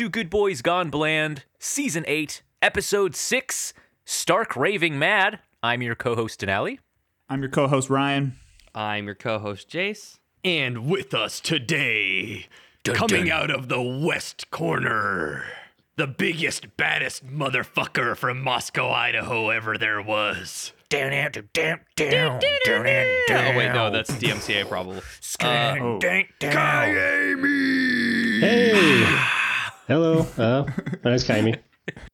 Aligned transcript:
and 0.00 0.06
welcome 0.06 0.12
to 0.12 0.18
Good 0.18 0.30
Boys 0.30 0.62
Gone 0.62 0.88
Bland, 0.90 1.44
Season 1.58 2.04
8, 2.06 2.42
Episode 2.62 3.14
6, 3.14 3.74
Stark 4.06 4.56
Raving 4.56 4.98
Mad. 4.98 5.40
I'm 5.62 5.82
your 5.82 5.94
co 5.94 6.14
host, 6.14 6.40
Denali. 6.40 6.78
I'm 7.28 7.40
your 7.42 7.50
co-host 7.50 7.90
Ryan. 7.90 8.34
I'm 8.74 9.04
your 9.06 9.14
co-host 9.14 9.68
Jace. 9.68 10.18
And 10.42 10.86
with 10.88 11.12
us 11.14 11.38
today, 11.40 12.46
Dun, 12.82 12.96
coming 12.96 13.26
dun. 13.26 13.32
out 13.42 13.50
of 13.50 13.68
the 13.68 13.82
west 13.82 14.50
corner, 14.50 15.44
the 15.96 16.06
biggest, 16.06 16.76
baddest 16.76 17.26
motherfucker 17.26 18.16
from 18.16 18.42
Moscow, 18.42 18.90
Idaho 18.90 19.50
ever 19.50 19.76
there 19.78 20.00
was. 20.02 20.72
Down, 20.88 21.10
down, 21.12 21.30
down, 21.52 21.80
down, 21.96 22.40
down, 22.64 22.84
down. 23.28 23.54
Oh 23.54 23.58
wait, 23.58 23.72
no, 23.72 23.90
that's 23.90 24.10
DMCA 24.12 24.66
probably. 24.68 24.98
Uh, 24.98 25.76
Oh. 25.78 25.98
down, 26.00 26.24
down. 26.40 26.96
Hey! 28.40 29.29
Hello, 29.90 30.24
uh, 30.38 30.64
my 31.02 31.10
name's 31.10 31.24
Kaimi. 31.24 31.58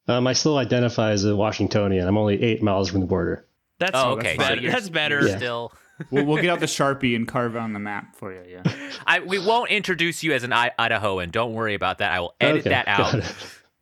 Um, 0.09 0.27
I 0.27 0.33
still 0.33 0.57
identify 0.57 1.11
as 1.11 1.27
a 1.27 1.37
Washingtonian. 1.37 2.09
I'm 2.09 2.17
only 2.17 2.43
eight 2.43 2.63
miles 2.63 2.89
from 2.89 3.01
the 3.01 3.07
border. 3.07 3.45
That's 3.79 3.91
Oh, 3.95 4.13
okay. 4.13 4.39
that's 4.39 4.63
So 4.63 4.67
That's 4.71 4.89
better. 4.89 5.27
Yeah. 5.29 5.37
Still, 5.37 5.73
We'll, 6.11 6.25
we'll 6.25 6.41
get 6.41 6.49
out 6.49 6.61
the 6.61 6.67
sharpie 6.67 7.15
and 7.15 7.29
carve 7.29 7.55
on 7.55 7.75
the 7.75 7.79
map 7.79 8.17
for 8.17 8.33
you. 8.33 8.41
Yeah. 8.49 8.63
I, 9.07 9.21
we 9.21 9.39
won't 9.39 9.71
introduce 9.71 10.23
you 10.23 10.33
as 10.33 10.43
an 10.43 10.55
I- 10.55 10.73
Idahoan. 10.79 11.31
Don't 11.31 11.53
worry 11.53 11.75
about 11.75 11.99
that. 11.99 12.13
I 12.13 12.21
will 12.21 12.35
edit 12.41 12.61
Okay, 12.63 12.71
that 12.71 12.89
out. 12.89 13.35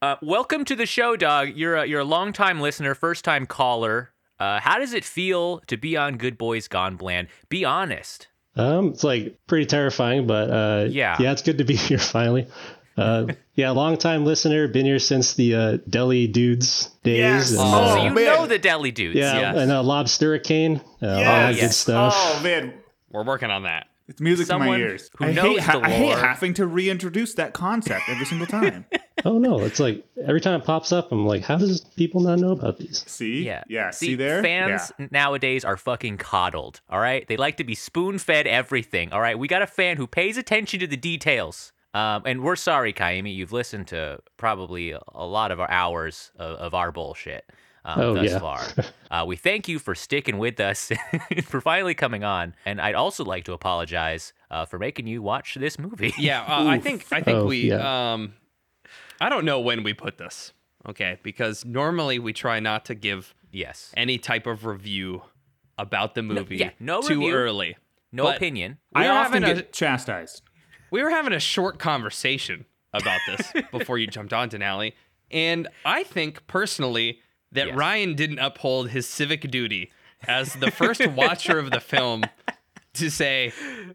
Uh, 0.02 0.16
welcome 0.22 0.64
to 0.64 0.74
the 0.74 0.86
show, 0.86 1.14
dog. 1.16 1.50
You're 1.54 1.76
a, 1.76 1.86
you're 1.86 2.00
a 2.00 2.04
longtime 2.04 2.60
listener, 2.60 2.96
first 2.96 3.24
time 3.24 3.46
caller. 3.46 4.10
Uh, 4.40 4.58
how 4.58 4.80
does 4.80 4.92
it 4.92 5.04
feel 5.04 5.60
to 5.68 5.76
be 5.76 5.96
on 5.96 6.16
Good 6.16 6.36
Boys 6.36 6.66
Gone 6.66 6.96
Bland? 6.96 7.28
Be 7.48 7.64
honest. 7.64 8.26
Um, 8.56 8.88
it's 8.88 9.04
like 9.04 9.38
pretty 9.46 9.66
terrifying, 9.66 10.26
but 10.26 10.50
uh, 10.50 10.86
Yeah. 10.90 11.16
yeah, 11.20 11.30
it's 11.30 11.42
good 11.42 11.58
to 11.58 11.64
be 11.64 11.76
here 11.76 11.98
finally. 11.98 12.48
Uh, 12.96 13.26
yeah, 13.54 13.70
long 13.70 13.96
time 13.96 14.24
listener, 14.24 14.68
been 14.68 14.84
here 14.86 14.98
since 14.98 15.34
the 15.34 15.54
uh, 15.54 15.78
Deli 15.88 16.26
Dudes 16.26 16.90
days. 17.02 17.18
Yes. 17.18 17.50
and, 17.52 17.60
Oh, 17.60 17.62
uh, 17.64 17.88
so 17.94 17.96
you 18.04 18.10
man. 18.10 18.24
know 18.24 18.46
the 18.46 18.58
deli 18.58 18.90
dudes. 18.90 19.16
yeah, 19.16 19.38
yes. 19.40 19.56
and 19.56 19.70
uh, 19.72 19.82
Lobstericane, 19.82 20.80
uh, 21.02 21.06
all 21.06 21.14
that 21.20 21.52
good 21.54 21.60
Yes. 21.62 21.76
stuff. 21.76 22.14
Oh 22.16 22.40
man, 22.42 22.74
We're 23.10 23.24
working 23.24 23.50
on 23.50 23.62
that. 23.64 23.86
it's 24.08 24.20
music 24.20 24.48
to 24.48 24.58
my 24.58 24.76
ears. 24.76 25.10
who 25.18 25.26
I 25.26 25.32
knows 25.32 25.58
hate, 25.60 25.72
the 25.72 25.78
I 25.86 25.90
hate 25.90 26.18
having 26.18 26.54
to 26.54 26.66
reintroduce 26.66 27.34
that 27.34 27.52
concept 27.54 28.02
every 28.08 28.26
single 28.26 28.46
time. 28.46 28.86
Oh 29.26 29.38
no, 29.38 29.60
it's 29.60 29.80
like 29.80 30.04
every 30.26 30.40
time 30.40 30.60
it 30.60 30.66
pops 30.66 30.92
up, 30.92 31.10
I'm 31.10 31.24
like, 31.24 31.40
how 31.40 31.56
does 31.56 31.80
people 31.96 32.20
not 32.20 32.40
know 32.40 32.50
about 32.50 32.76
these? 32.76 33.04
see? 33.06 33.42
Yeah. 33.46 33.62
Yeah. 33.68 33.88
See, 33.90 34.16
there? 34.16 34.42
Fans 34.42 34.92
Yeah. 34.98 35.06
nowadays 35.12 35.64
are 35.64 35.78
fucking 35.78 36.18
coddled. 36.18 36.82
All 36.90 36.98
right. 37.00 37.26
They 37.26 37.38
like 37.38 37.56
to 37.56 37.64
be 37.64 37.74
spoon 37.74 38.18
fed 38.18 38.46
everything. 38.46 39.12
All 39.14 39.22
right. 39.22 39.38
We 39.38 39.48
got 39.48 39.62
a 39.62 39.66
fan 39.66 39.96
who 39.96 40.06
pays 40.06 40.36
attention 40.36 40.78
to 40.80 40.86
the 40.86 40.98
details. 40.98 41.72
Um, 41.94 42.22
and 42.26 42.42
we're 42.42 42.56
sorry, 42.56 42.92
Kaimi. 42.92 43.34
You've 43.34 43.52
listened 43.52 43.86
to 43.88 44.18
probably 44.36 44.90
a, 44.90 45.00
a 45.14 45.24
lot 45.26 45.50
of 45.52 45.60
our 45.60 45.70
hours 45.70 46.32
of, 46.36 46.56
of 46.58 46.74
our 46.74 46.90
bullshit 46.92 47.44
um, 47.84 48.00
Oh, 48.00 48.14
thus 48.14 48.30
yeah. 48.30 48.38
far. 48.38 48.62
Uh, 49.10 49.24
we 49.24 49.36
thank 49.36 49.68
you 49.68 49.78
for 49.78 49.94
sticking 49.94 50.38
with 50.38 50.58
us, 50.58 50.90
for 51.44 51.60
finally 51.60 51.94
coming 51.94 52.24
on. 52.24 52.52
And 52.66 52.80
I'd 52.80 52.96
also 52.96 53.24
like 53.24 53.44
to 53.44 53.52
apologize 53.52 54.32
uh, 54.50 54.64
for 54.64 54.76
making 54.76 55.06
you 55.06 55.22
watch 55.22 55.54
this 55.54 55.78
movie. 55.78 56.12
Yeah, 56.18 56.40
uh, 56.42 56.66
I 56.66 56.78
think 56.80 57.06
I 57.12 57.20
think 57.20 57.38
Oh, 57.38 57.46
we. 57.46 57.68
yeah. 57.68 58.12
Um, 58.14 58.34
I 59.20 59.28
don't 59.28 59.44
know 59.44 59.60
when 59.60 59.84
we 59.84 59.94
put 59.94 60.18
this. 60.18 60.52
Okay, 60.88 61.20
because 61.22 61.64
normally 61.64 62.18
we 62.18 62.32
try 62.32 62.58
not 62.58 62.86
to 62.86 62.96
give 62.96 63.36
yes. 63.52 63.92
any 63.96 64.18
type 64.18 64.48
of 64.48 64.66
review 64.66 65.22
about 65.78 66.16
the 66.16 66.22
movie 66.22 66.56
yeah, 66.56 66.70
no 66.80 67.00
too 67.00 67.20
review. 67.20 67.32
early. 67.34 67.76
No 68.10 68.24
But 68.24 68.36
opinion. 68.38 68.78
We 68.96 69.02
I 69.02 69.08
often 69.10 69.44
having 69.44 69.58
a- 69.58 69.62
get 69.62 69.72
chastised. 69.72 70.42
We 70.94 71.02
were 71.02 71.10
having 71.10 71.32
a 71.32 71.40
short 71.40 71.80
conversation 71.80 72.66
about 72.92 73.18
this 73.26 73.52
before 73.72 73.98
you 73.98 74.06
jumped 74.06 74.32
on 74.32 74.48
Denali, 74.48 74.92
and 75.28 75.66
I 75.84 76.04
think 76.04 76.46
personally 76.46 77.18
that 77.50 77.66
Yes. 77.66 77.76
Ryan 77.76 78.14
didn't 78.14 78.38
uphold 78.38 78.90
his 78.90 79.04
civic 79.08 79.50
duty 79.50 79.90
as 80.28 80.52
the 80.54 80.70
first 80.70 81.04
watcher 81.08 81.58
of 81.58 81.72
the 81.72 81.80
film 81.80 82.22
to 82.94 83.10
say, 83.10 83.52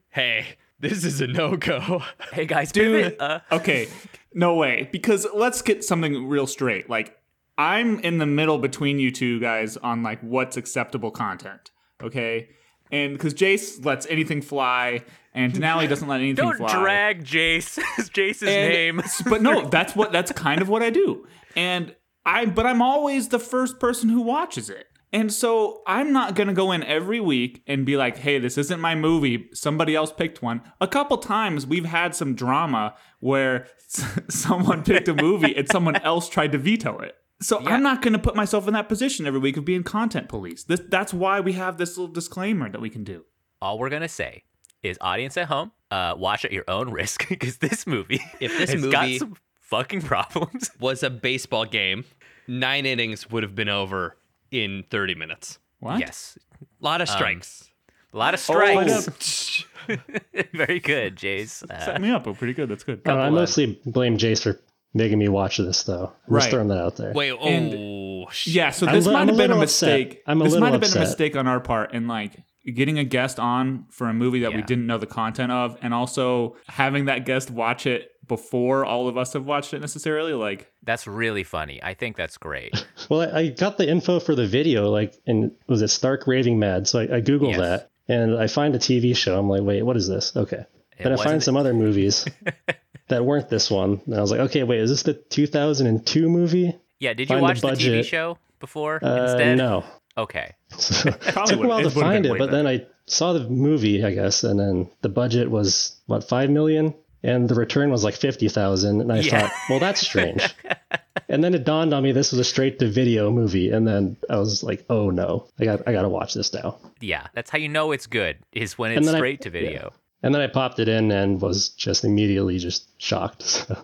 "Hey, 0.09 0.57
this 0.77 1.05
is 1.05 1.21
a 1.21 1.27
no 1.27 1.55
go." 1.55 2.03
Hey, 2.33 2.45
guys. 2.45 2.73
Dude. 2.73 3.03
pivot, 3.03 3.21
Uh, 3.21 3.39
Okay, 3.49 3.87
no 4.33 4.55
way. 4.55 4.89
Because 4.91 5.25
let's 5.33 5.61
get 5.61 5.85
something 5.85 6.27
real 6.27 6.47
straight. 6.47 6.89
Like, 6.89 7.17
I'm 7.57 7.99
in 8.01 8.17
the 8.17 8.25
middle 8.25 8.57
between 8.57 8.99
you 8.99 9.09
two 9.09 9.39
guys 9.39 9.77
on 9.77 10.03
like 10.03 10.19
what's 10.19 10.57
acceptable 10.57 11.11
content. 11.11 11.71
Okay, 12.03 12.49
and 12.91 13.13
because 13.13 13.33
Jace 13.33 13.85
lets 13.85 14.05
anything 14.07 14.41
fly, 14.41 15.03
and 15.33 15.53
Denali 15.53 15.87
doesn't 15.87 16.07
let 16.07 16.19
anything 16.21 16.35
don't 16.35 16.57
fly. 16.57 16.71
drag 16.81 17.23
Jace. 17.23 17.77
Jace's 18.13 18.43
And- 18.43 18.73
name. 18.73 19.01
but 19.29 19.41
no, 19.41 19.67
that's 19.69 19.95
what 19.95 20.11
that's 20.11 20.31
kind 20.31 20.61
of 20.61 20.69
what 20.69 20.81
I 20.81 20.89
do. 20.89 21.25
And 21.55 21.95
I 22.25 22.45
but 22.45 22.65
I'm 22.65 22.81
always 22.81 23.29
the 23.29 23.39
first 23.39 23.79
person 23.79 24.09
who 24.09 24.21
watches 24.21 24.69
it. 24.69 24.85
And 25.11 25.33
so 25.33 25.81
I'm 25.87 26.11
not 26.13 26.35
going 26.35 26.49
to 26.49 26.53
go 26.53 26.71
in 26.71 26.83
every 26.83 27.19
week 27.19 27.63
and 27.65 27.83
be 27.83 27.97
like, 27.97 28.17
"Hey, 28.17 28.37
this 28.37 28.59
isn't 28.59 28.79
my 28.79 28.93
movie. 28.93 29.49
Somebody 29.53 29.95
else 29.95 30.11
picked 30.11 30.43
one." 30.43 30.61
A 30.79 30.87
couple 30.87 31.17
times 31.17 31.65
we've 31.65 31.85
had 31.85 32.13
some 32.13 32.35
drama 32.35 32.93
where 33.19 33.65
someone 34.29 34.83
picked 34.83 35.07
a 35.07 35.13
movie 35.15 35.55
and 35.55 35.67
someone 35.67 35.95
else 36.03 36.29
tried 36.29 36.51
to 36.51 36.57
veto 36.57 36.99
it. 36.99 37.15
So 37.41 37.57
I'm 37.65 37.81
not 37.81 38.01
going 38.01 38.13
to 38.13 38.19
put 38.19 38.35
myself 38.35 38.67
in 38.67 38.73
that 38.73 38.89
position 38.89 39.25
every 39.25 39.39
week 39.39 39.55
of 39.57 39.63
being 39.65 39.81
content 39.83 40.27
police. 40.27 40.63
This, 40.65 40.81
that's 40.89 41.13
why 41.13 41.39
we 41.39 41.53
have 41.53 41.77
this 41.77 41.97
little 41.97 42.13
disclaimer 42.13 42.69
that 42.69 42.81
we 42.81 42.89
can 42.89 43.03
do. 43.03 43.23
all 43.61 43.79
we're 43.79 43.89
gonna 43.89 44.07
say 44.09 44.43
is 44.83 44.97
audience 45.01 45.35
at 45.37 45.47
home 45.47 45.71
uh 45.91 46.13
watch 46.17 46.45
at 46.45 46.51
your 46.51 46.63
own 46.67 46.91
risk 46.91 47.27
because 47.29 47.57
this 47.57 47.85
movie 47.87 48.21
If 48.39 48.57
this 48.57 48.71
has 48.71 48.85
got 48.87 49.03
movie- 49.03 49.17
some 49.19 49.35
fucking 49.61 50.01
problems 50.01 50.71
was 50.79 51.03
a 51.03 51.09
baseball 51.09 51.65
game, 51.65 52.05
nine 52.47 52.85
innings 52.85 53.29
would 53.29 53.43
have 53.43 53.53
been 53.55 53.69
over 53.69 54.17
in 54.51 54.83
30 54.89 55.15
minutes. 55.15 55.59
What? 55.79 55.99
yes 55.99 56.37
A 56.61 56.65
lot 56.85 57.01
of 57.01 57.09
strikes. 57.09 57.69
a 58.13 58.17
lot 58.17 58.33
of 58.33 58.39
Oh, 58.49 58.53
strikes 58.53 59.65
very 60.53 60.79
good 60.79 61.15
jace 61.15 61.63
uh, 61.69 61.85
Set 61.85 62.01
me 62.01 62.09
up. 62.11 62.27
Oh, 62.27 62.33
pretty 62.33 62.53
good. 62.53 62.69
That's 62.69 62.83
good. 62.83 63.01
Uh, 63.07 63.13
I 63.13 63.27
of- 63.27 63.33
mostly 63.33 63.79
blame 63.85 64.17
Jace 64.17 64.43
for 64.43 64.59
making 64.93 65.19
me 65.19 65.27
watch 65.29 65.57
this, 65.57 65.83
though. 65.83 66.11
I'm 66.27 66.33
Right. 66.33 66.39
just 66.41 66.51
throwing 66.51 66.67
that 66.69 66.79
out 66.79 66.95
there. 66.97 67.13
Wait, 67.13 67.31
oh, 67.31 67.37
And- 67.39 68.27
Yeah, 68.45 68.71
so 68.71 68.87
I'm 68.87 68.95
this 68.95 69.05
li- 69.05 69.13
might 69.13 69.21
I'm 69.21 69.27
have 69.29 69.37
been 69.37 69.51
a 69.51 69.53
little 69.53 69.63
upset. 69.63 69.99
mistake. 69.99 70.23
I'm 70.27 70.41
a 70.41 70.43
this 70.43 70.53
little 70.53 70.65
might 70.67 70.71
have 70.73 70.81
been 70.81 70.97
a 70.97 70.99
mistake 71.05 71.35
on 71.35 71.47
our 71.47 71.59
part 71.59 71.91
And, 71.93 72.07
like 72.07 72.33
getting 72.71 72.97
a 72.99 73.03
guest 73.03 73.39
on 73.39 73.85
for 73.89 74.07
a 74.09 74.13
movie 74.13 74.39
that 74.41 74.53
we 74.53 74.61
didn't 74.61 74.85
know 74.87 74.97
the 74.97 75.05
content 75.07 75.51
of, 75.51 75.77
and 75.81 75.93
also 75.93 76.55
having 76.67 77.05
that 77.05 77.25
guest 77.25 77.49
watch 77.51 77.85
it 77.85 78.11
before 78.27 78.85
all 78.85 79.07
of 79.07 79.17
us 79.17 79.33
have 79.33 79.45
watched 79.45 79.73
it 79.73 79.79
necessarily. 79.81 80.33
Like, 80.33 80.71
that's 80.83 81.05
really 81.07 81.43
funny 81.43 81.81
i 81.83 81.93
think 81.93 82.15
that's 82.15 82.37
great 82.37 82.73
Well, 83.09 83.21
I, 83.21 83.39
I 83.39 83.47
got 83.49 83.77
the 83.77 83.87
info 83.89 84.19
for 84.19 84.35
the 84.35 84.45
video, 84.47 84.89
like, 84.89 85.15
and 85.27 85.51
was 85.67 85.81
it 85.81 85.87
Stark 85.89 86.27
Raving 86.27 86.57
Mad? 86.59 86.87
So 86.87 86.99
I, 86.99 87.03
I 87.17 87.21
Googled 87.21 87.51
Yes. 87.51 87.59
that, 87.59 87.89
and 88.07 88.37
I 88.37 88.47
find 88.47 88.75
a 88.75 88.79
TV 88.79 89.15
show. 89.15 89.37
I'm 89.39 89.49
like, 89.49 89.61
wait, 89.63 89.81
what 89.83 89.97
is 89.97 90.07
this? 90.07 90.35
Okay. 90.35 90.63
then 90.97 91.07
I 91.07 91.09
wasn't- 91.11 91.29
find 91.29 91.43
some 91.43 91.57
other 91.57 91.73
movies 91.73 92.25
that 93.07 93.25
weren't 93.25 93.49
this 93.49 93.69
one. 93.71 94.01
And 94.05 94.15
I 94.15 94.21
was 94.21 94.29
like, 94.31 94.41
okay, 94.41 94.63
wait, 94.63 94.79
is 94.81 94.89
this 94.91 95.03
the 95.03 95.13
2002 95.15 96.29
movie? 96.29 96.75
yeah 96.99 97.13
did 97.13 97.29
you 97.29 97.35
Find 97.35 97.41
watch 97.41 97.61
the, 97.61 97.67
tv 97.69 98.03
show 98.03 98.37
before 98.59 98.99
Uh, 99.03 99.23
instead 99.23 99.57
no. 99.57 99.83
Okay 100.23 100.53
So 100.77 101.11
Probably 101.11 101.55
took 101.55 101.63
a 101.65 101.67
while 101.67 101.81
to 101.83 101.89
find 101.89 102.25
it, 102.25 102.31
way 102.31 102.37
but 102.37 102.51
then 102.51 102.67
I 102.67 102.85
saw 103.07 103.33
the 103.33 103.49
movie, 103.49 104.03
I 104.05 104.11
guess, 104.13 104.43
and 104.43 104.59
then 104.59 104.89
the 105.01 105.09
budget 105.09 105.49
was 105.49 105.95
what 106.05 106.23
five 106.23 106.49
million, 106.49 106.93
and 107.23 107.49
the 107.49 107.55
return 107.55 107.89
was 107.91 108.03
like 108.03 108.15
fifty 108.15 108.47
thousand, 108.49 109.01
and 109.01 109.11
I 109.11 109.19
Yeah. 109.19 109.41
thought, 109.41 109.51
well, 109.69 109.79
that's 109.79 110.01
strange. 110.01 110.43
and 111.29 111.43
then 111.43 111.53
it 111.55 111.63
dawned 111.65 111.93
on 111.93 112.03
me 112.03 112.11
this 112.11 112.31
was 112.31 112.39
a 112.39 112.43
straight 112.43 112.77
to 112.79 112.87
video 112.89 113.31
movie, 113.31 113.71
and 113.71 113.87
then 113.87 114.15
I 114.29 114.37
was 114.37 114.61
like, 114.63 114.85
oh 114.89 115.09
no, 115.09 115.47
I 115.59 115.65
got 115.65 115.87
I 115.87 115.91
got 115.91 116.03
to 116.03 116.09
watch 116.09 116.33
this 116.35 116.53
now. 116.53 116.77
yeah 117.01 117.27
that's 117.33 117.49
how 117.49 117.57
you 117.57 117.67
know 117.69 117.91
it's 117.91 118.05
good 118.07 118.37
is 118.53 118.77
when 118.77 118.91
it's 118.91 118.97
And 118.99 119.07
then 119.07 119.15
I- 119.15 119.19
straight 119.19 119.41
to 119.41 119.49
video 119.49 119.91
And 120.21 120.35
then 120.35 120.41
I 120.41 120.47
popped 120.47 120.79
it 120.79 120.87
in 120.89 121.11
and 121.11 121.41
was 121.41 121.69
just 121.69 122.03
immediately 122.03 122.59
just 122.59 122.89
shocked. 123.01 123.41
So, 123.67 123.75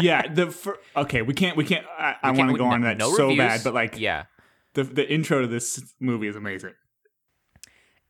yeah, 0.00 0.22
the 0.32 0.50
fir- 0.50 0.78
okay, 0.96 1.22
we 1.22 1.34
can't, 1.34 1.56
we 1.56 1.64
can't. 1.64 1.84
I, 1.98 2.14
I 2.22 2.30
want 2.32 2.50
to 2.52 2.56
go 2.58 2.64
no- 2.68 2.74
on 2.74 2.80
that 2.82 2.96
no 2.98 3.10
so 3.14 3.28
reviews. 3.28 3.38
bad, 3.38 3.60
but 3.64 3.74
like, 3.74 3.98
yeah 3.98 4.24
the 4.74 4.84
the 4.84 5.08
intro 5.08 5.42
to 5.42 5.46
this 5.46 5.94
movie 6.00 6.28
is 6.28 6.36
amazing. 6.36 6.74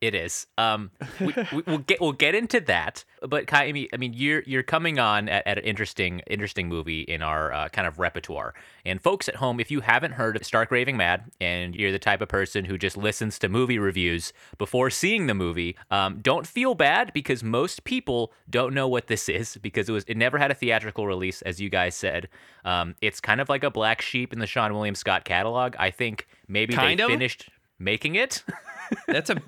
It 0.03 0.17
is. 0.17 0.49
Um, 0.59 0.91
we, 1.21 1.33
we, 1.53 1.63
we'll 1.65 1.79
get 1.79 2.01
we'll 2.01 2.11
get 2.11 2.35
into 2.35 2.59
that. 2.63 3.05
But 3.21 3.47
Kai, 3.47 3.67
I 3.67 3.73
mean, 3.73 3.87
I 3.95 3.99
mean, 3.99 4.13
you're 4.13 4.43
you're 4.45 4.65
coming 4.65 4.99
on 4.99 5.29
at, 5.29 5.47
at 5.47 5.59
an 5.59 5.65
interesting 5.65 6.23
interesting 6.27 6.69
movie 6.69 7.03
in 7.03 7.23
our 7.23 7.53
uh, 7.53 7.69
kind 7.69 7.87
of 7.87 8.01
repertoire. 8.01 8.53
And 8.85 9.01
folks 9.01 9.29
at 9.29 9.37
home, 9.37 9.61
if 9.61 9.71
you 9.71 9.81
haven't 9.81 10.15
heard 10.15 10.35
of 10.35 10.45
Stark 10.45 10.73
Raving 10.73 10.97
Mad, 10.97 11.31
and 11.41 11.77
you're 11.77 11.93
the 11.93 12.01
type 12.01 12.21
of 12.21 12.29
person 12.29 12.65
who 12.65 12.77
just 12.77 12.97
listens 12.97 13.39
to 13.39 13.49
movie 13.49 13.79
reviews 13.79 14.33
before 14.59 14.91
seeing 14.91 15.29
the 15.29 15.35
movie, 15.35 15.77
um, 15.89 16.19
don't 16.21 16.49
feel 16.49 16.75
bad 16.75 17.13
because 17.13 17.45
most 17.45 17.85
people 17.85 18.33
don't 18.51 18.75
know 18.75 18.89
what 18.89 19.07
this 19.07 19.29
is 19.29 19.57
because 19.59 19.89
it 19.89 19.93
was 19.93 20.03
it 20.09 20.17
never 20.17 20.37
had 20.37 20.51
a 20.51 20.55
theatrical 20.55 21.07
release, 21.07 21.43
as 21.43 21.61
you 21.61 21.71
guys 21.71 21.95
said. 21.95 22.29
Um, 22.65 22.97
it's 23.01 23.21
kind 23.21 23.41
of 23.41 23.49
like 23.49 23.63
a 23.63 23.71
black 23.71 24.03
sheep 24.03 24.33
in 24.33 24.41
the 24.41 24.47
Seann 24.47 24.73
William 24.73 24.97
Scott 24.97 25.25
catalog. 25.25 25.77
I 25.79 25.93
think 25.93 26.27
maybe 26.53 26.75
Kind 26.75 27.01
they 27.01 27.05
of? 27.05 27.11
finished 27.11 27.49
making 27.79 28.15
it. 28.15 28.45
That's 29.09 29.31
a 29.31 29.43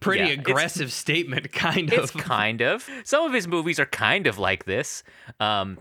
pretty 0.00 0.24
Yeah, 0.24 0.32
aggressive 0.40 0.92
statement, 0.92 1.50
kind 1.52 1.90
It's 1.92 2.14
of. 2.14 2.20
kind 2.20 2.60
of. 2.60 2.86
Some 3.04 3.24
of 3.24 3.32
his 3.32 3.46
movies 3.48 3.78
are 3.78 3.86
kind 3.86 4.26
of 4.26 4.38
like 4.38 4.64
this. 4.64 5.02
Um, 5.40 5.78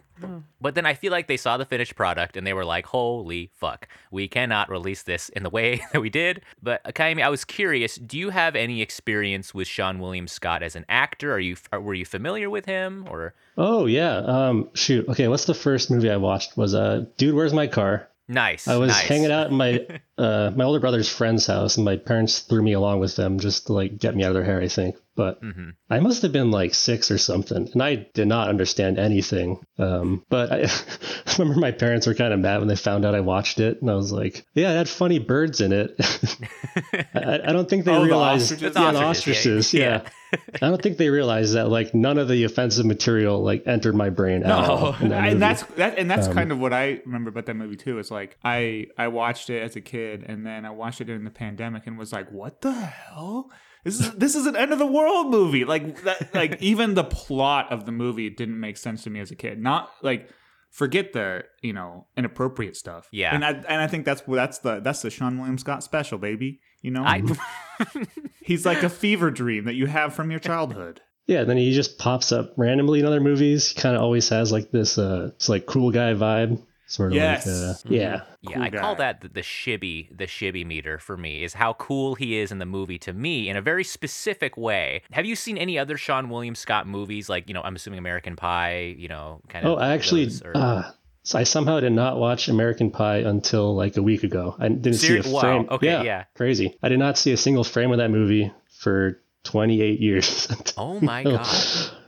but 0.61 0.75
then 0.75 0.85
I 0.85 0.93
feel 0.93 1.11
like 1.11 1.27
they 1.27 1.35
saw 1.35 1.57
the 1.57 1.65
finished 1.65 1.95
product 1.97 2.37
and 2.37 2.47
they 2.47 2.53
were 2.53 2.63
like, 2.63 2.85
"Holy 2.85 3.49
fuck, 3.59 3.89
we 4.11 4.29
cannot 4.29 4.69
release 4.69 5.03
this 5.03 5.27
in 5.29 5.43
the 5.43 5.49
way 5.49 5.81
that 5.91 5.99
we 6.01 6.09
did." 6.09 6.41
But 6.61 6.79
uh, 6.85 6.91
Kaimi, 6.91 7.21
I 7.21 7.27
was 7.29 7.43
curious. 7.43 7.95
Do 7.95 8.17
you 8.17 8.29
have 8.29 8.55
any 8.55 8.81
experience 8.81 9.53
with 9.53 9.67
Seann 9.67 9.99
William 9.99 10.27
Scott 10.29 10.63
as 10.63 10.77
an 10.77 10.85
actor? 10.87 11.33
Are 11.33 11.39
you 11.39 11.57
were 11.77 11.95
you 11.95 12.05
familiar 12.05 12.49
with 12.49 12.65
him 12.65 13.05
or? 13.09 13.33
Oh 13.57 13.85
yeah. 13.87 14.17
Um, 14.19 14.69
shoot. 14.75 15.09
Okay, 15.09 15.27
what's 15.27 15.45
the 15.45 15.53
first 15.55 15.91
movie 15.91 16.09
I 16.11 16.17
watched? 16.17 16.55
Was 16.55 16.73
uh, 16.73 17.05
Dude, 17.17 17.35
Where's 17.35 17.53
My 17.53 17.67
Car? 17.67 18.07
Nice. 18.27 18.67
I 18.69 18.77
was 18.77 18.89
nice. 18.89 19.01
hanging 19.07 19.31
out 19.31 19.47
in 19.51 19.55
my 19.57 19.85
uh, 20.17 20.51
my 20.55 20.63
older 20.63 20.79
brother's 20.79 21.09
friend's 21.09 21.45
house, 21.45 21.75
and 21.75 21.83
my 21.85 21.97
parents 21.97 22.39
threw 22.39 22.61
me 22.63 22.73
along 22.73 22.99
with 23.01 23.15
them 23.17 23.39
just 23.39 23.67
to 23.67 23.73
like 23.73 23.97
get 23.97 24.15
me 24.15 24.23
out 24.23 24.29
of 24.29 24.35
their 24.35 24.43
hair, 24.45 24.61
I 24.61 24.67
think. 24.69 24.95
But 25.15 25.41
Mm-hmm. 25.43 25.69
I 25.89 25.99
must 25.99 26.21
have 26.23 26.31
been 26.31 26.49
like 26.49 26.73
six 26.73 27.11
or 27.11 27.17
something, 27.17 27.69
and 27.73 27.83
I 27.83 28.07
did 28.13 28.27
not 28.27 28.47
understand 28.49 28.97
anything. 28.97 29.59
Um, 29.77 30.23
but 30.29 30.51
I, 30.51 30.57
I 31.27 31.35
remember 31.37 31.59
my 31.59 31.71
parents 31.71 32.07
were 32.07 32.13
kind 32.15 32.33
of 32.33 32.39
mad 32.39 32.59
when 32.59 32.67
they 32.67 32.75
found 32.75 33.05
out 33.05 33.13
I 33.13 33.19
watched 33.19 33.59
it, 33.59 33.81
and 33.81 33.91
I 33.91 33.95
was 33.95 34.11
like, 34.11 34.45
"Yeah, 34.53 34.71
it 34.71 34.77
had 34.77 34.89
funny 34.89 35.19
birds 35.19 35.59
in 35.61 35.73
it." 35.73 35.95
I, 37.13 37.41
I 37.45 37.51
don't 37.51 37.69
think 37.69 37.85
they 37.85 37.91
Oh, 37.91 37.99
the 37.99 38.05
realized, 38.05 38.53
ostriches? 38.53 38.75
yeah, 38.75 38.91
the 38.91 38.99
Ostriches, 39.03 39.37
ostriches, 39.37 39.73
yeah, 39.73 39.81
yeah. 40.03 40.09
I 40.55 40.59
don't 40.69 40.81
think 40.81 40.97
they 40.97 41.09
realized 41.09 41.53
that 41.55 41.69
like 41.69 41.93
none 41.93 42.17
of 42.17 42.27
the 42.27 42.43
offensive 42.43 42.85
material 42.85 43.41
like 43.43 43.63
entered 43.65 43.95
my 43.95 44.09
brain 44.09 44.43
at 44.43 44.51
all. 44.51 44.95
in 45.01 45.09
that 45.09 45.29
and 45.31 45.41
that's 45.41 45.63
that 45.75 45.97
and 45.97 46.09
that's 46.09 46.27
Um, 46.27 46.33
kind 46.33 46.51
of 46.51 46.59
what 46.59 46.73
I 46.73 47.01
remember 47.05 47.29
about 47.29 47.45
that 47.47 47.55
movie 47.55 47.75
too. 47.75 47.99
It's 47.99 48.11
like 48.11 48.37
I 48.43 48.87
I 48.97 49.07
watched 49.09 49.49
it 49.49 49.61
as 49.61 49.75
a 49.75 49.81
kid 49.81 50.23
and 50.27 50.45
then 50.45 50.65
I 50.65 50.71
watched 50.71 51.01
it 51.01 51.05
during 51.05 51.23
the 51.23 51.31
pandemic 51.31 51.87
and 51.87 51.97
was 51.97 52.11
like, 52.11 52.31
what 52.31 52.61
the 52.61 52.73
hell? 52.73 53.49
This 53.83 53.99
is 53.99 54.11
this 54.13 54.35
is 54.35 54.45
an 54.45 54.55
end 54.55 54.71
of 54.71 54.79
the 54.79 54.85
world 54.87 55.29
movie. 55.29 55.65
Like 55.65 56.03
that 56.03 56.33
like 56.33 56.57
even 56.61 56.93
the 56.93 57.03
plot 57.03 57.71
of 57.71 57.85
the 57.85 57.91
movie 57.91 58.29
didn't 58.29 58.59
make 58.59 58.77
sense 58.77 59.03
to 59.03 59.09
me 59.09 59.19
as 59.19 59.29
a 59.31 59.35
kid. 59.35 59.59
Not 59.61 59.91
like 60.01 60.29
forget 60.71 61.13
the 61.13 61.43
you 61.61 61.73
know 61.73 62.07
inappropriate 62.17 62.75
stuff. 62.77 63.07
Yeah. 63.11 63.35
and 63.35 63.43
I 63.43 63.49
and 63.51 63.81
I 63.81 63.87
think 63.87 64.05
that's 64.05 64.21
that's 64.27 64.59
the 64.59 64.79
that's 64.79 65.01
the 65.01 65.09
Seann 65.09 65.37
William 65.37 65.57
Scott 65.57 65.83
special, 65.83 66.17
baby. 66.17 66.59
You 66.83 66.91
know, 66.91 67.03
I, 67.03 67.23
he's 68.43 68.65
like 68.65 68.83
a 68.83 68.89
fever 68.89 69.31
dream 69.31 69.65
that 69.65 69.73
you 69.75 69.87
have 69.87 70.13
from 70.13 70.29
your 70.31 70.39
childhood. 70.39 71.01
Yeah, 71.25 71.43
then 71.45 71.57
he 71.57 71.73
just 71.73 71.97
pops 71.97 72.31
up 72.31 72.53
randomly 72.57 72.99
in 72.99 73.05
other 73.05 73.21
movies. 73.21 73.69
He 73.69 73.79
kind 73.81 73.95
of 73.95 74.01
always 74.01 74.27
has 74.29 74.51
like 74.51 74.71
this, 74.71 74.97
uh, 74.97 75.31
it's 75.35 75.47
like 75.47 75.65
cool 75.65 75.89
guy 75.89 76.13
vibe, 76.13 76.61
sort 76.85 77.11
of 77.11 77.15
Yes. 77.15 77.47
like, 77.47 77.55
uh, 77.55 77.73
yeah. 77.95 78.21
yeah, 78.41 78.53
Cool 78.55 78.63
I 78.63 78.69
call 78.71 78.95
that 78.95 79.21
the, 79.21 79.29
the 79.29 79.41
shibby, 79.41 80.09
the 80.17 80.25
shibby 80.27 80.65
meter 80.65 80.99
for 80.99 81.15
me 81.15 81.45
is 81.45 81.53
how 81.53 81.71
cool 81.73 82.15
he 82.15 82.37
is 82.37 82.51
in 82.51 82.59
the 82.59 82.65
movie 82.65 82.99
to 82.99 83.13
me 83.13 83.47
in 83.47 83.55
a 83.55 83.61
very 83.61 83.85
specific 83.85 84.57
way. 84.57 85.01
Have 85.11 85.25
you 85.25 85.37
seen 85.37 85.57
any 85.57 85.79
other 85.79 85.95
Seann 85.95 86.27
William 86.27 86.55
Scott 86.55 86.85
movies? 86.87 87.29
Like, 87.29 87.47
you 87.47 87.53
know, 87.53 87.61
I'm 87.61 87.77
assuming 87.77 87.99
American 87.99 88.35
Pie. 88.35 88.93
You 88.97 89.07
know, 89.07 89.39
kind 89.47 89.65
of. 89.65 89.77
Oh, 89.77 89.81
I 89.81 89.93
actually, 89.93 90.25
those, 90.25 90.41
or- 90.41 90.57
uh, 90.57 90.91
so 91.23 91.39
I 91.39 91.43
somehow 91.43 91.79
did 91.79 91.93
not 91.93 92.17
watch 92.17 92.49
American 92.49 92.91
Pie 92.91 93.17
until 93.19 93.75
like 93.75 93.95
a 93.97 94.03
week 94.03 94.23
ago. 94.23 94.55
I 94.59 94.67
didn't 94.67 94.95
see 94.95 95.17
a 95.17 95.21
wow, 95.29 95.39
frame. 95.39 95.67
okay, 95.71 96.05
yeah. 96.05 96.25
crazy. 96.35 96.77
I 96.83 96.89
did 96.89 96.99
not 96.99 97.17
see 97.17 97.31
a 97.31 97.37
single 97.37 97.63
frame 97.63 97.91
of 97.91 97.97
that 97.97 98.11
movie 98.11 98.51
for 98.69 99.21
28 99.43 99.99
years. 99.99 100.47
oh 100.77 100.99
my 100.99 101.23
god, 101.23 101.47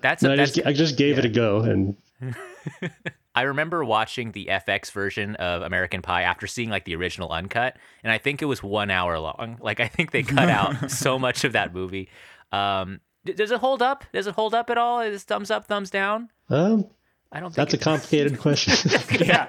that's 0.01 0.23
a, 0.23 0.31
I 0.31 0.35
that's 0.35 0.51
just, 0.53 0.67
I 0.67 0.73
just 0.73 0.97
gave 0.97 1.17
it 1.17 1.25
a 1.25 1.29
go, 1.29 1.61
and 1.61 1.95
I 3.35 3.43
remember 3.43 3.83
watching 3.83 4.31
the 4.31 4.47
FX 4.47 4.91
version 4.91 5.35
of 5.35 5.61
American 5.61 6.01
Pie 6.01 6.23
after 6.23 6.47
seeing 6.47 6.69
like 6.69 6.85
the 6.85 6.95
original 6.95 7.31
uncut, 7.31 7.77
and 8.03 8.11
I 8.11 8.17
think 8.17 8.41
it 8.41 8.45
was 8.45 8.63
one 8.63 8.89
hour 8.89 9.19
long. 9.19 9.57
Like 9.61 9.79
I 9.79 9.87
think 9.87 10.11
they 10.11 10.23
cut 10.23 10.49
out 10.49 10.91
so 10.91 11.19
much 11.19 11.43
of 11.43 11.53
that 11.53 11.73
movie. 11.73 12.09
Um, 12.51 12.99
does 13.23 13.51
it 13.51 13.59
hold 13.59 13.81
up? 13.81 14.03
Does 14.13 14.27
it 14.27 14.35
hold 14.35 14.53
up 14.53 14.69
at 14.69 14.77
all? 14.77 15.01
Is 15.01 15.23
thumbs 15.23 15.51
up, 15.51 15.65
thumbs 15.65 15.89
down? 15.89 16.29
um, 16.49 16.87
I 17.35 17.39
don't 17.41 17.49
think 17.53 17.55
that's 17.69 17.73
a 17.73 17.77
complicated 17.77 18.39
question. 18.45 18.73
Yeah, 19.19 19.45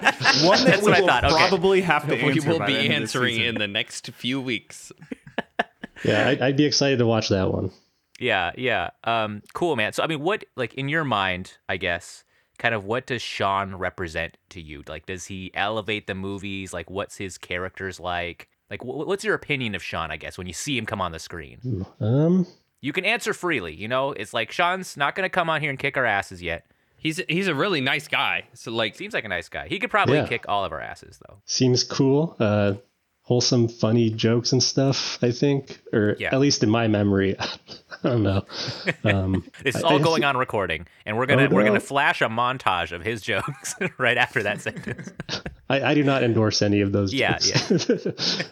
one 0.47 0.59
that 0.59 0.67
That's 0.67 0.83
we 0.83 0.91
what 0.91 0.95
I 0.97 1.01
will 1.01 1.07
thought, 1.09 1.25
okay. 1.25 1.35
probably 1.49 1.81
have 1.83 2.07
to 2.09 2.15
we 2.17 2.33
answer. 2.33 2.49
will 2.51 2.59
by 2.59 2.67
be 2.67 2.75
end 2.75 2.83
of 2.85 2.89
this 2.89 3.01
answering 3.01 3.35
season. 3.37 3.49
in 3.49 3.55
the 3.61 3.69
next 3.69 4.09
few 4.11 4.41
weeks. 4.41 4.91
yeah, 6.05 6.29
I, 6.41 6.47
I'd 6.47 6.57
be 6.57 6.65
excited 6.65 6.99
to 6.99 7.07
watch 7.07 7.29
that 7.29 7.51
one. 7.53 7.71
Yeah, 8.19 8.53
yeah. 8.57 8.91
Um, 9.05 9.43
cool, 9.55 9.77
man. 9.77 9.93
So, 9.93 10.03
I 10.03 10.07
mean, 10.07 10.21
what, 10.21 10.45
like, 10.57 10.75
in 10.75 10.89
your 10.89 11.05
mind, 11.05 11.59
I 11.69 11.77
guess, 11.77 12.25
kind 12.59 12.75
of 12.75 12.85
what 12.85 13.07
does 13.07 13.23
Seann 13.23 13.79
represent 13.79 14.37
to 14.51 14.61
you? 14.61 14.83
Like, 14.89 15.07
does 15.07 15.27
he 15.27 15.51
elevate 15.55 16.07
the 16.07 16.15
movies? 16.15 16.73
Like, 16.73 16.91
what's 16.91 17.17
his 17.19 17.39
characters 17.39 18.01
like? 18.01 18.49
Like, 18.71 18.81
wh- 18.83 19.07
what's 19.07 19.23
your 19.25 19.35
opinion 19.35 19.75
of 19.75 19.83
Seann, 19.83 20.11
I 20.11 20.17
guess, 20.17 20.39
when 20.39 20.47
you 20.47 20.53
see 20.55 20.77
him 20.79 20.87
come 20.87 21.01
on 21.01 21.13
the 21.13 21.19
screen? 21.19 21.87
Um, 22.01 22.47
You 22.81 22.93
can 22.93 23.05
answer 23.05 23.33
freely, 23.35 23.75
you 23.75 23.87
know? 23.87 24.13
It's 24.13 24.33
like, 24.35 24.51
Seann's 24.51 24.97
not 24.97 25.15
going 25.15 25.25
to 25.27 25.31
come 25.31 25.49
on 25.51 25.61
here 25.61 25.71
and 25.71 25.79
kick 25.79 25.97
our 25.97 26.05
asses 26.07 26.43
yet. 26.43 26.67
He's 26.97 27.21
he's 27.29 27.47
a 27.49 27.55
really 27.55 27.81
nice 27.81 28.09
guy. 28.09 28.45
So 28.55 28.73
like 28.73 28.97
Seems 28.97 29.15
like 29.15 29.25
a 29.25 29.29
nice 29.29 29.49
guy. 29.49 29.69
He 29.69 29.79
could 29.79 29.91
probably 29.91 30.17
Yeah. 30.17 30.27
kick 30.27 30.45
all 30.49 30.65
of 30.65 30.73
our 30.73 30.81
asses, 30.81 31.19
though. 31.27 31.37
seems 31.45 31.85
cool. 31.85 32.35
Uh, 32.41 32.75
wholesome, 33.23 33.67
funny 33.69 34.09
jokes 34.11 34.53
and 34.53 34.63
stuff. 34.63 35.19
I 35.23 35.31
think, 35.33 35.81
or 35.93 36.17
Yeah. 36.19 36.29
at 36.33 36.39
least 36.41 36.63
in 36.63 36.71
my 36.71 36.87
memory. 36.89 37.37
I 38.05 38.09
don't 38.09 38.23
know. 38.23 38.45
Um, 39.05 39.45
This 39.63 39.75
is 39.77 39.83
all 39.83 39.99
I 39.99 40.03
going 40.03 40.23
see- 40.23 40.27
on 40.27 40.37
recording, 40.37 40.87
and 41.05 41.17
we're 41.17 41.27
gonna 41.27 41.45
Oh, 41.51 41.55
we're 41.55 41.63
no. 41.63 41.69
gonna 41.69 41.81
flash 41.81 42.21
a 42.23 42.27
montage 42.29 42.93
of 42.93 43.03
his 43.03 43.21
jokes 43.23 43.75
right 43.99 44.17
after 44.17 44.43
that 44.45 44.61
sentence. 44.61 45.11
I, 45.69 45.81
I 45.91 45.95
do 45.95 46.03
not 46.05 46.23
endorse 46.23 46.63
any 46.63 46.81
of 46.81 46.93
those. 46.93 47.13
Yeah, 47.13 47.39
jokes. 47.39 47.81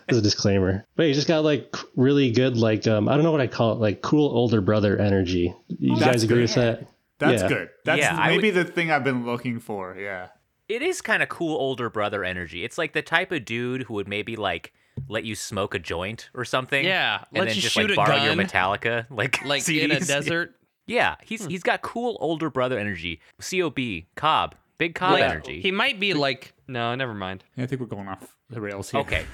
As 0.08 0.18
a 0.18 0.22
disclaimer, 0.22 0.84
but 0.96 1.06
he 1.06 1.12
just 1.12 1.28
got 1.28 1.44
like 1.44 1.74
really 1.96 2.30
good, 2.32 2.56
like 2.56 2.86
um, 2.88 3.08
I 3.08 3.14
don't 3.14 3.22
know 3.22 3.32
what 3.32 3.40
I 3.40 3.46
call 3.46 3.72
it, 3.72 3.78
like 3.80 4.02
cool 4.02 4.28
older 4.36 4.60
brother 4.60 4.96
energy. 4.98 5.54
You 5.68 5.94
That's 5.96 6.04
guys 6.04 6.22
agree 6.24 6.36
good. 6.36 6.42
with 6.42 6.54
that? 6.54 6.86
That's 7.18 7.42
Yeah. 7.42 7.48
good. 7.48 7.68
That's 7.84 8.00
Yeah, 8.00 8.16
I 8.16 8.28
maybe 8.30 8.50
the 8.50 8.64
thing 8.64 8.90
I've 8.90 9.04
been 9.04 9.24
looking 9.24 9.60
for. 9.60 9.96
Yeah. 9.98 10.28
it 10.68 10.80
is 10.80 11.00
kind 11.02 11.22
of 11.22 11.28
cool 11.28 11.56
older 11.56 11.90
brother 11.90 12.24
energy. 12.24 12.64
It's 12.64 12.78
like 12.78 12.94
the 12.94 13.02
type 13.02 13.32
of 13.32 13.44
dude 13.44 13.82
who 13.82 13.94
would 13.94 14.08
maybe 14.08 14.34
like 14.36 14.72
let 15.08 15.24
you 15.24 15.34
smoke 15.34 15.74
a 15.74 15.78
joint 15.78 16.30
or 16.34 16.44
something. 16.44 16.84
Yeah, 16.84 17.24
and 17.30 17.40
let 17.40 17.48
then 17.48 17.56
you 17.56 17.62
just 17.62 17.74
shoot 17.74 17.90
like 17.90 17.92
a 17.92 17.94
borrow 17.96 18.24
your. 18.24 18.34
Metallica 18.34 19.06
like 19.10 19.44
like 19.44 19.68
in 19.68 19.90
a 19.90 20.00
desert. 20.00 20.54
Yeah, 20.86 21.16
he's 21.22 21.44
hmm. 21.44 21.50
he's 21.50 21.62
got 21.62 21.82
cool 21.82 22.16
older 22.20 22.50
brother 22.50 22.78
energy. 22.78 23.20
Cob, 23.40 23.74
Cobb, 24.14 24.54
big 24.78 24.94
Cobb 24.94 25.12
Like, 25.12 25.24
energy. 25.24 25.60
He 25.60 25.70
might 25.70 25.98
be 26.00 26.14
like 26.14 26.54
no, 26.66 26.94
never 26.94 27.14
mind. 27.14 27.44
I 27.56 27.66
think 27.66 27.80
we're 27.80 27.86
going 27.86 28.08
off 28.08 28.36
the 28.54 28.60
rails 28.60 28.90
here. 28.90 29.00
Okay. 29.00 29.24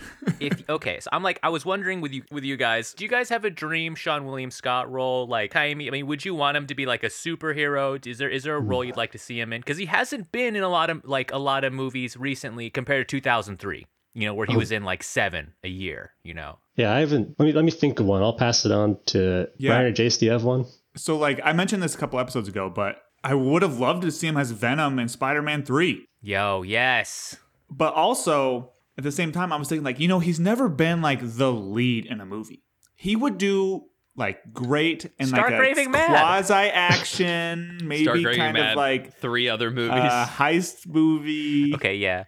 if 0.40 0.62
okay, 0.68 1.00
so 1.00 1.08
I'm 1.12 1.22
like 1.22 1.38
I 1.42 1.48
was 1.48 1.64
wondering 1.64 2.00
with 2.00 2.12
you 2.12 2.22
with 2.30 2.44
you 2.44 2.56
guys, 2.56 2.94
do 2.94 3.04
you 3.04 3.10
guys 3.10 3.28
have 3.28 3.44
a 3.44 3.50
dream 3.50 3.94
Seann 3.94 4.24
William 4.24 4.50
Scott 4.50 4.90
role? 4.90 5.26
Like 5.26 5.52
Kaimi, 5.52 5.86
I 5.86 5.90
mean, 5.90 6.06
would 6.06 6.24
you 6.24 6.34
want 6.34 6.56
him 6.56 6.66
to 6.66 6.74
be 6.74 6.86
like 6.86 7.02
a 7.02 7.08
superhero? 7.08 8.04
Is 8.06 8.18
there 8.18 8.28
is 8.28 8.44
there 8.44 8.56
a 8.56 8.60
role 8.60 8.84
you'd 8.84 8.96
like 8.96 9.12
to 9.12 9.18
see 9.18 9.40
him 9.40 9.52
in? 9.52 9.60
Because 9.60 9.78
he 9.78 9.86
hasn't 9.86 10.32
been 10.32 10.56
in 10.56 10.62
a 10.62 10.68
lot 10.68 10.90
of 10.90 11.04
like 11.04 11.32
a 11.32 11.38
lot 11.38 11.64
of 11.64 11.72
movies 11.72 12.16
recently 12.16 12.70
compared 12.70 13.08
to 13.08 13.16
2003. 13.16 13.86
You 14.12 14.26
know, 14.26 14.34
where 14.34 14.46
he 14.46 14.56
oh. 14.56 14.58
was 14.58 14.72
in 14.72 14.82
like 14.82 15.04
seven 15.04 15.52
a 15.62 15.68
year. 15.68 16.12
You 16.24 16.34
know. 16.34 16.58
Yeah, 16.76 16.94
I 16.94 17.00
haven't. 17.00 17.38
Let 17.38 17.46
me 17.46 17.52
let 17.52 17.64
me 17.64 17.70
think 17.70 18.00
of 18.00 18.06
one. 18.06 18.22
I'll 18.22 18.36
pass 18.36 18.64
it 18.64 18.72
on 18.72 18.98
to 19.06 19.48
Yeah. 19.58 19.70
Brian 19.70 19.86
or 19.86 19.92
Jace. 19.92 20.18
Do 20.18 20.26
you 20.26 20.32
have 20.32 20.44
one? 20.44 20.66
So 20.96 21.16
like 21.16 21.40
I 21.44 21.52
mentioned 21.52 21.82
this 21.82 21.94
a 21.94 21.98
couple 21.98 22.18
episodes 22.18 22.48
ago, 22.48 22.68
but 22.68 23.02
I 23.22 23.34
would 23.34 23.62
have 23.62 23.78
loved 23.78 24.02
to 24.02 24.10
see 24.10 24.26
him 24.26 24.36
as 24.36 24.50
Venom 24.50 24.98
in 24.98 25.08
Spider-Man 25.08 25.64
3. 25.64 26.06
Yo, 26.22 26.62
yes. 26.62 27.36
But 27.70 27.94
also 27.94 28.72
at 29.00 29.04
the 29.04 29.12
same 29.12 29.32
time 29.32 29.52
I 29.52 29.56
was 29.56 29.68
thinking 29.68 29.84
like, 29.84 29.98
you 29.98 30.08
know, 30.08 30.18
he's 30.20 30.38
never 30.38 30.68
been 30.68 31.00
like 31.02 31.20
the 31.22 31.50
lead 31.52 32.04
in 32.06 32.20
a 32.20 32.26
movie. 32.26 32.62
He 32.94 33.16
would 33.16 33.38
do 33.38 33.84
like 34.14 34.52
great 34.52 35.10
and 35.18 35.28
Start 35.28 35.52
like 35.52 35.58
a 35.58 35.62
Raving 35.62 35.90
quasi 35.92 36.52
action, 36.52 37.78
maybe 37.84 38.04
Start 38.04 38.22
Graving 38.22 38.38
kind 38.40 38.52
Mad. 38.54 38.70
of 38.72 38.76
like 38.76 39.14
three 39.16 39.48
other 39.48 39.70
movies. 39.70 39.98
uh, 40.02 40.26
heist 40.26 40.86
movie. 40.86 41.74
Okay, 41.74 41.96
yeah. 41.96 42.24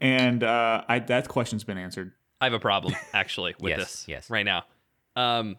And 0.00 0.42
uh 0.42 0.84
I 0.88 1.00
that 1.00 1.28
question's 1.28 1.64
been 1.64 1.78
answered. 1.78 2.12
I 2.40 2.46
have 2.46 2.54
a 2.54 2.58
problem 2.60 2.94
actually 3.12 3.54
with 3.60 3.70
Yes, 3.76 3.78
this. 3.80 4.04
yes. 4.08 4.30
Right 4.30 4.46
now, 4.46 4.64
um, 5.16 5.56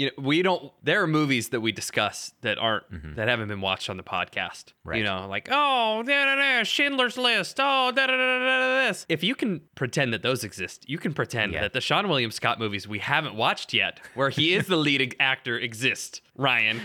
you 0.00 0.06
know, 0.06 0.12
we 0.16 0.40
don't. 0.40 0.72
There 0.82 1.02
are 1.02 1.06
movies 1.06 1.50
that 1.50 1.60
we 1.60 1.72
discuss 1.72 2.32
that 2.40 2.56
aren't 2.56 2.90
mm-hmm. 2.90 3.14
that 3.16 3.28
haven't 3.28 3.48
been 3.48 3.60
watched 3.60 3.90
on 3.90 3.98
the 3.98 4.02
podcast. 4.02 4.72
Right. 4.82 4.96
You 4.96 5.04
know, 5.04 5.26
like 5.28 5.48
oh, 5.50 6.02
da, 6.02 6.24
da, 6.24 6.36
da, 6.36 6.62
Schindler's 6.62 7.18
List. 7.18 7.58
Oh, 7.60 7.92
da, 7.94 8.06
da, 8.06 8.16
da, 8.16 8.38
da, 8.38 8.38
da, 8.38 8.88
this. 8.88 9.04
If 9.10 9.22
you 9.22 9.34
can 9.34 9.60
pretend 9.74 10.14
that 10.14 10.22
those 10.22 10.42
exist, 10.42 10.88
you 10.88 10.96
can 10.96 11.12
pretend 11.12 11.52
Yeah. 11.52 11.60
that 11.60 11.74
the 11.74 11.80
Seann 11.80 12.08
William 12.08 12.30
Scott 12.30 12.58
movies 12.58 12.88
we 12.88 12.98
haven't 12.98 13.34
watched 13.34 13.74
yet, 13.74 14.00
where 14.14 14.30
he 14.30 14.54
is 14.54 14.68
the 14.68 14.76
lead 14.76 15.16
actor, 15.20 15.58
exist. 15.58 16.22
Ryan, 16.34 16.80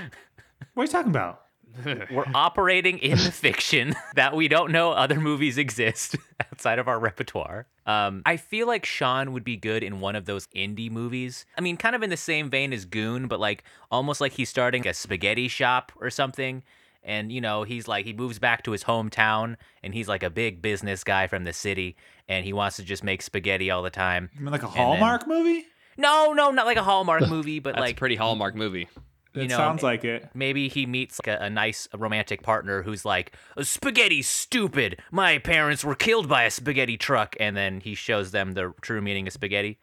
What 0.73 0.83
are 0.83 0.85
you 0.85 0.91
talking 0.91 1.11
about? 1.11 1.44
We're 2.11 2.25
operating 2.33 2.97
in 2.99 3.17
the 3.17 3.31
fiction 3.31 3.95
that 4.15 4.35
we 4.35 4.47
don't 4.47 4.71
know 4.71 4.91
other 4.91 5.19
movies 5.19 5.57
exist 5.57 6.15
outside 6.51 6.79
of 6.79 6.87
our 6.87 6.99
repertoire. 6.99 7.67
Um, 7.85 8.21
I 8.25 8.37
feel 8.37 8.67
like 8.67 8.85
Seann 8.85 9.29
would 9.29 9.43
be 9.43 9.57
good 9.57 9.83
in 9.83 9.99
one 9.99 10.15
of 10.15 10.25
those 10.25 10.47
indie 10.47 10.89
movies. 10.91 11.45
I 11.57 11.61
mean, 11.61 11.77
kind 11.77 11.95
of 11.95 12.03
in 12.03 12.09
the 12.09 12.17
same 12.17 12.49
vein 12.49 12.73
as 12.73 12.85
Goon, 12.85 13.27
but 13.27 13.39
like 13.39 13.63
almost 13.91 14.21
like 14.21 14.33
he's 14.33 14.49
starting 14.49 14.87
a 14.87 14.93
spaghetti 14.93 15.47
shop 15.47 15.91
or 15.99 16.09
something. 16.09 16.63
And, 17.03 17.31
you 17.31 17.39
know, 17.39 17.63
he's 17.63 17.87
like, 17.87 18.05
he 18.05 18.13
moves 18.13 18.39
back 18.39 18.63
to 18.63 18.71
his 18.71 18.83
hometown 18.83 19.57
and 19.83 19.93
he's 19.93 20.07
like 20.07 20.23
a 20.23 20.29
big 20.31 20.61
business 20.61 21.03
guy 21.03 21.27
from 21.27 21.43
the 21.43 21.53
city 21.53 21.95
and 22.27 22.43
he 22.43 22.51
wants 22.53 22.77
to 22.77 22.83
just 22.83 23.03
make 23.03 23.21
spaghetti 23.21 23.69
all 23.69 23.83
the 23.83 23.91
time. 23.91 24.31
You 24.33 24.41
mean 24.41 24.51
like 24.51 24.63
a 24.63 24.65
then- 24.67 24.75
Hallmark 24.75 25.27
movie? 25.27 25.65
No, 25.97 26.33
no, 26.33 26.51
not 26.51 26.65
like 26.65 26.77
a 26.77 26.83
Hallmark 26.83 27.29
movie, 27.29 27.59
but 27.59 27.75
That's 27.75 27.81
like 27.81 27.95
a 27.95 27.99
pretty 27.99 28.15
Hallmark 28.15 28.53
movie. 28.55 28.89
You 29.35 29.41
It 29.43 29.49
know, 29.49 29.57
sounds 29.57 29.83
like 29.83 30.05
it. 30.05 30.29
maybe 30.33 30.67
he 30.69 30.85
meets 30.85 31.19
like 31.19 31.27
a, 31.39 31.43
a 31.43 31.49
nice 31.49 31.87
romantic 31.93 32.41
partner 32.41 32.81
who's 32.83 33.03
like, 33.03 33.35
"Spaghetti, 33.61 34.21
stupid. 34.21 35.01
My 35.11 35.39
parents 35.39 35.83
were 35.83 35.95
killed 35.95 36.29
by 36.29 36.43
a 36.43 36.51
spaghetti 36.51 36.97
truck," 36.97 37.35
and 37.39 37.55
then 37.57 37.81
he 37.81 37.95
shows 37.95 38.31
them 38.31 38.53
the 38.53 38.73
true 38.81 39.01
meaning 39.01 39.27
of 39.27 39.33
spaghetti. 39.33 39.77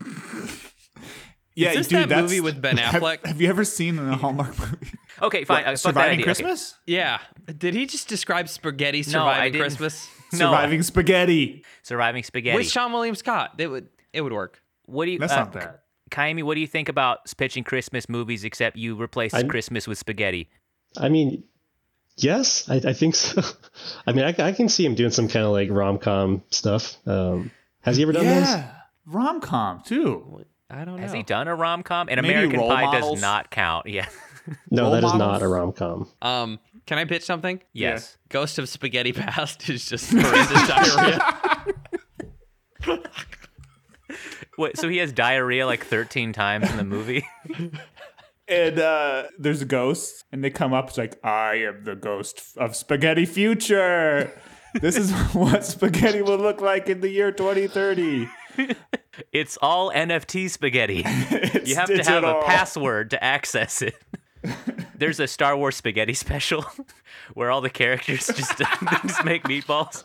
Yeah, 1.54 1.74
this 1.74 1.88
dude, 1.88 1.98
that 2.04 2.08
that's- 2.08 2.22
movie 2.22 2.40
with 2.40 2.62
Ben 2.62 2.76
Have- 2.78 3.02
Affleck? 3.02 3.26
Have, 3.26 3.38
you 3.38 3.48
ever 3.50 3.62
seen 3.64 3.98
a 3.98 4.16
Hallmark 4.16 4.58
movie? 4.58 4.90
Okay, 5.20 5.44
fine. 5.44 5.64
uh, 5.66 5.76
Surviving 5.76 6.12
idea. 6.12 6.14
Okay. 6.14 6.22
Christmas? 6.24 6.78
Yeah. 6.86 7.18
Did 7.58 7.74
he 7.74 7.84
just 7.84 8.08
describe 8.08 8.48
spaghetti 8.48 9.04
No, 9.10 9.26
I 9.26 9.34
surviving 9.34 9.52
didn't. 9.52 9.62
Christmas? 9.62 10.08
No, 10.32 10.38
Surviving 10.50 10.82
spaghetti. 10.82 11.62
surviving 11.82 12.22
spaghetti. 12.22 12.56
With 12.56 12.66
Seann 12.68 12.90
William 12.90 13.14
Scott. 13.14 13.52
It 13.58 13.66
would 13.66 13.88
it 14.14 14.22
would 14.22 14.32
work. 14.32 14.62
what 14.86 15.04
do 15.04 15.10
you? 15.10 15.18
That's 15.18 15.30
uh, 15.34 15.40
not 15.40 15.52
bad. 15.52 15.74
Kaimi, 16.12 16.42
what 16.44 16.54
do 16.54 16.60
you 16.60 16.66
think 16.68 16.88
about 16.88 17.20
pitching 17.36 17.64
Christmas 17.64 18.08
movies 18.08 18.44
except 18.44 18.76
you 18.76 19.00
replace 19.00 19.34
I- 19.34 19.42
Christmas 19.42 19.88
with 19.88 19.98
spaghetti? 19.98 20.48
I 20.96 21.08
mean, 21.08 21.42
yes, 22.18 22.68
I, 22.68 22.76
I 22.76 22.92
think 22.92 23.14
so. 23.16 23.42
I 24.06 24.12
mean, 24.12 24.24
I, 24.24 24.34
I 24.38 24.52
can 24.52 24.68
see 24.68 24.84
him 24.84 24.94
doing 24.94 25.10
some 25.10 25.26
kind 25.26 25.44
of 25.44 25.52
like 25.52 25.70
rom 25.70 25.98
com 25.98 26.42
stuff. 26.50 26.96
Um, 27.06 27.50
has 27.80 27.96
he 27.96 28.02
ever 28.04 28.12
done 28.12 28.26
those? 28.26 28.44
Yeah, 28.46 28.70
rom 29.06 29.40
com 29.40 29.82
too. 29.84 30.44
I 30.70 30.84
don't 30.84 30.96
know. 30.96 31.02
Has 31.02 31.12
he 31.12 31.22
done 31.22 31.48
a 31.48 31.54
rom 31.54 31.82
com? 31.82 32.08
And 32.10 32.20
Maybe 32.22 32.34
American 32.34 32.60
Pie 32.60 32.84
models? 32.84 33.12
does 33.14 33.20
not 33.22 33.50
count. 33.50 33.86
Yeah. 33.86 34.06
No, 34.70 34.82
Role 34.82 34.90
that 34.92 34.98
is 34.98 35.02
models? 35.04 35.18
not 35.20 35.42
a 35.42 35.48
rom 35.48 35.72
com. 35.72 36.08
Um, 36.20 36.58
can 36.86 36.98
I 36.98 37.04
pitch 37.04 37.22
something? 37.24 37.60
yes. 37.72 38.16
Ghost 38.28 38.58
of 38.58 38.68
Spaghetti 38.68 39.12
Past 39.12 39.68
is 39.70 39.86
just 39.86 40.10
horrendous 40.16 40.68
diarrhea. 40.68 41.64
Wait, 44.58 44.76
so 44.78 44.88
he 44.88 44.98
has 44.98 45.12
diarrhea 45.12 45.66
like 45.66 45.84
13 45.84 46.32
times 46.32 46.70
in 46.70 46.76
the 46.76 46.84
movie? 46.84 47.26
And 48.48 48.78
uh, 48.78 49.28
there's 49.38 49.62
a 49.62 49.64
ghost, 49.64 50.24
and 50.32 50.42
they 50.42 50.50
come 50.50 50.72
up. 50.74 50.88
It's 50.88 50.98
like, 50.98 51.24
I 51.24 51.54
am 51.54 51.84
the 51.84 51.94
ghost 51.94 52.56
of 52.56 52.76
spaghetti 52.76 53.24
future. 53.24 54.30
This 54.74 54.96
is 54.96 55.12
what 55.32 55.64
spaghetti 55.64 56.22
will 56.22 56.38
look 56.38 56.60
like 56.60 56.88
in 56.88 57.00
the 57.00 57.08
year 57.08 57.32
2030. 57.32 58.28
it's 59.32 59.56
all 59.62 59.90
NFT 59.90 60.50
spaghetti. 60.50 61.02
It's 61.06 61.70
You 61.70 61.76
have 61.76 61.88
to 61.88 62.02
have 62.02 62.24
a 62.24 62.42
password 62.42 63.10
to 63.10 63.24
access 63.24 63.80
it. 63.80 63.94
There's 64.96 65.20
a 65.20 65.28
Star 65.28 65.56
Wars 65.56 65.76
spaghetti 65.76 66.14
special 66.14 66.66
where 67.34 67.50
all 67.50 67.60
the 67.60 67.70
characters 67.70 68.26
just, 68.26 68.58
just 68.58 69.24
make 69.24 69.44
meatballs. 69.44 70.04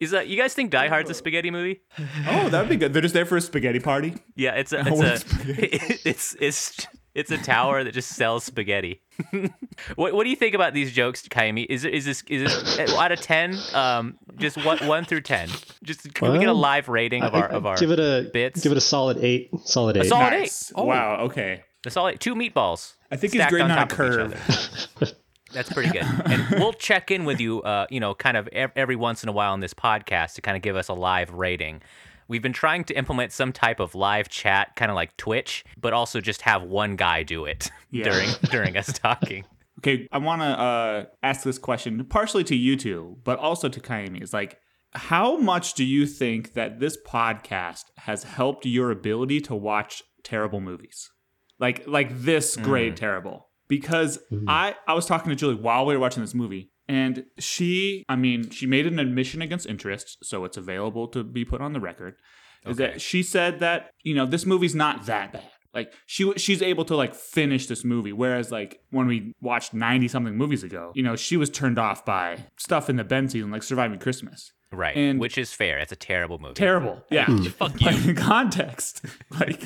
Is 0.00 0.10
that 0.10 0.28
you 0.28 0.36
guys 0.36 0.54
think 0.54 0.70
Die 0.70 0.88
Hard's 0.88 1.10
a 1.10 1.14
spaghetti 1.14 1.50
movie? 1.50 1.80
Oh, 2.28 2.48
that 2.48 2.60
would 2.60 2.68
be 2.68 2.76
good. 2.76 2.92
They're 2.92 3.02
just 3.02 3.14
there 3.14 3.26
for 3.26 3.36
a 3.36 3.40
spaghetti 3.40 3.80
party. 3.80 4.14
Yeah, 4.34 4.52
it's 4.54 4.72
a 4.72 4.80
it's 4.86 5.24
a 5.44 6.08
it's 6.08 6.36
it's 6.40 6.86
it's 7.14 7.30
a 7.30 7.38
tower 7.38 7.82
that 7.82 7.94
just 7.94 8.10
sells 8.10 8.44
spaghetti. 8.44 9.00
what 9.96 10.12
what 10.12 10.24
do 10.24 10.30
you 10.30 10.36
think 10.36 10.54
about 10.54 10.74
these 10.74 10.92
jokes, 10.92 11.22
Kaimi? 11.28 11.66
Is 11.70 11.84
it 11.84 11.94
is 11.94 12.04
this 12.04 12.22
is 12.28 12.42
this 12.76 12.90
out 12.92 13.10
of 13.12 13.20
ten? 13.20 13.58
Um, 13.72 14.18
just 14.36 14.62
one 14.64 14.78
one 14.86 15.04
through 15.06 15.22
ten. 15.22 15.48
Just 15.82 16.12
can 16.14 16.32
we 16.32 16.38
get 16.38 16.48
a 16.48 16.52
live 16.52 16.88
rating 16.88 17.22
of 17.22 17.34
I- 17.34 17.40
our 17.40 17.52
I- 17.52 17.54
of 17.56 17.66
our 17.66 17.76
give 17.76 17.90
it 17.90 17.98
a 18.00 18.28
bits? 18.32 18.62
give 18.62 18.72
it 18.72 18.78
a 18.78 18.82
solid 18.82 19.18
eight. 19.18 19.48
Solid 19.64 19.96
eight. 19.96 20.06
solid- 20.06 20.30
nice. 20.30 20.72
Oh. 20.74 20.84
Wow. 20.84 21.20
Okay. 21.22 21.62
That's 21.84 21.96
all. 21.96 22.12
Two 22.14 22.34
meatballs. 22.34 22.94
I 23.10 23.16
think 23.16 23.32
he's 23.32 23.40
stacked 23.40 23.52
grading 23.52 23.70
on 23.70 23.78
on 23.78 23.84
a 23.84 23.86
top 23.86 23.98
of 24.00 24.32
each 24.32 24.88
curve. 25.00 25.14
That's 25.56 25.72
pretty 25.72 25.90
good. 25.90 26.04
And 26.26 26.60
we'll 26.60 26.74
check 26.74 27.10
in 27.10 27.24
with 27.24 27.40
you, 27.40 27.62
uh, 27.62 27.86
you 27.88 27.98
know, 27.98 28.14
kind 28.14 28.36
of 28.36 28.46
every 28.52 28.94
once 28.94 29.22
in 29.22 29.30
a 29.30 29.32
while 29.32 29.52
on 29.52 29.60
this 29.60 29.72
podcast 29.72 30.34
to 30.34 30.42
kind 30.42 30.54
of 30.54 30.62
give 30.62 30.76
us 30.76 30.88
a 30.88 30.92
live 30.92 31.32
rating. 31.32 31.80
We've 32.28 32.42
been 32.42 32.52
trying 32.52 32.84
to 32.84 32.94
implement 32.94 33.32
some 33.32 33.52
type 33.52 33.80
of 33.80 33.94
live 33.94 34.28
chat, 34.28 34.76
kind 34.76 34.90
of 34.90 34.96
like 34.96 35.16
Twitch, 35.16 35.64
but 35.80 35.94
also 35.94 36.20
just 36.20 36.42
have 36.42 36.62
one 36.62 36.96
guy 36.96 37.22
do 37.22 37.46
it 37.46 37.70
Yeah. 37.90 38.04
during 38.04 38.28
during 38.50 38.76
us 38.76 38.92
talking. 38.92 39.44
Okay, 39.78 40.06
I 40.12 40.18
want 40.18 40.42
to 40.42 40.46
uh, 40.46 41.04
ask 41.22 41.42
this 41.42 41.56
question 41.58 42.04
partially 42.04 42.44
to 42.44 42.56
you 42.56 42.76
two, 42.76 43.16
but 43.24 43.38
also 43.38 43.68
to 43.70 43.80
Kaimi. 43.80 44.22
Is 44.22 44.34
like, 44.34 44.58
how 44.92 45.38
much 45.38 45.72
do 45.74 45.84
you 45.84 46.04
think 46.06 46.52
that 46.52 46.80
this 46.80 46.98
podcast 47.06 47.84
has 47.98 48.24
helped 48.24 48.66
your 48.66 48.90
ability 48.90 49.40
to 49.42 49.54
watch 49.54 50.02
terrible 50.22 50.60
movies, 50.60 51.10
like 51.58 51.86
like 51.86 52.08
this 52.10 52.56
grade 52.56 52.96
terrible? 52.96 53.45
Because 53.68 54.18
mm-hmm. 54.30 54.48
I 54.48 54.74
I 54.86 54.94
was 54.94 55.06
talking 55.06 55.30
to 55.30 55.36
Julie 55.36 55.54
while 55.54 55.86
we 55.86 55.94
were 55.94 56.00
watching 56.00 56.22
this 56.22 56.34
movie, 56.34 56.70
and 56.88 57.24
she, 57.38 58.04
I 58.08 58.16
mean, 58.16 58.50
she 58.50 58.66
made 58.66 58.86
an 58.86 58.98
admission 58.98 59.42
against 59.42 59.66
interest, 59.66 60.18
so 60.22 60.44
it's 60.44 60.56
available 60.56 61.08
to 61.08 61.24
be 61.24 61.44
put 61.44 61.60
on 61.60 61.72
the 61.72 61.80
record. 61.80 62.16
Is 62.64 62.80
Okay. 62.80 62.92
that 62.92 63.00
she 63.00 63.22
said 63.22 63.60
that 63.60 63.90
you 64.02 64.14
know 64.14 64.26
this 64.26 64.46
movie's 64.46 64.74
not 64.74 65.06
that 65.06 65.32
bad. 65.32 65.50
Like 65.74 65.92
she 66.06 66.32
she's 66.38 66.62
able 66.62 66.84
to 66.86 66.96
like 66.96 67.14
finish 67.14 67.66
this 67.66 67.84
movie, 67.84 68.12
whereas 68.12 68.50
like 68.50 68.80
when 68.90 69.06
we 69.06 69.34
watched 69.40 69.74
ninety 69.74 70.08
something 70.08 70.36
movies 70.36 70.62
ago, 70.62 70.90
you 70.94 71.02
know 71.02 71.16
she 71.16 71.36
was 71.36 71.50
turned 71.50 71.78
off 71.78 72.04
by 72.04 72.46
stuff 72.56 72.88
in 72.88 72.96
the 72.96 73.04
Ben 73.04 73.28
season, 73.28 73.50
like 73.50 73.62
Surviving 73.62 73.98
Christmas. 73.98 74.52
Right. 74.72 74.96
And- 74.96 75.20
Which 75.20 75.38
is 75.38 75.52
fair. 75.52 75.78
It's 75.78 75.92
a 75.92 75.96
terrible 75.96 76.38
movie. 76.38 76.54
Terrible, 76.54 77.02
hmm. 77.08 77.14
yeah. 77.14 77.26
Fuck 77.50 77.80
Like 77.80 78.04
in 78.04 78.14
context, 78.16 79.04
like, 79.40 79.62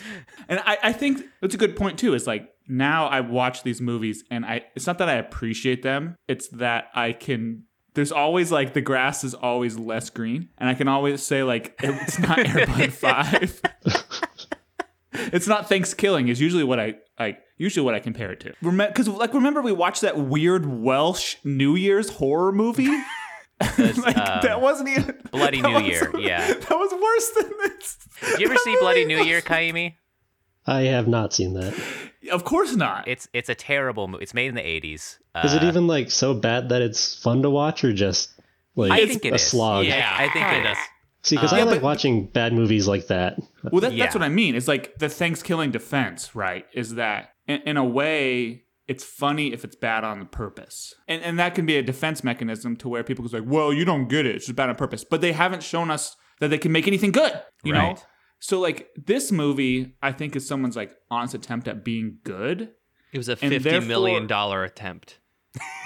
and 0.49 0.61
I 0.65 0.79
I 0.83 0.93
think 0.93 1.25
that's 1.41 1.55
a 1.55 1.59
good 1.59 1.77
point 1.77 1.99
too. 1.99 2.15
Is 2.15 2.27
like 2.27 2.49
now 2.69 3.07
I 3.07 3.21
watch 3.21 3.63
these 3.63 3.81
movies 3.81 4.23
and 4.31 4.45
I 4.45 4.65
it's 4.77 4.87
not 4.87 4.99
that 4.99 5.09
I 5.09 5.15
appreciate 5.15 5.83
them, 5.83 6.17
it's 6.29 6.49
that 6.49 6.89
I 6.95 7.13
can. 7.13 7.65
There's 7.95 8.13
always 8.13 8.53
like 8.53 8.73
the 8.75 8.81
grass 8.81 9.25
is 9.25 9.35
always 9.35 9.77
less 9.77 10.11
green, 10.11 10.49
and 10.59 10.69
I 10.69 10.75
can 10.75 10.87
always 10.87 11.23
say 11.23 11.43
like 11.43 11.75
it's 11.83 12.19
not 12.21 12.39
Air 12.39 12.67
Bud 12.67 12.93
Five. 12.93 13.61
It's 15.13 15.47
not 15.49 15.69
Thanksgiving. 15.69 16.29
Is 16.29 16.41
usually 16.41 16.65
what 16.65 16.79
I 16.79 16.95
like. 17.19 17.41
Usually 17.59 17.85
what 17.85 17.95
I 17.95 17.99
compare 18.01 18.33
it 18.33 18.41
to. 18.41 18.55
Because 18.63 19.09
like 19.09 19.35
remember 19.35 19.61
we 19.61 19.73
watched 19.73 20.03
that 20.03 20.17
weird 20.19 20.67
Welsh 20.67 21.37
New 21.45 21.75
Year's 21.75 22.11
horror 22.11 22.53
movie. 22.53 22.89
like 23.79 24.17
um, 24.17 24.41
that 24.43 24.61
wasn't 24.61 24.89
even 24.89 25.21
Bloody 25.31 25.61
New 25.61 25.73
was- 25.73 25.83
Year, 25.85 26.11
yeah. 26.19 26.47
that 26.55 26.71
was 26.71 26.93
worse 26.93 27.31
than 27.31 27.53
this. 27.59 27.99
Did 28.33 28.41
you 28.41 28.47
ever 28.47 28.57
see 28.57 28.77
Bloody 28.81 29.05
New 29.05 29.23
Year, 29.23 29.41
Kaimi? 29.43 29.95
I 30.67 30.83
have 30.83 31.09
not 31.09 31.33
seen 31.33 31.55
that. 31.55 31.75
Of 32.31 32.45
course 32.45 32.77
not. 32.77 33.09
It's 33.09 33.29
it's 33.33 33.49
a 33.49 33.55
terrible 33.55 34.09
movie. 34.09 34.23
It's 34.23 34.35
made 34.35 34.49
in 34.49 34.55
the 34.55 34.61
80s. 34.61 35.19
Uh, 35.35 35.43
Is 35.45 35.55
it 35.55 35.63
even 35.63 35.87
like 35.87 36.11
so 36.11 36.35
bad 36.35 36.69
that 36.69 36.83
it's 36.83 37.21
fun 37.21 37.43
to 37.43 37.51
watch, 37.51 37.83
or 37.85 37.93
just 37.93 38.31
like 38.77 38.93
I 38.93 39.07
think 39.07 39.25
it 39.25 39.33
a 39.33 39.37
is. 39.37 39.43
slog? 39.47 39.87
Yeah, 39.87 40.09
I 40.17 40.29
think 40.29 40.47
it 40.47 40.71
is. 40.71 40.79
See, 41.23 41.37
because 41.37 41.53
Uh, 41.53 41.57
I 41.57 41.59
Yeah, 41.61 41.65
like 41.67 41.75
but- 41.77 41.83
watching 41.83 42.27
bad 42.27 42.53
movies 42.53 42.87
like 42.89 43.07
that. 43.09 43.39
well, 43.65 43.81
that, 43.81 43.93
Yeah. 43.93 44.05
that's 44.05 44.15
what 44.15 44.23
I 44.23 44.29
mean. 44.29 44.55
It's 44.55 44.69
like 44.69 44.99
the 44.99 45.09
Thanksgiving 45.09 45.71
defense, 45.71 46.35
right? 46.37 46.67
Is 46.73 46.95
that 46.95 47.31
in, 47.47 47.61
in 47.63 47.77
a 47.77 47.85
way 47.85 48.65
it's 48.91 49.05
funny 49.05 49.53
if 49.53 49.65
it's 49.65 49.77
bad 49.77 50.03
on 50.03 50.27
purpose, 50.27 50.93
and 51.07 51.23
and 51.23 51.39
that 51.39 51.55
can 51.55 51.65
be 51.65 51.77
a 51.77 51.83
defense 51.83 52.25
mechanism 52.25 52.77
to 52.79 52.89
where 52.89 53.05
people 53.05 53.25
go 53.25 53.39
like, 53.39 53.49
"Well, 53.49 53.73
you 53.73 53.85
don't 53.85 54.09
get 54.09 54.27
it. 54.27 54.35
It's 54.35 54.47
just 54.47 54.57
bad 54.57 54.69
on 54.69 54.75
purpose." 54.75 55.05
But 55.05 55.21
they 55.21 55.31
haven't 55.31 55.63
shown 55.63 55.93
us 55.93 56.17
that 56.41 56.49
they 56.49 56.59
can 56.59 56.73
make 56.73 56.89
anything 56.89 57.13
good. 57.13 57.41
You 57.63 57.73
know. 57.73 57.97
So 58.41 58.59
like 58.59 58.89
this 58.97 59.31
movie, 59.31 59.95
I 60.03 60.11
think 60.11 60.35
is 60.35 60.49
someone's 60.49 60.75
like 60.75 60.97
honest 61.09 61.35
attempt 61.35 61.69
at 61.69 61.85
being 61.85 62.19
good. 62.25 62.73
It 63.13 63.19
was 63.19 63.29
a 63.29 63.37
fifty 63.37 63.79
million 63.81 64.27
dollar 64.27 64.65
attempt 64.65 65.21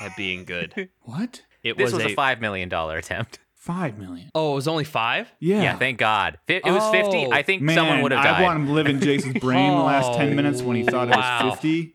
at 0.00 0.16
being 0.16 0.44
good. 0.44 0.88
What? 1.02 1.42
It 1.62 1.78
This 1.78 1.92
was, 1.92 2.04
was, 2.04 2.12
a 2.12 2.16
$5 2.16 2.40
million 2.42 2.70
attempt. 2.70 3.38
Five 3.54 3.96
million. 3.96 4.30
Oh, 4.34 4.52
it 4.52 4.54
was 4.56 4.68
only 4.68 4.84
five. 4.84 5.32
Yeah. 5.40 5.62
Yeah, 5.62 5.78
thank 5.78 5.98
God. 5.98 6.36
It 6.46 6.62
was 6.66 6.90
50. 6.90 7.26
Oh, 7.26 7.30
I 7.32 7.42
think 7.42 7.62
Man, 7.62 7.74
someone 7.74 8.02
would 8.02 8.12
have 8.12 8.22
died. 8.22 8.42
I 8.42 8.42
want 8.42 8.66
to 8.66 8.72
live 8.72 8.86
in 8.86 9.00
Jason's 9.00 9.38
brain 9.38 9.70
the 9.70 9.82
last 9.82 10.18
ten 10.18 10.36
minutes 10.36 10.60
when 10.60 10.76
he 10.76 10.82
thought 10.82 11.08
wow. 11.08 11.14
it 11.14 11.44
was 11.46 11.54
fifty. 11.54 11.94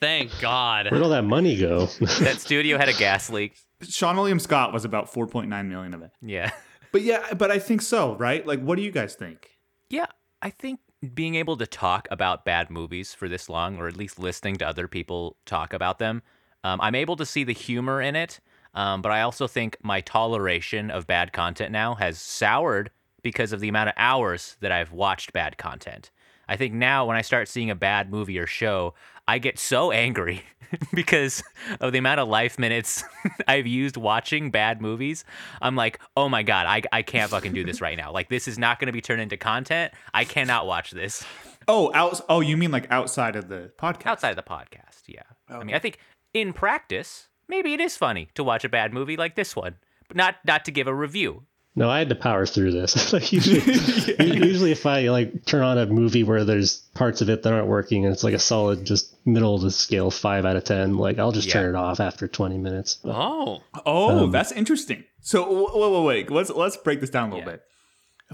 Thank 0.00 0.30
God. 0.40 0.90
Where'd 0.90 1.02
all 1.02 1.10
that 1.10 1.24
money 1.24 1.56
go? 1.56 1.86
that 2.20 2.36
studio 2.38 2.78
had 2.78 2.88
a 2.88 2.92
gas 2.92 3.30
leak. 3.30 3.56
Seann 3.82 4.16
William 4.16 4.38
Scott 4.38 4.72
was 4.72 4.84
about 4.84 5.12
four 5.12 5.26
point 5.26 5.48
nine 5.48 5.68
million 5.68 5.94
of 5.94 6.02
it. 6.02 6.10
Yeah. 6.22 6.50
But 6.92 7.02
yeah, 7.02 7.34
but 7.34 7.50
I 7.50 7.58
think 7.58 7.82
so, 7.82 8.14
right? 8.16 8.46
Like, 8.46 8.60
what 8.60 8.76
do 8.76 8.82
you 8.82 8.90
guys 8.90 9.14
think? 9.14 9.50
Yeah, 9.90 10.06
I 10.40 10.50
think 10.50 10.80
being 11.14 11.34
able 11.34 11.56
to 11.58 11.66
talk 11.66 12.08
about 12.10 12.44
bad 12.44 12.70
movies 12.70 13.12
for 13.12 13.28
this 13.28 13.48
long, 13.48 13.78
or 13.78 13.86
at 13.86 13.96
least 13.96 14.18
listening 14.18 14.56
to 14.56 14.68
other 14.68 14.88
people 14.88 15.36
talk 15.44 15.72
about 15.72 15.98
them, 15.98 16.22
um, 16.64 16.80
I'm 16.80 16.94
able 16.94 17.16
to 17.16 17.26
see 17.26 17.44
the 17.44 17.52
humor 17.52 18.00
in 18.00 18.16
it. 18.16 18.40
Um, 18.74 19.00
but 19.00 19.10
I 19.10 19.22
also 19.22 19.46
think 19.46 19.78
my 19.82 20.02
toleration 20.02 20.90
of 20.90 21.06
bad 21.06 21.32
content 21.32 21.72
now 21.72 21.94
has 21.94 22.18
soured 22.18 22.90
because 23.22 23.52
of 23.52 23.60
the 23.60 23.68
amount 23.68 23.88
of 23.88 23.94
hours 23.96 24.56
that 24.60 24.70
I've 24.70 24.92
watched 24.92 25.32
bad 25.32 25.56
content. 25.56 26.10
I 26.48 26.56
think 26.56 26.74
now 26.74 27.06
when 27.06 27.16
I 27.16 27.22
start 27.22 27.48
seeing 27.48 27.70
a 27.70 27.74
bad 27.74 28.10
movie 28.10 28.38
or 28.38 28.46
show, 28.46 28.94
I 29.28 29.38
get 29.38 29.58
so 29.58 29.90
angry 29.90 30.42
because 30.94 31.42
of 31.80 31.92
the 31.92 31.98
amount 31.98 32.20
of 32.20 32.28
life 32.28 32.58
minutes 32.58 33.02
I've 33.48 33.66
used 33.66 33.96
watching 33.96 34.50
bad 34.50 34.80
movies. 34.80 35.24
I'm 35.60 35.74
like, 35.76 35.98
oh 36.16 36.28
my 36.28 36.42
God, 36.42 36.66
I, 36.66 36.82
I 36.92 37.02
can't 37.02 37.30
fucking 37.30 37.52
do 37.52 37.64
this 37.64 37.80
right 37.80 37.96
now. 37.96 38.12
Like, 38.12 38.28
this 38.28 38.46
is 38.46 38.58
not 38.58 38.78
going 38.78 38.86
to 38.86 38.92
be 38.92 39.00
turned 39.00 39.20
into 39.20 39.36
content. 39.36 39.92
I 40.14 40.24
cannot 40.24 40.66
watch 40.66 40.92
this 40.92 41.24
Oh, 41.68 41.90
out. 41.94 42.20
Oh, 42.28 42.40
you 42.40 42.56
mean 42.56 42.70
like 42.70 42.86
outside 42.92 43.34
of 43.34 43.48
the 43.48 43.72
podcast? 43.76 44.06
outside 44.06 44.30
of 44.30 44.36
the 44.36 44.42
podcast. 44.42 45.02
Yeah. 45.08 45.22
I 45.48 45.64
mean, 45.64 45.74
I 45.74 45.80
think 45.80 45.98
in 46.32 46.52
practice, 46.52 47.28
maybe 47.48 47.72
it 47.74 47.80
is 47.80 47.96
funny 47.96 48.28
to 48.34 48.44
watch 48.44 48.64
a 48.64 48.68
bad 48.68 48.92
movie 48.94 49.16
like 49.16 49.34
this 49.34 49.56
one, 49.56 49.76
but 50.06 50.16
not, 50.16 50.36
not 50.46 50.64
to 50.66 50.70
give 50.70 50.86
a 50.86 50.94
review. 50.94 51.42
No, 51.78 51.90
I 51.90 51.98
had 51.98 52.08
to 52.08 52.14
power 52.14 52.46
through 52.46 52.72
this. 52.72 53.12
like 53.12 53.30
usually, 53.32 53.60
usually 54.18 54.72
if 54.72 54.86
I 54.86 55.08
like 55.08 55.44
turn 55.44 55.62
on 55.62 55.76
a 55.76 55.84
movie 55.86 56.22
where 56.24 56.42
there's 56.44 56.78
parts 56.94 57.20
of 57.20 57.28
it 57.28 57.42
that 57.42 57.52
aren't 57.52 57.66
working 57.66 58.04
and 58.06 58.14
it's 58.14 58.24
like 58.24 58.32
a 58.34 58.38
solid 58.38 58.84
just 58.86 59.14
middle 59.26 59.54
of 59.54 59.60
the 59.60 59.70
scale 59.70 60.10
five 60.10 60.46
out 60.46 60.56
of 60.56 60.64
ten, 60.64 60.96
like 60.96 61.18
I'll 61.18 61.32
just 61.32 61.48
Yeah. 61.48 61.52
turn 61.54 61.74
it 61.74 61.78
off 61.78 62.00
after 62.00 62.26
20 62.26 62.56
minutes. 62.56 62.98
Oh, 63.04 63.60
Oh, 63.84 64.24
Um, 64.24 64.30
that's 64.30 64.52
interesting. 64.52 65.04
So 65.20 65.66
wait, 65.74 65.92
wait, 65.92 66.04
wait. 66.04 66.30
Let's 66.30 66.50
let's 66.50 66.76
break 66.78 67.00
this 67.00 67.10
down 67.10 67.30
a 67.30 67.34
little 67.34 67.48
Yeah. 67.50 67.56
bit. 67.56 67.62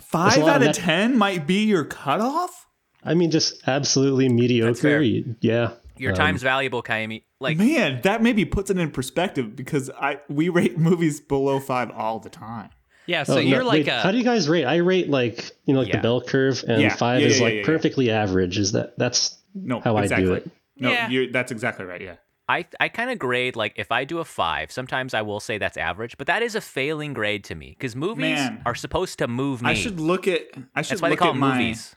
Five 0.00 0.38
out 0.38 0.48
of 0.48 0.56
of 0.56 0.62
net- 0.62 0.74
ten 0.76 1.18
might 1.18 1.46
be 1.46 1.64
your 1.64 1.84
cutoff. 1.84 2.66
I 3.04 3.14
mean, 3.14 3.30
just 3.32 3.66
absolutely 3.66 4.28
mediocre. 4.28 5.00
Yeah. 5.40 5.72
Your 5.98 6.12
Um, 6.12 6.16
time's 6.16 6.42
valuable, 6.42 6.82
Kaimi. 6.82 7.24
Like 7.40 7.58
Man, 7.58 8.00
that 8.02 8.22
maybe 8.22 8.44
puts 8.44 8.70
it 8.70 8.78
in 8.78 8.90
perspective 8.92 9.56
because 9.56 9.90
I 9.90 10.20
we 10.28 10.48
rate 10.48 10.78
movies 10.78 11.20
below 11.20 11.58
five 11.58 11.90
all 11.90 12.20
the 12.20 12.30
time. 12.30 12.70
Yeah. 13.06 13.22
So 13.24 13.36
oh, 13.36 13.38
you're 13.38 13.64
like 13.64 13.86
wait, 13.86 13.88
a. 13.88 14.00
how 14.00 14.10
do 14.12 14.18
you 14.18 14.24
guys 14.24 14.48
rate? 14.48 14.64
I 14.64 14.76
rate 14.76 15.08
like 15.08 15.50
you 15.66 15.74
know 15.74 15.80
like 15.80 15.88
Yeah. 15.88 15.96
the 15.96 16.02
bell 16.02 16.20
curve, 16.20 16.64
and 16.66 16.80
Yeah. 16.82 16.94
five 16.94 17.20
Yeah, 17.20 17.26
is 17.28 17.38
yeah, 17.38 17.44
like 17.44 17.54
yeah, 17.54 17.60
yeah. 17.60 17.66
perfectly 17.66 18.10
average. 18.10 18.58
Is 18.58 18.72
that 18.72 18.98
that's 18.98 19.38
No, 19.54 19.80
How 19.80 19.96
I 19.96 20.06
do 20.06 20.32
it. 20.34 20.50
No, 20.78 20.90
Yeah. 20.90 21.08
you're, 21.10 21.30
that's 21.30 21.52
exactly 21.52 21.84
right. 21.84 22.00
Yeah. 22.00 22.16
I 22.48 22.66
I 22.80 22.88
kind 22.88 23.10
of 23.10 23.18
grade 23.18 23.54
like 23.54 23.74
if 23.76 23.92
I 23.92 24.04
do 24.04 24.18
a 24.18 24.24
five, 24.24 24.72
sometimes 24.72 25.14
I 25.14 25.22
will 25.22 25.40
say 25.40 25.58
that's 25.58 25.76
average, 25.76 26.18
but 26.18 26.26
that 26.26 26.42
is 26.42 26.54
a 26.54 26.60
failing 26.60 27.12
grade 27.12 27.44
to 27.44 27.54
me 27.54 27.70
because 27.70 27.94
movies 27.94 28.36
Man. 28.38 28.62
are 28.66 28.74
supposed 28.74 29.18
to 29.20 29.28
move 29.28 29.62
me. 29.62 29.70
I 29.70 29.74
should 29.74 30.00
look 30.00 30.26
at. 30.26 30.42
I 30.74 30.82
should 30.82 30.92
That's 30.96 31.02
why 31.02 31.08
they 31.10 31.16
call 31.16 31.28
at 31.28 31.32
them 31.32 31.40
my 31.40 31.58
movies. 31.58 31.94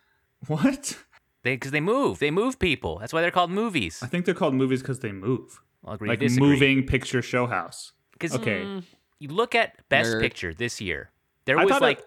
what? 0.47 0.97
Because 1.43 1.71
they 1.71 1.81
move. 1.81 2.19
They 2.19 2.31
move 2.31 2.57
people. 2.59 2.97
That's 2.99 3.13
why 3.13 3.21
they're 3.21 3.31
called 3.31 3.51
movies. 3.51 3.99
I 4.01 4.07
think 4.07 4.25
they're 4.25 4.33
called 4.35 4.55
movies 4.55 4.81
because 4.81 4.99
they 4.99 5.11
move, 5.11 5.61
I'll 5.85 5.93
agree. 5.93 6.09
like 6.09 6.19
disagree. 6.19 6.47
moving 6.49 6.83
picture 6.87 7.21
show 7.21 7.45
house. 7.47 7.91
Because 8.13 8.33
Okay. 8.35 8.61
Mm. 8.61 8.83
You 9.19 9.29
look 9.29 9.55
at 9.55 9.87
Best 9.89 10.11
Nerd. 10.11 10.21
Picture 10.21 10.53
this 10.53 10.81
year, 10.81 11.11
there 11.45 11.57
I 11.59 11.65
was 11.65 11.79
like 11.81 11.99
it- 11.99 12.05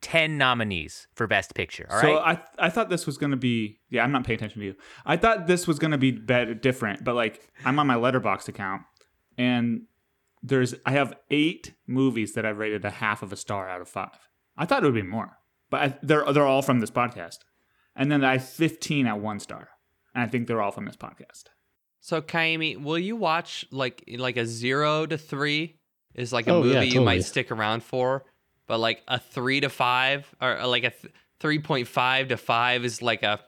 ten 0.00 0.36
nominees 0.38 1.06
for 1.14 1.26
Best 1.26 1.54
Picture. 1.54 1.86
All 1.90 1.96
right. 1.96 2.02
so 2.02 2.18
I 2.18 2.40
I 2.58 2.70
thought 2.70 2.90
this 2.90 3.06
was 3.06 3.18
gonna 3.18 3.36
be 3.36 3.78
yeah 3.90 4.02
I'm 4.04 4.12
not 4.12 4.24
paying 4.24 4.38
attention 4.38 4.60
to 4.60 4.66
you. 4.66 4.74
I 5.06 5.16
thought 5.16 5.46
this 5.46 5.66
was 5.66 5.78
gonna 5.78 5.98
be 5.98 6.10
better 6.10 6.54
different, 6.54 7.04
but 7.04 7.14
like 7.14 7.48
I'm 7.64 7.78
on 7.78 7.86
my 7.86 7.96
Letterboxd 7.96 8.48
account 8.48 8.82
and 9.38 9.82
there's 10.42 10.74
I 10.84 10.92
have 10.92 11.14
eight 11.30 11.74
movies 11.86 12.32
that 12.34 12.44
I've 12.44 12.58
rated 12.58 12.84
a 12.84 12.90
half 12.90 13.22
of 13.22 13.32
a 13.32 13.36
star 13.36 13.68
out 13.68 13.80
of 13.80 13.88
five. 13.88 14.18
I 14.56 14.66
thought 14.66 14.82
it 14.82 14.86
would 14.86 14.94
be 14.94 15.02
more, 15.02 15.38
but 15.70 15.80
I, 15.80 15.98
they're 16.02 16.30
they're 16.32 16.46
all 16.46 16.62
from 16.62 16.80
this 16.80 16.90
podcast, 16.90 17.38
and 17.96 18.10
then 18.10 18.24
I 18.24 18.32
have 18.32 18.44
15 18.48 19.06
at 19.06 19.20
one 19.20 19.38
star, 19.38 19.68
and 20.14 20.22
I 20.22 20.26
think 20.26 20.46
they're 20.46 20.60
all 20.60 20.72
from 20.72 20.84
this 20.84 20.96
podcast. 20.96 21.44
So 22.00 22.20
Kaimi, 22.20 22.82
will 22.82 22.98
you 22.98 23.14
watch 23.14 23.64
like 23.70 24.02
like 24.18 24.36
a 24.36 24.44
zero 24.44 25.06
to 25.06 25.16
three 25.16 25.78
is 26.14 26.32
like 26.32 26.46
a 26.46 26.50
Oh, 26.50 26.62
movie 26.62 26.74
yeah, 26.74 26.80
you 26.82 27.00
might 27.00 27.24
stick 27.24 27.50
around 27.50 27.82
for, 27.82 28.24
but 28.66 28.78
like 28.78 29.02
a 29.08 29.18
three 29.18 29.60
to 29.60 29.68
five 29.68 30.26
or 30.40 30.66
like 30.66 30.84
a 30.84 30.90
th- 30.90 31.12
three 31.40 31.58
point 31.58 31.88
five 31.88 32.28
to 32.28 32.36
five 32.36 32.84
is 32.84 33.02
like 33.02 33.22
a 33.22 33.40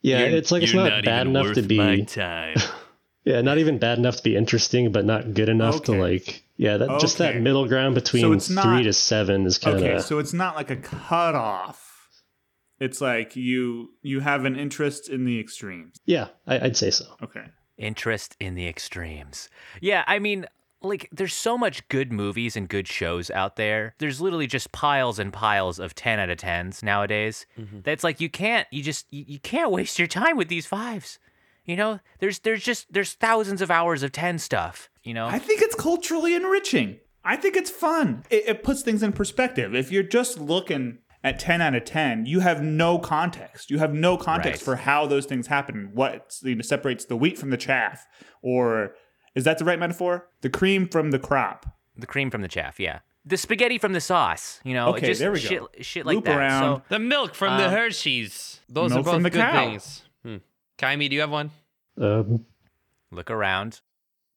yeah. 0.00 0.20
It's 0.20 0.50
like 0.50 0.62
it's 0.64 0.72
you're 0.72 0.88
not, 0.88 1.04
bad 1.04 1.26
enough 1.26 1.54
to 1.54 1.62
be 1.62 1.78
my 1.78 2.00
time. 2.00 2.56
yeah, 3.24 3.40
not 3.40 3.58
even 3.58 3.78
bad 3.78 3.98
enough 3.98 4.16
to 4.16 4.22
be 4.22 4.36
interesting, 4.36 4.90
but 4.92 5.04
not 5.04 5.34
good 5.34 5.48
enough 5.48 5.76
Okay. 5.76 5.92
to 5.94 6.00
like 6.00 6.42
yeah. 6.56 6.76
That 6.76 7.00
just 7.00 7.18
that 7.18 7.36
middle 7.40 7.66
ground 7.68 7.94
between 7.94 8.22
So 8.22 8.32
it's 8.32 8.48
three 8.48 8.82
to 8.84 8.92
seven 8.92 9.46
is 9.46 9.58
kind 9.58 9.76
of 9.78 9.82
Okay, 9.84 9.98
so 10.00 10.18
it's 10.18 10.32
not 10.32 10.56
like 10.56 10.70
a 10.70 10.76
cutoff. 10.76 11.88
It's 12.80 13.00
like 13.00 13.36
you 13.36 13.90
you 14.02 14.20
have 14.20 14.44
an 14.44 14.56
interest 14.58 15.08
in 15.08 15.24
the 15.24 15.38
extremes. 15.38 15.96
yeah. 16.04 16.28
I, 16.46 16.58
I'd 16.66 16.76
say 16.76 16.90
so. 16.90 17.04
Okay. 17.22 17.44
Interest 17.78 18.36
in 18.40 18.54
the 18.54 18.66
extremes. 18.66 19.48
Yeah, 19.80 20.04
I 20.06 20.18
mean, 20.18 20.46
like, 20.84 21.08
there's 21.12 21.34
so 21.34 21.56
much 21.58 21.86
good 21.88 22.12
movies 22.12 22.56
and 22.56 22.68
good 22.68 22.86
shows 22.88 23.30
out 23.30 23.56
there. 23.56 23.94
There's 23.98 24.20
literally 24.20 24.46
just 24.46 24.72
piles 24.72 25.18
and 25.18 25.32
piles 25.32 25.78
of 25.78 25.94
10 25.94 26.18
out 26.18 26.30
of 26.30 26.38
10s 26.38 26.82
nowadays. 26.82 27.46
Mm-hmm. 27.58 27.80
That's 27.82 28.04
like, 28.04 28.20
you 28.20 28.28
can't, 28.30 28.66
you 28.70 28.82
just, 28.82 29.06
you, 29.10 29.24
you 29.26 29.38
can't 29.38 29.70
waste 29.70 29.98
your 29.98 30.08
time 30.08 30.36
with 30.36 30.48
these 30.48 30.66
fives. 30.66 31.18
You 31.64 31.76
know, 31.76 32.00
there's, 32.18 32.40
there's 32.40 32.62
just, 32.62 32.92
there's 32.92 33.12
thousands 33.14 33.62
of 33.62 33.70
hours 33.70 34.02
of 34.02 34.10
10 34.12 34.38
stuff, 34.38 34.90
you 35.04 35.14
know? 35.14 35.26
I 35.26 35.38
think 35.38 35.62
it's 35.62 35.74
culturally 35.76 36.34
enriching. 36.34 36.98
I 37.24 37.36
think 37.36 37.54
it's 37.54 37.70
fun. 37.70 38.24
It, 38.30 38.44
it 38.48 38.62
puts 38.64 38.82
things 38.82 39.02
in 39.02 39.12
perspective. 39.12 39.74
If 39.74 39.92
you're 39.92 40.02
just 40.02 40.40
looking 40.40 40.98
at 41.22 41.38
10 41.38 41.60
out 41.60 41.76
of 41.76 41.84
10, 41.84 42.26
you 42.26 42.40
have 42.40 42.60
no 42.62 42.98
context. 42.98 43.70
You 43.70 43.78
have 43.78 43.94
no 43.94 44.16
context 44.16 44.62
Right. 44.62 44.64
for 44.64 44.76
how 44.82 45.06
those 45.06 45.24
things 45.24 45.46
happen. 45.46 45.90
What 45.94 46.36
you 46.42 46.56
know, 46.56 46.62
separates 46.62 47.04
the 47.04 47.14
wheat 47.14 47.38
from 47.38 47.50
the 47.50 47.56
chaff, 47.56 48.08
or 48.42 48.96
is 49.34 49.44
that 49.44 49.58
the 49.58 49.64
right 49.64 49.78
metaphor? 49.78 50.28
The 50.42 50.50
cream 50.50 50.88
from 50.88 51.10
the 51.10 51.18
crop. 51.18 51.66
the 51.96 52.06
cream 52.06 52.30
from 52.30 52.42
the 52.42 52.48
chaff, 52.48 52.78
yeah. 52.80 53.00
The 53.24 53.36
spaghetti 53.36 53.78
from 53.78 53.92
the 53.92 54.00
sauce, 54.00 54.60
you 54.64 54.74
know? 54.74 54.88
Okay, 54.88 55.06
just 55.06 55.20
there 55.20 55.30
we 55.30 55.38
shit, 55.38 55.60
go. 55.60 55.68
Shit 55.80 56.04
like 56.06 56.16
Loop 56.16 56.24
that. 56.24 56.36
around. 56.38 56.76
So, 56.78 56.82
the 56.88 56.98
milk 56.98 57.34
from 57.34 57.56
the 57.58 57.66
Um, 57.66 57.70
Hershey's. 57.72 58.60
Those 58.68 58.90
milk 58.90 59.00
are 59.00 59.04
both 59.04 59.14
from 59.14 59.22
the 59.22 59.30
good 59.30 59.40
cow. 59.42 59.52
things. 59.52 60.02
Hmm. 60.24 60.36
Kaimi, 60.78 61.08
do 61.08 61.14
you 61.14 61.20
have 61.20 61.30
one? 61.30 61.50
Um, 62.00 62.46
look 63.12 63.30
around. 63.30 63.80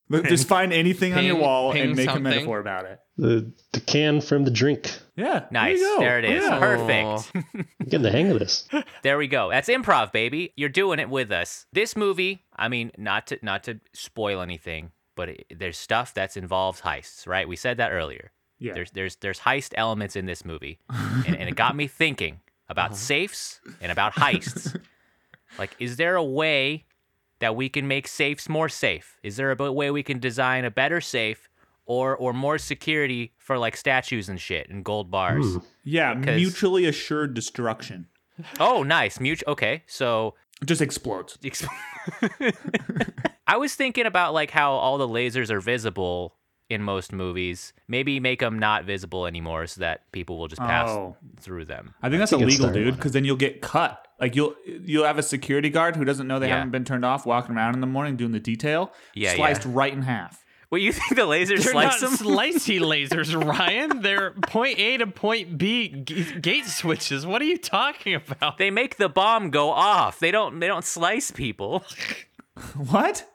Look, 0.08 0.26
Just 0.26 0.48
find 0.48 0.72
anything 0.72 1.14
on 1.14 1.26
your 1.26 1.38
wall 1.38 1.72
and 1.72 1.96
make 1.96 2.06
something. 2.06 2.26
a 2.26 2.30
metaphor 2.30 2.60
about 2.60 2.86
it. 2.86 3.00
the 3.18 3.52
the 3.72 3.80
can 3.80 4.22
from 4.22 4.44
the 4.44 4.52
drink. 4.52 5.00
Yeah. 5.16 5.46
Nice. 5.50 5.80
There, 5.80 5.88
you 5.88 5.96
go. 5.96 6.00
There 6.00 6.20
it 6.20 6.26
is. 6.26 6.44
Yeah. 6.44 6.60
Perfect. 6.60 7.32
I'm 7.56 7.66
getting 7.86 8.02
the 8.04 8.12
hang 8.12 8.30
of 8.32 8.40
this. 8.40 8.68
There 9.02 9.18
we 9.18 9.28
go. 9.28 9.50
That's 9.50 9.70
improv, 9.70 10.12
baby. 10.12 10.54
You're 10.56 10.70
doing 10.70 11.00
it 11.00 11.10
with 11.10 11.32
us. 11.32 11.66
This 11.74 11.96
movie, 11.96 12.46
I 12.56 12.68
mean, 12.68 12.92
not 12.98 13.28
to 13.28 13.40
not 13.42 13.64
to 13.64 13.80
spoil 13.94 14.42
anything, 14.42 14.92
but 15.16 15.30
it, 15.30 15.46
there's 15.56 15.78
stuff 15.78 16.14
that's 16.14 16.38
involves 16.38 16.82
heists, 16.82 17.28
right? 17.28 17.48
We 17.48 17.56
said 17.56 17.78
that 17.78 17.92
earlier. 17.92 18.32
Yeah. 18.60 18.74
There's 18.74 18.92
there's 18.92 19.16
there's 19.18 19.40
heist 19.40 19.74
elements 19.76 20.16
in 20.16 20.26
this 20.26 20.46
movie, 20.46 20.80
and, 20.90 21.36
and 21.36 21.50
it 21.50 21.56
got 21.56 21.76
me 21.76 21.88
thinking 21.88 22.42
about 22.70 22.92
uh-huh. 22.92 22.96
safes 22.96 23.60
and 23.82 23.92
about 23.92 24.14
heists. 24.14 24.80
like, 25.60 25.76
is 25.80 25.98
there 25.98 26.16
a 26.16 26.24
way 26.24 26.86
that 27.40 27.56
we 27.56 27.70
can 27.70 27.88
make 27.88 28.08
safes 28.08 28.48
more 28.50 28.70
safe? 28.70 29.18
Is 29.24 29.36
there 29.38 29.52
a 29.52 29.72
way 29.72 29.92
we 29.92 30.04
can 30.04 30.20
design 30.20 30.66
a 30.66 30.72
better 30.72 31.02
safe? 31.02 31.50
Or, 31.88 32.16
or 32.18 32.34
more 32.34 32.58
security 32.58 33.34
for 33.38 33.60
like 33.60 33.78
statues 33.78 34.28
and 34.28 34.42
shit 34.42 34.70
and 34.72 34.84
gold 34.84 35.12
bars. 35.12 35.46
Hmm. 35.54 35.58
Yeah, 35.84 36.16
'Cause- 36.16 36.36
mutually 36.38 36.86
assured 36.86 37.36
destruction. 37.36 38.08
Oh, 38.60 38.82
nice. 38.82 39.20
Mutual. 39.20 39.52
Okay, 39.52 39.84
so 39.86 40.34
It 40.64 40.66
just 40.66 40.82
explodes. 40.82 41.38
Exp- 41.44 41.68
I 43.48 43.58
was 43.58 43.76
thinking 43.76 44.08
about 44.08 44.34
like 44.34 44.50
how 44.52 44.72
all 44.74 44.98
the 44.98 45.08
lasers 45.08 45.52
are 45.52 45.60
visible 45.62 46.36
in 46.70 46.82
most 46.82 47.12
movies. 47.14 47.74
Maybe 47.88 48.20
make 48.20 48.40
them 48.40 48.58
not 48.58 48.86
visible 48.86 49.26
anymore 49.28 49.68
so 49.68 49.82
that 49.82 50.12
people 50.12 50.38
will 50.40 50.48
just 50.48 50.62
pass 50.62 50.90
Oh. 50.90 51.16
through 51.40 51.66
them. 51.66 51.94
I 52.02 52.10
think 52.10 52.20
that's 52.20 52.32
think 52.32 52.42
it's 52.44 52.58
illegal, 52.60 52.74
dude, 52.74 52.96
because 52.96 53.12
then 53.12 53.24
you'll 53.26 53.36
get 53.38 53.62
cut. 53.62 54.08
Like 54.20 54.36
you'll 54.36 54.56
you'll 54.66 55.06
have 55.06 55.18
a 55.20 55.24
security 55.24 55.70
guard 55.70 55.96
who 55.96 56.06
doesn't 56.06 56.28
know 56.28 56.40
they 56.40 56.48
Yeah. 56.48 56.56
haven't 56.56 56.72
been 56.72 56.86
turned 56.86 57.06
off, 57.06 57.26
walking 57.26 57.56
around 57.56 57.74
in 57.76 57.82
the 57.82 57.88
morning 57.88 58.16
doing 58.16 58.32
the 58.32 58.40
detail, 58.40 58.94
Yeah, 59.14 59.34
sliced 59.36 59.66
yeah. 59.66 59.72
right 59.74 59.94
in 59.94 60.04
half. 60.04 60.44
Well, 60.72 60.82
you 60.82 60.92
think 60.92 61.16
the 61.16 61.22
lasers 61.28 61.48
They're 61.64 61.72
slice 61.74 62.02
not 62.02 62.18
them? 62.18 62.28
slicey 62.28 62.80
lasers, 62.80 63.40
Ryan. 63.40 64.02
They're 64.02 64.32
point 64.32 64.80
A 64.80 64.98
to 64.98 65.06
point 65.08 65.58
B 65.60 65.90
g- 65.90 66.40
gate 66.40 66.66
switches. 66.66 67.26
What 67.26 67.42
are 67.42 67.46
you 67.46 67.58
talking 67.60 68.16
about? 68.16 68.58
they 68.58 68.72
make 68.72 68.98
the 68.98 69.08
bomb 69.08 69.52
go 69.52 69.70
off. 69.70 70.20
They 70.20 70.32
don't. 70.32 70.60
They 70.60 70.68
don't 70.68 70.84
slice 70.86 71.30
people. 71.32 71.84
What? 72.90 73.28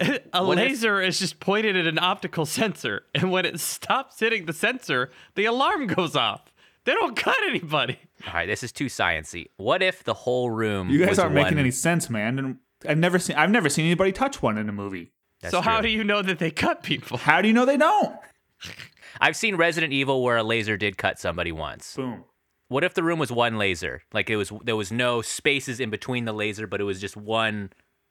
A 0.32 0.44
What 0.44 0.58
if- 0.58 0.70
laser 0.70 1.00
is 1.00 1.18
just 1.18 1.40
pointed 1.40 1.76
at 1.76 1.86
an 1.86 1.98
optical 1.98 2.46
sensor, 2.46 3.02
and 3.14 3.30
when 3.30 3.44
it 3.44 3.60
stops 3.60 4.20
hitting 4.20 4.46
the 4.46 4.52
sensor, 4.52 5.10
the 5.34 5.44
alarm 5.44 5.86
goes 5.86 6.16
off. 6.16 6.52
They 6.84 6.92
don't 6.94 7.14
cut 7.16 7.36
anybody. 7.46 7.98
All 8.26 8.32
right, 8.34 8.46
this 8.46 8.62
is 8.62 8.72
too 8.72 8.86
sciency. 8.86 9.48
What 9.56 9.82
if 9.82 10.02
the 10.02 10.14
whole 10.14 10.50
room? 10.50 10.88
You 10.88 11.00
guys 11.00 11.10
was 11.10 11.18
aren't 11.18 11.34
making 11.34 11.58
any 11.58 11.70
sense, 11.70 12.08
man. 12.08 12.38
And 12.38 12.56
I've 12.88 12.98
never 12.98 13.18
seen 13.18 13.36
I've 13.36 13.50
never 13.50 13.68
seen 13.68 13.84
anybody 13.84 14.12
touch 14.12 14.40
one 14.42 14.56
in 14.56 14.68
a 14.68 14.72
movie. 14.72 15.12
That's 15.40 15.52
so 15.52 15.60
how 15.60 15.80
do 15.82 15.88
you 15.88 16.04
know 16.04 16.22
that 16.22 16.38
they 16.38 16.50
cut 16.50 16.82
people? 16.82 17.18
How 17.18 17.42
do 17.42 17.48
you 17.48 17.54
know 17.54 17.66
they 17.66 17.76
don't? 17.76 18.16
I've 19.20 19.36
seen 19.36 19.56
Resident 19.56 19.92
Evil 19.92 20.22
where 20.22 20.36
a 20.38 20.42
laser 20.42 20.76
did 20.76 20.96
cut 20.96 21.18
somebody 21.18 21.52
once. 21.52 21.94
Boom. 21.96 22.24
What 22.68 22.84
if 22.84 22.94
the 22.94 23.02
room 23.02 23.18
was 23.18 23.30
one 23.32 23.58
laser? 23.58 24.02
Like 24.12 24.30
it 24.30 24.36
was 24.36 24.50
there 24.64 24.76
was 24.76 24.90
no 24.90 25.20
spaces 25.22 25.80
in 25.80 25.90
between 25.90 26.24
the 26.24 26.32
laser, 26.32 26.66
but 26.66 26.80
it 26.80 26.84
was 26.84 27.00
just 27.00 27.16
one 27.16 27.70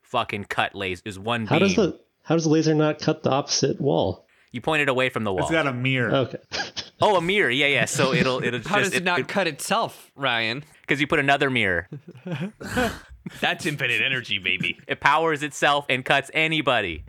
fucking 0.10 0.46
cut 0.46 0.76
laser. 0.76 1.02
is 1.06 1.18
was 1.18 1.26
one 1.26 1.48
How 1.48 1.60
beam. 1.60 1.68
does 1.68 1.76
the 1.76 2.00
how 2.24 2.36
does 2.36 2.44
the 2.44 2.50
laser 2.50 2.76
not 2.76 3.00
cut 3.00 3.24
the 3.24 3.32
opposite 3.32 3.80
wall? 3.82 4.26
You 4.52 4.62
pointed 4.62 4.90
away 4.90 5.10
from 5.10 5.24
the 5.24 5.32
wall. 5.34 5.44
It's 5.44 5.52
got 5.52 5.68
a 5.68 5.74
mirror. 5.74 6.14
Okay. 6.14 6.38
oh, 7.02 7.18
a 7.18 7.22
mirror. 7.22 7.50
Yeah, 7.52 7.68
yeah. 7.68 7.86
So 7.86 8.14
it'll 8.14 8.44
it'll 8.44 8.62
How 8.62 8.80
just 8.80 8.92
does 8.92 9.00
it 9.02 9.04
not 9.04 9.28
cut 9.28 9.48
itself, 9.48 10.12
Ryan? 10.16 10.64
because 10.82 11.00
you 11.00 11.08
put 11.08 11.20
another 11.20 11.50
mirror. 11.52 11.88
That's 13.42 13.66
infinite 13.66 14.02
energy, 14.02 14.40
baby. 14.40 14.80
It 14.88 15.00
powers 15.00 15.44
itself 15.44 15.86
and 15.88 16.04
cuts 16.04 16.32
anybody. 16.34 17.04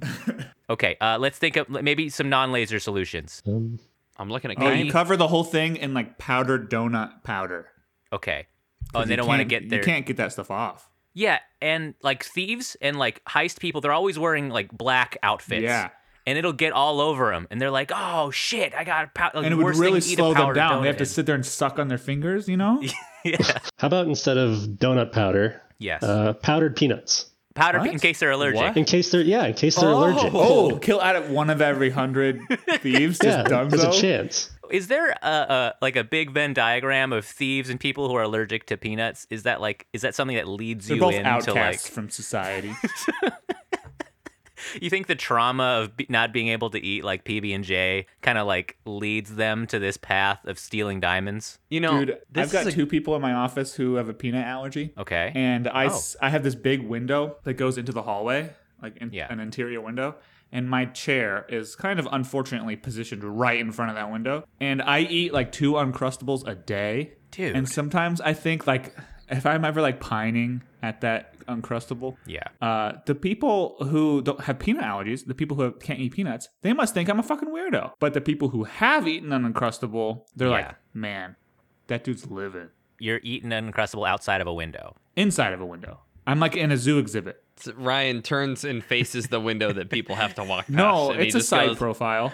Okay, 0.68 0.96
uh, 1.00 1.16
let's 1.18 1.38
think 1.38 1.56
of 1.56 1.68
maybe 1.70 2.10
some 2.10 2.28
non-laser 2.28 2.78
solutions. 2.78 3.42
Um, 3.46 3.78
I'm 4.18 4.28
looking 4.28 4.50
at 4.50 4.58
Oh, 4.60 4.70
you 4.70 4.92
cover 4.92 5.16
the 5.16 5.28
whole 5.28 5.44
thing 5.44 5.76
in 5.76 5.94
like 5.94 6.18
powdered 6.18 6.70
donut 6.70 7.24
powder. 7.24 7.68
Okay. 8.12 8.46
Oh, 8.94 9.00
and 9.00 9.10
they 9.10 9.16
don't 9.16 9.26
want 9.26 9.40
to 9.40 9.46
get 9.46 9.70
their 9.70 9.78
You 9.78 9.84
can't 9.84 10.04
get 10.04 10.18
that 10.18 10.32
stuff 10.32 10.50
off. 10.50 10.90
Yeah, 11.14 11.38
and 11.60 11.94
like 12.02 12.24
thieves 12.24 12.76
and 12.80 12.98
like 12.98 13.22
heist 13.24 13.60
people, 13.60 13.80
they're 13.80 13.92
always 13.92 14.18
wearing 14.18 14.48
like 14.48 14.70
black 14.70 15.16
outfits. 15.22 15.62
Yeah. 15.62 15.90
and 16.26 16.38
it'll 16.38 16.52
get 16.52 16.72
all 16.72 17.00
over 17.00 17.30
them, 17.32 17.48
and 17.50 17.60
they're 17.60 17.70
like, 17.70 17.90
"Oh 17.94 18.30
shit, 18.30 18.74
I 18.74 18.84
got 18.84 19.04
a 19.06 19.08
pow-. 19.08 19.30
Like, 19.34 19.44
and 19.46 19.52
it 19.52 19.56
would 19.56 19.76
really 19.76 20.00
thing 20.00 20.08
to 20.08 20.12
eat 20.12 20.18
a 20.18 20.22
slow 20.22 20.28
them 20.34 20.42
powdered 20.42 20.54
down. 20.54 20.82
They 20.82 20.88
have 20.88 20.96
to 20.98 21.02
in. 21.02 21.08
sit 21.08 21.26
there 21.26 21.34
and 21.34 21.44
suck 21.46 21.78
on 21.78 21.88
their 21.88 21.98
fingers, 21.98 22.48
you 22.48 22.56
know? 22.56 22.82
yeah. 23.24 23.36
How 23.78 23.86
about 23.88 24.06
instead 24.06 24.36
of 24.36 24.58
donut 24.78 25.12
powder, 25.12 25.60
Yes. 25.78 26.02
uh, 26.02 26.34
powdered 26.34 26.76
peanuts? 26.76 27.26
Powdered 27.54 27.80
what? 27.80 27.90
in 27.90 27.98
case 27.98 28.20
they're 28.20 28.30
allergic. 28.30 28.60
What? 28.60 28.76
In 28.76 28.84
case 28.84 29.10
they're 29.10 29.22
yeah, 29.22 29.44
in 29.46 29.54
case 29.54 29.74
they're 29.76 29.88
allergic. 29.90 30.32
Oh, 30.32 30.78
kill 30.78 31.00
out 31.00 31.16
of 31.16 31.30
one 31.30 31.50
of 31.50 31.60
every 31.60 31.90
hundred 31.90 32.40
thieves. 32.80 33.18
Just 33.22 33.38
yeah, 33.38 33.44
Dunzo. 33.44 33.70
there's 33.70 33.82
a 33.84 34.00
chance. 34.00 34.50
Is 34.70 34.88
there 34.88 35.10
a, 35.22 35.26
a 35.28 35.74
like 35.82 35.96
a 35.96 36.04
big 36.04 36.30
Venn 36.30 36.54
diagram 36.54 37.12
of 37.12 37.24
thieves 37.24 37.68
and 37.70 37.78
people 37.80 38.08
who 38.08 38.14
are 38.14 38.22
allergic 38.22 38.66
to 38.66 38.76
peanuts? 38.76 39.26
Is 39.30 39.42
that 39.44 39.60
like 39.60 39.86
is 39.92 40.02
that 40.02 40.14
something 40.14 40.36
that 40.36 40.48
leads 40.48 40.86
They're 40.86 40.96
you 40.96 41.00
both 41.02 41.14
into 41.14 41.28
outcasts 41.28 41.86
like 41.86 41.92
from 41.94 42.10
society. 42.10 42.72
you 44.80 44.90
think 44.90 45.06
the 45.06 45.14
trauma 45.14 45.64
of 45.82 45.96
be- 45.96 46.06
not 46.08 46.32
being 46.32 46.48
able 46.48 46.68
to 46.70 46.78
eat 46.78 47.02
like 47.02 47.24
PB 47.24 47.54
and 47.54 47.64
J 47.64 48.06
kind 48.20 48.36
of 48.38 48.46
like 48.46 48.76
leads 48.84 49.34
them 49.36 49.66
to 49.68 49.78
this 49.78 49.96
path 49.96 50.44
of 50.44 50.58
stealing 50.58 51.00
diamonds? 51.00 51.58
You 51.70 51.80
know, 51.80 52.04
Dude, 52.04 52.18
this 52.30 52.46
I've 52.48 52.52
got 52.52 52.66
a- 52.66 52.72
two 52.72 52.86
people 52.86 53.16
in 53.16 53.22
my 53.22 53.32
office 53.32 53.74
who 53.74 53.94
have 53.94 54.08
a 54.08 54.14
peanut 54.14 54.46
allergy. 54.46 54.92
Okay. 54.98 55.32
And 55.34 55.66
I, 55.68 55.84
Oh. 55.86 55.88
s- 55.88 56.14
I 56.20 56.28
have 56.28 56.42
this 56.44 56.54
big 56.54 56.82
window 56.82 57.36
that 57.44 57.54
goes 57.54 57.78
into 57.78 57.92
the 57.92 58.02
hallway, 58.02 58.50
like 58.82 58.98
in, 58.98 59.10
Yeah. 59.12 59.32
an 59.32 59.40
interior 59.40 59.80
window. 59.80 60.16
And 60.52 60.68
my 60.68 60.86
chair 60.86 61.46
is 61.48 61.76
kind 61.76 61.98
of 62.00 62.08
unfortunately 62.10 62.76
positioned 62.76 63.22
right 63.22 63.58
in 63.60 63.70
front 63.72 63.90
of 63.90 63.96
that 63.96 64.10
window. 64.10 64.44
And 64.60 64.82
I 64.82 65.00
eat 65.00 65.32
like 65.32 65.52
two 65.52 65.72
Uncrustables 65.74 66.46
a 66.46 66.54
day. 66.54 67.12
Dude. 67.30 67.54
And 67.54 67.68
sometimes 67.68 68.20
I 68.20 68.32
think 68.32 68.66
like 68.66 68.94
if 69.28 69.46
I'm 69.46 69.64
ever 69.64 69.80
like 69.80 70.00
pining 70.00 70.62
at 70.82 71.02
that 71.02 71.38
Uncrustable, 71.46 72.16
yeah. 72.26 72.42
uh, 72.60 72.92
the 73.06 73.14
people 73.14 73.76
who 73.80 74.22
don't 74.22 74.40
have 74.42 74.58
peanut 74.58 74.82
allergies, 74.84 75.24
the 75.26 75.34
people 75.34 75.56
who 75.56 75.70
can't 75.72 76.00
eat 76.00 76.12
peanuts, 76.12 76.48
they 76.62 76.72
must 76.72 76.94
think 76.94 77.08
I'm 77.08 77.18
a 77.20 77.22
fucking 77.22 77.48
weirdo. 77.48 77.92
But 78.00 78.14
the 78.14 78.20
people 78.20 78.48
who 78.48 78.64
have 78.64 79.06
eaten 79.06 79.32
an 79.32 79.52
Uncrustable, 79.52 80.22
they're 80.36 80.48
Yeah. 80.48 80.54
like, 80.54 80.74
man, 80.94 81.36
that 81.86 82.02
dude's 82.04 82.26
living 82.30 82.68
You're 82.98 83.20
eating 83.22 83.52
an 83.52 83.72
uncrustable 83.72 84.08
outside 84.08 84.40
of 84.40 84.46
a 84.48 84.54
window. 84.54 84.96
inside 85.16 85.52
of 85.52 85.60
a 85.60 85.66
window. 85.66 86.00
I'm 86.26 86.38
like 86.40 86.54
in 86.56 86.70
a 86.70 86.76
zoo 86.76 86.98
exhibit. 86.98 87.42
Ryan 87.68 88.22
turns 88.22 88.64
and 88.64 88.82
faces 88.84 89.28
the 89.28 89.40
window 89.40 89.72
that 89.72 89.90
people 89.90 90.16
have 90.16 90.34
to 90.36 90.44
walk 90.44 90.66
past. 90.66 90.70
No, 90.70 91.10
it's 91.12 91.34
a 91.34 91.40
side 91.40 91.68
goes, 91.68 91.78
profile. 91.78 92.32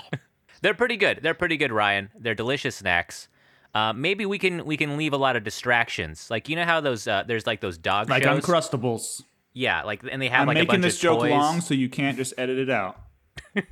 They're 0.62 0.74
pretty 0.74 0.96
good. 0.96 1.20
They're 1.22 1.34
pretty 1.34 1.56
good, 1.56 1.72
Ryan. 1.72 2.10
They're 2.18 2.34
delicious 2.34 2.76
snacks. 2.76 3.28
Uh, 3.74 3.92
maybe 3.92 4.26
we 4.26 4.38
can 4.38 4.64
we 4.66 4.76
can 4.76 4.96
leave 4.96 5.12
a 5.12 5.16
lot 5.16 5.36
of 5.36 5.44
distractions. 5.44 6.28
Like 6.30 6.48
you 6.48 6.56
know 6.56 6.64
how 6.64 6.80
those 6.80 7.06
uh, 7.06 7.24
there's 7.26 7.46
like 7.46 7.60
those 7.60 7.78
dog 7.78 8.10
Like 8.10 8.24
shows. 8.24 8.42
Uncrustables. 8.44 9.22
yeah, 9.54 9.82
like 9.84 10.02
and 10.10 10.20
they 10.20 10.28
have 10.28 10.42
I'm 10.42 10.48
like 10.48 10.56
a 10.56 10.60
making 10.60 10.80
this 10.80 10.98
joke 10.98 11.20
toys. 11.20 11.30
long 11.30 11.60
so 11.60 11.72
you 11.74 11.88
can't 11.88 12.16
just 12.16 12.34
edit 12.36 12.58
it 12.58 12.70
out. 12.70 13.00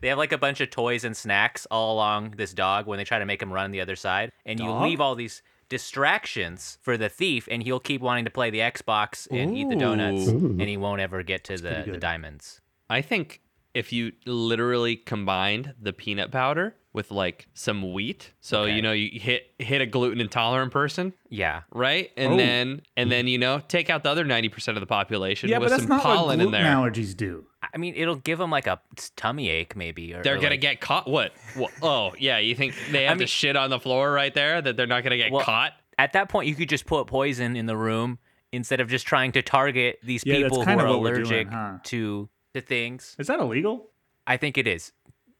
They 0.00 0.08
have 0.08 0.16
like 0.16 0.32
a 0.32 0.38
bunch 0.38 0.62
of 0.62 0.70
toys 0.70 1.04
and 1.04 1.14
snacks 1.14 1.66
all 1.70 1.92
along 1.94 2.30
this 2.38 2.54
dog 2.54 2.86
when 2.86 2.96
they 2.96 3.04
try 3.04 3.18
to 3.18 3.26
make 3.26 3.42
him 3.42 3.52
run 3.52 3.70
the 3.70 3.82
other 3.82 3.96
side, 3.96 4.32
and 4.46 4.58
you 4.58 4.70
leave 4.72 4.98
all 4.98 5.14
these 5.14 5.42
distractions 5.70 6.76
for 6.82 6.98
the 6.98 7.08
thief, 7.08 7.48
and 7.50 7.62
he'll 7.62 7.80
keep 7.80 8.02
wanting 8.02 8.26
to 8.26 8.30
play 8.30 8.50
the 8.50 8.58
Xbox 8.58 9.26
and 9.30 9.56
eat 9.56 9.70
the 9.70 9.76
donuts, 9.76 10.28
Ooh. 10.28 10.56
and 10.60 10.68
he 10.68 10.76
won't 10.76 11.00
ever 11.00 11.22
get 11.22 11.44
to 11.44 11.56
the, 11.56 11.84
the 11.86 11.96
diamonds. 11.96 12.60
I 12.90 13.00
think 13.00 13.40
if 13.72 13.92
you 13.92 14.12
literally 14.26 14.96
combined 14.96 15.74
the 15.80 15.94
peanut 15.94 16.30
powder 16.30 16.74
with 16.92 17.10
like 17.12 17.46
some 17.54 17.92
wheat, 17.92 18.32
so 18.40 18.62
Okay. 18.62 18.74
you 18.74 18.82
know 18.82 18.92
you 18.92 19.20
hit 19.20 19.52
hit 19.58 19.80
a 19.80 19.86
gluten 19.86 20.20
intolerant 20.20 20.72
person, 20.72 21.12
Yeah, 21.28 21.62
right? 21.72 22.10
And 22.16 22.32
Oh. 22.32 22.36
then 22.36 22.82
and 22.96 23.12
then 23.12 23.26
you 23.28 23.38
know 23.38 23.60
take 23.68 23.88
out 23.90 24.02
the 24.02 24.10
other 24.10 24.24
ninety 24.24 24.48
percent 24.48 24.76
of 24.76 24.80
the 24.80 24.86
population 24.86 25.48
Yeah, 25.50 25.58
with 25.58 25.66
but 25.66 25.70
that's 25.70 25.82
some 25.82 25.90
not 25.90 26.04
what 26.04 26.16
pollen 26.16 26.40
in 26.40 26.48
gluten 26.48 26.64
there. 26.64 26.74
allergies 26.74 27.16
do. 27.16 27.46
I 27.72 27.78
mean 27.78 27.94
it'll 27.96 28.16
give 28.16 28.38
them 28.38 28.50
like 28.50 28.66
a 28.66 28.80
tummy 29.16 29.48
ache 29.50 29.76
maybe. 29.76 30.14
Or, 30.14 30.22
They're 30.22 30.34
or, 30.34 30.38
gonna 30.38 30.50
like- 30.50 30.60
get 30.60 30.80
caught. 30.80 31.08
What? 31.08 31.32
What? 31.54 31.70
Oh, 31.82 32.12
yeah. 32.18 32.38
You 32.38 32.54
think 32.56 32.74
they 32.90 33.04
have 33.04 33.18
mean- 33.18 33.26
to 33.26 33.32
shit 33.32 33.54
on 33.56 33.70
the 33.70 33.78
floor 33.78 34.10
right 34.12 34.34
there? 34.34 34.60
That 34.60 34.76
they're 34.76 34.86
not 34.88 35.04
gonna 35.04 35.16
get 35.16 35.30
Well, 35.30 35.44
caught? 35.44 35.74
At 35.98 36.14
that 36.14 36.28
point, 36.28 36.48
you 36.48 36.54
could 36.54 36.68
just 36.68 36.86
put 36.86 37.06
poison 37.06 37.54
in 37.56 37.66
the 37.66 37.76
room 37.76 38.18
instead 38.52 38.80
of 38.80 38.88
just 38.88 39.06
trying 39.06 39.30
to 39.32 39.42
target 39.42 40.00
these 40.02 40.22
Yeah, 40.26 40.36
people 40.38 40.64
who 40.64 40.70
are 40.72 40.86
what 40.88 41.00
we're 41.02 41.22
doing, 41.22 41.26
allergic 41.26 41.48
huh? 41.50 41.78
to 41.84 42.28
to 42.54 42.60
things. 42.60 43.14
Is 43.18 43.28
that 43.28 43.38
illegal? 43.38 43.90
I 44.26 44.36
think 44.36 44.58
it 44.58 44.66
is 44.66 44.92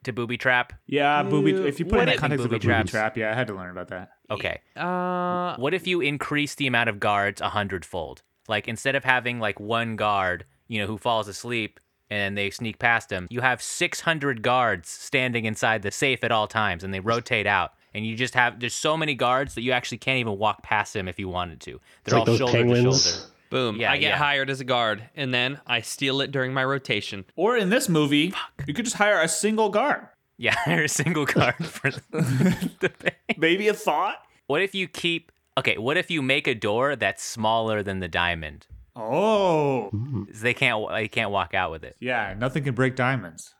to 0.04 0.12
booby 0.12 0.36
trap. 0.38 0.72
Yeah, 0.86 1.22
booby. 1.22 1.54
Uh, 1.54 1.62
If 1.62 1.78
you 1.78 1.84
put 1.84 1.98
what 1.98 2.00
it 2.00 2.02
in 2.02 2.08
if- 2.10 2.14
the 2.16 2.20
context 2.20 2.40
of 2.44 2.46
a 2.46 2.48
booby 2.48 2.58
booby 2.58 2.66
traps? 2.72 2.90
trap, 2.90 3.16
yeah, 3.16 3.30
I 3.30 3.34
had 3.34 3.46
to 3.48 3.54
learn 3.54 3.70
about 3.70 3.88
that. 3.88 4.10
Okay. 4.30 4.60
Uh, 4.76 5.56
What 5.56 5.74
if 5.74 5.86
you 5.86 6.00
increase 6.00 6.54
the 6.54 6.66
amount 6.66 6.88
of 6.88 7.00
guards 7.00 7.40
a 7.40 7.50
hundredfold? 7.50 8.22
Like 8.48 8.66
instead 8.68 8.94
of 8.96 9.04
having 9.04 9.38
like 9.40 9.60
one 9.60 9.96
guard, 9.96 10.44
you 10.68 10.78
know, 10.80 10.86
who 10.86 10.98
falls 10.98 11.28
asleep 11.28 11.78
and 12.08 12.36
they 12.36 12.50
sneak 12.50 12.78
past 12.78 13.10
him, 13.12 13.26
you 13.30 13.40
have 13.42 13.60
600 13.62 14.42
guards 14.42 14.88
standing 14.88 15.44
inside 15.44 15.82
the 15.82 15.90
safe 15.90 16.24
at 16.24 16.32
all 16.32 16.46
times 16.48 16.82
and 16.82 16.92
they 16.94 17.00
rotate 17.00 17.46
out. 17.46 17.72
And 17.92 18.06
you 18.06 18.16
just 18.16 18.34
have 18.34 18.60
there's 18.60 18.74
so 18.74 18.96
many 18.96 19.14
guards 19.14 19.54
that 19.56 19.62
you 19.62 19.72
actually 19.72 19.98
can't 19.98 20.18
even 20.18 20.38
walk 20.38 20.62
past 20.62 20.94
them 20.94 21.08
if 21.08 21.18
you 21.18 21.28
wanted 21.28 21.60
to. 21.62 21.80
They're 22.04 22.18
like 22.18 22.20
all 22.20 22.24
those 22.24 22.38
shoulder 22.38 22.64
to 22.64 22.82
shoulder. 22.82 23.26
Boom. 23.50 23.76
Yeah, 23.76 23.92
I 23.92 23.96
get 23.98 24.10
yeah. 24.10 24.16
hired 24.16 24.48
as 24.50 24.60
a 24.60 24.64
guard, 24.64 25.02
and 25.14 25.34
then 25.34 25.60
I 25.66 25.80
steal 25.82 26.20
it 26.20 26.30
during 26.30 26.54
my 26.54 26.64
rotation. 26.64 27.24
Or 27.36 27.56
in 27.56 27.68
this 27.70 27.88
movie, 27.88 28.32
you 28.66 28.72
could 28.74 28.84
just 28.86 28.96
hire 28.96 29.20
a 29.20 29.28
single 29.28 29.68
guard. 29.68 30.06
Yeah, 30.38 30.56
they're 30.66 30.84
a 30.84 30.88
single 30.88 31.26
guard 31.26 31.56
for 31.66 31.90
the 31.90 32.92
bank. 32.98 33.38
Maybe 33.38 33.68
a 33.68 33.74
thought. 33.74 34.16
What 34.46 34.62
if 34.62 34.74
you 34.74 34.88
keep 34.88 35.30
Okay, 35.58 35.76
what 35.76 35.96
if 35.98 36.10
you 36.10 36.22
make 36.22 36.46
a 36.46 36.54
door 36.54 36.96
that's 36.96 37.22
smaller 37.22 37.82
than 37.82 37.98
the 38.00 38.08
diamond? 38.08 38.66
Oh, 38.96 39.90
They 40.32 40.54
can't 40.54 40.88
they 40.90 41.08
can't 41.08 41.30
walk 41.30 41.52
out 41.54 41.70
with 41.70 41.84
it. 41.84 41.96
yeah. 42.00 42.34
Nothing 42.38 42.64
can 42.64 42.74
break 42.74 42.96
diamonds. 42.96 43.54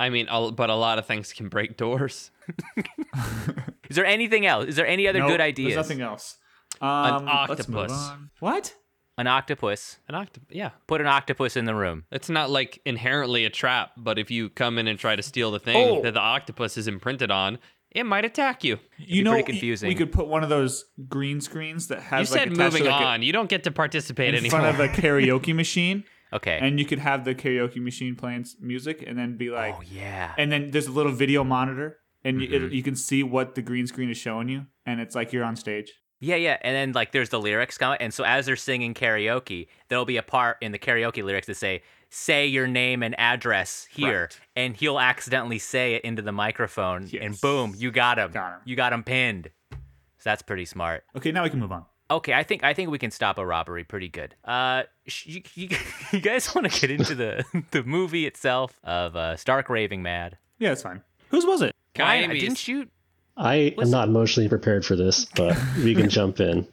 I 0.00 0.08
mean, 0.10 0.26
but 0.54 0.70
a 0.70 0.74
lot 0.74 0.98
of 0.98 1.06
things 1.06 1.32
can 1.32 1.48
break 1.48 1.76
doors. 1.76 2.30
Is 3.88 3.96
there 3.96 4.04
anything 4.06 4.44
else? 4.46 4.66
Is 4.66 4.76
there 4.76 4.86
any 4.86 5.06
other 5.06 5.20
Nope, 5.20 5.28
good 5.28 5.40
ideas? 5.40 5.74
There's 5.74 5.88
nothing 5.88 6.00
else. 6.02 6.38
Um, 6.80 7.26
let's 7.48 7.68
move 7.68 7.78
octopus. 7.78 7.92
on. 7.92 8.30
What? 8.40 8.74
An 9.16 9.26
octopus. 9.28 9.98
An 10.08 10.14
octopus. 10.16 10.48
Yeah. 10.50 10.70
Put 10.88 11.00
an 11.00 11.06
octopus 11.06 11.56
in 11.56 11.66
the 11.66 11.74
room. 11.74 12.04
It's 12.10 12.28
not 12.28 12.50
like 12.50 12.80
inherently 12.84 13.44
a 13.44 13.50
trap, 13.50 13.92
but 13.96 14.18
if 14.18 14.30
you 14.30 14.48
come 14.50 14.76
in 14.78 14.88
and 14.88 14.98
try 14.98 15.14
to 15.14 15.22
steal 15.22 15.50
the 15.52 15.60
thing 15.60 15.76
Oh. 15.76 16.02
that 16.02 16.14
the 16.14 16.20
octopus 16.20 16.76
is 16.76 16.88
imprinted 16.88 17.30
on, 17.30 17.58
it 17.92 18.04
might 18.04 18.24
attack 18.24 18.64
you. 18.64 18.80
You 18.98 19.22
be 19.22 19.30
know, 19.30 19.40
confusing. 19.44 19.86
we 19.88 19.94
could 19.94 20.10
put 20.10 20.26
one 20.26 20.42
of 20.42 20.48
those 20.48 20.84
green 21.08 21.40
screens 21.40 21.86
that 21.88 21.98
You 21.98 22.04
has 22.04 22.30
like 22.32 22.40
said 22.40 22.48
attached 22.52 22.72
moving 22.74 22.90
like, 22.90 23.00
a- 23.00 23.04
on. 23.04 23.22
you 23.22 23.32
don't 23.32 23.48
get 23.48 23.62
to 23.64 23.70
participate 23.70 24.30
in 24.34 24.40
anymore. 24.40 24.60
front 24.62 24.74
of 24.74 24.80
a 24.80 24.88
karaoke 25.00 25.54
machine, 25.54 26.02
Okay. 26.32 26.58
and 26.60 26.80
you 26.80 26.84
could 26.86 26.98
have 26.98 27.24
the 27.24 27.36
karaoke 27.36 27.80
machine 27.80 28.16
playing 28.16 28.46
music, 28.60 29.04
and 29.06 29.16
then 29.16 29.36
be 29.36 29.48
like, 29.50 29.76
oh 29.78 29.82
yeah. 29.88 30.32
and 30.36 30.50
then 30.50 30.72
there's 30.72 30.88
a 30.88 30.92
little 30.92 31.12
video 31.12 31.44
monitor, 31.44 31.98
and 32.24 32.42
you, 32.42 32.48
Mhm. 32.48 32.66
it, 32.66 32.72
you 32.72 32.82
can 32.82 32.96
see 32.96 33.22
what 33.22 33.54
the 33.54 33.62
green 33.62 33.86
screen 33.86 34.10
is 34.10 34.16
showing 34.16 34.48
you, 34.48 34.66
and 34.84 35.00
it's 35.00 35.14
like 35.14 35.32
you're 35.32 35.44
on 35.44 35.54
stage. 35.54 35.92
Yeah, 36.24 36.36
yeah. 36.36 36.56
And 36.62 36.74
then 36.74 36.92
like 36.92 37.12
there's 37.12 37.28
the 37.28 37.40
lyrics 37.40 37.76
come 37.76 37.96
and 38.00 38.12
so 38.12 38.24
as 38.24 38.46
they're 38.46 38.56
singing 38.56 38.94
karaoke, 38.94 39.68
there'll 39.88 40.04
be 40.06 40.16
a 40.16 40.22
part 40.22 40.56
in 40.62 40.72
the 40.72 40.78
karaoke 40.78 41.22
lyrics 41.22 41.46
that 41.48 41.56
say, 41.56 41.82
say 42.08 42.46
your 42.46 42.66
name 42.66 43.02
and 43.02 43.18
address 43.18 43.86
here. 43.90 44.22
Right. 44.22 44.40
And 44.56 44.76
he'll 44.76 44.98
accidentally 44.98 45.58
say 45.58 45.94
it 45.94 46.02
into 46.04 46.22
the 46.22 46.32
microphone 46.32 47.10
and 47.20 47.38
boom, 47.40 47.74
you 47.76 47.90
got 47.90 48.18
him. 48.18 48.30
Got 48.30 48.54
him. 48.54 48.60
You 48.64 48.74
got 48.74 48.92
him 48.92 49.04
pinned. 49.04 49.50
So 49.70 50.30
that's 50.30 50.42
pretty 50.42 50.64
smart. 50.64 51.04
Okay, 51.14 51.30
now 51.30 51.42
we 51.42 51.50
can 51.50 51.60
move 51.60 51.72
on. 51.72 51.84
Okay, 52.10 52.32
I 52.32 52.42
think 52.42 52.64
I 52.64 52.72
think 52.72 52.90
we 52.90 52.98
can 52.98 53.10
stop 53.10 53.38
a 53.38 53.44
robbery 53.44 53.84
pretty 53.84 54.08
good. 54.08 54.34
Uh, 54.44 54.84
sh- 55.06 55.26
you, 55.26 55.42
you, 55.54 55.68
you 56.12 56.20
guys 56.20 56.54
want 56.54 56.70
to 56.70 56.80
get 56.80 56.90
into 56.90 57.14
the 57.14 57.44
the 57.70 57.82
movie 57.82 58.26
itself 58.26 58.78
of 58.82 59.16
uh, 59.16 59.36
Stark 59.36 59.68
raving 59.68 60.02
mad? 60.02 60.38
Yeah, 60.58 60.70
that's 60.70 60.82
fine. 60.82 61.02
Whose 61.28 61.44
was 61.44 61.60
it? 61.62 61.74
Ryan, 61.98 62.30
Kaimis. 62.30 62.40
didn't 62.40 62.68
you? 62.68 62.88
I 63.36 63.74
am 63.78 63.90
not 63.90 64.08
emotionally 64.08 64.48
prepared 64.48 64.84
for 64.84 64.96
this, 64.96 65.24
but 65.36 65.56
we 65.82 65.94
can 65.94 66.08
jump 66.18 66.40
in. 66.40 66.66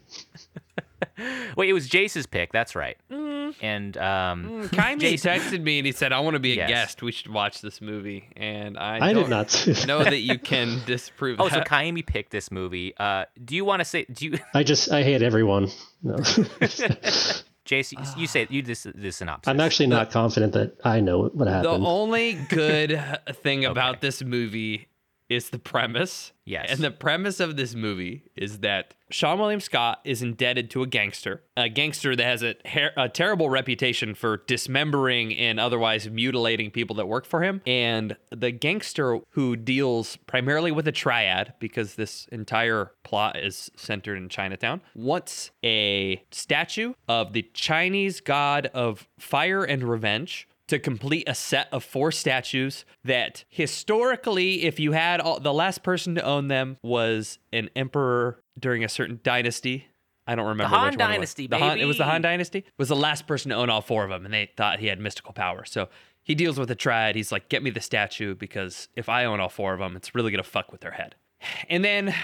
Wait, 1.56 1.68
it 1.68 1.72
was 1.72 1.88
Jace's 1.88 2.26
pick. 2.26 2.52
That's 2.52 2.74
right. 2.74 2.96
And 3.60 3.96
um, 3.98 4.68
Kaimi 4.70 4.98
Jason- 5.00 5.30
texted 5.32 5.62
me 5.62 5.78
and 5.78 5.86
he 5.86 5.92
said, 5.92 6.12
"I 6.12 6.20
want 6.20 6.34
to 6.34 6.40
be 6.40 6.52
a 6.52 6.56
Yes. 6.56 6.68
guest. 6.68 7.02
We 7.02 7.12
should 7.12 7.30
watch 7.32 7.60
this 7.60 7.80
movie." 7.82 8.28
And 8.36 8.78
I, 8.78 9.08
I 9.08 9.12
don't 9.12 9.24
did 9.24 9.30
not. 9.30 9.48
that. 9.48 9.84
know 9.86 10.02
that 10.02 10.20
you 10.20 10.38
can 10.38 10.80
disprove 10.86 11.38
oh, 11.40 11.48
so 11.48 11.56
that. 11.56 11.68
Kaimi 11.68 12.04
picked 12.06 12.30
this 12.30 12.50
movie. 12.50 12.94
Uh, 12.96 13.26
do 13.44 13.54
you 13.54 13.64
want 13.64 13.80
to 13.80 13.84
say? 13.84 14.06
Do 14.10 14.26
you, 14.26 14.38
I 14.54 14.62
just 14.62 14.90
I 14.90 15.02
hate 15.02 15.20
everyone. 15.22 15.68
No. 16.02 16.14
Jace? 17.64 17.92
You, 17.92 18.22
you 18.22 18.26
say 18.26 18.46
you 18.48 18.62
this 18.62 18.86
this 18.94 19.16
synopsis. 19.16 19.48
I'm 19.50 19.60
actually 19.60 19.86
not 19.88 20.10
confident 20.10 20.52
that 20.54 20.76
I 20.84 21.00
know 21.00 21.24
what 21.28 21.46
happened. 21.46 21.82
the 21.82 21.86
only 21.86 22.34
good 22.48 23.00
thing 23.42 23.64
about 23.66 24.00
this 24.00 24.22
movie 24.22 24.88
is 25.34 25.50
the 25.50 25.58
premise. 25.58 26.32
Yes. 26.44 26.70
And 26.70 26.80
the 26.80 26.90
premise 26.90 27.38
of 27.40 27.56
this 27.56 27.74
movie 27.74 28.24
is 28.36 28.58
that 28.58 28.94
Seann 29.12 29.38
William 29.38 29.60
Scott 29.60 30.00
is 30.04 30.22
indebted 30.22 30.70
to 30.70 30.82
a 30.82 30.86
gangster, 30.86 31.42
a 31.56 31.68
gangster 31.68 32.16
that 32.16 32.24
has 32.24 32.42
a, 32.42 32.56
her- 32.66 32.90
a 32.96 33.08
terrible 33.08 33.48
reputation 33.48 34.14
for 34.14 34.38
dismembering 34.46 35.36
and 35.36 35.60
otherwise 35.60 36.08
mutilating 36.08 36.70
people 36.70 36.96
that 36.96 37.06
work 37.06 37.26
for 37.26 37.42
him. 37.42 37.60
And 37.66 38.16
the 38.30 38.50
gangster 38.50 39.20
who 39.30 39.54
deals 39.54 40.16
primarily 40.26 40.72
with 40.72 40.88
a 40.88 40.92
triad, 40.92 41.54
because 41.60 41.94
this 41.94 42.26
entire 42.32 42.92
plot 43.04 43.36
is 43.36 43.70
centered 43.76 44.16
in 44.16 44.28
Chinatown, 44.28 44.80
wants 44.94 45.52
a 45.64 46.24
statue 46.32 46.94
of 47.08 47.34
the 47.34 47.48
Chinese 47.54 48.20
god 48.20 48.66
of 48.74 49.08
fire 49.18 49.62
and 49.62 49.84
revenge 49.84 50.48
to 50.68 50.78
complete 50.78 51.28
a 51.28 51.34
set 51.34 51.68
of 51.72 51.84
four 51.84 52.12
statues 52.12 52.84
that 53.04 53.44
historically, 53.48 54.64
if 54.64 54.78
you 54.80 54.92
had 54.92 55.20
all, 55.20 55.40
the 55.40 55.52
last 55.52 55.82
person 55.82 56.14
to 56.14 56.24
own 56.24 56.48
them 56.48 56.76
was 56.82 57.38
an 57.52 57.68
emperor 57.76 58.38
during 58.58 58.84
a 58.84 58.88
certain 58.88 59.20
dynasty. 59.22 59.86
I 60.26 60.34
don't 60.34 60.46
remember 60.46 60.74
Han 60.74 60.92
which 60.92 60.98
one 60.98 61.00
it 61.00 61.08
was. 61.08 61.14
Dynasty, 61.16 61.46
The 61.48 61.58
Han, 61.58 61.78
it 61.80 61.84
was 61.84 61.98
the 61.98 62.04
Han. 62.04 62.22
Dynasty. 62.22 62.64
Was 62.78 62.88
the 62.88 62.96
last 62.96 63.26
person 63.26 63.50
to 63.50 63.56
own 63.56 63.70
all 63.70 63.80
four 63.82 64.04
of 64.04 64.10
them, 64.10 64.24
and 64.24 64.32
they 64.32 64.50
thought 64.56 64.78
he 64.78 64.86
had 64.86 65.00
mystical 65.00 65.32
power. 65.32 65.64
So 65.64 65.88
he 66.22 66.34
deals 66.34 66.58
with 66.58 66.68
the 66.68 66.76
triad. 66.76 67.16
He's 67.16 67.32
like, 67.32 67.48
"Get 67.48 67.62
me 67.62 67.70
the 67.70 67.80
statue 67.80 68.36
because 68.36 68.88
if 68.94 69.08
I 69.08 69.24
own 69.24 69.40
all 69.40 69.48
four 69.48 69.74
of 69.74 69.80
them, 69.80 69.96
it's 69.96 70.14
really 70.14 70.30
gonna 70.30 70.44
fuck 70.44 70.70
with 70.70 70.80
their 70.80 70.92
head." 70.92 71.16
And 71.68 71.84
then, 71.84 72.14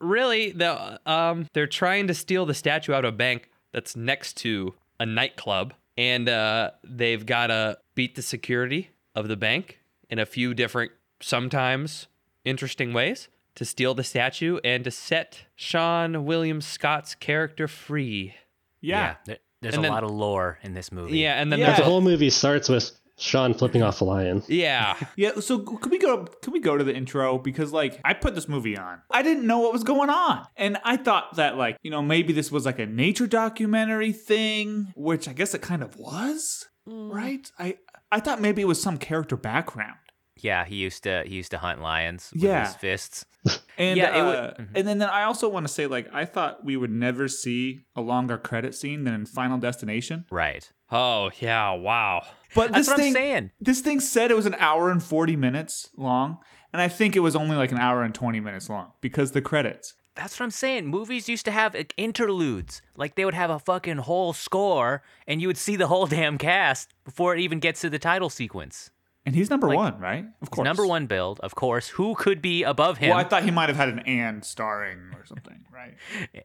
really, 0.00 0.52
the 0.52 1.00
um, 1.04 1.48
they're 1.52 1.66
trying 1.66 2.06
to 2.06 2.14
steal 2.14 2.46
the 2.46 2.54
statue 2.54 2.92
out 2.92 3.04
of 3.04 3.14
a 3.14 3.16
bank 3.16 3.50
that's 3.72 3.96
next 3.96 4.36
to 4.38 4.74
a 5.00 5.06
nightclub, 5.06 5.74
and 5.96 6.28
uh, 6.28 6.70
they've 6.84 7.24
got 7.24 7.48
to 7.48 7.78
beat 7.94 8.14
the 8.14 8.22
security 8.22 8.90
of 9.14 9.28
the 9.28 9.36
bank 9.36 9.78
in 10.08 10.18
a 10.18 10.26
few 10.26 10.54
different, 10.54 10.92
sometimes 11.20 12.06
interesting 12.44 12.92
ways 12.92 13.28
to 13.54 13.64
steal 13.64 13.94
the 13.94 14.04
statue 14.04 14.58
and 14.64 14.84
to 14.84 14.90
set 14.90 15.40
Seann 15.58 16.24
William 16.24 16.60
Scott's 16.60 17.14
character 17.14 17.68
free. 17.68 18.34
Yeah. 18.80 19.16
there- 19.26 19.38
there's 19.62 19.74
And 19.74 19.84
a 19.84 19.88
then- 19.88 19.92
lot 19.92 20.04
of 20.04 20.10
lore 20.10 20.58
in 20.62 20.72
this 20.72 20.90
movie. 20.90 21.18
Yeah, 21.18 21.34
and 21.34 21.52
then 21.52 21.58
Yeah. 21.58 21.76
The 21.76 21.82
whole 21.84 22.00
movie 22.00 22.30
starts 22.30 22.68
with 22.70 22.92
Seann 23.20 23.56
flipping 23.56 23.82
off 23.82 24.00
a 24.00 24.04
lion. 24.04 24.42
yeah. 24.48 24.96
Yeah, 25.16 25.40
so 25.40 25.58
could 25.58 25.90
we 25.90 25.98
go 25.98 26.24
could 26.24 26.52
we 26.54 26.60
go 26.60 26.78
to 26.78 26.84
the 26.84 26.94
intro 26.94 27.36
because 27.36 27.72
like 27.72 28.00
I 28.04 28.14
put 28.14 28.34
this 28.34 28.48
movie 28.48 28.78
on. 28.78 29.02
I 29.10 29.22
didn't 29.22 29.46
know 29.46 29.58
what 29.58 29.72
was 29.72 29.84
going 29.84 30.08
on. 30.08 30.46
And 30.56 30.78
I 30.82 30.96
thought 30.96 31.36
that 31.36 31.58
like, 31.58 31.76
you 31.82 31.90
know, 31.90 32.00
maybe 32.00 32.32
this 32.32 32.50
was 32.50 32.64
like 32.64 32.78
a 32.78 32.86
nature 32.86 33.26
documentary 33.26 34.12
thing, 34.12 34.92
which 34.96 35.28
I 35.28 35.34
guess 35.34 35.52
it 35.52 35.60
kind 35.60 35.82
of 35.82 35.96
was, 35.96 36.68
mm. 36.88 37.12
right? 37.12 37.50
I 37.58 37.76
I 38.10 38.20
thought 38.20 38.40
maybe 38.40 38.62
it 38.62 38.66
was 38.66 38.80
some 38.80 38.96
character 38.96 39.36
background. 39.36 39.98
Yeah. 40.42 40.64
He 40.64 40.76
used 40.76 41.02
to 41.04 41.22
he 41.26 41.36
used 41.36 41.50
to 41.52 41.58
hunt 41.58 41.80
lions 41.80 42.30
with 42.32 42.42
Yeah. 42.42 42.66
his 42.66 42.74
fists. 42.76 43.24
And 43.78 43.96
Yeah, 43.96 44.14
it 44.18 44.22
would- 44.22 44.36
uh, 44.36 44.52
and 44.74 44.86
then, 44.86 44.98
then 44.98 45.08
I 45.08 45.22
also 45.22 45.48
want 45.48 45.66
to 45.66 45.72
say 45.72 45.86
like 45.86 46.06
I 46.12 46.26
thought 46.26 46.62
we 46.64 46.76
would 46.76 46.90
never 46.90 47.28
see 47.28 47.80
a 47.96 48.02
longer 48.02 48.36
credit 48.36 48.74
scene 48.74 49.04
than 49.04 49.14
in 49.14 49.24
Final 49.24 49.56
Destination. 49.58 50.26
Right. 50.30 50.70
Oh 50.90 51.30
yeah. 51.40 51.72
Wow. 51.72 52.26
But 52.54 52.72
That's 52.72 52.80
this 52.80 52.88
what 52.88 52.96
thing 52.98 53.08
I'm 53.08 53.14
saying. 53.14 53.50
this 53.60 53.80
thing 53.80 54.00
said 54.00 54.30
it 54.30 54.34
was 54.34 54.46
an 54.46 54.56
hour 54.58 54.90
and 54.90 55.02
40 55.02 55.36
minutes 55.36 55.88
long, 55.96 56.38
and 56.72 56.82
I 56.82 56.88
think 56.88 57.16
it 57.16 57.20
was 57.20 57.34
only 57.36 57.56
like 57.56 57.72
an 57.72 57.78
hour 57.78 58.02
and 58.02 58.14
20 58.14 58.40
minutes 58.40 58.68
long 58.68 58.92
because 59.00 59.30
the 59.32 59.40
credits. 59.40 59.94
That's 60.16 60.38
what 60.38 60.44
I'm 60.44 60.50
saying. 60.50 60.88
Movies 60.88 61.28
used 61.28 61.44
to 61.46 61.50
have 61.52 61.74
interludes. 61.96 62.82
Like 62.96 63.14
they 63.14 63.24
would 63.24 63.32
have 63.34 63.48
a 63.50 63.58
fucking 63.60 63.98
whole 63.98 64.32
score, 64.34 65.02
and 65.26 65.40
you 65.40 65.46
would 65.46 65.56
see 65.56 65.76
the 65.76 65.86
whole 65.86 66.06
damn 66.16 66.36
cast 66.36 66.92
before 67.04 67.34
it 67.34 67.40
even 67.40 67.60
gets 67.60 67.80
to 67.82 67.88
the 67.88 67.98
title 67.98 68.28
sequence. 68.28 68.90
And 69.26 69.34
he's 69.36 69.50
number 69.50 69.68
one, 69.68 69.98
right? 70.00 70.24
Of 70.40 70.50
course. 70.50 70.64
number 70.64 70.86
one 70.86 71.06
build, 71.06 71.40
of 71.40 71.54
course. 71.54 71.88
Who 71.88 72.14
could 72.14 72.40
be 72.40 72.62
above 72.62 72.96
him? 72.98 73.10
Well, 73.10 73.18
I 73.18 73.24
thought 73.24 73.42
he 73.44 73.50
might 73.50 73.68
have 73.68 73.76
had 73.76 73.90
an 73.90 73.98
and 74.00 74.42
starring 74.42 74.98
or 75.14 75.24
something, 75.26 75.64
right? 75.72 75.94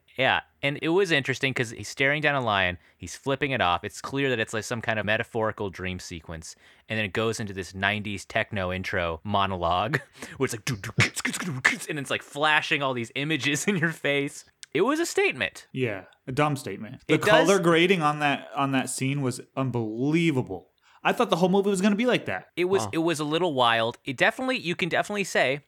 Yeah, 0.18 0.40
and 0.62 0.78
it 0.80 0.88
was 0.88 1.10
interesting 1.10 1.52
because 1.52 1.70
he's 1.70 1.88
staring 1.88 2.22
down 2.22 2.34
a 2.34 2.40
lion. 2.40 2.78
He's 2.96 3.14
flipping 3.16 3.50
it 3.50 3.60
off. 3.60 3.84
It's 3.84 4.00
clear 4.00 4.30
that 4.30 4.38
it's 4.38 4.54
like 4.54 4.64
some 4.64 4.80
kind 4.80 4.98
of 4.98 5.04
metaphorical 5.04 5.68
dream 5.68 5.98
sequence, 5.98 6.56
and 6.88 6.98
then 6.98 7.04
it 7.04 7.12
goes 7.12 7.38
into 7.40 7.52
this 7.52 7.72
'90s 7.72 8.24
techno 8.26 8.72
intro 8.72 9.20
monologue, 9.24 10.00
where 10.38 10.46
it's 10.46 10.54
like, 10.54 11.88
and 11.90 11.98
it's 11.98 12.10
like 12.10 12.22
flashing 12.22 12.82
all 12.82 12.94
these 12.94 13.12
images 13.14 13.64
in 13.68 13.76
your 13.76 13.92
face. 13.92 14.44
It 14.72 14.82
was 14.82 15.00
a 15.00 15.06
statement. 15.06 15.66
Yeah, 15.72 16.04
a 16.26 16.32
dumb 16.32 16.56
statement. 16.56 17.02
The 17.06 17.14
It 17.14 17.20
does- 17.22 17.30
color 17.30 17.58
grading 17.58 18.00
on 18.02 18.20
that 18.20 18.48
on 18.56 18.72
that 18.72 18.88
scene 18.90 19.20
was 19.22 19.40
unbelievable. 19.56 20.68
I 21.06 21.12
thought 21.12 21.30
the 21.30 21.36
whole 21.36 21.48
movie 21.48 21.70
was 21.70 21.80
going 21.80 21.92
to 21.92 21.96
be 21.96 22.06
like 22.06 22.26
that. 22.26 22.48
It 22.56 22.64
was 22.64 22.88
it 22.92 22.98
was 22.98 23.20
a 23.20 23.24
little 23.24 23.54
wild. 23.54 23.96
It 24.04 24.16
definitely 24.16 24.58
you 24.58 24.74
can 24.74 24.88
definitely 24.88 25.22
say 25.22 25.60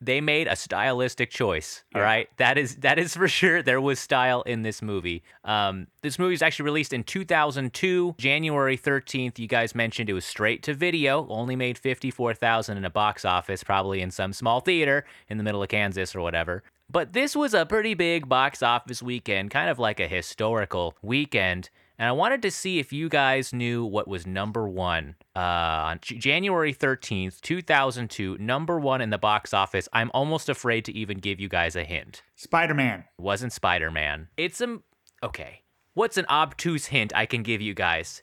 they 0.00 0.22
made 0.22 0.46
a 0.46 0.56
stylistic 0.56 1.30
choice. 1.30 1.84
All 1.94 2.00
right, 2.00 2.30
that 2.38 2.56
is 2.56 2.76
that 2.76 2.98
is 2.98 3.14
for 3.16 3.28
sure. 3.28 3.62
There 3.62 3.78
was 3.78 4.00
style 4.00 4.40
in 4.42 4.62
this 4.62 4.80
movie. 4.80 5.22
Um, 5.44 5.88
this 6.00 6.18
movie 6.18 6.30
was 6.30 6.40
actually 6.40 6.64
released 6.64 6.94
in 6.94 7.04
2002, 7.04 8.14
January 8.16 8.78
13th. 8.78 9.38
You 9.38 9.46
guys 9.46 9.74
mentioned 9.74 10.08
it 10.08 10.14
was 10.14 10.24
straight 10.24 10.62
to 10.62 10.72
video. 10.72 11.26
Only 11.28 11.56
made 11.56 11.76
54,000 11.76 12.78
in 12.78 12.84
a 12.86 12.90
box 12.90 13.26
office, 13.26 13.62
probably 13.62 14.00
in 14.00 14.10
some 14.10 14.32
small 14.32 14.60
theater 14.60 15.04
in 15.28 15.36
the 15.36 15.44
middle 15.44 15.62
of 15.62 15.68
Kansas 15.68 16.16
or 16.16 16.22
whatever. 16.22 16.62
But 16.90 17.12
this 17.12 17.36
was 17.36 17.52
a 17.52 17.66
pretty 17.66 17.92
big 17.92 18.30
box 18.30 18.62
office 18.62 19.02
weekend, 19.02 19.50
kind 19.50 19.68
of 19.68 19.78
like 19.78 20.00
a 20.00 20.08
historical 20.08 20.94
weekend. 21.02 21.68
And 21.98 22.08
I 22.08 22.12
wanted 22.12 22.42
to 22.42 22.50
see 22.50 22.78
if 22.78 22.92
you 22.92 23.08
guys 23.08 23.52
knew 23.54 23.84
what 23.84 24.06
was 24.06 24.26
number 24.26 24.68
one 24.68 25.14
uh, 25.34 25.38
on 25.38 25.98
J- 26.02 26.18
January 26.18 26.74
13th, 26.74 27.40
2002. 27.40 28.36
Number 28.38 28.78
one 28.78 29.00
in 29.00 29.08
the 29.10 29.16
box 29.18 29.54
office. 29.54 29.88
I'm 29.94 30.10
almost 30.12 30.48
afraid 30.50 30.84
to 30.86 30.92
even 30.92 31.18
give 31.18 31.40
you 31.40 31.48
guys 31.48 31.74
a 31.74 31.84
hint. 31.84 32.22
Spider 32.34 32.74
Man. 32.74 33.00
It 33.18 33.22
wasn't 33.22 33.52
Spider 33.52 33.90
Man. 33.90 34.28
It's 34.36 34.60
a. 34.60 34.78
Okay. 35.22 35.62
What's 35.94 36.18
an 36.18 36.26
obtuse 36.28 36.86
hint 36.86 37.12
I 37.14 37.24
can 37.24 37.42
give 37.42 37.62
you 37.62 37.72
guys? 37.72 38.22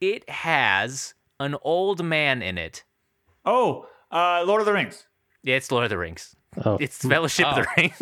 It 0.00 0.28
has 0.28 1.14
an 1.38 1.54
old 1.62 2.04
man 2.04 2.42
in 2.42 2.58
it. 2.58 2.82
Oh, 3.44 3.86
uh, 4.10 4.42
Lord 4.44 4.60
of 4.60 4.66
the 4.66 4.72
Rings. 4.72 5.06
Yeah, 5.44 5.56
it's 5.56 5.70
Lord 5.70 5.84
of 5.84 5.90
the 5.90 5.98
Rings. 5.98 6.34
Oh, 6.64 6.76
It's 6.80 6.98
Fellowship 6.98 7.46
of 7.46 7.54
the 7.56 7.66
Ring. 7.76 7.92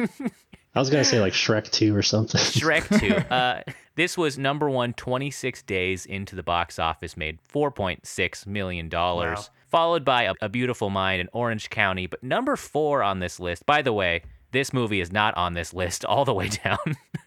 I 0.74 0.78
was 0.78 0.88
gonna 0.88 1.04
say 1.04 1.20
like 1.20 1.34
Shrek 1.34 1.70
2 1.70 1.94
or 1.94 2.02
something. 2.02 2.40
Shrek 2.40 2.98
2. 2.98 3.14
Uh, 3.34 3.62
this 3.96 4.16
was 4.16 4.38
number 4.38 4.70
one 4.70 4.92
26 4.94 5.62
days 5.62 6.06
into 6.06 6.36
the 6.36 6.42
box 6.42 6.78
office, 6.78 7.16
made 7.16 7.38
$4.6 7.52 8.46
million. 8.46 8.88
Wow. 8.88 9.44
Followed 9.68 10.04
by 10.04 10.24
a, 10.24 10.34
a 10.40 10.48
Beautiful 10.48 10.90
Mind 10.90 11.20
in 11.20 11.28
Orange 11.32 11.70
County. 11.70 12.06
But 12.06 12.22
number 12.22 12.56
four 12.56 13.02
on 13.02 13.20
this 13.20 13.38
list, 13.38 13.66
by 13.66 13.82
the 13.82 13.92
way, 13.92 14.22
this 14.52 14.72
movie 14.72 15.00
is 15.00 15.12
not 15.12 15.36
on 15.36 15.54
this 15.54 15.72
list 15.72 16.04
all 16.06 16.24
the 16.24 16.34
way 16.34 16.48
down. 16.48 16.78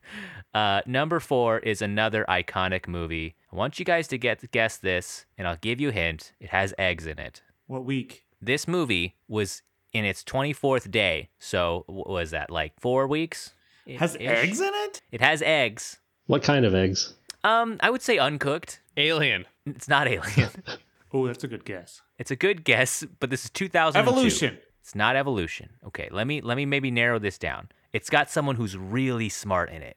uh, 0.53 0.81
number 0.85 1.19
four 1.19 1.59
is 1.59 1.81
another 1.81 2.25
iconic 2.27 2.87
movie. 2.87 3.35
I 3.51 3.55
want 3.55 3.79
you 3.79 3.85
guys 3.85 4.07
to 4.09 4.17
get 4.17 4.51
guess 4.51 4.77
this, 4.77 5.25
and 5.37 5.47
I'll 5.47 5.57
give 5.57 5.79
you 5.79 5.89
a 5.89 5.93
hint. 5.93 6.33
It 6.39 6.49
has 6.49 6.73
eggs 6.77 7.05
in 7.07 7.19
it. 7.19 7.41
What 7.67 7.85
week? 7.85 8.25
This 8.41 8.67
movie 8.67 9.15
was 9.27 9.61
in 9.93 10.05
its 10.05 10.23
24th 10.23 10.91
day. 10.91 11.29
So, 11.39 11.83
what 11.87 12.09
was 12.09 12.31
that, 12.31 12.49
like 12.49 12.73
four 12.79 13.07
weeks? 13.07 13.53
Has 13.97 14.15
Ish. 14.15 14.21
eggs 14.21 14.59
in 14.59 14.71
it? 14.73 15.01
It 15.11 15.21
has 15.21 15.41
eggs. 15.41 15.99
What 16.27 16.43
kind 16.43 16.65
of 16.65 16.73
eggs? 16.75 17.13
Um, 17.43 17.77
I 17.81 17.89
would 17.89 18.01
say 18.01 18.17
uncooked. 18.17 18.79
Alien. 18.97 19.45
It's 19.65 19.87
not 19.87 20.07
alien. 20.07 20.49
Oh, 21.15 21.27
that's 21.27 21.43
a 21.43 21.47
good 21.47 21.63
guess. 21.63 22.01
it's 22.17 22.31
a 22.31 22.35
good 22.35 22.63
guess, 22.63 23.03
but 23.19 23.29
this 23.29 23.43
is 23.45 23.51
2002. 23.51 23.99
Evolution. 24.09 24.57
It's 24.81 24.95
not 24.95 25.15
evolution. 25.15 25.69
Okay, 25.85 26.09
let 26.11 26.25
me 26.25 26.41
let 26.41 26.57
me 26.57 26.65
maybe 26.65 26.89
narrow 26.89 27.19
this 27.19 27.37
down. 27.37 27.69
It's 27.93 28.09
got 28.09 28.31
someone 28.31 28.55
who's 28.55 28.75
really 28.75 29.29
smart 29.29 29.69
in 29.69 29.83
it. 29.83 29.95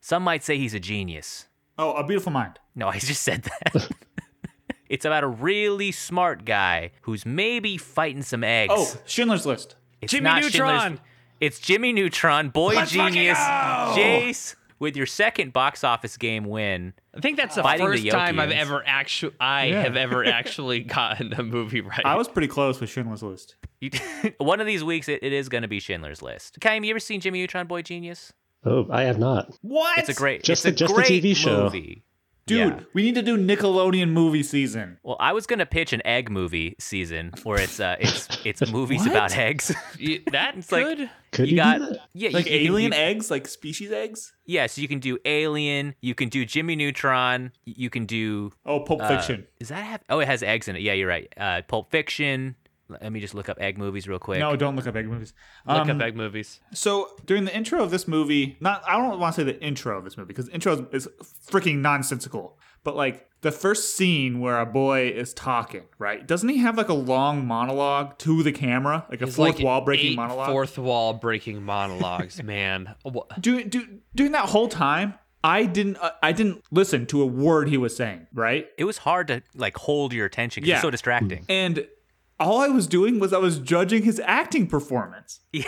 Some 0.00 0.22
might 0.22 0.44
say 0.44 0.56
he's 0.56 0.72
a 0.72 0.78
genius. 0.78 1.48
Oh, 1.76 1.94
A 1.94 2.06
Beautiful 2.06 2.30
Mind. 2.30 2.60
No, 2.76 2.86
I 2.94 3.00
just 3.00 3.22
said 3.24 3.42
that. 3.42 3.90
it's 4.88 5.04
about 5.04 5.24
a 5.24 5.26
really 5.26 5.90
smart 5.90 6.44
guy 6.44 6.92
who's 7.02 7.26
maybe 7.26 7.76
fighting 7.76 8.22
some 8.22 8.44
eggs. 8.44 8.72
Oh, 8.76 8.96
Schindler's 9.06 9.46
List. 9.46 9.74
It's 10.00 10.12
Jimmy 10.12 10.22
not 10.24 10.42
Neutron. 10.42 10.80
Schindler's- 10.82 11.00
It's 11.40 11.58
Jimmy 11.58 11.92
Neutron, 11.92 12.50
boy 12.50 12.74
Let's 12.76 12.92
genius, 12.92 13.36
go! 13.38 13.94
Jace, 13.96 14.54
with 14.78 14.96
your 14.96 15.06
second 15.06 15.52
box 15.52 15.84
office 15.84 16.16
game 16.16 16.44
win. 16.44 16.92
I 17.16 17.20
think 17.20 17.36
that's 17.36 17.54
the 17.54 17.62
Fighting 17.62 17.86
the 17.90 17.96
first 17.96 18.10
time 18.10 18.38
I've 18.40 18.50
ever 18.50 18.82
actually 18.86 19.34
I 19.40 19.66
Yeah. 19.66 19.82
have 19.82 19.96
ever 19.96 20.24
actually 20.26 20.80
gotten 20.80 21.32
a 21.34 21.42
movie 21.42 21.80
right. 21.80 22.04
I 22.04 22.16
was 22.16 22.28
pretty 22.28 22.48
close 22.48 22.80
with 22.80 22.90
Schindler's 22.90 23.22
List. 23.22 23.56
You, 23.80 23.90
one 24.38 24.60
of 24.60 24.66
these 24.66 24.82
weeks, 24.84 25.08
it, 25.08 25.22
it 25.22 25.32
is 25.32 25.48
going 25.48 25.62
to 25.62 25.68
be 25.68 25.80
Schindler's 25.80 26.22
List. 26.22 26.58
Kaim, 26.60 26.84
you 26.84 26.90
ever 26.90 27.00
seen 27.00 27.20
Jimmy 27.20 27.40
Neutron, 27.40 27.66
Boy 27.66 27.82
Genius? 27.82 28.32
Oh, 28.64 28.86
I 28.90 29.02
have 29.02 29.18
not. 29.18 29.54
What? 29.62 29.98
It's 29.98 30.08
a 30.08 30.14
great, 30.14 30.42
Just 30.42 30.64
it's 30.66 30.78
the- 30.78 30.84
a 30.84 30.88
just 30.88 30.94
the 30.94 31.02
great 31.02 31.22
TV 31.22 31.36
show. 31.36 31.64
movie. 31.64 32.02
Dude, 32.46 32.58
Yeah. 32.58 32.80
we 32.92 33.02
need 33.02 33.14
to 33.14 33.22
do 33.22 33.38
Nickelodeon 33.38 34.10
movie 34.10 34.42
season. 34.42 34.98
Well, 35.02 35.16
I 35.18 35.32
was 35.32 35.46
gonna 35.46 35.64
pitch 35.66 35.92
an 35.94 36.02
egg 36.06 36.30
movie 36.30 36.76
season 36.78 37.32
where 37.42 37.58
it's 37.60 37.80
uh 37.80 37.96
it's 37.98 38.28
it's 38.44 38.70
movies 38.72 39.06
about 39.06 39.36
eggs. 39.36 39.74
Y- 39.98 40.20
that 40.32 40.56
It's 40.56 40.70
like- 40.70 40.84
good. 40.84 41.10
Could 41.32 41.46
you 41.50 41.56
you, 41.56 41.62
got 41.62 41.78
do 41.78 41.86
that? 41.86 41.98
yeah, 42.12 42.30
Like 42.32 42.46
you, 42.46 42.52
you 42.58 42.66
alien 42.70 42.92
you- 42.92 42.98
eggs, 42.98 43.30
like 43.30 43.48
species 43.48 43.90
eggs? 43.90 44.32
Yeah, 44.46 44.66
so 44.66 44.80
you 44.82 44.86
can 44.88 45.00
do 45.00 45.18
Alien, 45.24 45.94
you 46.00 46.14
can 46.14 46.28
do 46.28 46.44
Jimmy 46.44 46.76
Neutron, 46.76 47.50
you 47.64 47.88
can 47.90 48.04
do 48.06 48.52
Oh, 48.66 48.80
Pulp 48.80 49.00
uh, 49.02 49.08
Fiction. 49.08 49.46
Does 49.58 49.70
that 49.70 49.82
have? 49.82 50.00
Oh, 50.10 50.20
it 50.20 50.26
has 50.28 50.42
eggs 50.44 50.68
in 50.68 50.76
it. 50.76 50.82
Yeah, 50.82 50.92
you're 50.92 51.08
right. 51.08 51.32
Uh, 51.36 51.62
Pulp 51.66 51.90
Fiction. 51.90 52.54
Let 52.88 53.12
me 53.12 53.20
just 53.20 53.34
look 53.34 53.48
up 53.48 53.58
egg 53.60 53.78
movies 53.78 54.06
real 54.06 54.18
quick. 54.18 54.40
No, 54.40 54.56
don't 54.56 54.76
look 54.76 54.86
up 54.86 54.94
egg 54.94 55.06
movies. 55.08 55.32
Look 55.66 55.78
Um, 55.88 55.90
up 55.90 56.02
egg 56.02 56.16
movies. 56.16 56.60
So 56.74 57.08
during 57.24 57.44
the 57.46 57.56
intro 57.56 57.82
of 57.82 57.90
this 57.90 58.06
movie, 58.06 58.56
not 58.60 58.82
I 58.86 58.96
don't 58.98 59.18
want 59.18 59.34
to 59.34 59.40
say 59.40 59.44
the 59.44 59.58
intro 59.62 59.96
of 59.96 60.04
this 60.04 60.16
movie 60.18 60.28
because 60.28 60.46
the 60.46 60.52
intro 60.52 60.86
is, 60.92 61.06
is 61.06 61.08
freaking 61.50 61.78
nonsensical. 61.78 62.58
But 62.82 62.94
like 62.96 63.26
the 63.40 63.50
first 63.52 63.96
scene 63.96 64.40
where 64.40 64.60
a 64.60 64.66
boy 64.66 65.08
is 65.08 65.32
talking, 65.32 65.84
right? 65.98 66.26
Doesn't 66.26 66.48
he 66.50 66.58
have 66.58 66.76
like 66.76 66.90
a 66.90 66.94
long 66.94 67.46
monologue 67.46 68.18
to 68.18 68.42
the 68.42 68.52
camera, 68.52 69.06
like 69.10 69.22
a 69.22 69.24
It's 69.24 69.36
fourth 69.36 69.56
like 69.56 69.64
wall 69.64 69.80
breaking 69.80 70.12
eight 70.12 70.16
monologue? 70.16 70.50
Fourth 70.50 70.76
wall 70.78 71.14
breaking 71.14 71.62
monologues, 71.62 72.42
man. 72.52 72.94
Wha- 73.04 73.24
Do, 73.40 73.64
do, 73.64 73.86
during 74.14 74.32
that 74.32 74.50
whole 74.50 74.68
time, 74.68 75.14
I 75.42 75.64
didn't 75.64 75.96
uh, 75.96 76.10
I 76.22 76.32
didn't 76.32 76.62
listen 76.70 77.06
to 77.06 77.22
a 77.22 77.26
word 77.26 77.68
he 77.70 77.78
was 77.78 77.96
saying, 77.96 78.26
right? 78.34 78.66
It 78.76 78.84
was 78.84 78.98
hard 78.98 79.28
to 79.28 79.42
like 79.54 79.76
hold 79.78 80.12
your 80.12 80.26
attention 80.26 80.60
because 80.62 80.68
Yeah. 80.68 80.74
it's 80.76 80.82
so 80.82 80.90
distracting. 80.90 81.44
And 81.48 81.86
all 82.44 82.60
I 82.60 82.68
was 82.68 82.86
doing 82.86 83.18
was 83.18 83.32
I 83.32 83.38
was 83.38 83.58
judging 83.58 84.02
his 84.02 84.20
acting 84.24 84.66
performance. 84.66 85.40
Same, 85.52 85.64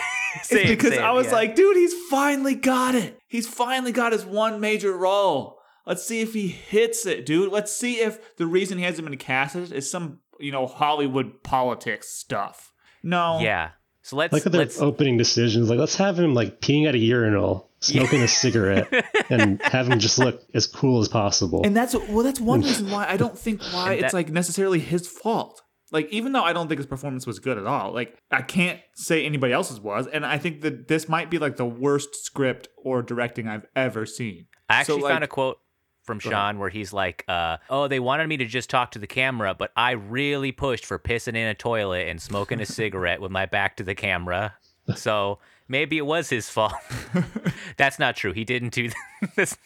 it's 0.59 0.69
because 0.69 0.93
same, 0.93 1.03
I 1.03 1.11
was 1.11 1.27
yeah. 1.27 1.33
like, 1.33 1.55
dude, 1.55 1.75
he's 1.77 1.93
finally 2.09 2.53
got 2.53 2.93
it. 2.93 3.19
He's 3.27 3.47
finally 3.47 3.91
got 3.91 4.11
his 4.11 4.23
one 4.23 4.59
major 4.59 4.95
role. 4.95 5.57
Let's 5.85 6.03
see 6.05 6.21
if 6.21 6.33
he 6.33 6.47
hits 6.47 7.05
it, 7.05 7.25
dude. 7.25 7.51
Let's 7.51 7.71
see 7.71 7.95
if 7.95 8.35
the 8.35 8.45
reason 8.45 8.77
he 8.77 8.83
hasn't 8.83 9.07
been 9.07 9.17
casted 9.17 9.71
is 9.71 9.89
some, 9.89 10.19
you 10.39 10.51
know, 10.51 10.67
Hollywood 10.67 11.43
politics 11.43 12.09
stuff. 12.09 12.71
No. 13.01 13.39
yeah. 13.39 13.71
So 14.03 14.15
let's 14.15 14.31
Look 14.31 14.45
at 14.45 14.51
their 14.53 14.61
let's 14.61 14.79
opening 14.79 15.17
decisions. 15.17 15.69
Like, 15.69 15.79
let's 15.79 15.95
have 15.97 16.17
him 16.17 16.33
like 16.33 16.61
peeing 16.61 16.87
at 16.87 16.95
a 16.95 16.97
urinal, 16.97 17.69
smoking 17.81 18.21
a 18.21 18.27
cigarette, 18.27 18.87
and 19.29 19.61
have 19.63 19.89
him 19.89 19.99
just 19.99 20.17
look 20.17 20.41
as 20.53 20.65
cool 20.65 21.01
as 21.01 21.09
possible. 21.09 21.61
And 21.65 21.75
that's 21.75 21.93
well, 21.93 22.23
that's 22.23 22.39
one 22.39 22.61
reason 22.61 22.89
why 22.89 23.05
I 23.05 23.17
don't 23.17 23.37
think 23.37 23.61
why 23.73 23.93
And 23.93 24.03
it's 24.03 24.11
that- 24.11 24.17
like 24.17 24.29
necessarily 24.29 24.79
his 24.79 25.07
fault. 25.07 25.61
Like 25.91 26.09
even 26.09 26.33
though 26.33 26.43
I 26.43 26.53
don't 26.53 26.67
think 26.67 26.79
his 26.79 26.85
performance 26.85 27.25
was 27.25 27.39
good 27.39 27.57
at 27.57 27.65
all, 27.65 27.93
like 27.93 28.17
I 28.31 28.41
can't 28.41 28.79
say 28.93 29.25
anybody 29.25 29.53
else's 29.53 29.79
was, 29.79 30.07
and 30.07 30.25
I 30.25 30.37
think 30.37 30.61
that 30.61 30.87
this 30.87 31.07
might 31.07 31.29
be 31.29 31.37
like 31.39 31.55
the 31.57 31.65
worst 31.65 32.15
script 32.25 32.67
or 32.77 33.01
directing 33.01 33.47
I've 33.47 33.65
ever 33.75 34.05
seen. 34.05 34.47
I 34.69 34.83
So, 34.83 34.93
actually 34.95 35.03
like- 35.03 35.11
found 35.13 35.23
a 35.23 35.27
quote 35.27 35.59
from 36.03 36.19
Seann 36.21 36.57
where 36.57 36.69
he's 36.69 36.93
like, 36.93 37.25
uh, 37.27 37.57
"Oh, 37.69 37.87
they 37.89 37.99
wanted 37.99 38.27
me 38.27 38.37
to 38.37 38.45
just 38.45 38.69
talk 38.69 38.91
to 38.91 38.99
the 38.99 39.07
camera, 39.07 39.53
but 39.53 39.71
I 39.75 39.91
really 39.91 40.53
pushed 40.53 40.85
for 40.85 40.97
pissing 40.97 41.35
in 41.35 41.47
a 41.47 41.53
toilet 41.53 42.07
and 42.07 42.21
smoking 42.21 42.61
a 42.61 42.65
cigarette 42.79 43.19
with 43.21 43.31
my 43.31 43.45
back 43.45 43.75
to 43.77 43.83
the 43.83 43.93
camera. 43.95 44.55
So 44.95 45.39
maybe 45.67 45.97
it 45.97 46.05
was 46.05 46.29
his 46.29 46.49
fault. 46.49 46.73
That's 47.77 47.99
not 47.99 48.15
true. 48.15 48.31
He 48.33 48.45
didn't 48.45 48.73
do 48.73 48.89
this. 49.35 49.57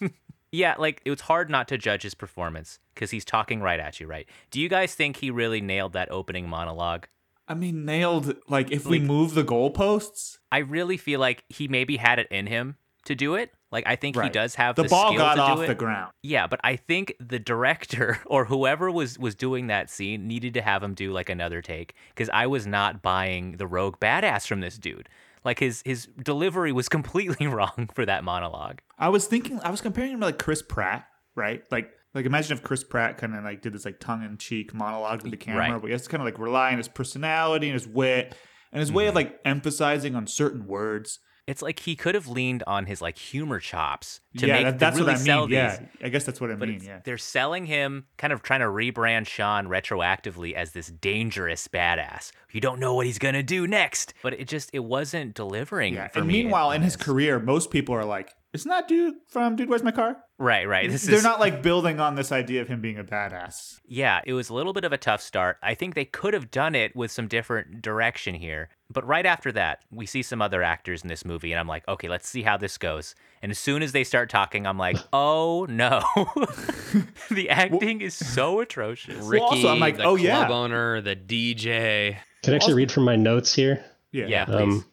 Yeah, 0.52 0.76
like 0.78 1.02
it 1.06 1.10
was 1.10 1.22
hard 1.22 1.50
not 1.50 1.68
to 1.70 1.78
judge 1.78 2.04
his 2.04 2.14
performance 2.14 2.80
because 2.94 3.12
he's 3.12 3.26
talking 3.26 3.62
right 3.62 3.80
at 3.80 4.00
you, 4.00 4.08
right? 4.08 4.28
Do 4.52 4.60
you 4.60 4.70
guys 4.70 4.94
think 4.96 5.18
he 5.18 5.32
really 5.32 5.62
nailed 5.62 5.94
that 5.94 6.12
opening 6.12 6.48
monologue? 6.50 7.08
I 7.48 7.54
mean, 7.54 7.86
nailed. 7.86 8.36
Like 8.48 8.72
if 8.72 8.86
we 8.86 9.00
Like- 9.00 9.08
move 9.08 9.34
the 9.34 9.44
goalposts, 9.44 10.38
I 10.52 10.60
really 10.60 10.98
feel 10.98 11.20
like 11.20 11.44
he 11.50 11.68
maybe 11.68 11.98
had 11.98 12.20
it 12.20 12.28
in 12.32 12.48
him 12.48 12.76
to 13.06 13.16
do 13.16 13.36
it. 13.36 13.52
Like 13.72 13.88
I 13.88 13.96
think 13.96 14.22
he 14.22 14.30
does 14.30 14.56
have 14.56 14.76
the 14.76 14.84
the, 14.84 14.90
ball 14.90 15.16
got 15.16 15.36
to 15.36 15.42
off 15.42 15.58
do 15.58 15.64
it. 15.64 15.68
the 15.68 15.76
ground. 15.76 16.12
Yeah, 16.22 16.48
but 16.48 16.60
I 16.64 16.76
think 16.76 17.16
the 17.20 17.40
director 17.40 18.20
or 18.26 18.46
whoever 18.46 18.92
was 18.92 19.18
was 19.18 19.34
doing 19.36 19.68
that 19.68 19.90
scene 19.90 20.28
needed 20.28 20.54
to 20.56 20.62
have 20.62 20.84
him 20.84 20.94
do 20.94 21.12
like 21.14 21.30
another 21.30 21.62
take 21.62 21.94
because 22.10 22.30
I 22.34 22.48
was 22.48 22.68
not 22.68 23.02
buying 23.02 23.54
the 23.58 23.68
rogue 23.68 24.00
badass 24.00 24.46
from 24.46 24.60
this 24.60 24.78
dude. 24.78 25.08
Like 25.44 25.60
his 25.60 25.82
his 25.86 26.08
delivery 26.24 26.72
was 26.72 26.88
completely 26.90 27.48
wrong 27.56 27.90
for 27.94 28.06
that 28.06 28.24
monologue. 28.24 28.80
I 29.00 29.10
was 29.10 29.26
thinking, 29.28 29.60
I 29.62 29.72
was 29.72 29.82
comparing 29.82 30.12
him 30.12 30.20
to 30.20 30.28
like 30.28 30.38
Chris 30.40 30.62
Pratt, 30.62 31.08
right? 31.36 31.64
Like, 31.72 31.92
like 32.14 32.26
imagine 32.26 32.56
if 32.58 32.64
Chris 32.64 32.84
Pratt 32.84 33.18
kind 33.18 33.36
of 33.36 33.44
like 33.44 33.62
did 33.62 33.74
this 33.74 33.86
like 33.86 34.00
tongue 34.00 34.24
in 34.24 34.38
cheek 34.38 34.74
monologue 34.74 35.22
to 35.24 35.30
the 35.30 35.38
camera, 35.38 35.72
Right. 35.72 35.82
but 35.82 35.88
he 35.88 35.92
has 35.94 36.04
to 36.04 36.10
kind 36.10 36.22
of 36.22 36.26
like 36.26 36.38
rely 36.40 36.72
on 36.72 36.78
his 36.78 36.88
personality 36.88 37.68
and 37.68 37.74
his 37.74 37.88
wit 37.88 38.36
and 38.72 38.80
his 38.80 38.92
way 38.92 39.04
Mm-hmm. 39.04 39.10
of 39.10 39.16
like 39.16 39.40
emphasizing 39.46 40.16
on 40.16 40.28
certain 40.28 40.68
words. 40.68 41.20
It's 41.48 41.62
like 41.62 41.80
he 41.80 41.96
could 41.96 42.14
have 42.16 42.28
leaned 42.28 42.64
on 42.68 42.86
his 42.86 43.02
like 43.02 43.18
humor 43.18 43.60
chops 43.60 44.22
to 44.38 44.46
yeah, 44.48 44.54
make 44.64 44.80
that, 44.80 44.92
to 44.92 45.00
really 45.00 45.14
what 45.14 45.16
I 45.16 45.24
sell 45.24 45.42
mean. 45.42 45.50
these. 45.50 45.56
Yeah, 45.58 45.86
I 46.06 46.10
guess 46.10 46.24
that's 46.24 46.40
what 46.40 46.52
I 46.52 46.56
But 46.56 46.70
mean. 46.70 46.82
Yeah. 46.84 47.00
they're 47.04 47.18
selling 47.18 47.66
him, 47.66 48.06
kind 48.18 48.32
of 48.32 48.42
trying 48.44 48.60
to 48.62 48.68
rebrand 48.68 49.26
Seann 49.26 49.68
retroactively 49.68 50.54
as 50.54 50.72
this 50.72 50.88
dangerous 50.88 51.68
badass. 51.68 52.32
You 52.52 52.62
don't 52.62 52.80
know 52.80 52.94
what 52.94 53.06
he's 53.06 53.20
gonna 53.20 53.44
do 53.44 53.66
next, 53.68 54.14
but 54.22 54.34
it 54.34 54.48
just 54.48 54.70
it 54.74 54.84
wasn't 54.84 55.34
delivering. 55.34 55.96
Yeah. 55.96 56.08
For 56.10 56.20
And 56.20 56.28
me 56.28 56.44
meanwhile, 56.44 56.72
in 56.72 56.84
his 56.84 56.96
career, 56.96 57.40
most 57.40 57.72
people 57.72 57.96
are 57.96 58.06
like, 58.06 58.34
"Isn't 58.54 58.70
that 58.70 58.88
dude 58.88 59.16
from 59.28 59.56
Dude 59.56 59.70
Where's 59.70 59.84
My 59.84 59.92
Car?" 59.92 60.18
right, 60.38 60.68
right. 60.68 60.90
This 60.90 61.04
They're 61.04 61.16
is 61.16 61.24
not 61.24 61.40
like 61.40 61.62
building 61.62 62.00
on 62.00 62.16
this 62.16 62.32
idea 62.32 62.62
of 62.62 62.68
him 62.68 62.82
being 62.82 62.98
a 62.98 63.04
badass. 63.04 63.80
Yeah, 63.86 64.22
it 64.26 64.34
was 64.34 64.50
a 64.50 64.54
little 64.54 64.74
bit 64.74 64.84
of 64.84 64.92
a 64.92 64.98
tough 64.98 65.22
start. 65.22 65.58
I 65.62 65.76
think 65.76 65.96
they 65.96 66.06
could 66.06 66.34
have 66.34 66.52
done 66.52 66.76
it 66.76 66.96
with 66.96 67.12
some 67.12 67.28
different 67.28 67.82
direction 67.82 68.36
here. 68.36 68.70
But 68.92 69.08
right 69.08 69.26
after 69.26 69.52
that, 69.54 69.84
we 69.90 70.06
see 70.06 70.22
some 70.22 70.42
other 70.42 70.62
actors 70.62 71.02
in 71.02 71.08
this 71.08 71.24
movie, 71.24 71.54
and 71.54 71.60
I'm 71.60 71.68
like, 71.68 71.88
okay, 71.88 72.10
let's 72.10 72.28
see 72.28 72.42
how 72.42 72.58
this 72.58 72.78
goes. 72.78 73.16
And 73.42 73.52
as 73.52 73.60
soon 73.60 73.82
as 73.82 73.94
they 73.94 74.04
start 74.04 74.30
talking, 74.30 74.68
I'm 74.68 74.78
like, 74.78 74.98
oh 75.14 75.66
no. 75.70 76.02
the 77.32 77.50
acting 77.50 78.02
is 78.02 78.14
so 78.14 78.60
atrocious. 78.60 79.24
Ricky, 79.26 79.44
also, 79.44 79.70
I'm 79.70 79.80
like, 79.80 79.98
the 79.98 80.04
oh, 80.04 80.18
club 80.18 80.50
yeah. 80.50 80.50
owner, 80.50 81.02
the 81.02 81.16
DJ. 81.16 82.18
Can 82.44 82.54
I 82.54 82.56
actually 82.56 82.74
read 82.74 82.92
from 82.92 83.04
my 83.04 83.16
notes 83.16 83.54
here? 83.54 83.84
Yeah. 84.12 84.26
Yeah, 84.28 84.46
please. 84.46 84.56
Um, 84.62 84.86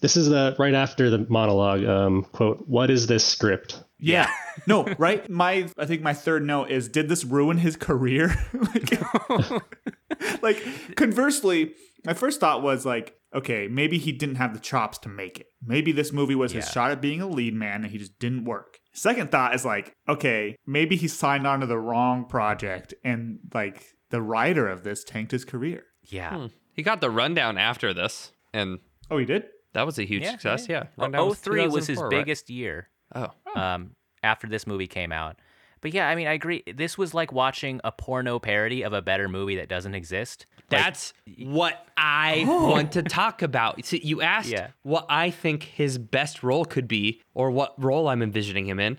this 0.00 0.16
is 0.16 0.28
the 0.28 0.54
right 0.58 0.74
after 0.74 1.10
the 1.10 1.26
monologue. 1.28 1.84
Um, 1.84 2.24
quote: 2.32 2.64
"What 2.66 2.90
is 2.90 3.06
this 3.06 3.24
script?" 3.24 3.82
Yeah. 3.98 4.30
No, 4.66 4.92
right? 4.98 5.30
My 5.30 5.68
I 5.78 5.86
think 5.86 6.02
my 6.02 6.12
third 6.12 6.44
note 6.44 6.68
is 6.72 6.88
did 6.88 7.08
this 7.08 7.24
ruin 7.24 7.58
his 7.58 7.76
career? 7.76 8.34
like, 8.74 10.42
like 10.42 10.96
conversely, 10.96 11.74
my 12.04 12.12
first 12.12 12.40
thought 12.40 12.60
was 12.60 12.84
like, 12.84 13.14
okay, 13.32 13.68
maybe 13.68 13.98
he 13.98 14.10
didn't 14.10 14.34
have 14.34 14.54
the 14.54 14.60
chops 14.60 14.98
to 14.98 15.08
make 15.08 15.38
it. 15.38 15.46
Maybe 15.64 15.92
this 15.92 16.12
movie 16.12 16.34
was 16.34 16.50
his 16.50 16.68
shot 16.68 16.90
at 16.90 17.00
being 17.00 17.20
a 17.20 17.28
lead 17.28 17.54
man 17.54 17.84
and 17.84 17.92
he 17.92 17.98
just 17.98 18.18
didn't 18.18 18.46
work. 18.46 18.80
Second 18.92 19.30
thought 19.30 19.54
is 19.54 19.64
like, 19.64 19.94
okay, 20.08 20.56
maybe 20.66 20.96
he 20.96 21.06
signed 21.06 21.46
on 21.46 21.60
to 21.60 21.66
the 21.66 21.78
wrong 21.78 22.24
project 22.24 22.94
and 23.04 23.38
like 23.54 23.84
the 24.10 24.20
writer 24.20 24.66
of 24.68 24.82
this 24.82 25.04
tanked 25.04 25.30
his 25.30 25.44
career. 25.44 25.84
Yeah. 26.02 26.48
He 26.72 26.82
got 26.82 27.00
the 27.00 27.10
rundown 27.10 27.58
after 27.58 27.94
this, 27.94 28.32
and 28.52 28.80
Oh, 29.10 29.18
he 29.18 29.24
did? 29.24 29.44
That 29.74 29.84
was 29.86 29.98
a 29.98 30.04
huge 30.04 30.22
Yeah, 30.24 30.32
success. 30.32 30.68
Yeah, 30.68 30.84
Oh, 30.98 31.02
Rundown 31.02 31.34
03 31.34 31.68
was 31.68 31.86
his 31.86 31.98
right? 32.00 32.10
biggest 32.10 32.50
year 32.50 32.88
Oh, 33.14 33.30
um, 33.54 33.94
after 34.22 34.46
this 34.46 34.66
movie 34.66 34.86
came 34.86 35.12
out. 35.12 35.36
But 35.80 35.94
yeah, 35.94 36.08
I 36.08 36.16
mean, 36.16 36.26
I 36.26 36.32
agree. 36.32 36.64
This 36.74 36.98
was 36.98 37.14
like 37.14 37.32
watching 37.32 37.80
a 37.84 37.92
porno 37.92 38.40
parody 38.40 38.82
of 38.82 38.92
a 38.92 39.00
better 39.00 39.28
movie 39.28 39.54
that 39.56 39.68
doesn't 39.68 39.94
exist. 39.94 40.46
Like, 40.70 40.80
That's 40.80 41.12
what 41.44 41.86
I 41.96 42.44
want 42.48 42.92
to 42.92 43.02
talk 43.04 43.42
about. 43.42 43.84
See, 43.84 44.00
you 44.02 44.20
asked 44.20 44.50
Yeah. 44.50 44.68
what 44.82 45.06
I 45.08 45.30
think 45.30 45.62
his 45.62 45.96
best 45.96 46.42
role 46.42 46.64
could 46.64 46.88
be, 46.88 47.22
or 47.32 47.52
what 47.52 47.80
role 47.82 48.08
I'm 48.08 48.22
envisioning 48.22 48.66
him 48.66 48.80
in. 48.80 48.98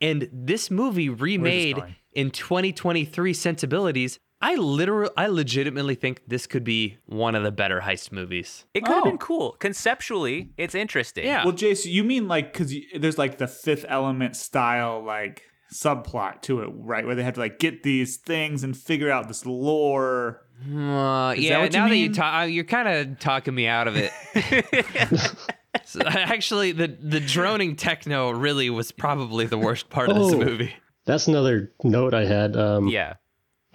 And 0.00 0.28
this 0.32 0.70
movie 0.70 1.10
remade 1.10 1.82
in 2.12 2.30
2023 2.30 3.32
sensibilities, 3.34 4.18
I 4.46 4.56
literally, 4.56 5.10
I 5.16 5.26
legitimately 5.28 5.94
think 5.94 6.20
this 6.28 6.46
could 6.46 6.64
be 6.64 6.98
one 7.06 7.34
of 7.34 7.42
the 7.44 7.50
better 7.50 7.80
heist 7.80 8.12
movies. 8.12 8.66
it 8.74 8.84
could 8.84 8.92
have 8.94 9.04
Oh. 9.04 9.10
been 9.10 9.18
cool. 9.18 9.52
Conceptually, 9.58 10.50
it's 10.58 10.74
interesting. 10.74 11.24
Yeah. 11.24 11.44
Well, 11.44 11.54
Jace, 11.54 11.86
you 11.86 12.04
mean 12.04 12.28
like 12.28 12.52
because 12.52 12.74
there's 12.94 13.16
like 13.16 13.38
the 13.38 13.46
Fifth 13.48 13.86
Element 13.88 14.36
style 14.36 15.02
like 15.02 15.42
subplot 15.72 16.42
to 16.42 16.60
it, 16.60 16.68
right? 16.76 17.06
Where 17.06 17.14
they 17.14 17.22
have 17.22 17.34
to 17.34 17.40
like 17.40 17.58
get 17.58 17.82
these 17.84 18.18
things 18.18 18.62
and 18.62 18.76
figure 18.76 19.10
out 19.10 19.28
this 19.28 19.46
lore. 19.46 20.42
Uh, 20.62 21.30
that 21.30 21.38
yeah, 21.38 21.58
what 21.60 21.72
you 21.72 21.78
now 21.80 21.88
that 21.88 21.96
you 21.96 22.12
talk, 22.14 22.48
you're 22.50 22.64
kind 22.64 22.86
of 22.88 23.18
talking 23.18 23.54
me 23.54 23.66
out 23.66 23.88
of 23.88 23.96
it. 23.96 24.12
So, 25.86 26.00
actually, 26.06 26.70
the 26.72 26.86
the 26.86 27.18
droning 27.20 27.74
techno 27.76 28.30
really 28.30 28.70
was 28.70 28.92
probably 28.92 29.46
the 29.46 29.58
worst 29.58 29.90
part 29.90 30.08
of 30.08 30.16
this 30.16 30.32
Oh. 30.32 30.38
movie. 30.38 30.72
That's 31.04 31.26
another 31.26 31.72
note 31.82 32.14
I 32.14 32.24
had. 32.26 32.56
Um, 32.56 32.86
Yeah. 32.88 33.14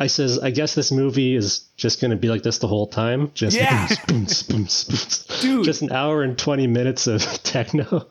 I 0.01 0.07
says, 0.07 0.39
I 0.39 0.49
guess 0.49 0.75
this 0.75 0.91
movie 0.91 1.35
is 1.35 1.59
just 1.75 1.99
going 1.99 2.11
to 2.11 2.17
be 2.17 2.29
like 2.29 2.41
this 2.41 2.57
the 2.59 2.67
whole 2.67 2.87
time. 2.87 3.31
Just 3.33 3.57
Yeah. 3.57 3.87
boons, 4.07 4.43
boons, 4.43 4.85
boons. 4.85 5.25
Dude. 5.41 5.65
just 5.65 5.81
an 5.81 5.91
hour 5.91 6.23
and 6.23 6.37
twenty 6.37 6.67
minutes 6.67 7.05
of 7.05 7.21
techno. 7.43 8.07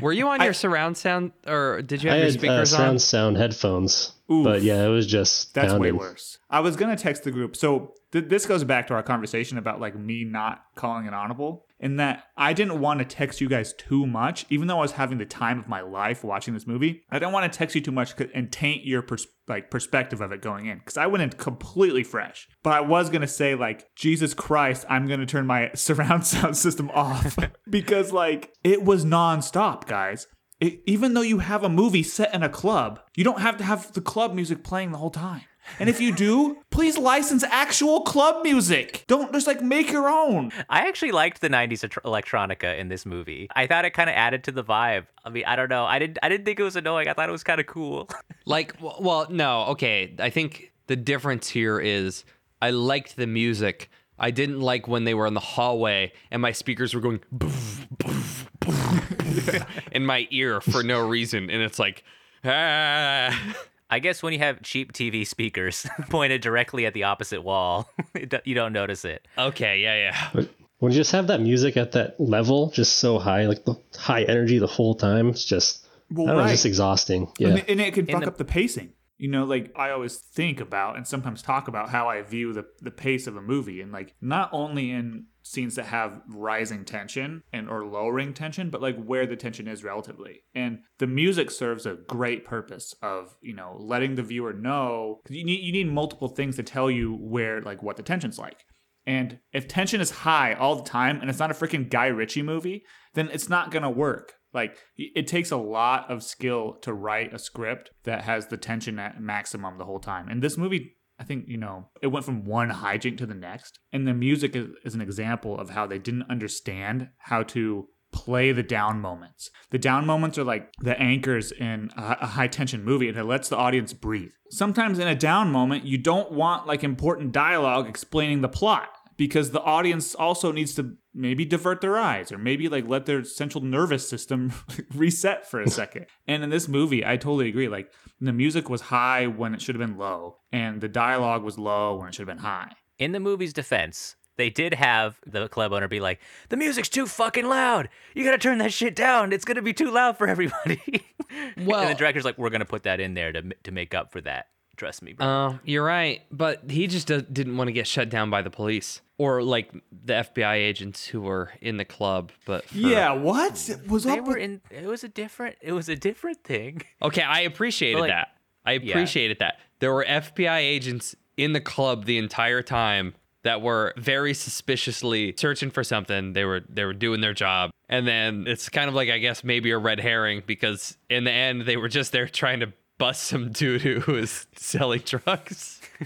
Were 0.00 0.12
you 0.12 0.28
on 0.28 0.40
your 0.42 0.52
surround 0.52 0.96
sound, 0.96 1.32
or 1.46 1.82
did 1.82 2.02
you 2.02 2.10
I 2.10 2.14
have 2.14 2.18
your 2.20 2.26
had 2.30 2.36
uh, 2.36 2.38
speakers 2.38 2.70
surround 2.70 2.90
on? 2.90 2.98
sound 3.00 3.36
headphones, 3.36 4.12
Oof. 4.30 4.44
but 4.44 4.62
yeah, 4.62 4.84
it 4.84 4.88
was 4.88 5.06
just 5.06 5.54
That's 5.54 5.74
way 5.74 5.92
worse. 5.92 6.38
I 6.48 6.60
was 6.60 6.76
gonna 6.76 6.96
text 6.96 7.24
the 7.24 7.30
group. 7.30 7.56
So 7.56 7.94
th- 8.12 8.26
this 8.28 8.46
goes 8.46 8.62
back 8.64 8.86
to 8.88 8.94
our 8.94 9.02
conversation 9.02 9.58
about 9.58 9.80
like 9.80 9.96
me 9.96 10.24
not 10.24 10.62
calling 10.76 11.06
it 11.06 11.14
audible. 11.14 11.64
In 11.80 11.96
that 11.96 12.24
I 12.36 12.54
didn't 12.54 12.80
want 12.80 12.98
to 12.98 13.04
text 13.04 13.40
you 13.40 13.48
guys 13.48 13.72
too 13.72 14.04
much, 14.04 14.44
even 14.50 14.66
though 14.66 14.78
I 14.78 14.82
was 14.82 14.92
having 14.92 15.18
the 15.18 15.24
time 15.24 15.60
of 15.60 15.68
my 15.68 15.80
life 15.80 16.24
watching 16.24 16.54
this 16.54 16.66
movie. 16.66 17.02
I 17.10 17.20
didn't 17.20 17.32
want 17.32 17.50
to 17.50 17.56
text 17.56 17.76
you 17.76 17.80
too 17.80 17.92
much 17.92 18.14
and 18.34 18.50
taint 18.50 18.84
your 18.84 19.00
pers- 19.02 19.28
like 19.46 19.70
perspective 19.70 20.20
of 20.20 20.32
it 20.32 20.42
going 20.42 20.66
in 20.66 20.78
because 20.78 20.96
I 20.96 21.06
went 21.06 21.22
in 21.22 21.30
completely 21.30 22.02
fresh. 22.02 22.48
But 22.62 22.72
I 22.72 22.80
was 22.80 23.10
gonna 23.10 23.28
say 23.28 23.54
like 23.54 23.94
Jesus 23.94 24.34
Christ, 24.34 24.86
I'm 24.88 25.06
gonna 25.06 25.26
turn 25.26 25.46
my 25.46 25.70
surround 25.74 26.26
sound 26.26 26.56
system 26.56 26.90
off 26.90 27.36
because 27.70 28.12
like 28.12 28.52
it 28.64 28.82
was 28.82 29.04
nonstop, 29.04 29.86
guys. 29.86 30.26
It, 30.60 30.80
even 30.86 31.14
though 31.14 31.22
you 31.22 31.38
have 31.38 31.62
a 31.62 31.68
movie 31.68 32.02
set 32.02 32.34
in 32.34 32.42
a 32.42 32.48
club, 32.48 33.00
you 33.16 33.22
don't 33.22 33.40
have 33.40 33.56
to 33.58 33.64
have 33.64 33.92
the 33.92 34.00
club 34.00 34.34
music 34.34 34.64
playing 34.64 34.90
the 34.90 34.98
whole 34.98 35.10
time. 35.10 35.42
And 35.80 35.88
if 35.88 36.00
you 36.00 36.12
do, 36.12 36.58
please 36.70 36.98
license 36.98 37.44
actual 37.44 38.00
club 38.02 38.42
music. 38.42 39.04
Don't 39.06 39.32
just 39.32 39.46
like 39.46 39.62
make 39.62 39.90
your 39.90 40.08
own. 40.08 40.50
I 40.68 40.86
actually 40.88 41.12
liked 41.12 41.40
the 41.40 41.48
'90s 41.48 41.88
electronica 42.02 42.78
in 42.78 42.88
this 42.88 43.04
movie. 43.06 43.48
I 43.54 43.66
thought 43.66 43.84
it 43.84 43.90
kind 43.90 44.10
of 44.10 44.16
added 44.16 44.44
to 44.44 44.52
the 44.52 44.64
vibe. 44.64 45.06
I 45.24 45.30
mean, 45.30 45.44
I 45.46 45.56
don't 45.56 45.68
know. 45.68 45.84
I 45.84 45.98
didn't. 45.98 46.18
I 46.22 46.28
didn't 46.28 46.44
think 46.44 46.58
it 46.58 46.64
was 46.64 46.76
annoying. 46.76 47.08
I 47.08 47.12
thought 47.14 47.28
it 47.28 47.32
was 47.32 47.44
kind 47.44 47.60
of 47.60 47.66
cool. 47.66 48.08
Like, 48.46 48.74
well, 48.80 49.26
no, 49.28 49.64
okay. 49.66 50.14
I 50.18 50.30
think 50.30 50.72
the 50.86 50.96
difference 50.96 51.50
here 51.50 51.78
is 51.78 52.24
I 52.62 52.70
liked 52.70 53.16
the 53.16 53.26
music. 53.26 53.90
I 54.18 54.30
didn't 54.30 54.60
like 54.60 54.88
when 54.88 55.04
they 55.04 55.12
were 55.12 55.26
in 55.26 55.34
the 55.34 55.40
hallway 55.40 56.12
and 56.30 56.40
my 56.40 56.52
speakers 56.52 56.94
were 56.94 57.02
going 57.02 57.20
boof, 57.30 57.86
boof, 57.90 58.48
boof, 58.58 59.18
boof 59.18 59.66
in 59.92 60.06
my 60.06 60.26
ear 60.30 60.62
for 60.62 60.82
no 60.82 61.06
reason, 61.06 61.50
and 61.50 61.60
it's 61.60 61.78
like, 61.78 62.04
Ah. 62.42 63.56
I 63.90 63.98
guess 64.00 64.22
when 64.22 64.32
you 64.32 64.38
have 64.40 64.62
cheap 64.62 64.92
TV 64.92 65.26
speakers 65.26 65.86
pointed 66.10 66.40
directly 66.42 66.84
at 66.86 66.94
the 66.94 67.04
opposite 67.04 67.42
wall, 67.42 67.88
you 68.44 68.54
don't 68.54 68.72
notice 68.72 69.04
it. 69.04 69.26
okay, 69.38 69.80
yeah, 69.80 69.94
yeah. 69.96 70.28
But 70.34 70.50
when 70.78 70.92
you 70.92 70.98
just 70.98 71.12
have 71.12 71.26
that 71.28 71.40
music 71.40 71.76
at 71.76 71.92
that 71.92 72.20
level, 72.20 72.70
just 72.70 72.98
so 72.98 73.18
high, 73.18 73.46
like 73.46 73.64
the 73.64 73.74
high 73.98 74.22
energy 74.24 74.58
the 74.58 74.66
whole 74.66 74.94
time, 74.94 75.28
it's 75.30 75.44
just 75.44 75.86
Well, 76.10 76.26
I 76.26 76.30
don't 76.32 76.36
know, 76.38 76.42
it's 76.44 76.52
just 76.52 76.66
exhausting. 76.66 77.32
Yeah. 77.38 77.48
And, 77.48 77.58
it- 77.58 77.68
and 77.70 77.80
it 77.80 77.94
can 77.94 78.06
fuck 78.06 78.20
the- 78.22 78.28
up 78.28 78.36
the 78.36 78.44
pacing. 78.44 78.92
You 79.18 79.28
know, 79.28 79.44
like 79.44 79.72
I 79.76 79.90
always 79.90 80.16
think 80.16 80.60
about 80.60 80.96
and 80.96 81.06
sometimes 81.06 81.42
talk 81.42 81.66
about 81.68 81.90
how 81.90 82.08
I 82.08 82.22
view 82.22 82.52
the 82.52 82.64
the 82.80 82.90
pace 82.90 83.26
of 83.26 83.36
a 83.36 83.42
movie, 83.42 83.80
and 83.80 83.92
like 83.92 84.14
not 84.20 84.48
only 84.52 84.90
in 84.90 85.26
scenes 85.42 85.74
that 85.74 85.86
have 85.86 86.20
rising 86.28 86.84
tension 86.84 87.42
and 87.52 87.68
or 87.68 87.84
lowering 87.86 88.32
tension, 88.32 88.70
but 88.70 88.82
like 88.82 89.02
where 89.02 89.26
the 89.26 89.36
tension 89.36 89.66
is 89.66 89.82
relatively. 89.82 90.44
And 90.54 90.80
the 90.98 91.06
music 91.06 91.50
serves 91.50 91.84
a 91.84 91.94
great 91.94 92.44
purpose 92.44 92.94
of 93.02 93.36
you 93.42 93.54
know 93.54 93.76
letting 93.80 94.14
the 94.14 94.22
viewer 94.22 94.52
know 94.52 95.20
you 95.28 95.44
need 95.44 95.62
you 95.64 95.72
need 95.72 95.92
multiple 95.92 96.28
things 96.28 96.56
to 96.56 96.62
tell 96.62 96.90
you 96.90 97.16
where 97.20 97.60
like 97.60 97.82
what 97.82 97.96
the 97.96 98.02
tension's 98.02 98.38
like. 98.38 98.64
And 99.08 99.38
if 99.54 99.66
tension 99.66 100.02
is 100.02 100.10
high 100.10 100.52
all 100.52 100.76
the 100.76 100.88
time 100.88 101.20
and 101.20 101.30
it's 101.30 101.38
not 101.38 101.50
a 101.50 101.54
freaking 101.54 101.88
Guy 101.88 102.08
Ritchie 102.08 102.42
movie, 102.42 102.84
then 103.14 103.30
it's 103.32 103.48
not 103.48 103.72
to 103.72 103.88
work. 103.88 104.34
Like 104.52 104.78
it 104.96 105.26
takes 105.26 105.50
a 105.50 105.56
lot 105.56 106.10
of 106.10 106.22
skill 106.22 106.78
to 106.82 106.92
write 106.92 107.34
a 107.34 107.38
script 107.38 107.90
that 108.04 108.24
has 108.24 108.46
the 108.46 108.56
tension 108.56 108.98
at 108.98 109.20
maximum 109.20 109.78
the 109.78 109.84
whole 109.84 110.00
time. 110.00 110.28
And 110.28 110.42
this 110.42 110.56
movie, 110.56 110.96
I 111.18 111.24
think, 111.24 111.44
you 111.48 111.58
know, 111.58 111.88
it 112.02 112.08
went 112.08 112.24
from 112.24 112.44
one 112.44 112.70
hijink 112.70 113.18
to 113.18 113.26
the 113.26 113.34
next. 113.34 113.78
And 113.92 114.06
the 114.06 114.14
music 114.14 114.56
is, 114.56 114.68
is 114.84 114.94
an 114.94 115.00
example 115.00 115.58
of 115.58 115.70
how 115.70 115.86
they 115.86 115.98
didn't 115.98 116.30
understand 116.30 117.08
how 117.18 117.42
to 117.44 117.88
play 118.12 118.52
the 118.52 118.62
down 118.62 119.00
moments. 119.00 119.50
The 119.70 119.78
down 119.78 120.06
moments 120.06 120.38
are 120.38 120.44
like 120.44 120.72
the 120.80 120.98
anchors 120.98 121.52
in 121.52 121.90
a, 121.96 122.16
a 122.22 122.26
high 122.26 122.48
tension 122.48 122.82
movie 122.82 123.08
and 123.08 123.18
it 123.18 123.24
lets 123.24 123.48
the 123.48 123.56
audience 123.56 123.92
breathe. 123.92 124.30
Sometimes 124.50 124.98
in 124.98 125.06
a 125.08 125.14
down 125.14 125.50
moment, 125.50 125.84
you 125.84 125.98
don't 125.98 126.32
want 126.32 126.66
like 126.66 126.82
important 126.82 127.32
dialogue 127.32 127.86
explaining 127.86 128.40
the 128.40 128.48
plot 128.48 128.88
because 129.18 129.50
the 129.50 129.60
audience 129.60 130.14
also 130.14 130.50
needs 130.52 130.74
to 130.76 130.94
maybe 131.12 131.44
divert 131.44 131.82
their 131.82 131.98
eyes 131.98 132.32
or 132.32 132.38
maybe 132.38 132.68
like 132.70 132.88
let 132.88 133.04
their 133.04 133.22
central 133.24 133.62
nervous 133.62 134.08
system 134.08 134.52
reset 134.94 135.46
for 135.46 135.60
a 135.60 135.68
second. 135.80 136.06
and 136.26 136.42
in 136.42 136.48
this 136.48 136.66
movie, 136.68 137.04
I 137.04 137.18
totally 137.18 137.48
agree. 137.50 137.68
Like 137.68 137.92
the 138.20 138.32
music 138.32 138.70
was 138.70 138.80
high 138.80 139.26
when 139.26 139.52
it 139.52 139.60
should 139.60 139.74
have 139.78 139.86
been 139.86 139.98
low 139.98 140.38
and 140.52 140.80
the 140.80 140.88
dialogue 140.88 141.42
was 141.42 141.58
low 141.58 141.96
when 141.98 142.08
it 142.08 142.14
should 142.14 142.26
have 142.26 142.34
been 142.36 142.44
high. 142.44 142.72
In 142.98 143.12
the 143.12 143.20
movie's 143.20 143.52
defense, 143.52 144.16
they 144.36 144.50
did 144.50 144.72
have 144.74 145.18
the 145.26 145.48
club 145.48 145.72
owner 145.72 145.88
be 145.88 145.98
like, 146.00 146.20
"The 146.48 146.56
music's 146.56 146.88
too 146.88 147.06
fucking 147.06 147.46
loud. 147.48 147.88
You 148.14 148.24
gotta 148.24 148.38
turn 148.38 148.58
that 148.58 148.72
shit 148.72 148.94
down. 148.94 149.32
It's 149.32 149.44
gonna 149.44 149.62
be 149.62 149.72
too 149.74 149.90
loud 149.90 150.16
for 150.16 150.26
everybody." 150.28 150.80
Well- 151.58 151.80
and 151.82 151.90
the 151.90 151.94
director's 151.94 152.24
like, 152.24 152.38
"We're 152.38 152.48
gonna 152.48 152.64
put 152.64 152.84
that 152.84 153.00
in 153.00 153.12
there 153.14 153.32
to 153.32 153.42
to 153.64 153.70
make 153.70 153.94
up 153.94 154.12
for 154.12 154.20
that. 154.22 154.46
Trust 154.78 155.02
me, 155.02 155.12
bro." 155.12 155.26
Uh, 155.26 155.58
you're 155.64 155.84
right, 155.84 156.22
but 156.30 156.62
he 156.70 156.86
just 156.86 157.06
do- 157.06 157.20
didn't 157.20 157.56
want 157.58 157.68
to 157.68 157.72
get 157.72 157.86
shut 157.86 158.08
down 158.08 158.30
by 158.30 158.40
the 158.40 158.48
police 158.50 159.02
or 159.18 159.42
like 159.42 159.70
the 160.04 160.14
FBI 160.14 160.54
agents 160.54 161.06
who 161.06 161.20
were 161.20 161.50
in 161.60 161.76
the 161.76 161.84
club. 161.84 162.32
But 162.46 162.64
for- 162.64 162.78
Yeah, 162.78 163.12
what 163.12 163.76
was 163.86 164.04
they 164.04 164.18
up 164.18 164.26
were 164.26 164.34
with 164.34 164.42
in. 164.42 164.60
It 164.70 164.86
was 164.86 165.04
a 165.04 165.08
different. 165.08 165.56
It 165.60 165.72
was 165.72 165.90
a 165.90 165.96
different 165.96 166.42
thing. 166.44 166.80
okay, 167.02 167.22
I 167.22 167.40
appreciated 167.40 167.98
like- 168.00 168.10
that. 168.10 168.28
I 168.64 168.72
appreciated 168.72 169.38
that. 169.40 169.56
There 169.80 169.92
were 169.92 170.04
FBI 170.04 170.58
agents 170.58 171.14
in 171.36 171.52
the 171.52 171.60
club 171.60 172.04
the 172.04 172.18
entire 172.18 172.62
time 172.62 173.14
that 173.44 173.62
were 173.62 173.94
very 173.96 174.34
suspiciously 174.34 175.32
searching 175.38 175.70
for 175.70 175.82
something. 175.84 176.32
They 176.34 176.44
were 176.44 176.62
they 176.68 176.84
were 176.84 176.92
doing 176.92 177.20
their 177.20 177.32
job, 177.32 177.70
and 177.88 178.06
then 178.06 178.44
it's 178.46 178.68
kind 178.68 178.88
of 178.88 178.94
like 178.94 179.08
I 179.10 179.18
guess 179.18 179.42
maybe 179.42 179.70
a 179.70 179.78
red 179.78 180.00
herring 180.00 180.42
because 180.46 180.98
in 181.08 181.24
the 181.24 181.30
end 181.32 181.62
they 181.62 181.76
were 181.76 181.88
just 181.88 182.12
there 182.12 182.28
trying 182.28 182.60
to 182.60 182.72
bust 182.98 183.22
some 183.22 183.50
dude 183.50 183.82
who 183.82 184.12
was 184.12 184.46
selling 184.56 185.00
drugs. 185.00 185.80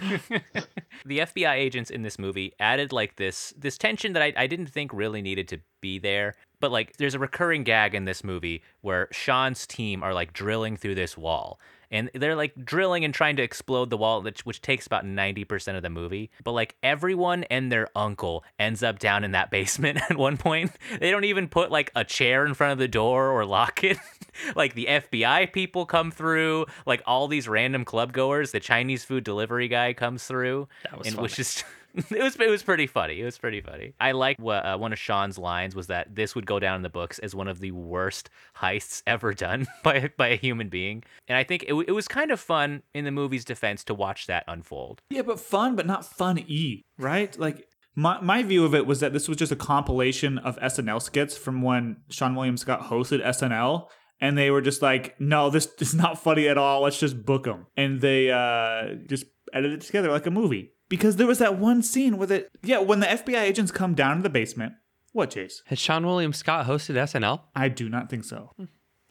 the 1.05 1.19
FBI 1.19 1.55
agents 1.55 1.91
in 1.91 2.03
this 2.03 2.19
movie 2.19 2.53
added 2.61 2.93
like 2.93 3.17
this 3.17 3.53
this 3.59 3.77
tension 3.77 4.13
that 4.13 4.23
I, 4.23 4.33
I 4.37 4.47
didn't 4.47 4.67
think 4.67 4.93
really 4.93 5.23
needed 5.23 5.49
to 5.49 5.59
be 5.81 5.99
there. 5.99 6.37
But 6.61 6.71
like 6.71 6.97
there's 6.99 7.15
a 7.15 7.19
recurring 7.19 7.65
gag 7.65 7.95
in 7.95 8.05
this 8.05 8.23
movie 8.23 8.63
where 8.83 9.09
Seann's 9.13 9.67
team 9.67 10.03
are 10.03 10.15
like 10.15 10.33
drilling 10.33 10.77
through 10.77 10.95
this 10.95 11.17
wall. 11.17 11.59
And 11.93 12.11
they're 12.15 12.35
like 12.35 12.53
drilling 12.65 13.05
and 13.05 13.15
trying 13.15 13.37
to 13.37 13.43
explode 13.43 13.91
the 13.91 13.97
wall, 13.97 14.23
which, 14.23 14.45
which 14.45 14.61
takes 14.63 14.87
about 14.87 15.05
90% 15.05 15.77
of 15.77 15.83
the 15.83 15.91
movie. 15.91 16.31
But 16.43 16.53
like 16.53 16.75
everyone 16.83 17.45
and 17.45 17.71
their 17.71 17.89
uncle 17.95 18.45
ends 18.59 18.83
up 18.83 18.99
down 18.99 19.23
in 19.23 19.33
that 19.33 19.51
basement 19.51 20.01
at 20.11 20.17
one 20.17 20.39
point. 20.39 20.73
They 20.99 21.11
don't 21.11 21.25
even 21.25 21.49
put 21.49 21.71
like 21.71 21.93
a 21.95 22.03
chair 22.03 22.45
in 22.47 22.55
front 22.55 22.73
of 22.73 22.79
the 22.79 22.89
door 22.89 23.31
or 23.31 23.45
lock 23.45 23.85
it. 23.85 23.99
like 24.57 24.75
the 24.75 24.87
FBI 24.87 25.53
people 25.53 25.87
come 25.87 26.11
through, 26.11 26.67
like 26.87 27.03
all 27.07 27.29
these 27.29 27.47
random 27.47 27.85
club 27.85 28.13
goers. 28.13 28.53
The 28.53 28.61
Chinese 28.61 29.05
food 29.05 29.23
delivery 29.23 29.69
guy 29.69 29.93
comes 29.93 30.25
through. 30.25 30.69
That 30.85 30.99
was 30.99 31.07
and 31.07 31.17
funny. 31.17 31.23
was 31.23 31.37
just 31.37 31.65
it 32.11 32.23
was 32.23 32.37
it 32.37 32.49
was 32.51 32.63
pretty 32.63 32.87
funny. 32.87 33.21
It 33.21 33.25
was 33.25 33.39
pretty 33.39 33.61
funny. 33.61 33.93
I 34.01 34.13
like 34.13 34.39
what 34.39 34.65
uh, 34.65 34.79
one 34.79 34.93
of 34.93 34.99
Seann's 34.99 35.39
lines 35.39 35.75
was 35.75 35.89
that 35.89 36.15
this 36.15 36.35
would 36.35 36.47
go 36.47 36.59
down 36.59 36.77
in 36.77 36.83
the 36.83 36.89
books 36.89 37.19
as 37.19 37.35
one 37.35 37.49
of 37.49 37.61
the 37.61 37.73
worst 37.73 38.31
heists 38.57 39.03
ever 39.07 39.35
done 39.35 39.67
by 39.83 40.11
by 40.17 40.29
a 40.29 40.37
human 40.37 40.69
being. 40.69 41.05
And 41.29 41.37
I 41.37 41.45
think 41.45 41.65
it, 41.69 41.75
it 41.75 41.93
was 41.93 42.09
kind 42.09 42.31
of 42.31 42.41
fun 42.41 42.83
in 42.95 43.05
the 43.05 43.11
movie's 43.11 43.45
defense 43.45 43.85
to 43.85 43.95
watch 43.95 44.27
that 44.27 44.45
unfold. 44.49 45.03
Yeah, 45.11 45.23
but 45.23 45.39
fun, 45.39 45.77
but 45.77 45.87
not 45.87 46.05
fun 46.05 46.43
y, 46.49 46.83
right? 46.99 47.39
Like 47.39 47.67
my 47.95 48.21
my 48.21 48.43
view 48.43 48.65
of 48.65 48.75
it 48.75 48.87
was 48.87 49.01
that 49.01 49.13
this 49.13 49.29
was 49.29 49.37
just 49.37 49.53
a 49.53 49.57
compilation 49.57 50.39
of 50.39 50.59
SNL 50.61 51.03
skits 51.03 51.37
from 51.37 51.63
when 51.63 51.99
Seann 52.11 52.35
William 52.35 52.57
Scott 52.57 52.83
hosted 52.83 53.25
SNL. 53.25 53.89
And 54.21 54.39
they 54.39 54.53
were 54.53 54.61
just 54.61 54.83
like, 54.83 55.21
no, 55.21 55.51
this 55.51 55.69
is 55.81 55.97
not 55.97 56.23
funny 56.23 56.47
at 56.47 56.57
all. 56.57 56.83
Let's 56.83 57.01
just 57.01 57.27
book 57.27 57.43
them. 57.43 57.67
And 57.77 58.01
they 58.01 58.31
uh, 58.31 58.95
just 59.09 59.25
edited 59.53 59.83
it 59.83 59.87
together 59.87 60.13
like 60.13 60.27
a 60.27 60.31
movie. 60.31 60.71
Because 60.93 61.17
there 61.17 61.27
was 61.27 61.39
that 61.39 61.59
one 61.59 61.83
scene 61.83 62.19
with 62.19 62.31
it. 62.31 62.51
Yeah, 62.63 62.81
when 62.81 63.01
the 63.01 63.07
FBI 63.07 63.41
agents 63.41 63.73
come 63.73 63.95
down 63.95 64.19
to 64.19 64.23
the 64.23 64.29
basement. 64.29 64.75
What, 65.13 65.31
Chase? 65.31 65.63
Has 65.69 65.79
Seann 65.79 66.05
William 66.05 66.35
Scott 66.35 66.67
hosted 66.67 66.97
SNL? 66.97 67.41
I 67.57 67.69
do 67.69 67.89
not 67.89 68.11
think 68.11 68.25
so. 68.25 68.51
Hmm. 68.59 68.65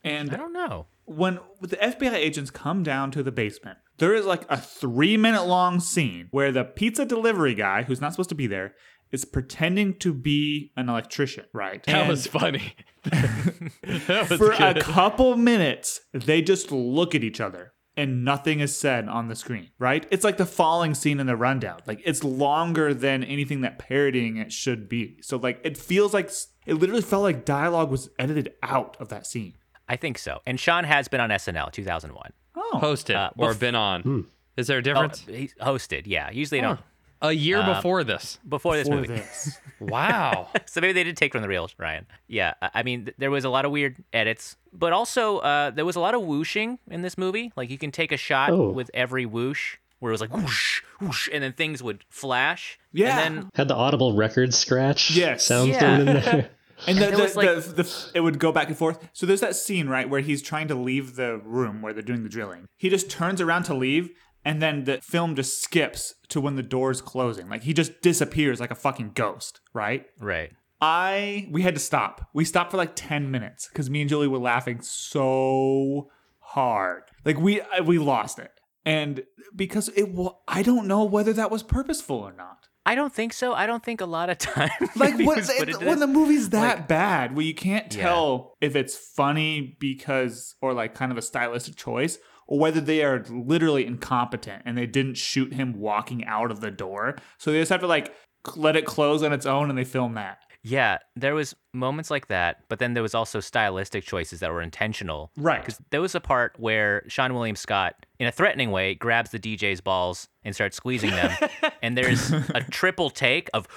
And 0.04 0.32
I 0.32 0.38
don't 0.38 0.54
know. 0.54 0.86
when 1.06 1.40
the 1.60 1.78
FBI 1.78 2.14
agents 2.14 2.52
come 2.52 2.84
down 2.84 3.10
to 3.12 3.24
the 3.24 3.32
basement, 3.32 3.80
there 3.98 4.14
is 4.14 4.28
like 4.28 4.46
a 4.48 4.58
three 4.58 5.18
minute 5.18 5.46
long 5.46 5.80
scene 5.80 6.28
where 6.30 6.52
the 6.52 6.64
pizza 6.64 7.04
delivery 7.04 7.56
guy, 7.56 7.82
who's 7.82 8.00
not 8.00 8.14
supposed 8.14 8.30
to 8.30 8.36
be 8.36 8.46
there, 8.46 8.76
is 9.12 9.26
pretending 9.26 9.96
to 9.96 10.14
be 10.14 10.72
an 10.78 10.88
electrician, 10.88 11.46
right? 11.52 11.84
That 11.88 11.96
And 11.96 12.10
was 12.10 12.28
funny. 12.28 12.76
that 13.04 14.28
was 14.30 14.38
for 14.40 14.52
a 14.52 14.80
couple 14.80 15.36
minutes, 15.36 16.02
they 16.14 16.44
just 16.44 16.72
look 16.72 17.16
at 17.16 17.24
each 17.24 17.42
other 17.42 17.74
and 17.98 18.24
nothing 18.24 18.60
is 18.62 18.76
said 18.76 19.08
on 19.10 19.28
the 19.28 19.36
screen, 19.36 19.70
right? 19.80 20.06
It's 20.12 20.24
like 20.24 20.38
the 20.38 20.46
falling 20.46 20.94
scene 20.94 21.20
in 21.20 21.28
the 21.28 21.36
rundown. 21.36 21.80
Like 21.86 22.02
it's 22.06 22.24
longer 22.24 22.94
than 22.94 23.24
anything 23.24 23.62
that 23.62 23.78
parodying 23.80 24.38
it 24.38 24.52
should 24.54 24.88
be. 24.90 25.18
So 25.22 25.38
like 25.38 25.60
it 25.64 25.78
feels 25.78 26.14
like 26.14 26.32
it 26.66 26.76
literally 26.76 27.02
felt 27.02 27.24
like 27.24 27.44
dialogue 27.46 27.92
was 27.92 28.10
edited 28.18 28.54
out 28.64 28.96
of 29.00 29.10
that 29.10 29.28
scene. 29.28 29.56
I 29.90 29.98
think 29.98 30.18
so. 30.18 30.40
And 30.46 30.58
Seann 30.58 30.86
has 30.86 31.08
been 31.10 31.20
on 31.20 31.30
SNL 31.32 31.72
2001. 31.72 32.32
Oh. 32.56 32.80
hosted 32.82 33.16
Uh, 33.16 33.32
or 33.38 33.54
bef- 33.54 33.60
been 33.60 33.76
on. 33.76 34.28
Is 34.58 34.68
there 34.68 34.78
a 34.78 34.80
Oh, 34.80 34.84
difference? 34.84 35.22
he's 35.28 35.54
hosted. 35.56 36.04
Yeah, 36.06 36.30
usually 36.32 36.60
they 36.62 36.68
don't 36.68 36.80
a 37.22 37.32
year 37.32 37.58
uh, 37.60 37.76
before 37.76 38.04
this. 38.04 38.40
before 38.48 38.76
this 38.76 38.88
for 38.88 38.96
movie. 38.96 39.08
this. 39.16 39.58
Wow. 39.80 40.50
so 40.68 40.80
maybe 40.80 40.94
they 40.94 41.04
did 41.04 41.18
take 41.18 41.32
from 41.32 41.42
the 41.42 41.48
real 41.48 41.68
Ryan. 41.78 42.06
Yeah, 42.28 42.54
I- 42.62 42.70
I 42.76 42.84
mean, 42.84 43.06
th- 43.06 43.16
there 43.18 43.32
was 43.32 43.46
a 43.46 43.50
lot 43.50 43.66
of 43.66 43.72
weird 43.72 43.96
edits, 44.14 44.56
but 44.72 44.94
also 44.94 45.40
uh, 45.40 45.72
there 45.72 45.86
was 45.86 45.96
a 45.96 46.00
lot 46.00 46.14
of 46.14 46.22
whooshing 46.22 46.78
in 46.90 47.02
this 47.02 47.18
movie. 47.18 47.52
Like 47.56 47.70
you 47.72 47.78
can 47.80 47.92
take 47.92 48.12
a 48.12 48.18
shot 48.18 48.52
Oh. 48.52 48.70
with 48.72 48.92
every 48.94 49.26
whoosh, 49.26 49.78
where 50.00 50.12
it 50.12 50.14
was 50.14 50.22
like 50.22 50.32
whoosh, 50.36 50.82
whoosh, 51.00 51.30
and 51.34 51.44
then 51.44 51.54
things 51.54 51.82
would 51.82 52.04
flash. 52.10 52.78
Yeah. 52.94 53.20
and 53.22 53.38
then 53.38 53.50
Had 53.56 53.68
the 53.70 53.76
audible 53.76 54.16
record 54.16 54.54
scratch 54.54 55.12
Yes. 55.12 55.46
sound 55.46 55.70
Yeah. 55.70 55.80
thrown 55.80 56.00
in 56.02 56.06
there. 56.08 56.50
And 56.88 56.98
the, 56.98 57.02
there 57.02 57.16
the, 57.16 57.22
was, 57.22 57.36
like- 57.36 57.48
the, 57.48 57.84
the, 57.84 58.12
it 58.16 58.22
would 58.22 58.40
go 58.40 58.52
back 58.52 58.68
and 58.68 58.76
forth. 58.76 59.08
So 59.14 59.28
there's 59.28 59.42
that 59.42 59.56
scene, 59.56 59.88
right, 59.88 60.10
where 60.10 60.22
he's 60.22 60.42
trying 60.42 60.68
to 60.70 60.74
leave 60.76 61.16
the 61.16 61.38
room 61.38 61.84
where 61.84 61.94
they're 61.94 62.02
doing 62.02 62.24
the 62.24 62.30
drilling. 62.30 62.66
He 62.78 62.90
just 62.90 63.08
turns 63.08 63.40
around 63.40 63.64
to 63.64 63.76
leave, 63.76 64.10
and 64.44 64.62
then 64.62 64.84
the 64.86 65.00
film 65.02 65.36
just 65.36 65.62
skips 65.62 66.16
to 66.30 66.42
when 66.42 66.56
the 66.56 66.64
door's 66.64 67.02
closing. 67.02 67.50
Like 67.50 67.64
he 67.64 67.74
just 67.74 68.02
disappears 68.02 68.60
like 68.60 68.72
a 68.72 68.76
fucking 68.76 69.12
ghost, 69.14 69.62
right? 69.74 70.06
right. 70.20 70.52
I 70.84 71.48
we 71.52 71.62
had 71.62 71.76
to 71.76 71.80
stop. 71.80 72.28
We 72.34 72.44
stopped 72.44 72.72
for 72.72 72.78
like 72.78 72.96
10 72.96 73.30
minutes 73.30 73.68
because 73.72 73.90
me 73.90 74.02
and 74.02 74.10
Julie 74.10 74.28
were 74.28 74.40
laughing 74.40 74.82
so 74.82 76.10
hard. 76.40 77.04
Like 77.26 77.40
we 77.40 77.62
I- 77.62 77.82
we 77.82 77.98
lost 78.00 78.40
it. 78.40 78.52
And 78.84 79.24
because 79.56 79.90
it 79.90 80.10
I 80.48 80.64
don't 80.64 80.88
know 80.88 81.04
whether 81.04 81.34
that 81.34 81.52
was 81.52 81.62
purposeful 81.64 82.18
or 82.18 82.34
not. 82.34 82.68
I 82.84 82.96
don't 82.96 83.14
think 83.14 83.32
so. 83.32 83.54
I 83.54 83.68
don't 83.68 83.84
think 83.86 84.02
a 84.02 84.08
lot 84.08 84.32
of 84.32 84.40
time. 84.40 84.72
like 84.96 85.20
what, 85.20 85.38
it- 85.48 85.82
when 85.82 86.00
the 86.00 86.08
movie's 86.08 86.50
that 86.50 86.78
Like- 86.80 86.88
bad 86.88 87.36
where 87.36 87.46
you 87.46 87.54
can't 87.54 87.94
Yeah. 87.96 88.04
tell 88.04 88.56
if 88.60 88.76
it's 88.76 88.96
funny 88.98 89.78
because 89.80 90.56
or 90.62 90.74
like 90.74 90.96
kind 90.96 91.12
of 91.12 91.18
a 91.20 91.22
stylistic 91.22 91.76
choice 91.76 92.18
or 92.52 92.60
whether 92.60 92.82
they 92.82 93.02
are 93.02 93.24
literally 93.30 93.86
incompetent 93.86 94.62
and 94.66 94.78
they 94.78 94.86
didn't 94.86 95.16
shoot 95.16 95.54
him 95.54 95.80
walking 95.80 96.26
out 96.26 96.52
of 96.52 96.60
the 96.60 96.70
door. 96.70 97.16
So 97.38 97.50
they 97.50 97.60
just 97.60 97.72
have 97.72 97.80
to 97.80 97.88
like 97.88 98.14
let 98.58 98.76
it 98.76 98.86
close 98.86 99.24
on 99.24 99.32
its 99.32 99.46
own 99.46 99.70
and 99.70 99.80
they 99.80 99.86
film 99.86 100.16
that 100.16 100.40
Yeah, 100.64 101.00
there 101.16 101.34
was 101.34 101.56
moments 101.74 102.12
like 102.12 102.28
that, 102.28 102.64
but 102.70 102.78
then 102.78 102.94
there 102.94 103.02
was 103.02 103.16
also 103.16 103.40
stylistic 103.40 104.04
choices 104.04 104.42
that 104.42 104.52
were 104.52 104.62
intentional. 104.62 105.32
Right. 105.36 105.60
Because 105.60 105.82
there 105.90 106.02
was 106.02 106.14
a 106.14 106.20
part 106.20 106.54
where 106.60 107.04
Seann 107.08 107.34
William 107.34 107.56
Scott, 107.56 107.96
in 108.20 108.28
a 108.28 108.32
threatening 108.32 108.70
way, 108.70 108.94
grabs 108.94 109.32
the 109.32 109.40
DJ's 109.40 109.82
balls 109.82 110.28
and 110.44 110.54
starts 110.54 110.78
squeezing 110.78 111.10
them. 111.12 111.32
and 111.82 111.98
there's 111.98 112.32
a 112.32 112.64
triple 112.70 113.10
take 113.10 113.50
of 113.56 113.68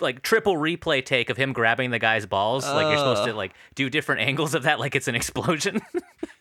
like 0.00 0.22
triple 0.22 0.56
replay 0.56 1.04
take 1.04 1.28
of 1.28 1.36
him 1.36 1.52
grabbing 1.52 1.90
the 1.90 1.98
guy's 1.98 2.24
balls. 2.24 2.64
Like 2.64 2.86
you're 2.86 2.98
supposed 2.98 3.24
to 3.24 3.34
like 3.34 3.52
do 3.74 3.90
different 3.90 4.20
angles 4.26 4.54
of 4.54 4.62
that 4.62 4.80
like 4.80 4.94
it's 4.94 5.08
an 5.08 5.14
explosion. 5.14 5.80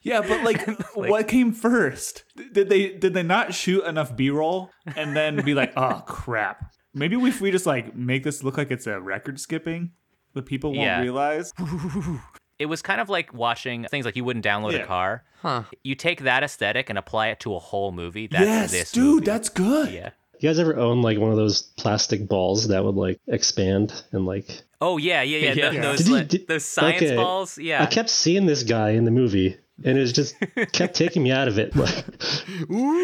Yeah, 0.04 0.22
but 0.22 0.44
like, 0.44 0.68
what 0.96 1.28
came 1.28 1.54
first? 1.54 2.24
Did 2.54 2.70
they 2.70 2.89
did 2.89 3.14
they 3.14 3.22
not 3.22 3.54
shoot 3.54 3.84
enough 3.86 4.16
B 4.16 4.32
roll 4.32 4.72
and 4.96 5.16
then 5.16 5.46
be 5.46 5.54
like, 5.54 5.74
oh 5.78 6.02
crap? 6.08 6.74
Maybe 6.94 7.16
if 7.16 7.39
we 7.42 7.52
just 7.52 7.66
like 7.66 7.96
make 7.96 8.24
this 8.24 8.44
look 8.44 8.58
like 8.58 8.72
it's 8.72 8.88
a 8.88 9.00
record 9.00 9.39
skipping, 9.39 9.92
the 10.34 10.42
people 10.42 10.72
won't 10.72 10.82
Yeah. 10.82 11.02
realize. 11.02 11.54
it 12.60 12.66
was 12.68 12.82
kind 12.82 13.02
of 13.02 13.10
like 13.10 13.34
watching 13.34 13.86
things 13.89 14.06
like 14.06 14.16
you 14.16 14.24
wouldn't 14.24 14.46
download 14.46 14.74
Yeah. 14.74 14.80
a 14.80 14.86
car. 14.86 15.24
Huh. 15.42 15.64
You 15.84 15.96
take 15.96 16.22
that 16.22 16.44
aesthetic 16.44 16.89
and 16.89 16.98
apply 17.00 17.28
it 17.30 17.39
to 17.42 17.56
a 17.56 17.60
whole 17.60 17.92
movie. 17.92 18.28
That's 18.28 18.46
yes, 18.46 18.72
this 18.72 18.92
dude, 18.92 19.04
movie. 19.06 19.26
that's 19.26 19.50
good. 19.50 19.92
yeah. 19.92 20.10
You 20.39 20.50
guys 20.50 20.58
ever 20.60 20.76
own 20.76 21.02
like 21.04 21.20
one 21.20 21.30
of 21.30 21.38
those 21.38 21.62
plastic 21.62 22.28
balls 22.28 22.68
that 22.70 22.84
would 22.84 22.96
like 22.96 23.20
expand 23.28 24.04
and 24.12 24.26
like? 24.26 24.64
Oh 24.82 24.98
yeah, 24.98 25.22
yeah, 25.22 25.38
yeah. 25.38 25.54
Yeah. 25.54 25.72
Yeah. 25.72 25.82
Those 25.82 26.00
Did 26.00 26.08
he- 26.32 26.38
did- 26.38 26.48
those 26.48 26.66
science 26.66 27.02
okay. 27.04 27.16
balls. 27.16 27.58
Yeah. 27.60 27.84
I 27.84 27.86
kept 27.86 28.10
seeing 28.10 28.48
this 28.48 28.64
guy 28.64 28.92
in 28.92 29.06
the 29.06 29.12
movie, 29.12 29.58
and 29.84 29.97
it 29.97 30.01
was 30.01 30.13
just 30.13 30.36
kept 30.74 30.95
taking 30.95 31.24
me 31.24 31.32
out 31.32 31.47
of 31.47 31.57
it. 31.59 31.74
Like, 31.76 32.05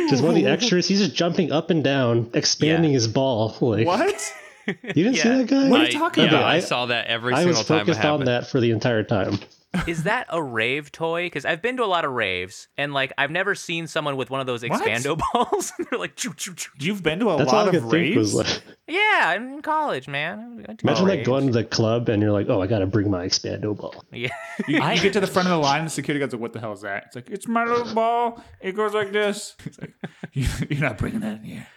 just 0.09 0.22
one 0.24 0.30
of 0.32 0.36
the 0.36 0.45
extras, 0.47 0.88
he's 0.88 0.99
just 0.99 1.15
jumping 1.15 1.51
up 1.51 1.70
and 1.70 1.84
down, 1.84 2.30
expanding 2.34 2.91
Yeah. 2.91 2.95
his 2.95 3.07
ball. 3.07 3.55
Like, 3.61 3.86
What? 3.88 4.34
You 4.68 5.03
didn't 5.05 5.15
see 5.15 5.30
that 5.30 5.47
guy? 5.47 5.70
What 5.70 5.80
are 5.80 5.84
you 5.84 5.89
I- 5.89 5.91
talking 5.99 6.24
yeah, 6.26 6.30
about? 6.30 6.43
I 6.43 6.55
I- 6.55 6.59
saw 6.59 6.88
that 6.88 7.07
every 7.07 7.34
I 7.34 7.38
single 7.43 7.57
was 7.59 7.65
time 7.68 7.78
it 7.78 7.80
focused 7.86 8.03
on 8.05 8.26
that 8.26 8.47
for 8.47 8.59
the 8.59 8.72
entire 8.72 9.03
time. 9.03 9.39
Is 9.86 10.03
that 10.03 10.26
a 10.30 10.41
rave 10.41 10.91
toy? 10.91 11.26
Because 11.26 11.45
I've 11.45 11.61
been 11.61 11.78
to 11.78 11.84
a 11.84 11.86
lot 11.86 12.03
of 12.05 12.11
raves, 12.11 12.68
and 12.78 12.93
like 12.93 13.11
I've 13.18 13.30
never 13.32 13.53
seen 13.53 13.86
someone 13.86 14.15
with 14.18 14.30
one 14.30 14.39
of 14.39 14.47
those 14.47 14.63
What? 14.63 14.82
expando 14.82 15.20
balls. 15.34 15.72
They're 15.78 15.99
like, 15.99 16.15
choo, 16.15 16.34
choo, 16.36 16.53
choo. 16.55 16.72
You've 16.80 17.03
been 17.03 17.20
to 17.20 17.30
a 17.30 17.38
That's 17.38 17.51
all 17.51 17.59
lot 17.59 17.68
I 17.68 17.72
could 17.72 17.84
of 17.84 17.91
think 17.91 18.15
was 18.15 18.34
raves. 18.34 18.55
like, 18.55 18.63
yeah, 18.88 19.24
I'm 19.36 19.53
in 19.55 19.61
college, 19.61 20.07
man. 20.07 20.39
I 20.63 20.68
went 20.68 20.80
to 20.80 20.86
imagine 20.88 21.05
like 21.07 21.18
raves. 21.18 21.28
going 21.28 21.47
to 21.47 21.53
the 21.53 21.63
club 21.65 22.09
and 22.09 22.22
you're 22.24 22.32
like, 22.32 22.47
oh, 22.49 22.61
I 22.61 22.68
got 22.68 22.80
to 22.80 22.88
bring 22.88 23.11
my 23.11 23.26
expando 23.28 23.76
ball. 23.78 24.03
Yeah. 24.11 24.30
You, 24.68 24.76
you 24.84 25.01
get 25.01 25.13
to 25.13 25.20
the 25.20 25.28
front 25.28 25.47
of 25.47 25.51
the 25.51 25.57
line, 25.59 25.84
the 25.84 25.89
security 25.89 26.20
guard's 26.20 26.34
like, 26.34 26.41
"What 26.41 26.53
the 26.53 26.59
hell 26.59 26.74
is 26.74 26.82
that?" 26.82 27.03
It's 27.07 27.15
like, 27.15 27.30
"It's 27.30 27.47
my 27.47 27.65
little 27.65 27.93
ball. 27.93 28.43
It 28.61 28.72
goes 28.74 28.93
like 28.93 29.11
this." 29.11 29.55
It's 29.65 29.80
like, 29.80 29.93
"You- 30.34 30.47
"You're 30.70 30.82
not 30.82 30.97
bringing 30.97 31.20
that 31.20 31.38
in 31.39 31.43
here." 31.43 31.68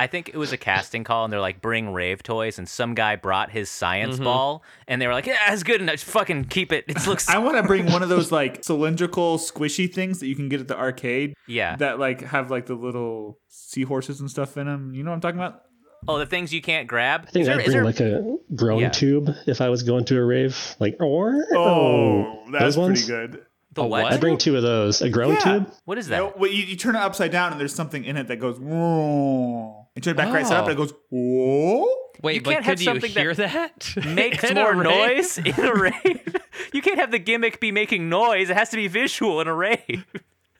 I 0.00 0.06
think 0.06 0.28
it 0.30 0.36
was 0.36 0.52
a 0.52 0.56
casting 0.56 1.04
call, 1.04 1.24
and 1.24 1.32
they're 1.32 1.40
like, 1.40 1.60
bring 1.60 1.92
rave 1.92 2.22
toys, 2.22 2.58
and 2.58 2.68
some 2.68 2.94
guy 2.94 3.16
brought 3.16 3.50
his 3.50 3.68
science 3.68 4.14
Mm-hmm. 4.16 4.24
ball, 4.24 4.62
and 4.88 5.00
they 5.00 5.06
were 5.06 5.12
like, 5.12 5.26
yeah, 5.26 5.52
it's 5.52 5.62
good 5.62 5.80
enough. 5.80 5.94
Just 5.96 6.06
fucking 6.06 6.44
keep 6.46 6.72
it. 6.72 6.84
It 6.88 7.06
looks. 7.06 7.28
I 7.28 7.38
want 7.38 7.56
to 7.58 7.62
bring 7.62 7.86
one 7.92 8.02
of 8.02 8.08
those 8.08 8.32
like 8.32 8.64
cylindrical, 8.64 9.38
squishy 9.38 9.92
things 9.92 10.20
that 10.20 10.26
you 10.28 10.34
can 10.36 10.48
get 10.48 10.60
at 10.60 10.68
the 10.68 10.78
arcade. 10.78 11.34
Yeah. 11.46 11.76
That 11.76 11.98
like 11.98 12.22
have 12.22 12.50
like 12.50 12.66
the 12.66 12.74
little 12.74 13.38
seahorses 13.48 14.20
and 14.20 14.30
stuff 14.30 14.56
in 14.56 14.66
them. 14.66 14.94
You 14.94 15.02
know 15.04 15.10
what 15.10 15.16
I'm 15.16 15.20
talking 15.20 15.38
about? 15.40 15.62
oh, 16.08 16.18
the 16.18 16.24
things 16.24 16.50
you 16.50 16.62
can't 16.62 16.88
grab. 16.88 17.26
I 17.28 17.30
think 17.30 17.44
there- 17.44 17.56
I'd 17.58 17.64
bring 17.66 17.70
there- 17.72 17.84
like 17.84 18.00
a 18.00 18.36
groan 18.54 18.80
Yeah. 18.80 18.88
tube 18.88 19.28
if 19.46 19.60
I 19.60 19.68
was 19.68 19.82
going 19.82 20.06
to 20.06 20.16
a 20.16 20.24
rave. 20.24 20.56
Like, 20.80 20.96
or 20.98 21.44
Oh, 21.54 22.42
that's 22.50 22.64
those 22.64 22.76
ones? 22.78 23.04
pretty 23.04 23.28
good. 23.34 23.42
the 23.74 23.82
what? 23.82 24.04
what? 24.04 24.12
I'd 24.14 24.20
bring 24.20 24.38
two 24.38 24.56
of 24.56 24.62
those. 24.62 25.02
A 25.02 25.10
groan 25.10 25.34
Yeah. 25.34 25.40
tube? 25.40 25.72
What 25.84 25.98
is 25.98 26.06
You, 26.06 26.10
that? 26.12 26.16
know, 26.16 26.32
well, 26.38 26.50
you, 26.50 26.62
you 26.62 26.74
turn 26.76 26.96
it 26.96 27.00
upside 27.00 27.30
down 27.30 27.52
and 27.52 27.60
there's 27.60 27.74
something 27.74 28.02
in 28.04 28.16
it 28.16 28.28
that 28.28 28.36
goes 28.40 28.58
whoa. 28.58 29.79
You 30.00 30.04
turn 30.04 30.14
it 30.14 30.16
back 30.16 30.32
right 30.32 30.46
side 30.46 30.56
up 30.56 30.68
and 30.68 30.72
it 30.72 30.80
oh. 30.80 30.86
goes 30.86 30.94
whoa. 31.10 31.86
Wait, 32.22 32.36
You 32.36 32.40
can't 32.40 32.64
have 32.64 32.78
could 32.78 32.80
you 32.80 32.84
something 32.86 33.10
hear 33.10 33.34
that 33.34 33.80
that? 33.94 34.06
Makes 34.14 34.54
more 34.54 34.74
rave? 34.74 34.84
noise 34.84 35.38
in 35.38 35.54
a 35.58 35.74
rave. 35.74 36.36
you 36.72 36.80
can't 36.80 36.98
have 36.98 37.10
the 37.10 37.18
gimmick 37.18 37.60
be 37.60 37.70
making 37.70 38.08
noise. 38.08 38.48
It 38.48 38.56
has 38.56 38.70
to 38.70 38.76
be 38.76 38.88
visual 38.88 39.42
in 39.42 39.46
a 39.46 39.54
rave. 39.54 40.06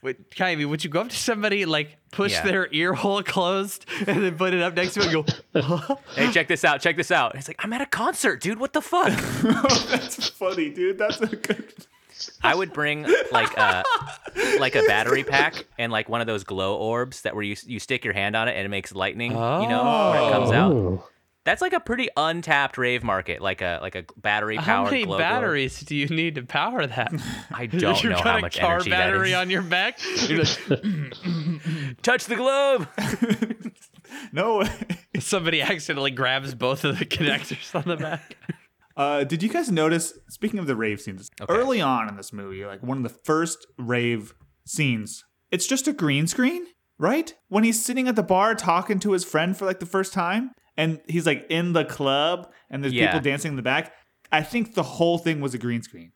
Wait, 0.02 0.30
Kaimi, 0.30 0.68
would 0.68 0.84
you 0.84 0.90
go 0.90 1.00
up 1.00 1.08
to 1.08 1.16
somebody 1.16 1.64
like 1.64 1.96
push 2.12 2.32
Yeah. 2.32 2.42
their 2.42 2.68
ear 2.70 2.92
hole 2.92 3.22
closed 3.22 3.86
and 4.06 4.22
then 4.24 4.36
put 4.36 4.52
it 4.52 4.60
up 4.60 4.74
next 4.74 4.94
to 4.94 5.00
it 5.00 5.14
and 5.54 5.70
go? 5.72 5.98
hey, 6.16 6.30
check 6.32 6.48
this 6.48 6.62
out. 6.62 6.82
Check 6.82 6.98
this 6.98 7.10
out. 7.10 7.34
It's 7.34 7.48
like 7.48 7.62
I'm 7.64 7.72
at 7.72 7.80
a 7.80 7.86
concert, 7.86 8.42
dude. 8.42 8.58
What 8.58 8.74
the 8.74 8.82
fuck? 8.82 9.10
that's 9.88 10.28
funny, 10.28 10.68
dude. 10.70 10.98
That's 10.98 11.20
a 11.20 11.28
good. 11.28 11.86
I 12.42 12.54
would 12.54 12.72
bring 12.72 13.06
like 13.32 13.56
a 13.56 13.84
like 14.58 14.74
a 14.74 14.82
battery 14.82 15.24
pack 15.24 15.64
and 15.78 15.90
like 15.92 16.08
one 16.08 16.20
of 16.20 16.26
those 16.26 16.44
glow 16.44 16.76
orbs 16.76 17.22
that 17.22 17.34
where 17.34 17.44
you 17.44 17.56
you 17.64 17.78
stick 17.78 18.04
your 18.04 18.14
hand 18.14 18.36
on 18.36 18.48
it 18.48 18.56
and 18.56 18.64
it 18.64 18.68
makes 18.68 18.92
lightning. 18.94 19.32
You 19.32 19.36
know, 19.36 20.10
when 20.12 20.22
it 20.22 20.32
comes 20.32 20.50
out. 20.50 20.72
Oh. 20.72 21.04
That's 21.42 21.62
like 21.62 21.72
a 21.72 21.80
pretty 21.80 22.10
untapped 22.18 22.76
rave 22.76 23.02
market, 23.02 23.40
like 23.40 23.62
a 23.62 23.78
like 23.80 23.94
a 23.94 24.04
battery 24.16 24.56
How 24.56 24.84
many 24.84 25.04
glow 25.04 25.16
batteries 25.16 25.80
do 25.80 25.96
you 25.96 26.06
need 26.06 26.34
to 26.34 26.42
power 26.42 26.86
that? 26.86 27.12
I 27.50 27.64
don't 27.64 27.80
You've 28.02 28.12
know 28.12 28.18
got 28.18 28.26
how 28.26 28.38
a 28.38 28.40
much 28.42 28.60
car 28.60 28.74
energy 28.74 28.90
battery 28.90 29.30
that 29.30 29.36
is. 29.36 29.40
on 29.40 29.50
your 29.50 29.62
back. 29.62 29.98
You're 30.28 30.44
like, 30.44 30.58
Touch 32.02 32.26
the 32.26 32.36
globe. 32.36 32.88
No 34.32 34.64
somebody 35.20 35.60
accidentally 35.60 36.10
grabs 36.10 36.54
both 36.54 36.84
of 36.84 36.98
the 36.98 37.04
connectors 37.04 37.74
on 37.74 37.84
the 37.86 37.96
back. 37.96 38.36
Uh, 39.00 39.24
did 39.24 39.42
you 39.42 39.48
guys 39.48 39.70
notice? 39.70 40.12
Speaking 40.28 40.58
of 40.58 40.66
the 40.66 40.76
rave 40.76 41.00
scenes, 41.00 41.30
Okay. 41.40 41.50
early 41.54 41.80
on 41.80 42.06
in 42.06 42.16
this 42.16 42.34
movie, 42.34 42.66
like 42.66 42.82
one 42.82 42.98
of 42.98 43.02
the 43.02 43.18
first 43.24 43.66
rave 43.78 44.34
scenes, 44.66 45.24
it's 45.50 45.66
just 45.66 45.88
a 45.88 45.94
green 45.94 46.26
screen, 46.26 46.66
right? 46.98 47.32
When 47.48 47.64
he's 47.64 47.82
sitting 47.82 48.08
at 48.08 48.16
the 48.16 48.22
bar 48.22 48.54
talking 48.54 48.98
to 48.98 49.12
his 49.12 49.24
friend 49.24 49.56
for 49.56 49.64
like 49.64 49.80
the 49.80 49.86
first 49.86 50.12
time, 50.12 50.50
and 50.76 51.00
he's 51.08 51.24
like 51.24 51.46
in 51.48 51.72
the 51.72 51.86
club, 51.86 52.52
and 52.68 52.84
there's 52.84 52.92
Yeah. 52.92 53.06
people 53.06 53.20
dancing 53.22 53.52
in 53.52 53.56
the 53.56 53.62
back. 53.62 53.94
I 54.30 54.42
think 54.42 54.74
the 54.74 54.82
whole 54.82 55.16
thing 55.16 55.40
was 55.40 55.54
a 55.54 55.58
green 55.58 55.80
screen. 55.82 56.12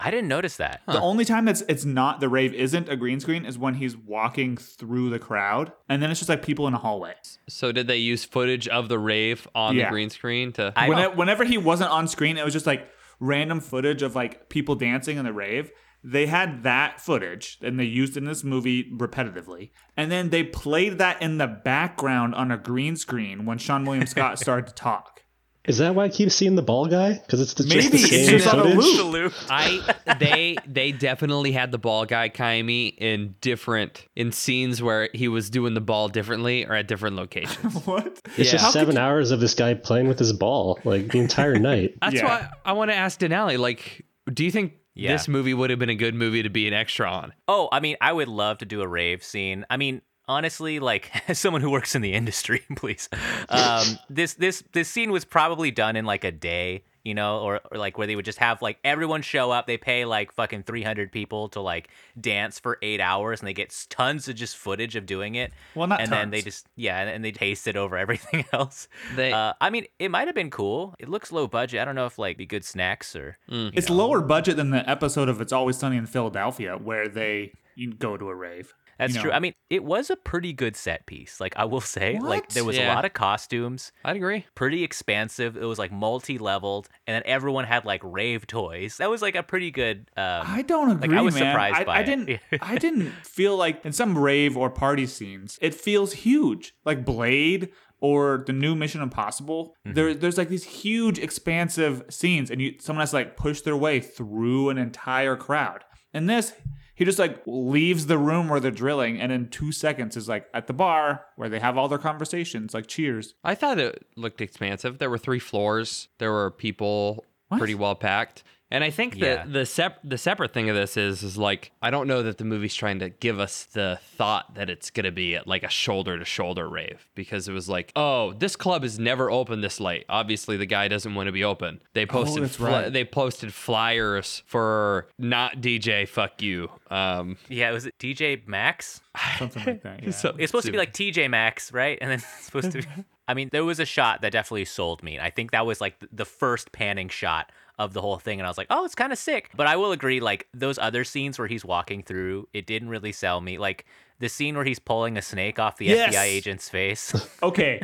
I 0.00 0.10
didn't 0.12 0.28
notice 0.28 0.56
that. 0.58 0.80
The 0.86 1.00
only 1.00 1.24
time 1.24 1.44
that's 1.44 1.62
it's 1.62 1.84
not 1.84 2.20
the 2.20 2.28
rave 2.28 2.54
isn't 2.54 2.88
a 2.88 2.96
green 2.96 3.18
screen 3.18 3.44
is 3.44 3.58
when 3.58 3.74
he's 3.74 3.96
walking 3.96 4.56
through 4.56 5.10
the 5.10 5.18
crowd, 5.18 5.72
and 5.88 6.00
then 6.02 6.10
it's 6.10 6.20
just 6.20 6.28
like 6.28 6.42
people 6.42 6.68
in 6.68 6.74
a 6.74 6.78
hallway. 6.78 7.14
So 7.48 7.72
did 7.72 7.88
they 7.88 7.96
use 7.96 8.24
footage 8.24 8.68
of 8.68 8.88
the 8.88 8.98
rave 8.98 9.48
on 9.54 9.74
Yeah. 9.76 9.86
the 9.86 9.90
green 9.90 10.10
screen 10.10 10.52
to? 10.52 10.72
I- 10.76 10.88
When 10.88 11.16
whenever 11.16 11.44
he 11.44 11.58
wasn't 11.58 11.90
on 11.90 12.06
screen, 12.06 12.38
it 12.38 12.44
was 12.44 12.52
just 12.54 12.66
like 12.66 12.88
random 13.18 13.58
footage 13.60 14.02
of 14.02 14.14
like 14.14 14.48
people 14.48 14.76
dancing 14.76 15.16
in 15.18 15.24
the 15.24 15.32
rave. 15.32 15.70
They 16.04 16.26
had 16.26 16.62
that 16.62 17.00
footage 17.00 17.58
and 17.60 17.78
they 17.80 17.84
used 17.84 18.16
it 18.16 18.18
in 18.20 18.24
this 18.26 18.44
movie 18.44 18.88
repetitively. 18.96 19.70
And 19.96 20.12
then 20.12 20.30
they 20.30 20.44
played 20.44 20.98
that 20.98 21.20
in 21.20 21.38
the 21.38 21.48
background 21.48 22.36
on 22.36 22.52
a 22.52 22.56
green 22.56 22.94
screen 22.94 23.44
when 23.44 23.58
Seann 23.58 23.84
William 23.84 24.06
Scott 24.06 24.38
started 24.44 24.68
to 24.68 24.74
talk. 24.74 25.24
Is 25.68 25.78
that 25.78 25.94
why 25.94 26.04
I 26.04 26.08
keep 26.08 26.30
seeing 26.32 26.54
the 26.56 26.62
ball 26.62 26.86
guy? 26.86 27.12
Because 27.14 27.40
it's 27.40 27.54
the, 27.54 27.62
just 27.64 27.76
Maybe 27.92 28.02
the 28.02 28.16
it's 28.16 28.28
just 28.28 28.46
on 28.52 28.60
a 28.60 28.64
loop. 28.74 29.32
I 29.50 29.94
they 30.18 30.56
they 30.66 30.92
definitely 30.92 31.52
had 31.52 31.70
the 31.70 31.78
ball 31.78 32.06
guy 32.06 32.28
Kaimi 32.30 32.96
in 32.96 33.34
different 33.40 34.06
in 34.16 34.32
scenes 34.32 34.82
where 34.82 35.08
he 35.12 35.28
was 35.28 35.50
doing 35.50 35.74
the 35.74 35.80
ball 35.80 36.08
differently 36.08 36.64
or 36.66 36.74
at 36.74 36.88
different 36.88 37.16
locations. 37.16 37.74
What? 37.86 38.20
It's 38.36 38.52
Yeah. 38.52 38.58
just 38.58 38.72
seven 38.72 38.96
hours 38.98 39.30
of 39.30 39.40
this 39.40 39.54
guy 39.54 39.74
playing 39.74 40.08
with 40.08 40.18
his 40.18 40.32
ball, 40.32 40.78
like 40.84 41.12
the 41.12 41.18
entire 41.18 41.58
night. 41.58 41.94
That's 42.00 42.14
Yeah. 42.16 42.24
why 42.24 42.48
I 42.64 42.72
want 42.72 42.90
to 42.90 42.96
ask 42.96 43.20
Denali. 43.20 43.58
Like, 43.58 44.04
do 44.32 44.44
you 44.44 44.50
think 44.50 44.72
Yeah. 44.94 45.12
this 45.12 45.28
movie 45.28 45.54
would 45.54 45.70
have 45.70 45.78
been 45.78 45.90
a 45.90 45.94
good 45.94 46.14
movie 46.14 46.42
to 46.42 46.50
be 46.50 46.66
an 46.66 46.74
extra 46.74 47.10
on? 47.10 47.32
Oh, 47.46 47.68
I 47.70 47.80
mean, 47.80 47.96
I 48.00 48.12
would 48.12 48.28
love 48.28 48.58
to 48.58 48.64
do 48.64 48.80
a 48.82 48.88
rave 48.88 49.22
scene. 49.22 49.64
I 49.70 49.76
mean, 49.76 50.02
honestly, 50.28 50.78
like 50.78 51.10
as 51.28 51.38
someone 51.38 51.62
who 51.62 51.70
works 51.70 51.94
in 51.94 52.02
the 52.02 52.12
industry, 52.14 52.62
please, 52.76 53.08
um, 53.48 53.98
this 54.10 54.34
this 54.34 54.62
this 54.72 54.88
scene 54.88 55.10
was 55.10 55.24
probably 55.24 55.70
done 55.70 55.96
in 55.96 56.04
like 56.04 56.24
a 56.24 56.30
day, 56.32 56.84
you 57.04 57.14
know, 57.14 57.38
or, 57.40 57.60
or 57.72 57.78
like 57.78 57.96
where 57.98 58.06
they 58.06 58.14
would 58.16 58.24
just 58.24 58.38
have 58.38 58.60
like 58.62 58.78
everyone 58.84 59.22
show 59.22 59.50
up. 59.50 59.66
They 59.66 59.76
pay 59.78 60.04
like 60.04 60.32
fucking 60.32 60.64
three 60.64 60.82
hundred 60.82 61.10
people 61.12 61.48
to 61.50 61.60
like 61.60 61.88
dance 62.20 62.58
for 62.58 62.78
eight 62.82 63.00
hours, 63.00 63.40
and 63.40 63.48
they 63.48 63.54
get 63.54 63.74
tons 63.88 64.28
of 64.28 64.36
just 64.36 64.56
footage 64.56 64.94
of 64.96 65.06
doing 65.06 65.34
it. 65.34 65.52
Well, 65.74 65.86
not 65.88 66.00
and 66.00 66.12
then 66.12 66.30
they 66.30 66.42
just 66.42 66.66
yeah, 66.76 67.00
and, 67.00 67.08
and 67.10 67.24
they 67.24 67.32
taste 67.32 67.66
it 67.66 67.76
over 67.76 67.96
everything 67.96 68.44
else. 68.52 68.88
They- 69.16 69.32
uh, 69.32 69.54
I 69.60 69.70
mean, 69.70 69.86
it 69.98 70.10
might 70.10 70.28
have 70.28 70.34
been 70.34 70.50
cool. 70.50 70.94
It 70.98 71.08
looks 71.08 71.32
low 71.32 71.46
budget. 71.46 71.80
I 71.80 71.84
don't 71.84 71.94
know 71.94 72.06
if 72.06 72.18
like 72.18 72.36
be 72.36 72.46
good 72.46 72.64
snacks 72.64 73.16
or. 73.16 73.38
you 73.48 73.70
It's 73.74 73.88
know. 73.88 73.96
lower 73.96 74.20
budget 74.20 74.56
than 74.56 74.70
the 74.70 74.88
episode 74.88 75.28
of 75.28 75.40
It's 75.40 75.52
Always 75.52 75.78
Sunny 75.78 75.96
in 75.96 76.06
Philadelphia 76.06 76.76
where 76.76 77.08
they 77.08 77.52
you 77.74 77.94
go 77.94 78.16
to 78.16 78.28
a 78.28 78.34
rave. 78.34 78.74
That's 78.98 79.14
you 79.14 79.20
true. 79.22 79.30
I 79.32 79.38
mean, 79.38 79.54
it 79.70 79.84
was 79.84 80.10
a 80.10 80.16
pretty 80.16 80.52
good 80.52 80.74
set 80.76 81.06
piece. 81.06 81.40
Like 81.40 81.56
I 81.56 81.64
will 81.66 81.80
say, 81.80 82.18
like 82.20 82.48
there 82.50 82.64
was 82.64 82.76
Yeah. 82.76 82.92
a 82.92 82.94
lot 82.94 83.04
of 83.04 83.12
costumes, 83.12 83.92
I'd 84.04 84.16
agree. 84.16 84.44
pretty 84.54 84.82
expansive. 84.84 85.56
It 85.56 85.64
was 85.64 85.78
like 85.78 85.92
multi-leveled, 85.92 86.88
and 87.06 87.14
then 87.14 87.22
everyone 87.26 87.64
had 87.64 87.84
like 87.84 88.00
rave 88.04 88.46
toys. 88.46 88.96
That 88.98 89.08
was 89.10 89.22
like 89.22 89.36
a 89.36 89.42
pretty 89.42 89.70
good. 89.70 90.10
Um, 90.16 90.42
I 90.46 90.62
don't 90.62 91.02
agree, 91.02 91.16
I 91.16 91.20
was 91.22 91.34
man. 91.34 91.52
surprised 91.52 91.76
I, 91.76 91.84
by 91.84 91.96
I 91.96 92.00
it. 92.00 92.04
didn't. 92.06 92.40
I 92.62 92.76
didn't 92.76 93.10
feel 93.24 93.56
like 93.56 93.84
in 93.84 93.92
some 93.92 94.18
rave 94.18 94.56
or 94.56 94.68
party 94.70 95.06
scenes, 95.06 95.58
it 95.62 95.74
feels 95.74 96.12
huge, 96.12 96.74
like 96.84 97.04
Blade 97.04 97.70
or 98.00 98.44
the 98.46 98.52
new 98.52 98.74
Mission 98.76 99.00
Impossible. 99.02 99.74
Mm-hmm. 99.86 99.94
There, 99.94 100.14
there's 100.14 100.38
like 100.38 100.48
these 100.48 100.64
huge, 100.64 101.18
expansive 101.18 102.02
scenes, 102.10 102.50
and 102.50 102.60
you 102.60 102.74
someone 102.80 103.02
has 103.02 103.10
to 103.10 103.16
like 103.16 103.36
push 103.36 103.60
their 103.62 103.76
way 103.76 104.00
through 104.00 104.70
an 104.70 104.78
entire 104.78 105.36
crowd. 105.36 105.84
And 106.14 106.28
this, 106.28 106.52
he 106.98 107.04
just 107.04 107.20
like 107.20 107.40
leaves 107.46 108.06
the 108.06 108.18
room 108.18 108.48
where 108.48 108.58
they're 108.58 108.72
drilling, 108.72 109.20
and 109.20 109.30
in 109.30 109.48
two 109.50 109.70
seconds 109.70 110.16
is 110.16 110.28
like 110.28 110.48
at 110.52 110.66
the 110.66 110.72
bar 110.72 111.26
where 111.36 111.48
they 111.48 111.60
have 111.60 111.78
all 111.78 111.86
their 111.86 111.96
conversations, 111.96 112.74
like 112.74 112.88
Cheers. 112.88 113.34
I 113.44 113.54
thought 113.54 113.78
it 113.78 114.04
looked 114.16 114.40
expansive. 114.40 114.98
There 114.98 115.08
were 115.08 115.16
three 115.16 115.38
floors. 115.38 116.08
There 116.18 116.32
were 116.32 116.50
people 116.50 117.24
pretty 117.56 117.76
well 117.76 117.94
packed. 117.94 118.42
And 118.70 118.84
I 118.84 118.90
think 118.90 119.16
Yeah. 119.16 119.36
that 119.36 119.52
the 119.52 119.64
sep- 119.64 120.00
the 120.04 120.18
separate 120.18 120.52
thing 120.52 120.68
of 120.68 120.76
this 120.76 120.96
is 120.98 121.22
is 121.22 121.38
like 121.38 121.72
I 121.80 121.90
don't 121.90 122.06
know 122.06 122.22
that 122.22 122.36
the 122.38 122.44
movie's 122.44 122.74
trying 122.74 122.98
to 122.98 123.08
give 123.08 123.40
us 123.40 123.64
the 123.64 123.98
thought 124.16 124.54
that 124.56 124.68
it's 124.68 124.90
gonna 124.90 125.10
be 125.10 125.36
at 125.36 125.46
like 125.46 125.62
a 125.62 125.70
shoulder 125.70 126.18
to 126.18 126.24
shoulder 126.26 126.68
rave 126.68 127.08
because 127.14 127.48
it 127.48 127.52
was 127.52 127.68
like 127.68 127.92
oh 127.96 128.34
this 128.34 128.56
club 128.56 128.84
is 128.84 128.98
never 128.98 129.30
open 129.30 129.62
this 129.62 129.80
late. 129.80 130.04
Obviously 130.10 130.58
the 130.58 130.66
guy 130.66 130.86
doesn't 130.88 131.14
want 131.14 131.28
to 131.28 131.32
be 131.32 131.44
open. 131.44 131.80
They 131.94 132.04
posted 132.04 132.42
that's 132.44 132.56
fly- 132.56 132.70
right. 132.82 132.92
they 132.92 133.04
posted 133.04 133.54
flyers 133.54 134.42
for 134.46 135.08
not 135.18 135.60
DJ 135.62 136.06
fuck 136.06 136.42
you. 136.42 136.70
Um, 136.90 137.38
Yeah, 137.48 137.70
was 137.70 137.86
it 137.86 137.96
DJ 137.98 138.46
Max? 138.46 139.00
Something 139.38 139.64
like 139.64 139.82
that. 139.82 140.02
Yeah. 140.04 140.10
so- 140.10 140.34
It's 140.38 140.50
supposed 140.50 140.66
to 140.66 140.72
be 140.72 140.78
like 140.78 140.92
TJ 140.92 141.28
Maxx 141.30 141.72
right? 141.72 141.96
And 142.02 142.10
then 142.10 142.18
it's 142.36 142.44
supposed 142.44 142.72
to 142.72 142.82
be. 142.82 142.86
I 143.26 143.34
mean, 143.34 143.50
there 143.52 143.64
was 143.64 143.78
a 143.78 143.84
shot 143.84 144.22
that 144.22 144.32
definitely 144.32 144.64
sold 144.64 145.02
me. 145.02 145.18
I 145.20 145.28
think 145.30 145.50
that 145.50 145.66
was 145.66 145.80
like 145.82 145.96
the 146.12 146.24
first 146.24 146.72
panning 146.72 147.08
shot 147.10 147.52
of 147.78 147.92
the 147.92 148.00
whole 148.00 148.18
thing. 148.18 148.40
And 148.40 148.46
I 148.46 148.50
was 148.50 148.58
like, 148.58 148.66
oh, 148.70 148.84
it's 148.84 148.94
kind 148.94 149.12
of 149.12 149.18
sick. 149.18 149.50
But 149.54 149.66
I 149.66 149.76
will 149.76 149.92
agree, 149.92 150.20
like 150.20 150.48
those 150.52 150.78
other 150.78 151.04
scenes 151.04 151.38
where 151.38 151.48
he's 151.48 151.64
walking 151.64 152.02
through, 152.02 152.48
it 152.52 152.66
didn't 152.66 152.88
really 152.88 153.12
sell 153.12 153.40
me. 153.40 153.58
Like 153.58 153.86
the 154.18 154.28
scene 154.28 154.56
where 154.56 154.64
he's 154.64 154.78
pulling 154.78 155.16
a 155.16 155.22
snake 155.22 155.58
off 155.58 155.76
the 155.76 155.86
Yes. 155.86 156.14
FBI 156.14 156.24
agent's 156.24 156.68
face. 156.68 157.14
okay. 157.42 157.80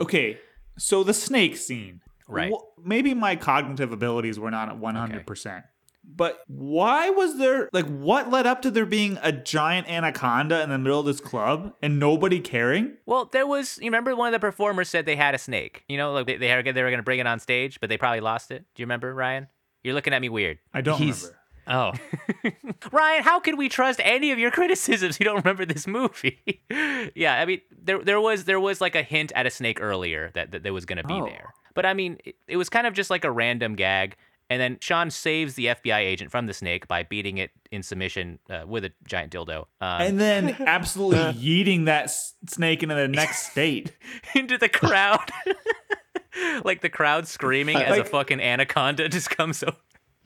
Okay. 0.00 0.38
So 0.76 1.02
the 1.02 1.14
snake 1.14 1.56
scene. 1.56 2.02
Right. 2.28 2.52
Maybe 2.84 3.14
my 3.14 3.36
cognitive 3.36 3.90
abilities 3.90 4.38
were 4.38 4.50
not 4.50 4.68
at 4.68 4.76
100%. 4.78 5.64
But 6.10 6.40
why 6.48 7.10
was 7.10 7.36
there 7.38 7.68
like 7.72 7.86
what 7.86 8.30
led 8.30 8.46
up 8.46 8.62
to 8.62 8.70
there 8.70 8.86
being 8.86 9.18
a 9.22 9.30
giant 9.30 9.88
anaconda 9.88 10.62
in 10.62 10.70
the 10.70 10.78
middle 10.78 10.98
of 11.00 11.06
this 11.06 11.20
club 11.20 11.74
and 11.82 12.00
nobody 12.00 12.40
caring? 12.40 12.96
well, 13.06 13.26
there 13.26 13.46
was, 13.46 13.78
you 13.80 13.84
remember 13.86 14.16
one 14.16 14.26
of 14.28 14.32
the 14.32 14.40
performers 14.44 14.88
said 14.88 15.04
they 15.06 15.16
had 15.16 15.34
a 15.34 15.38
snake. 15.38 15.84
You 15.88 15.96
know, 15.98 16.12
like 16.12 16.26
they, 16.26 16.36
they, 16.36 16.48
had- 16.48 16.64
they 16.64 16.82
were 16.82 16.88
going 16.90 16.96
to 16.98 17.02
bring 17.04 17.18
it 17.20 17.26
on 17.26 17.38
stage, 17.38 17.78
but 17.80 17.88
they 17.90 17.98
probably 17.98 18.20
lost 18.20 18.50
it. 18.50 18.64
Do 18.74 18.80
you 18.82 18.86
remember, 18.86 19.14
Ryan? 19.14 19.48
You're 19.84 19.94
looking 19.94 20.12
at 20.14 20.20
me 20.22 20.28
weird. 20.28 20.58
I 20.74 20.80
don't 20.80 20.98
He's- 20.98 21.22
remember. 21.22 21.38
oh 21.68 21.92
Ryan, 22.92 23.22
how 23.22 23.38
can 23.40 23.56
we 23.56 23.68
trust 23.68 24.00
any 24.02 24.32
of 24.32 24.38
your 24.38 24.50
criticisms? 24.50 25.18
You 25.20 25.24
don't 25.24 25.36
remember 25.36 25.66
this 25.66 25.86
movie. 25.86 26.62
yeah, 27.14 27.34
I 27.40 27.44
mean, 27.44 27.60
there 27.82 28.02
there 28.02 28.20
was 28.20 28.44
there 28.44 28.58
was 28.60 28.80
like 28.80 28.94
a 28.94 29.02
hint 29.02 29.30
at 29.36 29.46
a 29.46 29.50
snake 29.50 29.78
earlier 29.80 30.30
that, 30.34 30.52
that 30.52 30.62
there 30.62 30.72
was 30.72 30.84
going 30.86 30.96
to 30.96 31.06
be 31.06 31.14
Oh. 31.14 31.26
there. 31.26 31.52
But 31.74 31.86
I 31.86 31.94
mean, 31.94 32.18
it, 32.24 32.36
it 32.48 32.56
was 32.56 32.68
kind 32.68 32.86
of 32.86 32.94
just 32.94 33.10
like 33.10 33.24
a 33.24 33.30
random 33.30 33.76
gag. 33.76 34.16
And 34.50 34.60
then 34.60 34.76
Seann 34.76 35.12
saves 35.12 35.54
the 35.54 35.66
FBI 35.66 35.98
agent 35.98 36.30
from 36.30 36.46
the 36.46 36.54
snake 36.54 36.88
by 36.88 37.02
beating 37.02 37.36
it 37.38 37.50
in 37.70 37.82
submission 37.82 38.38
uh, 38.48 38.62
with 38.66 38.84
a 38.84 38.92
giant 39.06 39.30
dildo 39.32 39.66
um, 39.82 40.00
And 40.00 40.18
then 40.20 40.56
absolutely 40.66 41.18
yeeting 41.42 41.84
that 41.84 42.04
s- 42.04 42.34
snake 42.48 42.82
into 42.82 42.94
the 42.94 43.08
next 43.08 43.46
state. 43.50 43.92
into 44.34 44.56
the 44.56 44.68
crowd. 44.70 45.30
like 46.64 46.80
the 46.80 46.88
crowd 46.88 47.26
screaming 47.26 47.76
as 47.76 47.98
a 47.98 48.04
fucking 48.04 48.40
anaconda 48.40 49.08
just 49.08 49.30
comes 49.30 49.62
over. 49.62 49.76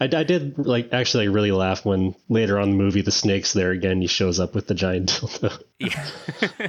I, 0.01 0.05
I 0.05 0.23
did 0.25 0.57
like 0.59 0.93
actually 0.93 1.29
really 1.29 1.53
laugh 1.53 1.85
when 1.85 2.15
later 2.29 2.59
on 2.59 2.71
in 2.71 2.71
the 2.79 2.83
movie 2.85 3.03
the 3.03 3.11
snake's 3.11 3.53
there 3.53 3.71
again. 3.73 4.01
He 4.01 4.07
shows 4.07 4.39
up 4.41 4.55
with 4.55 4.67
the 4.69 4.75
giant 4.75 5.11
dildo. 5.11 5.63
Yeah. 5.81 6.07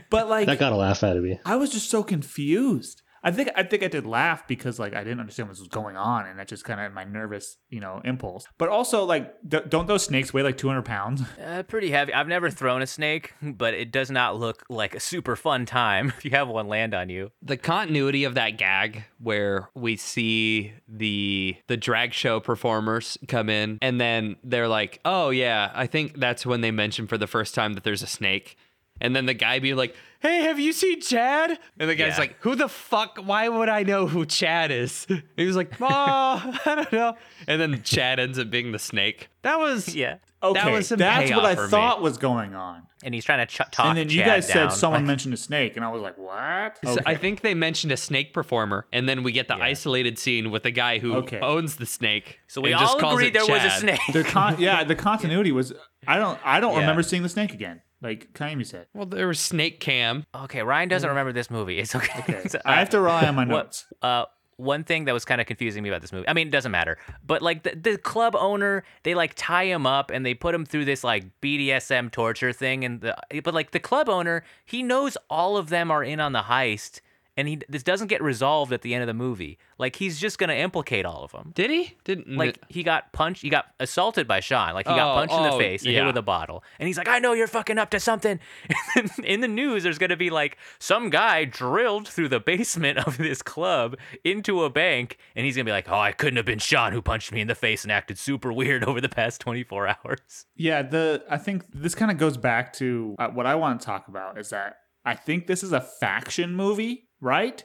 But 0.09 0.27
like 0.27 0.47
that 0.47 0.57
got 0.59 0.73
a 0.73 0.75
laugh 0.75 1.03
out 1.03 1.17
of 1.17 1.23
me. 1.23 1.39
I 1.45 1.55
was 1.55 1.69
just 1.71 1.89
so 1.91 2.03
confused. 2.03 3.02
I 3.23 3.31
think 3.31 3.49
I 3.55 3.63
think 3.63 3.83
I 3.83 3.87
did 3.87 4.05
laugh 4.05 4.47
because 4.47 4.79
like 4.79 4.93
I 4.93 5.03
didn't 5.03 5.19
understand 5.21 5.47
what 5.49 5.57
was 5.57 5.67
going 5.69 5.95
on, 5.95 6.25
and 6.27 6.37
that 6.39 6.47
just 6.47 6.65
kind 6.65 6.81
of 6.81 6.91
my 6.93 7.03
nervous, 7.05 7.57
you 7.69 7.79
know, 7.79 8.01
impulse. 8.03 8.45
But 8.57 8.69
also 8.69 9.03
like, 9.05 9.33
d- 9.47 9.61
don't 9.69 9.87
those 9.87 10.03
snakes 10.03 10.33
weigh 10.33 10.43
like 10.43 10.57
two 10.57 10.67
hundred 10.67 10.85
pounds? 10.85 11.21
Uh, 11.43 11.61
pretty 11.61 11.91
heavy. 11.91 12.13
I've 12.13 12.27
never 12.27 12.49
thrown 12.49 12.81
a 12.81 12.87
snake, 12.87 13.33
but 13.41 13.73
it 13.73 13.91
does 13.91 14.09
not 14.09 14.39
look 14.39 14.63
like 14.69 14.95
a 14.95 14.99
super 14.99 15.35
fun 15.35 15.65
time 15.65 16.09
if 16.17 16.23
you 16.25 16.31
have 16.31 16.47
one 16.47 16.67
land 16.67 16.93
on 16.93 17.09
you. 17.09 17.31
the 17.41 17.57
continuity 17.57 18.23
of 18.23 18.33
that 18.35 18.57
gag 18.57 19.03
where 19.19 19.69
we 19.75 19.95
see 19.97 20.73
the 20.87 21.55
the 21.67 21.77
drag 21.77 22.13
show 22.13 22.39
performers 22.39 23.17
come 23.27 23.49
in 23.49 23.77
and 23.81 23.99
then 23.99 24.35
they're 24.43 24.67
like 24.67 24.99
oh 25.05 25.29
yeah 25.29 25.71
i 25.73 25.85
think 25.87 26.19
that's 26.19 26.45
when 26.45 26.61
they 26.61 26.71
mention 26.71 27.07
for 27.07 27.17
the 27.17 27.27
first 27.27 27.55
time 27.55 27.73
that 27.73 27.83
there's 27.83 28.03
a 28.03 28.07
snake 28.07 28.57
and 29.01 29.15
then 29.15 29.25
the 29.25 29.33
guy 29.33 29.59
be 29.59 29.73
like 29.73 29.95
hey 30.21 30.41
have 30.43 30.59
you 30.59 30.71
seen 30.73 31.01
chad 31.01 31.57
and 31.79 31.89
the 31.89 31.95
guy's 31.95 32.13
Yeah. 32.13 32.19
like 32.19 32.35
who 32.41 32.55
the 32.55 32.69
fuck 32.69 33.17
why 33.23 33.49
would 33.49 33.69
i 33.69 33.83
know 33.83 34.07
who 34.07 34.25
chad 34.25 34.71
is 34.71 35.05
and 35.09 35.23
he 35.37 35.45
was 35.45 35.55
like 35.55 35.71
oh 35.81 35.85
i 36.65 36.75
don't 36.75 36.91
know 36.93 37.15
and 37.47 37.59
then 37.61 37.81
chad 37.83 38.19
ends 38.19 38.37
up 38.39 38.49
being 38.49 38.71
the 38.71 38.79
snake 38.79 39.29
that 39.41 39.59
was 39.59 39.93
Yeah. 39.95 40.17
Okay, 40.41 40.73
was 40.73 40.87
some 40.89 40.99
that's 40.99 41.31
what 41.31 41.45
I 41.45 41.55
thought 41.55 41.99
me. 41.99 42.03
was 42.03 42.11
was 42.13 42.17
going 42.17 42.53
on. 42.53 42.83
And 43.01 43.13
he's 43.13 43.23
trying 43.23 43.47
to 43.47 43.53
ch- 43.53 43.59
talk. 43.71 43.85
and 43.85 43.97
then 43.97 44.09
you 44.09 44.17
Chad 44.17 44.25
guys 44.27 44.47
down. 44.47 44.69
said 44.71 44.77
someone 44.77 45.03
Like, 45.03 45.07
mentioned 45.07 45.33
a 45.33 45.37
snake, 45.37 45.77
and 45.77 45.85
I 45.85 45.89
was 45.89 46.01
like, 46.01 46.17
what? 46.17 46.79
So 46.83 46.97
I 47.05 47.15
think 47.15 47.39
they 47.39 47.53
mentioned 47.53 47.93
a 47.93 47.97
snake 47.97 48.33
performer, 48.33 48.85
and 48.91 49.07
then 49.07 49.23
we 49.23 49.31
get 49.31 49.47
the 49.47 49.55
Yeah. 49.55 49.63
isolated 49.63 50.19
scene 50.19 50.51
with 50.51 50.63
the 50.63 50.71
guy 50.71 50.99
who 50.99 51.15
Okay. 51.15 51.39
owns 51.39 51.77
the 51.77 51.85
snake. 51.85 52.39
So 52.47 52.59
we 52.59 52.73
and 52.73 52.79
just 52.81 52.93
all 52.95 52.99
calls 52.99 53.13
agree 53.13 53.27
it 53.27 53.33
there 53.33 53.43
was 53.45 53.63
a 53.63 53.69
Chad. 53.69 53.79
snake. 53.79 53.99
the 54.11 54.23
con- 54.25 54.59
yeah, 54.59 54.83
the 54.83 54.95
continuity 54.95 55.53
was. 55.53 55.71
I 56.05 56.17
don't. 56.17 56.37
I 56.43 56.59
don't 56.59 56.73
Yeah. 56.73 56.79
remember 56.81 57.03
seeing 57.03 57.23
the 57.23 57.29
snake 57.29 57.53
again. 57.53 57.79
Like 58.03 58.33
Kaimi 58.33 58.65
said. 58.65 58.87
Well, 58.93 59.05
there 59.05 59.27
was 59.27 59.39
snake 59.39 59.79
cam. 59.79 60.25
Okay, 60.35 60.61
Ryan 60.61 60.89
doesn't 60.89 61.07
remember 61.09 61.31
this 61.31 61.49
movie. 61.49 61.79
It's 61.83 61.95
okay. 61.95 62.19
Okay, 62.19 62.47
So, 62.49 62.59
I 62.65 62.75
have 62.75 62.89
to 62.91 62.99
rely 62.99 63.25
on 63.27 63.35
my 63.35 63.45
what- 63.45 63.65
notes. 63.65 63.85
uh, 64.01 64.25
one 64.57 64.83
thing 64.83 65.05
that 65.05 65.13
was 65.13 65.25
kind 65.25 65.41
of 65.41 65.47
confusing 65.47 65.81
me 65.81 65.89
about 65.89 66.01
this 66.01 66.13
movie. 66.13 66.27
I 66.27 66.33
mean, 66.33 66.47
it 66.47 66.51
doesn't 66.51 66.71
matter. 66.71 66.99
But 67.25 67.41
like 67.41 67.63
the, 67.63 67.75
the 67.75 67.97
club 67.97 68.35
owner, 68.35 68.83
they 69.01 69.15
like 69.15 69.33
tie 69.35 69.63
him 69.63 69.87
up 69.87 70.11
and 70.11 70.23
they 70.23 70.35
put 70.35 70.53
him 70.53 70.63
through 70.63 70.85
this 70.85 71.03
like 71.03 71.25
BDSM 71.41 72.11
torture 72.11 72.53
thing. 72.53 72.85
And 72.85 73.01
the 73.01 73.17
but 73.43 73.53
like 73.55 73.71
the 73.71 73.79
club 73.79 74.09
owner, 74.09 74.43
he 74.63 74.83
knows 74.83 75.17
all 75.29 75.57
of 75.57 75.69
them 75.69 75.89
are 75.89 76.03
in 76.03 76.19
on 76.19 76.33
the 76.33 76.43
heist, 76.43 77.01
and 77.35 77.47
he 77.47 77.59
this 77.67 77.83
doesn't 77.83 78.07
get 78.07 78.21
resolved 78.21 78.71
at 78.71 78.81
the 78.81 78.93
end 78.93 79.01
of 79.01 79.07
the 79.07 79.13
movie. 79.13 79.57
Like 79.77 79.95
he's 79.95 80.19
just 80.19 80.37
gonna 80.37 80.53
implicate 80.53 81.05
all 81.05 81.23
of 81.23 81.31
them. 81.31 81.51
Did 81.55 81.71
he? 81.71 81.95
Didn't 82.03 82.35
Like 82.35 82.59
he 82.69 82.83
got 82.83 83.11
punched, 83.13 83.41
he 83.41 83.49
got 83.49 83.65
assaulted 83.79 84.27
by 84.27 84.39
Seann. 84.39 84.73
Like 84.73 84.87
he 84.87 84.93
got 84.93 85.13
Oh, 85.13 85.15
punched 85.15 85.33
in 85.35 85.43
the 85.43 85.51
oh, 85.53 85.57
face 85.57 85.83
and 85.83 85.93
hit 85.93 86.05
with 86.05 86.17
a 86.17 86.21
bottle. 86.21 86.63
And 86.79 86.87
he's 86.87 86.97
like, 86.97 87.07
"I 87.07 87.19
know 87.19 87.33
you're 87.33 87.47
fucking 87.47 87.77
up 87.77 87.89
to 87.91 87.99
something." 87.99 88.39
In 89.23 89.41
the 89.41 89.47
news, 89.47 89.83
there's 89.83 89.97
gonna 89.97 90.15
be 90.17 90.29
like 90.29 90.57
some 90.79 91.09
guy 91.09 91.45
drilled 91.45 92.07
through 92.07 92.29
the 92.29 92.39
basement 92.39 92.99
of 92.99 93.17
this 93.17 93.41
club 93.41 93.97
into 94.23 94.63
a 94.63 94.69
bank, 94.69 95.17
and 95.35 95.45
he's 95.45 95.55
gonna 95.55 95.65
be 95.65 95.71
like, 95.71 95.89
"Oh, 95.89 95.99
I 95.99 96.11
couldn't 96.11 96.37
have 96.37 96.45
been 96.45 96.59
Seann 96.59 96.91
who 96.93 97.01
punched 97.01 97.31
me 97.31 97.41
in 97.41 97.47
the 97.47 97.55
face 97.55 97.83
and 97.83 97.91
acted 97.91 98.17
super 98.17 98.53
weird 98.53 98.83
over 98.87 99.01
the 99.01 99.09
past 99.09 99.41
24 99.41 99.87
hours." 99.87 100.45
Yeah, 100.55 100.81
the 100.83 101.23
I 101.29 101.37
think 101.37 101.65
this 101.73 101.95
kind 101.95 102.11
of 102.11 102.17
goes 102.17 102.37
back 102.37 102.73
to 102.73 103.15
uh, 103.19 103.29
what 103.29 103.45
I 103.45 103.55
want 103.55 103.79
to 103.81 103.85
talk 103.85 104.07
about 104.07 104.37
is 104.37 104.49
that 104.49 104.77
I 105.05 105.15
think 105.15 105.47
this 105.47 105.63
is 105.63 105.73
a 105.73 105.81
faction 105.81 106.55
movie, 106.55 107.09
right? 107.23 107.63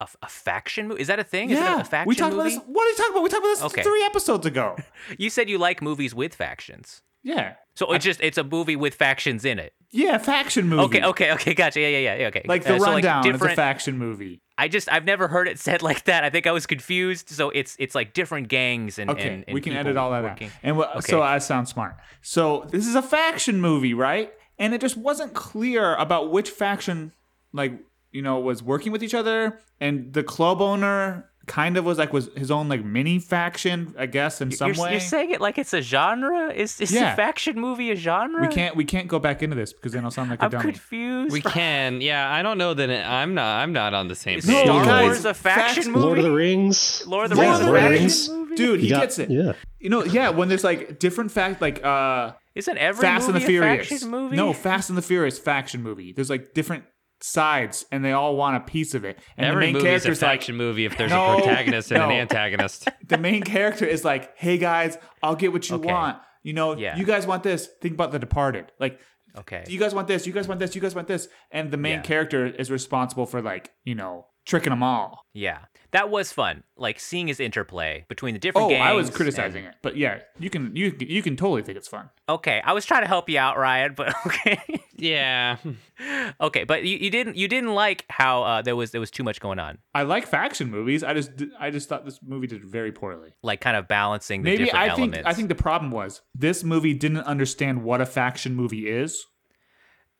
A, 0.00 0.08
a 0.22 0.28
faction 0.28 0.88
movie? 0.88 1.00
Is 1.00 1.08
that 1.08 1.18
a 1.18 1.24
thing? 1.24 1.50
Is 1.50 1.58
it 1.58 1.62
a, 1.62 1.64
yeah, 1.64 1.80
a 1.80 1.84
faction 1.84 2.08
we 2.08 2.14
talked 2.14 2.34
movie? 2.36 2.54
about 2.54 2.64
this. 2.66 2.74
What 2.74 2.86
are 2.86 2.90
you 2.90 2.96
talking 2.96 3.12
about? 3.12 3.22
We 3.22 3.28
talked 3.28 3.44
about 3.44 3.48
this 3.54 3.62
Okay. 3.64 3.82
three 3.82 4.04
episodes 4.04 4.46
ago. 4.46 4.76
You 5.18 5.28
said 5.30 5.48
you 5.50 5.58
like 5.58 5.82
movies 5.82 6.14
with 6.14 6.34
factions. 6.34 7.02
Yeah, 7.22 7.56
So 7.74 7.92
it's 7.92 8.02
just 8.04 8.18
it's 8.22 8.38
a 8.38 8.44
movie 8.44 8.76
with 8.76 8.94
factions 8.94 9.44
in 9.44 9.58
it. 9.58 9.74
yeah, 9.90 10.16
faction 10.16 10.66
movie. 10.68 10.84
Okay, 10.84 11.02
okay, 11.04 11.32
okay, 11.32 11.52
gotcha. 11.52 11.78
Yeah, 11.80 11.88
yeah, 11.88 11.98
yeah, 11.98 12.14
yeah, 12.16 12.26
okay. 12.28 12.42
Like 12.46 12.64
the 12.64 12.76
Uh, 12.76 12.78
so, 12.78 12.92
rundown 12.92 13.24
is 13.24 13.28
a 13.28 13.32
different- 13.32 13.56
faction 13.56 13.98
movie. 13.98 14.40
I 14.56 14.68
just 14.68 14.90
I've 14.90 15.04
never 15.04 15.28
heard 15.28 15.46
it 15.46 15.58
said 15.66 15.82
like 15.82 16.04
that. 16.04 16.24
I 16.24 16.30
think 16.30 16.46
I 16.46 16.52
was 16.52 16.64
confused. 16.66 17.28
So 17.28 17.50
it's 17.50 17.76
it's 17.78 17.94
like 17.94 18.14
different 18.14 18.48
gangs 18.48 18.98
and 18.98 19.10
Okay, 19.10 19.28
and, 19.34 19.44
and 19.46 19.54
we 19.54 19.60
can 19.60 19.74
edit 19.74 19.98
all 19.98 20.10
that 20.12 20.22
working. 20.22 20.46
out. 20.48 20.52
And 20.62 20.76
what, 20.78 20.96
Okay. 20.96 21.10
so 21.10 21.20
I 21.20 21.36
sound 21.40 21.68
smart. 21.68 21.96
So 22.22 22.66
this 22.70 22.86
is 22.86 22.94
a 22.94 23.02
faction 23.02 23.60
movie, 23.60 23.92
right? 23.92 24.32
And 24.58 24.72
it 24.72 24.80
just 24.80 24.96
wasn't 24.96 25.34
clear 25.34 25.94
about 25.96 26.30
which 26.30 26.48
faction, 26.48 27.12
like 27.52 27.72
you 28.12 28.22
know, 28.22 28.38
was 28.40 28.62
working 28.62 28.92
with 28.92 29.02
each 29.02 29.14
other. 29.14 29.60
And 29.80 30.12
the 30.12 30.22
club 30.22 30.60
owner 30.60 31.26
kind 31.46 31.76
of 31.76 31.84
was 31.84 31.98
like 31.98 32.12
was 32.12 32.28
his 32.36 32.50
own 32.50 32.68
like 32.68 32.84
mini 32.84 33.18
faction, 33.18 33.92
I 33.98 34.06
guess, 34.06 34.40
in 34.40 34.52
some 34.52 34.72
you're, 34.74 34.84
way. 34.84 34.90
you're 34.92 35.00
saying 35.00 35.30
it 35.30 35.40
like 35.40 35.58
it's 35.58 35.72
a 35.72 35.80
genre? 35.82 36.52
Is 36.52 36.80
is 36.80 36.92
Yeah. 36.92 37.12
a 37.12 37.16
faction 37.16 37.58
movie 37.58 37.90
a 37.90 37.96
genre? 37.96 38.40
we 38.46 38.48
can't 38.54 38.76
we 38.76 38.84
can't 38.84 39.08
go 39.08 39.18
back 39.18 39.42
into 39.42 39.56
this 39.56 39.72
because 39.72 39.92
then 39.92 40.04
I'll 40.04 40.10
sound 40.12 40.30
like 40.30 40.40
a 40.40 40.44
I'm 40.44 40.50
dummy. 40.50 40.64
confused. 40.72 41.32
We 41.32 41.40
can. 41.40 42.00
Yeah, 42.02 42.30
I 42.32 42.42
don't 42.42 42.58
know 42.58 42.74
that 42.74 42.88
it, 42.90 43.04
I'm 43.04 43.34
not. 43.34 43.62
I'm 43.62 43.72
not 43.72 43.94
on 43.94 44.06
the 44.08 44.14
same 44.14 44.38
Is 44.38 44.46
page. 44.46 44.66
No, 44.66 44.74
Star 44.80 44.84
guys, 44.84 45.02
Wars 45.06 45.24
a 45.24 45.34
faction 45.34 45.74
facts- 45.74 45.86
movie? 45.88 46.00
Lord 46.06 46.18
of 46.18 46.24
the 46.24 46.30
Rings. 46.32 47.02
Lord 47.06 47.30
of 47.32 47.36
the 47.36 47.42
Yeah, 47.42 47.48
Rings. 47.50 47.60
is 47.60 47.66
a 47.66 47.70
Lord 47.70 47.76
of 47.78 47.82
the 47.82 47.88
faction 47.88 48.02
Rings. 48.02 48.28
movie? 48.28 48.56
Dude, 48.56 48.80
he 48.80 48.86
You 48.86 48.92
got- 48.92 49.00
gets 49.00 49.18
it. 49.18 49.30
Yeah. 49.30 49.52
You 49.80 49.88
know, 49.90 50.04
yeah, 50.04 50.28
when 50.28 50.48
there's 50.48 50.62
like 50.64 50.98
different 51.00 51.32
fact 51.32 51.60
like 51.60 51.82
uh 51.84 52.32
Isn't 52.54 52.76
every 52.78 53.00
Fast 53.00 53.24
and 53.26 53.34
movie 53.34 53.44
the 53.46 53.50
Furious. 53.50 53.88
faction 53.88 54.10
movie? 54.10 54.36
No, 54.36 54.52
Fast 54.52 54.88
and 54.90 54.98
the 54.98 55.02
Furious 55.02 55.38
faction 55.38 55.82
movie. 55.82 56.12
There's 56.12 56.30
like 56.30 56.52
different 56.54 56.84
sides 57.22 57.84
and 57.92 58.04
they 58.04 58.12
all 58.12 58.36
want 58.36 58.56
a 58.56 58.60
piece 58.60 58.94
of 58.94 59.04
it. 59.04 59.18
And 59.36 59.46
Every 59.46 59.66
the 59.66 59.72
main 59.72 59.74
movie 59.74 59.88
is 59.94 60.02
a 60.04 60.08
character's 60.08 60.22
like 60.22 60.56
movie 60.56 60.84
if 60.86 60.96
there's 60.96 61.10
No, 61.10 61.32
a 61.34 61.36
protagonist 61.42 61.90
and 61.90 62.00
no. 62.00 62.06
an 62.06 62.12
antagonist. 62.16 62.88
the 63.08 63.18
main 63.18 63.42
character 63.42 63.84
is 63.84 64.04
like, 64.04 64.36
"Hey 64.36 64.58
guys, 64.58 64.96
I'll 65.22 65.36
get 65.36 65.52
what 65.52 65.68
you 65.68 65.76
Okay. 65.76 65.92
want. 65.92 66.18
You 66.42 66.52
know, 66.54 66.76
Yeah. 66.76 66.96
you 66.96 67.04
guys 67.04 67.26
want 67.26 67.42
this. 67.42 67.68
Think 67.80 67.94
about 67.94 68.12
The 68.12 68.18
Departed. 68.18 68.72
Like, 68.80 68.98
Okay. 69.38 69.64
you 69.68 69.78
guys 69.78 69.94
want 69.94 70.08
this. 70.08 70.26
You 70.26 70.32
guys 70.32 70.48
want 70.48 70.58
this. 70.60 70.74
You 70.74 70.80
guys 70.80 70.94
want 70.94 71.08
this." 71.08 71.28
And 71.50 71.70
the 71.70 71.76
main 71.76 71.96
Yeah. 71.96 72.02
character 72.02 72.46
is 72.46 72.70
responsible 72.70 73.26
for 73.26 73.42
like, 73.42 73.70
you 73.84 73.94
know, 73.94 74.26
tricking 74.46 74.70
them 74.70 74.82
all. 74.82 75.26
Yeah, 75.34 75.58
that 75.92 76.10
was 76.10 76.32
fun. 76.32 76.62
Like 76.76 76.98
seeing 77.00 77.26
his 77.28 77.40
interplay 77.40 78.04
between 78.08 78.34
the 78.34 78.40
different. 78.40 78.68
Games. 78.70 78.80
Oh, 78.80 78.84
I 78.84 78.92
was 78.92 79.10
criticizing 79.10 79.64
and- 79.66 79.74
it, 79.74 79.78
but 79.82 79.96
yeah, 79.96 80.20
you 80.38 80.50
can 80.50 80.74
you 80.74 80.94
you 81.00 81.22
can 81.22 81.36
totally 81.36 81.62
think 81.62 81.76
it's 81.78 81.88
fun. 81.88 82.10
Okay, 82.28 82.60
I 82.64 82.72
was 82.72 82.84
trying 82.86 83.02
to 83.02 83.08
help 83.08 83.28
you 83.28 83.38
out, 83.38 83.58
Ryan, 83.58 83.94
but 83.94 84.14
okay, 84.26 84.60
Yeah. 84.96 85.56
okay, 86.40 86.64
but 86.64 86.84
you, 86.84 86.96
you 86.96 87.10
didn't 87.10 87.36
you 87.36 87.48
didn't 87.48 87.74
like 87.74 88.04
how 88.08 88.42
uh, 88.42 88.62
there 88.62 88.76
was 88.76 88.90
there 88.92 89.00
was 89.00 89.10
too 89.10 89.24
much 89.24 89.40
going 89.40 89.58
on, 89.58 89.78
I 89.94 90.02
like 90.02 90.26
faction 90.26 90.70
movies. 90.70 91.02
I 91.02 91.14
just 91.14 91.30
I 91.58 91.70
just 91.70 91.88
thought 91.88 92.04
this 92.04 92.20
movie 92.22 92.46
did 92.46 92.64
very 92.64 92.92
poorly. 92.92 93.32
like 93.42 93.60
kind 93.60 93.76
of 93.76 93.88
balancing 93.88 94.42
the 94.42 94.50
Maybe 94.50 94.64
different 94.64 94.90
I 94.90 94.94
think. 94.94 95.16
I 95.24 95.32
think 95.32 95.48
the 95.48 95.54
problem 95.54 95.90
was 95.90 96.20
this 96.34 96.62
movie 96.64 96.94
didn't 96.94 97.18
understand 97.24 97.82
what 97.82 98.00
a 98.00 98.06
faction 98.06 98.54
movie 98.54 98.88
is. 98.88 99.26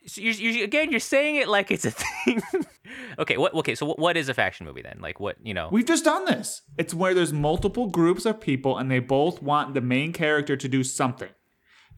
So 0.07 0.21
you, 0.21 0.31
you, 0.33 0.65
again, 0.65 0.91
you're 0.91 1.01
saying 1.01 1.37
it 1.37 1.49
like 1.49 1.71
it's 1.71 1.85
a 1.85 1.91
thing. 2.25 2.43
okay, 3.19 3.37
what? 3.37 3.55
Okay, 3.55 3.75
so 3.75 3.87
what, 3.87 3.99
what 3.99 4.17
is 4.17 4.29
a 4.29 4.35
faction 4.35 4.67
movie 4.67 4.83
then? 4.83 4.99
Like 5.01 5.21
what? 5.21 5.37
You 5.43 5.55
know? 5.55 5.69
We've 5.71 5.85
just 5.87 6.05
done 6.05 6.25
this. 6.25 6.63
It's 6.79 6.95
where 6.95 7.13
there's 7.15 7.33
multiple 7.33 7.87
groups 7.89 8.25
of 8.25 8.41
people 8.41 8.79
and 8.79 8.91
they 8.91 8.99
both 8.99 9.43
want 9.43 9.75
the 9.75 9.81
main 9.81 10.13
character 10.13 10.57
to 10.57 10.69
do 10.69 10.83
something. 10.83 11.29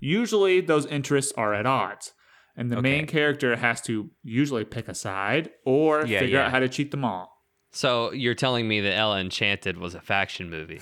Usually 0.00 0.61
those 0.61 0.84
interests 0.86 1.32
are 1.36 1.55
at 1.55 1.64
odds. 1.66 2.12
And 2.57 2.70
the 2.70 2.82
main 2.82 3.07
character 3.07 3.57
has 3.57 3.80
to 3.82 4.11
usually 4.22 4.64
pick 4.64 4.86
a 4.88 4.94
side 4.94 5.50
or 5.64 6.05
Yeah, 6.05 6.18
figure 6.18 6.38
yeah. 6.38 6.46
out 6.46 6.50
how 6.50 6.59
to 6.59 6.68
cheat 6.68 6.90
them 6.90 7.03
all. 7.05 7.30
So 7.70 8.12
you're 8.12 8.34
telling 8.34 8.68
me 8.68 8.80
that 8.82 8.92
Ella 8.94 9.20
Enchanted 9.20 9.78
was 9.78 9.94
a 9.94 10.00
faction 10.03 10.50
movie? 10.50 10.80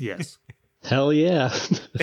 Yes. 0.00 0.38
Hell 0.82 1.12
yeah. 1.12 1.54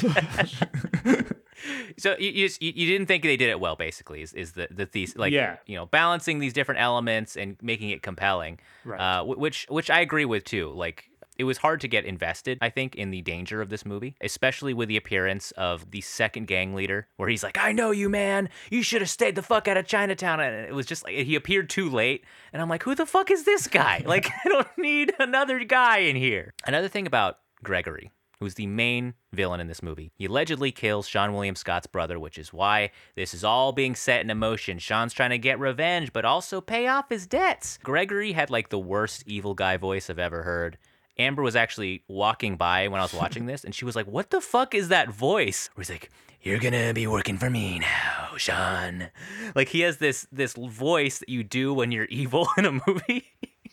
so 1.97 2.16
you, 2.20 2.30
you 2.32 2.47
just- 2.47 2.62
you 2.62 2.72
you 2.76 2.88
didn't 2.88 3.07
think 3.07 3.24
they 3.24 3.38
did 3.38 3.49
it 3.49 3.60
well, 3.60 3.76
basically, 3.76 4.22
is, 4.22 4.34
is 4.34 4.53
the 4.53 4.68
the 4.72 4.86
thesis 4.86 5.18
like 5.18 5.34
Yeah. 5.34 5.57
you 5.66 5.76
know 5.76 5.86
balancing 5.86 6.39
these 6.39 6.53
different 6.53 6.82
elements 6.82 7.36
and 7.38 7.57
making 7.62 7.89
it 7.89 8.01
compelling, 8.01 8.60
Right. 8.86 8.99
uh, 9.20 9.24
which 9.24 9.66
which 9.70 9.89
I 9.89 9.99
agree 10.01 10.26
with 10.26 10.43
too. 10.43 10.72
Like 10.72 11.05
it 11.38 11.45
was 11.45 11.57
hard 11.60 11.80
to 11.80 11.88
get 11.88 12.03
invested, 12.03 12.57
I 12.62 12.70
think, 12.70 12.95
in 12.95 13.12
the 13.12 13.22
danger 13.22 13.62
of 13.62 13.70
this 13.70 13.86
movie, 13.86 14.14
especially 14.20 14.74
with 14.74 14.89
the 14.89 14.97
appearance 14.97 15.51
of 15.51 15.89
the 15.91 16.01
second 16.01 16.47
gang 16.47 16.76
leader, 16.76 17.07
where 17.16 17.30
he's 17.30 17.43
like, 17.43 17.57
"I 17.57 17.72
know 17.72 17.91
you, 17.91 18.10
man. 18.10 18.49
You 18.70 18.84
should 18.84 18.99
have 19.01 19.10
stayed 19.10 19.36
the 19.36 19.41
fuck 19.41 19.70
out 19.70 19.78
of 19.78 19.86
Chinatown." 19.88 20.41
And 20.41 20.66
it 20.68 20.74
was 20.74 20.86
just 20.86 21.05
like 21.05 21.16
he 21.16 21.36
appeared 21.36 21.70
too 21.70 21.89
late, 21.89 22.26
and 22.51 22.62
I'm 22.62 22.68
like, 22.68 22.84
"Who 22.84 22.93
the 22.93 23.05
fuck 23.05 23.32
is 23.32 23.45
this 23.45 23.68
guy? 23.68 24.03
Like, 24.05 24.30
I 24.45 24.49
don't 24.49 24.68
need 24.78 25.14
another 25.18 25.64
guy 25.64 25.99
in 25.99 26.18
here." 26.18 26.53
Another 26.66 26.89
thing 26.89 27.07
about 27.07 27.38
Gregory, 27.64 28.12
who's 28.40 28.54
the 28.56 28.68
main 28.68 29.14
villain 29.34 29.60
in 29.60 29.68
this 29.68 29.84
movie. 29.84 30.12
He 30.16 30.26
allegedly 30.26 30.72
kills 30.72 31.08
Seann 31.08 31.34
William 31.34 31.56
Scott's 31.56 31.88
brother, 31.88 32.20
which 32.20 32.38
is 32.38 32.54
why 32.54 32.92
this 33.16 33.34
is 33.34 33.44
all 33.44 33.74
being 33.74 33.96
set 33.96 34.22
in 34.22 34.38
motion. 34.38 34.78
Seann's 34.78 35.14
trying 35.14 35.32
to 35.32 35.38
get 35.38 35.60
revenge, 35.60 36.14
but 36.14 36.26
also 36.26 36.62
pay 36.62 36.88
off 36.88 37.10
his 37.10 37.28
debts. 37.28 37.78
Gregory 37.84 38.32
had 38.32 38.50
like 38.50 38.70
the 38.70 38.80
worst 38.80 39.24
evil 39.28 39.54
guy 39.54 39.78
voice 39.78 40.10
I've 40.10 40.20
ever 40.20 40.44
heard. 40.44 40.78
Amber 41.18 41.44
was 41.44 41.58
actually 41.58 42.04
walking 42.08 42.56
by 42.56 42.88
when 42.88 43.02
I 43.02 43.04
was 43.04 43.14
watching 43.14 43.46
this, 43.48 43.64
and 43.66 43.76
she 43.76 43.86
was 43.86 43.96
like, 43.96 44.08
What 44.08 44.30
the 44.30 44.42
fuck 44.42 44.74
is 44.74 44.88
that 44.88 45.10
voice? 45.10 45.70
Where 45.74 45.82
he's 45.82 45.90
like, 45.90 46.10
You're 46.42 46.60
gonna 46.60 46.94
be 46.94 47.08
working 47.08 47.38
for 47.38 47.50
me 47.50 47.80
now, 47.80 48.30
Seann. 48.36 49.10
Like 49.54 49.68
he 49.70 49.82
has 49.82 49.98
this 49.98 50.26
this 50.32 50.54
voice 50.54 51.20
that 51.20 51.28
you 51.30 51.44
do 51.44 51.74
when 51.74 51.92
you're 51.92 52.06
evil 52.10 52.48
in 52.58 52.66
a 52.66 52.72
movie. 52.88 53.26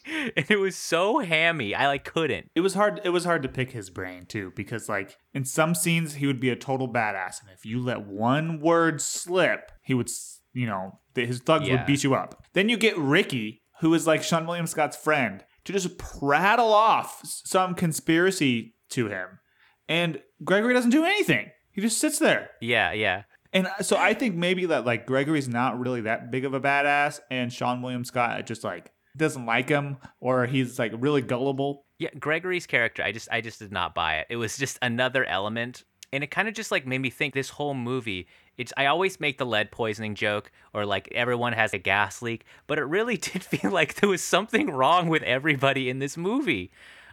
and 0.36 0.46
it 0.50 0.56
was 0.58 0.76
so 0.76 1.18
hammy. 1.18 1.74
I 1.74 1.86
like 1.86 2.04
couldn't. 2.04 2.50
it 2.54 2.60
was 2.60 2.74
hard 2.74 3.00
it 3.04 3.10
was 3.10 3.24
hard 3.24 3.42
to 3.42 3.48
pick 3.48 3.72
his 3.72 3.90
brain 3.90 4.26
too 4.26 4.52
because 4.56 4.88
like 4.88 5.16
in 5.34 5.44
some 5.44 5.74
scenes 5.74 6.14
he 6.14 6.26
would 6.26 6.40
be 6.40 6.50
a 6.50 6.56
total 6.56 6.88
badass 6.88 7.40
and 7.42 7.50
if 7.52 7.64
you 7.66 7.80
let 7.82 8.06
one 8.06 8.60
word 8.60 9.00
slip 9.00 9.72
he 9.82 9.94
would 9.94 10.08
you 10.52 10.66
know 10.66 11.00
his 11.14 11.40
thugs 11.40 11.66
Yeah. 11.68 11.76
would 11.76 11.86
beat 11.86 12.04
you 12.04 12.14
up 12.14 12.44
then 12.52 12.68
you 12.68 12.76
get 12.76 12.96
ricky 12.98 13.62
who 13.80 13.92
is 13.94 14.06
like 14.06 14.22
seann 14.22 14.46
william 14.46 14.66
scott's 14.66 14.96
friend 14.96 15.44
to 15.64 15.72
just 15.72 15.98
prattle 15.98 16.72
off 16.72 17.20
some 17.24 17.74
conspiracy 17.74 18.74
to 18.90 19.08
him 19.08 19.38
and 19.88 20.20
gregory 20.44 20.72
doesn't 20.74 20.90
do 20.90 21.04
anything 21.04 21.50
he 21.72 21.80
just 21.82 21.98
sits 21.98 22.18
there 22.18 22.50
Yeah, 22.60 22.92
yeah. 22.92 23.24
and 23.52 23.66
uh, 23.66 23.82
so 23.82 23.96
I 23.98 24.14
think 24.14 24.34
maybe 24.34 24.64
that 24.66 24.86
like 24.86 25.06
Gregory's 25.06 25.46
not 25.48 25.78
really 25.78 26.00
that 26.02 26.30
big 26.30 26.44
of 26.46 26.54
a 26.54 26.60
badass, 26.60 27.20
and 27.30 27.52
Sean 27.52 27.82
William 27.82 28.02
Scott 28.04 28.46
just 28.46 28.64
like 28.64 28.90
doesn't 29.16 29.46
like 29.46 29.68
him, 29.68 29.96
or 30.20 30.46
he's 30.46 30.78
like 30.78 30.92
really 30.96 31.22
gullible. 31.22 31.84
Yeah, 31.98 32.10
Gregory's 32.18 32.66
character, 32.66 33.02
I 33.02 33.12
just 33.12 33.28
I 33.30 33.40
just 33.40 33.58
did 33.58 33.72
not 33.72 33.94
buy 33.94 34.16
it. 34.16 34.26
It 34.30 34.36
was 34.36 34.56
just 34.56 34.78
another 34.82 35.24
element 35.24 35.84
and 36.12 36.22
it 36.22 36.30
kind 36.30 36.48
of 36.48 36.54
just 36.54 36.70
like 36.70 36.86
made 36.86 37.00
me 37.00 37.10
think 37.10 37.34
this 37.34 37.50
whole 37.50 37.74
movie 37.74 38.28
it's 38.56 38.72
I 38.76 38.86
always 38.86 39.20
make 39.20 39.38
the 39.38 39.46
lead 39.46 39.70
poisoning 39.70 40.14
joke 40.14 40.50
or 40.72 40.86
like 40.86 41.08
everyone 41.12 41.52
has 41.52 41.74
a 41.74 41.78
gas 41.78 42.22
leak, 42.22 42.46
but 42.66 42.78
it 42.78 42.84
really 42.84 43.16
did 43.18 43.44
feel 43.44 43.70
like 43.70 43.94
there 43.94 44.08
was 44.08 44.22
something 44.22 44.70
wrong 44.70 45.08
with 45.08 45.22
everybody 45.22 45.90
in 45.90 45.98
this 45.98 46.16
movie. 46.16 46.70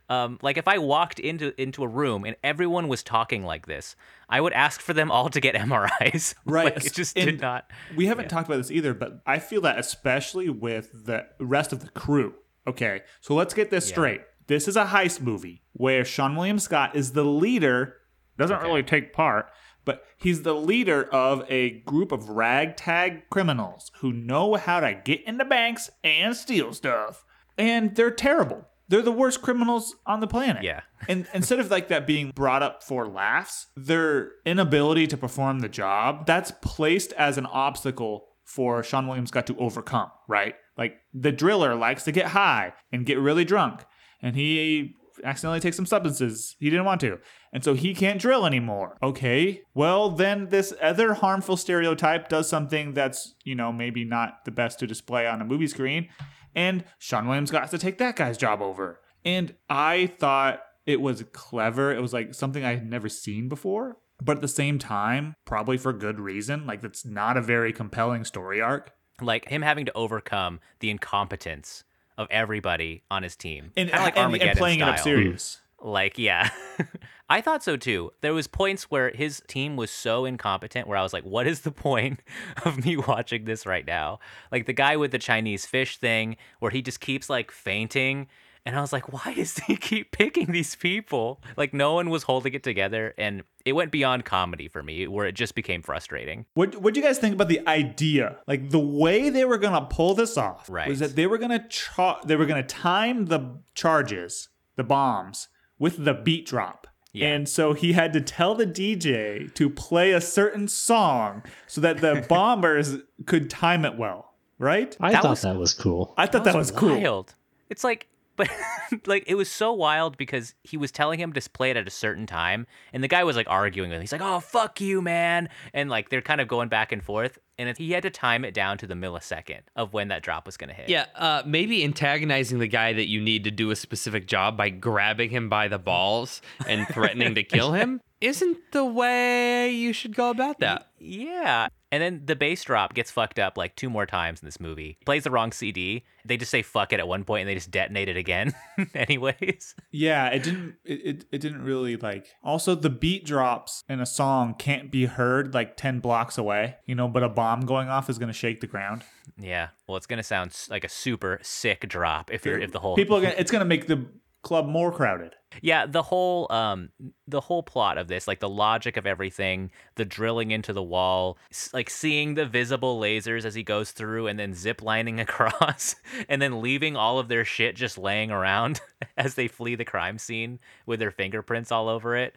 Um, 0.10 0.38
like 0.42 0.58
if 0.58 0.68
I 0.68 0.78
walked 0.78 1.20
into 1.20 1.60
into 1.62 1.84
a 1.84 1.88
room 1.88 2.26
and 2.26 2.36
everyone 2.44 2.88
was 2.88 3.04
talking 3.04 3.44
like 3.44 3.66
this, 3.66 3.96
I 4.30 4.42
would 4.42 4.54
ask 4.54 4.82
for 4.82 4.94
them 4.94 5.12
all 5.12 5.30
to 5.30 5.40
get 5.40 5.56
MRIs. 5.70 6.36
like, 6.46 6.86
it 6.86 6.94
just 6.94 7.16
did 7.16 7.42
not. 7.42 7.70
We 7.96 8.08
haven't 8.08 8.30
talked 8.30 8.48
about 8.48 8.58
this 8.58 8.72
either, 8.72 8.94
but 8.94 9.22
I 9.26 9.40
feel 9.40 9.62
that 9.62 9.80
especially 9.80 10.50
with 10.50 11.06
the 11.06 11.28
rest 11.40 11.72
of 11.72 11.80
the 11.80 11.90
crew. 11.90 12.36
Okay, 12.68 13.02
so 13.22 13.34
let's 13.34 13.54
get 13.54 13.70
this 13.70 13.88
straight. 13.88 14.22
This 14.48 14.68
is 14.68 14.76
a 14.76 14.86
heist 14.86 15.22
movie 15.22 15.64
where 15.74 16.04
Seann 16.04 16.36
William 16.36 16.60
Scott 16.60 16.96
is 16.96 17.14
the 17.14 17.24
leader, 17.24 17.98
doesn't 18.38 18.62
really 18.62 18.84
take 18.84 19.14
part, 19.14 19.50
but 19.86 20.04
he's 20.18 20.44
the 20.44 20.54
leader 20.54 21.04
of 21.04 21.44
a 21.50 21.82
group 21.82 22.12
of 22.12 22.30
ragtag 22.30 23.30
criminals 23.30 23.92
who 24.00 24.12
know 24.12 24.56
how 24.56 24.80
to 24.80 24.94
get 24.94 25.24
into 25.26 25.46
banks 25.46 25.90
and 26.04 26.36
steal 26.36 26.74
stuff. 26.74 27.24
And 27.58 27.96
they're 27.96 28.12
terrible. 28.12 28.68
They're 28.88 29.02
the 29.02 29.12
worst 29.12 29.42
criminals 29.42 29.96
on 30.06 30.20
the 30.20 30.28
planet. 30.28 30.64
Yeah. 30.64 30.82
and 31.08 31.28
instead 31.34 31.60
of 31.60 31.72
like 31.72 31.88
that 31.88 32.06
being 32.06 32.32
brought 32.32 32.64
up 32.64 32.84
for 32.84 33.08
laughs, 33.08 33.68
their 33.76 34.32
inability 34.46 35.08
to 35.08 35.18
perform 35.18 35.60
the 35.60 35.70
job, 35.70 36.26
that's 36.26 36.52
placed 36.62 37.14
as 37.14 37.38
an 37.38 37.46
obstacle 37.46 38.28
for 38.46 38.82
Seann 38.82 39.08
William 39.08 39.26
Scott 39.26 39.48
to 39.48 39.58
overcome, 39.58 40.12
right? 40.28 40.56
Like 40.78 40.98
the 41.14 41.32
driller 41.32 41.76
likes 41.76 42.04
to 42.04 42.12
get 42.12 42.28
high 42.28 42.74
and 42.92 43.06
get 43.06 43.20
really 43.20 43.46
drunk, 43.46 43.86
and 44.22 44.36
he 44.36 44.96
accidentally 45.24 45.60
takes 45.60 45.76
some 45.76 45.86
substances 45.86 46.56
he 46.60 46.70
didn't 46.70 46.86
want 46.86 47.02
to. 47.02 47.20
And 47.52 47.64
so 47.64 47.74
he 47.74 47.94
can't 47.94 48.20
drill 48.20 48.46
anymore. 48.46 48.98
Okay. 49.04 49.62
Well, 49.74 50.10
then 50.10 50.50
this 50.50 50.74
other 50.82 51.14
harmful 51.14 51.58
stereotype 51.58 52.30
does 52.30 52.50
something 52.50 52.94
that's, 52.94 53.36
you 53.44 53.56
know, 53.56 53.72
maybe 53.72 54.04
not 54.04 54.46
the 54.46 54.52
best 54.52 54.80
to 54.80 54.88
display 54.88 55.28
on 55.28 55.42
a 55.42 55.46
movie 55.46 55.68
screen. 55.68 56.10
And 56.56 56.84
Seann 57.00 57.26
William 57.26 57.46
Scott 57.46 57.70
to 57.72 57.78
take 57.78 57.98
that 57.98 58.16
guy's 58.16 58.38
job 58.38 58.62
over. 58.62 59.00
And 59.26 59.56
I 59.70 60.08
thought 60.08 60.62
it 60.86 61.02
was 61.02 61.24
clever. 61.32 61.94
It 61.94 62.02
was 62.02 62.14
like 62.14 62.34
something 62.34 62.64
I 62.64 62.76
had 62.76 62.90
never 62.90 63.10
seen 63.10 63.50
before. 63.50 63.98
But 64.22 64.38
at 64.38 64.42
the 64.42 64.48
same 64.48 64.80
time, 64.80 65.36
probably 65.46 65.78
for 65.78 65.92
good 65.92 66.20
reason. 66.20 66.66
Like, 66.66 66.82
that's 66.82 67.06
not 67.06 67.36
a 67.36 67.42
very 67.42 67.74
compelling 67.74 68.24
story 68.24 68.62
arc. 68.62 68.92
Like 69.22 69.50
him 69.50 69.62
having 69.62 69.86
to 69.86 69.94
overcome 69.94 70.60
the 70.80 70.90
incompetence 70.90 71.84
of 72.18 72.28
everybody 72.30 73.04
on 73.10 73.24
his 73.24 73.36
team. 73.36 73.72
And, 73.76 73.90
Kinda 73.90 74.04
like 74.04 74.18
and, 74.18 74.42
and 74.42 74.58
playing 74.58 74.80
it 74.80 74.88
up 74.88 75.00
serious. 75.00 75.62
Like, 75.82 76.18
yeah. 76.18 76.50
I 77.34 77.42
thought 77.42 77.64
so 77.64 77.78
too. 77.78 78.12
There 78.22 78.32
was 78.36 78.46
points 78.46 78.92
where 78.92 79.10
his 79.10 79.42
team 79.48 79.76
was 79.76 79.90
so 79.90 80.24
incompetent 80.24 80.88
where 80.88 81.00
I 81.00 81.02
was 81.02 81.14
like, 81.14 81.24
what 81.24 81.48
is 81.48 81.62
the 81.62 81.72
point 81.72 82.20
of 82.64 82.86
me 82.86 82.96
watching 82.96 83.46
this 83.46 83.66
right 83.66 83.88
now? 83.88 84.20
Like 84.52 84.68
the 84.68 84.74
guy 84.74 84.98
with 84.98 85.10
the 85.10 85.18
Chinese 85.18 85.66
fish 85.66 85.98
thing 85.98 86.38
where 86.60 86.70
he 86.70 86.84
just 86.84 87.00
keeps 87.00 87.32
like 87.32 87.50
fainting 87.50 88.28
and 88.68 88.78
I 88.78 88.82
was 88.82 88.94
like, 88.94 89.12
why 89.12 89.34
does 89.34 89.58
he 89.58 89.76
keep 89.90 90.12
picking 90.12 90.52
these 90.52 90.76
people? 90.76 91.42
Like 91.58 91.74
no 91.74 91.96
one 91.96 92.12
was 92.12 92.22
holding 92.22 92.54
it 92.54 92.62
together 92.62 93.16
and 93.18 93.42
it 93.66 93.74
went 93.74 93.92
beyond 93.92 94.26
comedy 94.26 94.68
for 94.68 94.84
me 94.84 95.08
where 95.08 95.26
it 95.26 95.34
just 95.34 95.56
became 95.56 95.82
frustrating. 95.82 96.46
What 96.54 96.76
what 96.84 96.94
do 96.94 97.00
you 97.00 97.06
guys 97.06 97.18
think 97.18 97.34
about 97.34 97.48
the 97.48 97.68
idea? 97.68 98.38
Like 98.48 98.70
the 98.70 98.80
way 98.80 99.32
they 99.32 99.44
were 99.46 99.58
gonna 99.58 99.88
pull 99.90 100.14
this 100.14 100.38
off 100.38 100.70
Right. 100.70 100.88
was 100.88 101.00
that 101.00 101.16
they 101.16 101.26
were 101.26 101.40
gonna 101.40 101.68
char- 101.68 102.22
they 102.24 102.36
were 102.36 102.46
gonna 102.46 102.62
time 102.62 103.26
the 103.26 103.58
charges, 103.74 104.50
the 104.76 104.84
bombs, 104.84 105.48
with 105.80 106.06
the 106.06 106.14
beat 106.14 106.46
drop. 106.46 106.86
Yeah. 107.14 107.28
And 107.28 107.48
so 107.48 107.74
he 107.74 107.94
had 107.94 108.12
to 108.14 108.22
tell 108.22 108.56
the 108.56 108.66
DJ 108.66 109.54
to 109.54 109.70
play 109.70 110.12
a 110.12 110.20
certain 110.22 110.68
song 110.68 111.44
so 111.68 111.80
that 111.82 111.98
the 112.02 112.26
bombers 112.30 112.98
could 113.28 113.50
time 113.52 113.86
it 113.86 113.98
well, 113.98 114.34
right? 114.58 114.98
I 115.00 115.12
That 115.12 115.22
thought 115.22 115.30
was- 115.30 115.42
that 115.44 115.56
was 115.56 115.74
cool. 115.74 116.14
I 116.18 116.26
thought 116.26 116.44
that 116.46 116.56
was 116.56 116.72
cool. 116.72 116.98
Wild. 117.00 117.36
It's 117.70 117.84
like, 117.84 118.08
but 118.36 118.50
like 119.06 119.24
it 119.28 119.36
was 119.36 119.50
so 119.50 119.74
wild 119.74 120.18
because 120.18 120.56
he 120.64 120.78
was 120.78 120.92
telling 120.92 121.20
him 121.20 121.34
to 121.34 121.50
play 121.50 121.72
it 121.72 121.78
at 121.78 121.88
a 121.88 121.92
certain 121.92 122.26
time, 122.26 122.68
and 122.92 123.04
the 123.04 123.08
guy 123.08 123.24
was 123.24 123.36
like 123.36 123.48
arguing 123.50 123.90
with 123.90 123.98
him. 123.98 124.02
He's 124.02 124.12
like, 124.12 124.22
"Oh 124.22 124.40
fuck 124.40 124.82
you, 124.82 125.02
man," 125.02 125.50
and 125.74 125.90
like 125.90 126.10
they're 126.10 126.22
kind 126.22 126.42
of 126.42 126.48
going 126.48 126.70
back 126.70 126.92
and 126.92 127.04
forth, 127.04 127.38
and 127.58 127.76
he 127.78 127.92
had 127.92 128.04
to 128.04 128.10
time 128.10 128.46
it 128.46 128.54
down 128.54 128.78
to 128.80 128.88
the 128.88 128.96
millisecond 128.96 129.62
of 129.76 129.94
when 129.94 130.10
that 130.10 130.24
drop 130.24 130.46
was 130.46 130.58
gonna 130.58 130.74
hit. 130.74 130.90
Yeah, 130.90 131.06
uh, 131.16 131.44
maybe 131.46 131.84
antagonizing 131.84 132.60
the 132.60 132.68
guy 132.68 132.94
that 132.94 133.08
you 133.08 133.22
need 133.22 133.44
to 133.46 133.52
do 133.52 133.72
a 133.72 133.76
specific 133.76 134.28
job 134.28 134.58
by 134.58 134.70
grabbing 134.70 135.30
him 135.30 135.50
by 135.50 135.68
the 135.68 135.80
balls 135.80 136.42
and 136.68 136.88
threatening 136.88 137.36
to 137.36 137.44
kill 137.44 137.74
him 137.74 138.02
isn't 138.24 138.72
the 138.72 138.86
way 138.86 139.70
you 139.70 139.92
should 139.92 140.16
go 140.16 140.30
about 140.30 140.60
that. 140.60 140.88
Yeah. 140.98 141.68
And 141.92 142.02
then 142.02 142.22
the 142.26 142.36
bass 142.36 142.64
drop 142.64 142.96
gets 142.96 143.12
fucked 143.12 143.38
up 143.38 143.58
like 143.58 143.76
two 143.76 143.90
more 143.90 144.06
times 144.06 144.42
in 144.42 144.48
this 144.48 144.60
movie. 144.60 144.98
Plays 145.06 145.26
the 145.26 145.30
wrong 145.30 145.52
CD. 145.52 146.06
They 146.26 146.38
just 146.38 146.50
say 146.50 146.62
fuck 146.62 146.94
it 146.94 147.00
at 147.00 147.08
one 147.08 147.26
point 147.26 147.42
and 147.42 147.50
they 147.50 147.54
just 147.54 147.70
detonate 147.70 148.08
it 148.08 148.18
again. 148.18 148.54
Anyways. 148.96 149.76
Yeah, 149.92 150.30
it 150.30 150.42
didn't. 150.42 150.76
It, 150.86 151.06
it 151.06 151.26
it 151.34 151.38
didn't 151.40 151.62
really 151.62 151.98
like. 151.98 152.28
Also, 152.44 152.74
the 152.74 152.90
beat 152.90 153.26
drops 153.26 153.84
in 153.90 154.00
a 154.00 154.06
song 154.06 154.56
can't 154.58 154.90
be 154.90 155.06
heard 155.06 155.54
like 155.54 155.76
ten 155.78 156.00
blocks 156.00 156.38
away. 156.38 156.78
You 156.86 156.96
know, 156.96 157.08
but 157.08 157.22
a 157.22 157.30
bomb 157.30 157.62
going 157.62 157.90
off 157.90 158.10
is 158.10 158.18
gonna 158.18 158.34
shake 158.34 158.62
the 158.62 158.68
ground. 158.68 159.04
Yeah. 159.38 159.68
Well, 159.86 159.98
it's 159.98 160.08
gonna 160.08 160.24
sound 160.24 160.58
like 160.70 160.86
a 160.86 160.90
super 160.90 161.40
sick 161.44 161.88
drop 161.90 162.32
if 162.32 162.46
you're 162.46 162.58
if 162.58 162.72
the 162.72 162.80
whole 162.80 162.96
people 162.96 163.18
are 163.18 163.22
gonna. 163.22 163.36
It's 163.38 163.52
gonna 163.52 163.66
make 163.66 163.86
the 163.88 164.08
club 164.44 164.68
more 164.68 164.92
crowded. 164.92 165.36
Yeah, 165.62 165.86
the 165.86 166.02
whole 166.02 166.52
um 166.52 166.90
the 167.28 167.42
whole 167.42 167.64
plot 167.64 167.98
of 167.98 168.08
this, 168.08 168.28
like 168.28 168.40
the 168.40 168.50
logic 168.50 168.98
of 168.98 169.08
everything, 169.08 169.72
the 169.96 170.06
drilling 170.06 170.52
into 170.52 170.74
the 170.74 170.84
wall, 170.84 171.38
like 171.74 171.90
seeing 171.90 172.36
the 172.36 172.46
visible 172.46 173.00
lasers 173.00 173.46
as 173.46 173.56
he 173.56 173.64
goes 173.64 173.92
through 173.92 174.28
and 174.28 174.38
then 174.38 174.54
zip 174.54 174.82
lining 174.82 175.20
across 175.20 175.96
and 176.30 176.42
then 176.42 176.62
leaving 176.62 176.96
all 176.96 177.20
of 177.20 177.28
their 177.28 177.46
shit 177.46 177.76
just 177.76 177.98
laying 177.98 178.32
around 178.32 178.82
as 179.18 179.36
they 179.36 179.48
flee 179.48 179.76
the 179.76 179.86
crime 179.86 180.20
scene 180.20 180.60
with 180.86 181.00
their 181.00 181.12
fingerprints 181.12 181.72
all 181.72 181.88
over 181.88 182.16
it. 182.16 182.36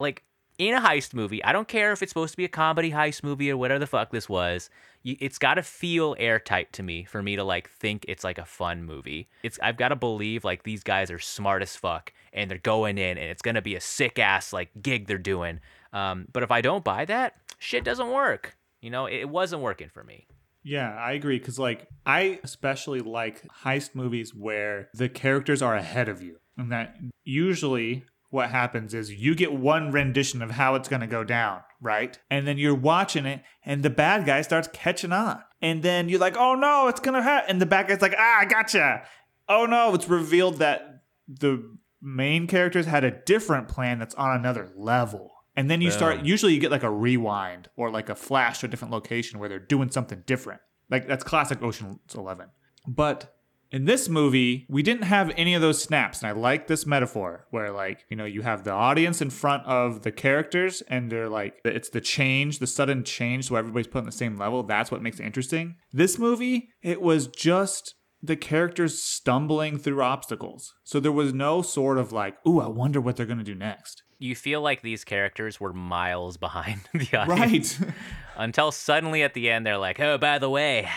Like 0.00 0.24
in 0.58 0.74
a 0.74 0.80
heist 0.80 1.14
movie, 1.14 1.42
I 1.44 1.52
don't 1.52 1.68
care 1.68 1.92
if 1.92 2.02
it's 2.02 2.10
supposed 2.10 2.32
to 2.32 2.36
be 2.36 2.44
a 2.44 2.48
comedy 2.48 2.90
heist 2.90 3.22
movie 3.22 3.50
or 3.50 3.56
whatever 3.56 3.80
the 3.80 3.86
fuck 3.86 4.10
this 4.10 4.28
was. 4.28 4.70
It's 5.04 5.38
got 5.38 5.54
to 5.54 5.62
feel 5.62 6.14
airtight 6.18 6.72
to 6.74 6.82
me 6.82 7.04
for 7.04 7.22
me 7.22 7.36
to 7.36 7.44
like 7.44 7.68
think 7.70 8.04
it's 8.08 8.24
like 8.24 8.38
a 8.38 8.44
fun 8.44 8.84
movie. 8.84 9.28
It's 9.42 9.58
I've 9.62 9.76
got 9.76 9.88
to 9.88 9.96
believe 9.96 10.44
like 10.44 10.62
these 10.62 10.82
guys 10.82 11.10
are 11.10 11.18
smart 11.18 11.62
as 11.62 11.74
fuck 11.76 12.12
and 12.32 12.50
they're 12.50 12.58
going 12.58 12.98
in 12.98 13.18
and 13.18 13.30
it's 13.30 13.42
gonna 13.42 13.62
be 13.62 13.74
a 13.74 13.80
sick 13.80 14.18
ass 14.18 14.52
like 14.52 14.70
gig 14.80 15.06
they're 15.06 15.18
doing. 15.18 15.60
Um, 15.92 16.26
but 16.32 16.42
if 16.42 16.50
I 16.50 16.60
don't 16.60 16.84
buy 16.84 17.04
that, 17.06 17.34
shit 17.58 17.84
doesn't 17.84 18.10
work. 18.10 18.56
You 18.80 18.90
know, 18.90 19.06
it, 19.06 19.28
wasn't 19.28 19.62
working 19.62 19.88
for 19.88 20.02
me. 20.02 20.26
Yeah, 20.64 20.94
I 20.94 21.12
agree. 21.12 21.38
Because, 21.38 21.58
like, 21.58 21.86
I 22.04 22.40
especially 22.42 23.00
like 23.00 23.46
heist 23.64 23.94
movies 23.94 24.34
where 24.34 24.88
the 24.94 25.08
characters 25.08 25.62
are 25.62 25.76
ahead 25.76 26.08
of 26.08 26.22
you. 26.22 26.38
And 26.56 26.70
that 26.72 26.96
usually 27.24 28.04
what 28.32 28.48
happens 28.48 28.94
is 28.94 29.12
you 29.12 29.34
get 29.34 29.52
one 29.52 29.92
rendition 29.92 30.40
of 30.40 30.52
how 30.52 30.74
it's 30.74 30.88
going 30.88 31.02
to 31.02 31.06
go 31.06 31.22
down, 31.22 31.60
right? 31.82 32.18
And 32.30 32.48
then 32.48 32.56
you're 32.56 32.74
watching 32.74 33.26
it, 33.26 33.42
and 33.62 33.82
the 33.82 33.90
bad 33.90 34.24
guy 34.24 34.40
starts 34.40 34.70
catching 34.72 35.12
on. 35.12 35.42
And 35.60 35.82
then 35.82 36.08
you're 36.08 36.18
like, 36.18 36.38
oh 36.38 36.54
no, 36.54 36.88
it's 36.88 36.98
going 36.98 37.12
to 37.14 37.22
happen. 37.22 37.50
And 37.50 37.60
the 37.60 37.66
bad 37.66 37.88
guy's 37.88 38.00
like, 38.00 38.14
ah, 38.16 38.38
I 38.40 38.46
gotcha. 38.46 39.02
Oh 39.50 39.66
no, 39.66 39.94
it's 39.94 40.08
revealed 40.08 40.56
that 40.60 41.02
the 41.28 41.76
main 42.00 42.46
characters 42.46 42.86
had 42.86 43.04
a 43.04 43.10
different 43.10 43.68
plan 43.68 43.98
that's 43.98 44.14
on 44.14 44.34
another 44.34 44.70
level. 44.74 45.30
And 45.54 45.70
then 45.70 45.82
you 45.82 45.90
start, 45.90 46.24
usually 46.24 46.54
you 46.54 46.60
get 46.60 46.70
like 46.70 46.82
a 46.82 46.90
rewind 46.90 47.68
or 47.76 47.90
like 47.90 48.08
a 48.08 48.14
flash 48.14 48.60
to 48.60 48.66
a 48.66 48.68
different 48.70 48.92
location 48.92 49.38
where 49.38 49.50
they're 49.50 49.58
doing 49.58 49.90
something 49.90 50.22
different. 50.24 50.62
Like 50.88 51.06
that's 51.06 51.22
classic 51.22 51.62
Ocean's 51.62 51.98
11. 52.14 52.46
But 52.88 53.36
in 53.72 53.86
this 53.86 54.08
movie, 54.08 54.66
we 54.68 54.82
didn't 54.82 55.04
have 55.04 55.32
any 55.36 55.54
of 55.54 55.62
those 55.62 55.82
snaps. 55.82 56.20
And 56.20 56.28
I 56.28 56.32
like 56.32 56.66
this 56.66 56.86
metaphor 56.86 57.46
where, 57.50 57.72
like, 57.72 58.04
you 58.10 58.16
know, 58.16 58.26
you 58.26 58.42
have 58.42 58.64
the 58.64 58.70
audience 58.70 59.22
in 59.22 59.30
front 59.30 59.64
of 59.64 60.02
the 60.02 60.12
characters 60.12 60.82
and 60.88 61.10
they're 61.10 61.30
like, 61.30 61.54
it's 61.64 61.88
the 61.88 62.00
change, 62.02 62.58
the 62.58 62.66
sudden 62.66 63.02
change, 63.02 63.48
so 63.48 63.56
everybody's 63.56 63.86
put 63.86 64.00
on 64.00 64.04
the 64.04 64.12
same 64.12 64.36
level. 64.36 64.62
That's 64.62 64.90
what 64.90 65.02
makes 65.02 65.18
it 65.18 65.24
interesting. 65.24 65.76
This 65.90 66.18
movie, 66.18 66.68
it 66.82 67.00
was 67.00 67.26
just 67.28 67.94
the 68.22 68.36
characters 68.36 69.02
stumbling 69.02 69.78
through 69.78 70.02
obstacles. 70.02 70.74
So 70.84 71.00
there 71.00 71.10
was 71.10 71.32
no 71.32 71.62
sort 71.62 71.98
of 71.98 72.12
like, 72.12 72.36
ooh, 72.46 72.60
I 72.60 72.68
wonder 72.68 73.00
what 73.00 73.16
they're 73.16 73.26
going 73.26 73.38
to 73.38 73.44
do 73.44 73.54
next. 73.54 74.02
You 74.18 74.36
feel 74.36 74.60
like 74.60 74.82
these 74.82 75.02
characters 75.02 75.58
were 75.58 75.72
miles 75.72 76.36
behind 76.36 76.82
the 76.94 77.16
audience. 77.16 77.80
Right. 77.80 77.94
until 78.36 78.70
suddenly 78.70 79.22
at 79.22 79.34
the 79.34 79.50
end 79.50 79.66
they're 79.66 79.78
like, 79.78 79.98
"Oh, 79.98 80.18
by 80.18 80.38
the 80.38 80.48
way, 80.48 80.88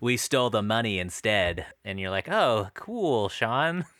we 0.00 0.16
stole 0.16 0.50
the 0.50 0.62
money 0.62 0.98
instead." 0.98 1.66
And 1.84 1.98
you're 2.00 2.10
like, 2.10 2.28
"Oh, 2.28 2.68
cool, 2.74 3.28
Seann. 3.28 3.84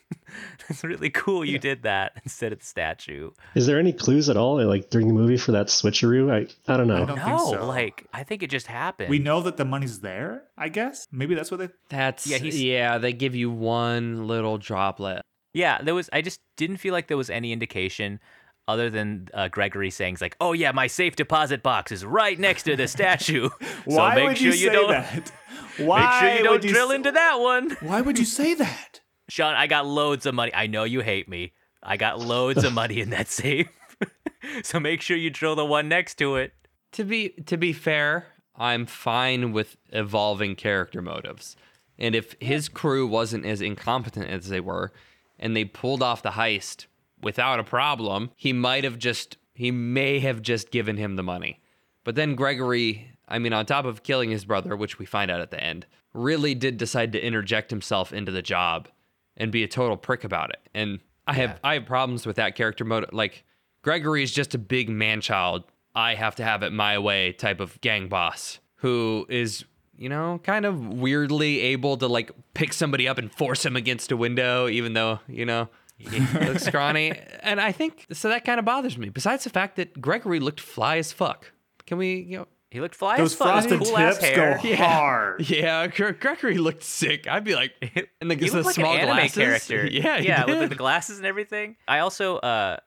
It's 0.68 0.84
really 0.84 1.10
cool 1.10 1.44
you 1.44 1.58
did 1.58 1.82
that 1.82 2.12
instead 2.24 2.52
of 2.52 2.60
the 2.60 2.64
statue." 2.64 3.30
Is 3.54 3.66
there 3.66 3.78
any 3.78 3.92
clues 3.92 4.28
at 4.28 4.36
all, 4.36 4.64
like 4.64 4.90
during 4.90 5.08
the 5.08 5.14
movie, 5.14 5.36
for 5.36 5.52
that 5.52 5.66
switcheroo? 5.66 6.30
I 6.32 6.72
I 6.72 6.76
don't 6.76 6.86
know. 6.88 7.02
I 7.02 7.04
don't 7.06 7.16
think 7.16 7.26
No, 7.28 7.50
so. 7.50 7.66
like 7.66 8.06
I 8.12 8.22
think 8.22 8.42
it 8.42 8.50
just 8.50 8.66
happened. 8.68 9.10
we 9.10 9.18
know 9.18 9.40
that 9.42 9.56
the 9.56 9.64
money's 9.64 10.00
there, 10.00 10.42
I 10.56 10.68
guess. 10.68 11.06
Maybe 11.10 11.34
that's 11.34 11.50
what 11.50 11.58
they. 11.60 11.68
That's 11.88 12.26
Yeah, 12.26 12.38
yeah, 12.38 12.98
They 12.98 13.12
give 13.12 13.34
you 13.34 13.50
one 13.50 14.26
little 14.26 14.58
droplet. 14.58 15.22
Yeah, 15.54 15.80
there 15.82 15.94
was. 15.94 16.08
I 16.12 16.22
just 16.22 16.40
didn't 16.56 16.76
feel 16.78 16.92
like 16.92 17.08
there 17.08 17.16
was 17.16 17.30
any 17.30 17.52
indication 17.52 18.20
other 18.68 18.90
than 18.90 19.28
uh, 19.34 19.48
Gregory 19.48 19.90
saying, 19.90 20.18
like, 20.20 20.36
"Oh 20.40 20.52
yeah, 20.52 20.72
my 20.72 20.86
safe 20.86 21.16
deposit 21.16 21.62
box 21.62 21.92
is 21.92 22.04
right 22.04 22.38
next 22.38 22.64
to 22.64 22.76
the 22.76 22.88
statue." 22.96 23.48
Why 23.84 24.10
so 24.10 24.14
make 24.16 24.28
would 24.28 24.38
sure 24.38 24.46
you 24.46 24.52
you 24.52 24.66
say 24.68 24.72
don't 24.72 24.88
that? 24.88 25.32
make 25.78 25.88
Why 25.88 26.20
sure 26.20 26.36
you 26.38 26.42
don't 26.44 26.52
would 26.52 26.62
drill 26.72 26.90
s- 26.90 26.94
into 26.96 27.12
that 27.12 27.40
one. 27.40 27.70
Why 27.80 28.00
would 28.00 28.18
you 28.18 28.24
say 28.24 28.54
that? 28.54 29.00
Seann, 29.30 29.54
I 29.54 29.66
got 29.66 29.86
loads 29.86 30.26
of 30.26 30.34
money. 30.34 30.52
I 30.54 30.66
know 30.66 30.84
you 30.84 31.00
hate 31.00 31.28
me. 31.28 31.52
I 31.82 31.96
got 31.96 32.20
loads 32.20 32.64
of 32.64 32.72
money 32.72 33.00
in 33.00 33.10
that 33.10 33.28
safe. 33.28 33.68
so 34.62 34.78
make 34.80 35.00
sure 35.02 35.16
you 35.16 35.30
drill 35.30 35.56
the 35.56 35.64
one 35.64 35.88
next 35.88 36.14
to 36.18 36.36
it. 36.36 36.52
To 36.92 37.04
be 37.04 37.30
to 37.46 37.56
be 37.56 37.72
fair, 37.72 38.26
I'm 38.56 38.86
fine 38.86 39.52
with 39.52 39.76
evolving 39.90 40.54
character 40.56 41.02
motives. 41.02 41.56
And 41.98 42.14
if 42.14 42.34
his 42.40 42.68
crew 42.68 43.06
wasn't 43.06 43.46
as 43.46 43.60
incompetent 43.60 44.28
as 44.28 44.48
they 44.48 44.60
were, 44.60 44.92
and 45.38 45.56
they 45.56 45.64
pulled 45.64 46.02
off 46.02 46.22
the 46.22 46.30
heist 46.32 46.86
without 47.26 47.58
a 47.58 47.64
problem, 47.64 48.30
he 48.36 48.52
might 48.52 48.84
have 48.84 48.98
just 48.98 49.36
he 49.52 49.72
may 49.72 50.20
have 50.20 50.40
just 50.42 50.70
given 50.70 50.96
him 50.96 51.16
the 51.16 51.24
money. 51.24 51.60
But 52.04 52.14
then 52.14 52.36
Gregory, 52.36 53.10
I 53.26 53.40
mean, 53.40 53.52
on 53.52 53.66
top 53.66 53.84
of 53.84 54.04
killing 54.04 54.30
his 54.30 54.44
brother, 54.44 54.76
which 54.76 55.00
we 55.00 55.06
find 55.06 55.28
out 55.28 55.40
at 55.40 55.50
the 55.50 55.60
end, 55.60 55.86
really 56.14 56.54
did 56.54 56.76
decide 56.76 57.10
to 57.12 57.20
interject 57.20 57.70
himself 57.70 58.12
into 58.12 58.30
the 58.30 58.42
job 58.42 58.88
and 59.36 59.50
be 59.50 59.64
a 59.64 59.68
total 59.68 59.96
prick 59.96 60.22
about 60.22 60.50
it. 60.50 60.60
And 60.72 61.00
I 61.26 61.32
have 61.34 61.58
I 61.64 61.74
have 61.74 61.84
problems 61.84 62.26
with 62.26 62.36
that 62.36 62.54
character 62.54 62.84
mode. 62.84 63.12
Like 63.12 63.44
Gregory 63.82 64.22
is 64.22 64.32
just 64.32 64.54
a 64.54 64.58
big 64.58 64.88
man 64.88 65.20
child. 65.20 65.64
I 65.96 66.14
have 66.14 66.36
to 66.36 66.44
have 66.44 66.62
it 66.62 66.72
my 66.72 66.96
way 67.00 67.32
type 67.32 67.58
of 67.58 67.80
gang 67.80 68.06
boss 68.08 68.60
who 68.76 69.26
is, 69.28 69.64
you 69.96 70.08
know, 70.08 70.38
kind 70.44 70.64
of 70.64 70.86
weirdly 70.86 71.58
able 71.60 71.96
to 71.96 72.06
like 72.06 72.30
pick 72.54 72.72
somebody 72.72 73.08
up 73.08 73.18
and 73.18 73.32
force 73.34 73.66
him 73.66 73.74
against 73.74 74.12
a 74.12 74.16
window, 74.16 74.68
even 74.68 74.92
though, 74.92 75.18
you 75.26 75.44
know, 75.44 75.68
he 75.98 76.20
looks 76.46 76.64
scrawny. 76.64 77.12
And 77.40 77.60
I 77.60 77.72
think 77.72 78.06
so 78.12 78.28
that 78.28 78.44
kind 78.44 78.58
of 78.58 78.64
bothers 78.64 78.98
me. 78.98 79.08
Besides 79.08 79.44
the 79.44 79.50
fact 79.50 79.76
that 79.76 80.00
Gregory 80.00 80.40
looked 80.40 80.60
fly 80.60 80.98
as 80.98 81.12
fuck. 81.12 81.52
Can 81.86 81.98
we, 81.98 82.16
you 82.20 82.38
know, 82.38 82.46
He 82.70 82.80
looked 82.80 82.94
fly 82.96 83.16
Those 83.16 83.32
as 83.32 83.38
fuck. 83.38 83.46
frosted 83.48 83.78
cool 83.80 83.96
tips 83.96 84.18
hair. 84.18 84.58
go 84.62 84.76
hard. 84.76 85.48
yeah, 85.48 85.86
Gregory 85.86 86.58
looked 86.58 86.82
sick. 86.82 87.26
I'd 87.28 87.44
be 87.44 87.54
like, 87.54 87.72
and 88.20 88.30
the, 88.30 88.34
He 88.34 88.48
the 88.48 88.62
like 88.62 88.74
small 88.74 88.92
an 88.94 89.00
anime 89.00 89.16
glasses. 89.16 89.36
character. 89.36 89.86
Yeah, 89.90 90.18
he 90.18 90.26
yeah, 90.26 90.44
with 90.44 90.68
the 90.70 90.74
glasses 90.74 91.18
and 91.18 91.26
everything. 91.26 91.76
I 91.88 92.00
also, 92.00 92.36
uh, 92.38 92.78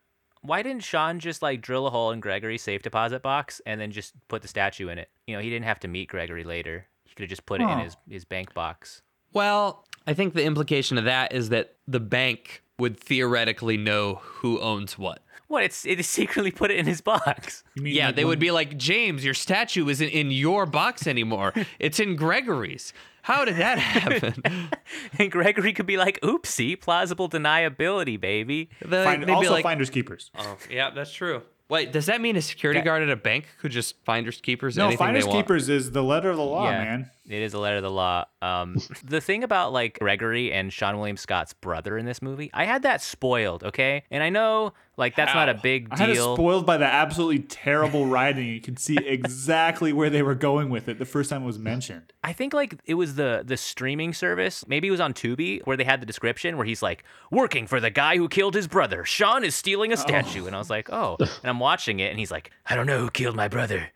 why 0.42 0.62
didn't 0.64 0.84
Seann 0.84 1.18
just 1.20 1.42
like 1.42 1.62
drill 1.62 1.88
a 1.88 1.90
hole 1.90 2.12
in 2.12 2.20
Gregory's 2.20 2.62
safe 2.62 2.82
deposit 2.82 3.22
box 3.24 3.62
and 3.66 3.80
then 3.82 3.92
just 3.92 4.14
put 4.28 4.42
the 4.42 4.48
statue 4.48 4.90
in 4.90 4.98
it? 5.00 5.10
You 5.28 5.36
know, 5.36 5.42
he 5.42 5.50
didn't 5.50 5.66
have 5.66 5.80
to 5.82 5.88
meet 5.88 6.10
Gregory 6.10 6.44
later. 6.44 6.86
He 7.06 7.16
could 7.16 7.24
have 7.24 7.30
just 7.30 7.46
put 7.46 7.60
it 7.62 7.64
in 7.70 7.80
his 7.80 7.98
his 8.10 8.26
bank 8.26 8.54
box. 8.54 9.02
Well, 9.34 9.86
I 10.08 10.14
think 10.14 10.34
the 10.34 10.44
implication 10.44 10.98
of 10.98 11.06
that 11.06 11.34
is 11.34 11.50
that 11.50 11.76
the 11.88 12.00
bank 12.00 12.64
would 12.80 13.00
theoretically 13.00 13.78
know 13.78 14.16
who 14.24 14.60
owns 14.60 14.98
what. 14.98 15.22
What? 15.48 15.64
It's 15.64 15.86
it 15.86 16.04
secretly 16.06 16.52
put 16.52 16.70
it 16.72 16.78
in 16.78 16.86
his 16.86 17.02
box. 17.02 17.64
You 17.76 17.82
mean 17.84 17.96
Yeah, 17.96 18.08
like 18.08 18.16
they 18.16 18.24
when- 18.24 18.30
would 18.30 18.40
be 18.40 18.52
like, 18.52 18.78
James, 18.78 19.24
your 19.26 19.34
statue 19.34 19.88
isn't 19.90 20.10
in 20.10 20.32
your 20.32 20.66
box 20.66 21.08
anymore. 21.08 21.54
It's 21.80 22.00
in 22.00 22.16
Gregory's. 22.16 22.94
How 23.24 23.46
did 23.46 23.58
that 23.58 23.78
happen? 23.80 24.44
And 25.20 25.32
Gregory 25.32 25.74
could 25.74 25.86
be 25.86 25.98
like, 25.98 26.20
"Oopsie, 26.22 26.80
plausible 26.80 27.30
deniability, 27.30 28.20
baby." 28.20 28.70
The- 28.82 29.04
Find, 29.04 29.22
they'd 29.22 29.28
be 29.28 29.32
also 29.34 29.52
like, 29.52 29.64
finders 29.64 29.90
keepers. 29.90 30.32
oh, 30.38 30.58
yeah, 30.70 30.90
that's 30.92 31.12
true. 31.14 31.42
Wait, 31.68 31.92
does 31.92 32.08
that 32.08 32.20
mean 32.22 32.36
a 32.36 32.42
security 32.42 32.80
Okay. 32.80 32.86
guard 32.86 33.04
at 33.04 33.10
a 33.12 33.16
bank 33.16 33.46
could 33.62 33.72
just 33.72 33.96
finders 34.04 34.42
keepers 34.42 34.76
No, 34.78 34.86
anything 34.86 34.98
finders 34.98 35.26
they 35.26 35.30
want? 35.30 35.46
keepers 35.46 35.70
is 35.70 35.92
the 35.92 36.02
letter 36.04 36.30
of 36.32 36.38
the 36.38 36.44
law, 36.44 36.66
Yeah. 36.70 36.84
man. 36.84 37.12
It 37.30 37.44
is 37.44 37.54
a 37.54 37.60
letter 37.60 37.78
of 37.78 37.84
the 37.84 37.92
law. 37.92 38.26
Um, 38.42 38.78
the 39.04 39.22
thing 39.22 39.44
about 39.44 39.72
like 39.72 40.00
Gregory 40.00 40.52
and 40.52 40.72
Seann 40.72 40.98
William 40.98 41.16
Scott's 41.16 41.54
brother 41.54 41.98
in 41.98 42.06
this 42.06 42.22
movie, 42.22 42.50
I 42.54 42.66
had 42.66 42.82
that 42.82 43.02
spoiled, 43.02 43.64
okay? 43.64 44.04
And 44.10 44.24
I 44.24 44.30
know 44.30 44.74
like 44.98 45.16
that's 45.16 45.34
not 45.34 45.48
a 45.48 45.54
How? 45.54 45.62
big 45.62 45.88
I 45.92 45.98
had 45.98 46.10
it 46.10 46.14
deal. 46.16 46.36
spoiled 46.36 46.66
by 46.66 46.78
the 46.78 46.86
absolutely 46.86 47.40
terrible 47.40 48.08
writing. 48.08 48.48
You 48.48 48.60
can 48.60 48.78
see 48.78 48.98
exactly 48.98 49.94
where 49.94 50.10
they 50.10 50.24
were 50.24 50.36
going 50.36 50.70
with 50.70 50.90
it 50.90 50.98
the 50.98 51.06
first 51.06 51.30
time 51.30 51.44
it 51.44 51.46
was 51.46 51.60
mentioned. 51.60 52.12
I 52.24 52.34
think 52.34 52.54
like 52.54 52.80
it 52.86 52.96
was 52.96 53.16
the 53.16 53.44
the 53.46 53.58
streaming 53.58 54.14
service. 54.14 54.68
Maybe 54.68 54.88
it 54.88 54.92
was 54.92 55.00
on 55.00 55.14
Tubi 55.14 55.62
where 55.66 55.78
they 55.78 55.84
had 55.84 56.02
the 56.02 56.06
description 56.08 56.58
where 56.58 56.66
he's 56.66 56.82
like 56.82 57.04
working 57.32 57.68
for 57.68 57.80
the 57.80 57.92
guy 57.92 58.18
who 58.18 58.28
killed 58.28 58.56
his 58.56 58.68
brother. 58.68 59.04
Seann 59.04 59.44
is 59.44 59.56
stealing 59.56 59.94
a 59.94 59.98
statue, 59.98 60.48
and 60.48 60.56
I 60.56 60.60
was 60.60 60.70
like, 60.70 60.90
oh. 60.92 61.18
And 61.42 61.50
I'm 61.50 61.60
watching 61.60 62.00
it, 62.00 62.10
and 62.10 62.20
he's 62.20 62.32
like, 62.32 62.52
I 62.66 62.76
don't 62.76 62.88
know 62.88 63.00
who 63.00 63.10
killed 63.12 63.36
my 63.36 63.48
brother. 63.48 63.92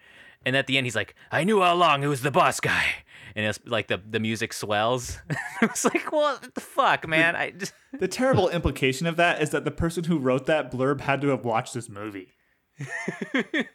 And 0.46 0.56
at 0.56 0.68
the 0.68 0.78
end, 0.78 0.86
he's 0.86 0.96
like, 0.96 1.16
I 1.32 1.44
knew 1.44 1.62
all 1.62 1.76
along 1.76 2.04
it 2.04 2.08
was 2.08 2.22
the 2.22 2.32
boss 2.32 2.60
guy. 2.60 2.86
And 3.36 3.46
it's 3.46 3.60
like 3.66 3.88
the 3.88 4.00
the 4.08 4.20
music 4.20 4.54
swells. 4.54 5.18
I 5.62 5.66
was 5.66 5.86
like, 5.86 6.12
what 6.12 6.54
the 6.54 6.62
fuck, 6.62 7.08
man? 7.08 7.36
I 7.36 7.52
just 7.52 7.74
The 8.00 8.08
terrible 8.08 8.50
implication 8.50 9.08
of 9.08 9.16
that 9.18 9.42
is 9.42 9.50
that 9.52 9.66
the 9.66 9.72
person 9.72 10.04
who 10.06 10.18
wrote 10.20 10.46
that 10.48 10.72
blurb 10.72 11.02
had 11.02 11.22
to 11.22 11.30
have 11.30 11.46
watched 11.46 11.74
this 11.74 11.90
movie. 11.90 12.30
Did 13.34 13.68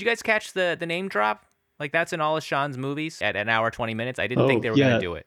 you 0.00 0.04
guys 0.06 0.22
catch 0.22 0.52
the 0.52 0.76
the 0.78 0.86
name 0.86 1.08
drop? 1.08 1.44
Like 1.78 1.92
that's 1.92 2.12
in 2.12 2.20
all 2.20 2.36
of 2.36 2.44
Seann's 2.44 2.78
movies 2.78 3.20
at 3.22 3.36
an 3.36 3.48
hour 3.48 3.70
twenty 3.70 3.94
minutes. 3.94 4.18
I 4.18 4.26
didn't 4.26 4.44
Oh, 4.44 4.48
think 4.48 4.62
they 4.62 4.70
were 4.70 4.76
yeah. 4.76 4.90
gonna 4.90 5.00
do 5.00 5.14
it. 5.14 5.26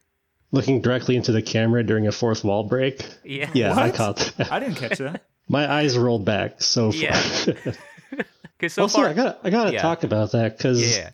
Looking 0.52 0.82
directly 0.82 1.16
into 1.16 1.32
the 1.32 1.42
camera 1.42 1.84
during 1.84 2.08
a 2.08 2.12
fourth 2.12 2.44
wall 2.44 2.64
break. 2.64 3.06
Yeah. 3.24 3.50
Yeah, 3.54 3.76
I 3.76 3.92
caught 3.92 4.18
that. 4.38 4.52
I 4.52 4.60
didn't 4.60 4.76
catch 4.76 5.00
that. 5.00 5.26
My 5.50 5.72
eyes 5.72 5.98
rolled 5.98 6.26
back 6.26 6.62
so 6.62 6.92
far. 6.92 7.02
Yeah. 7.02 7.50
Because 8.58 8.74
so 8.74 8.84
also, 8.84 9.00
far, 9.00 9.10
I 9.10 9.14
gotta, 9.14 9.38
I 9.44 9.50
gotta 9.50 9.74
yeah. 9.74 9.82
talk 9.82 10.04
about 10.04 10.32
that 10.32 10.58
because 10.58 10.98
yeah. 10.98 11.12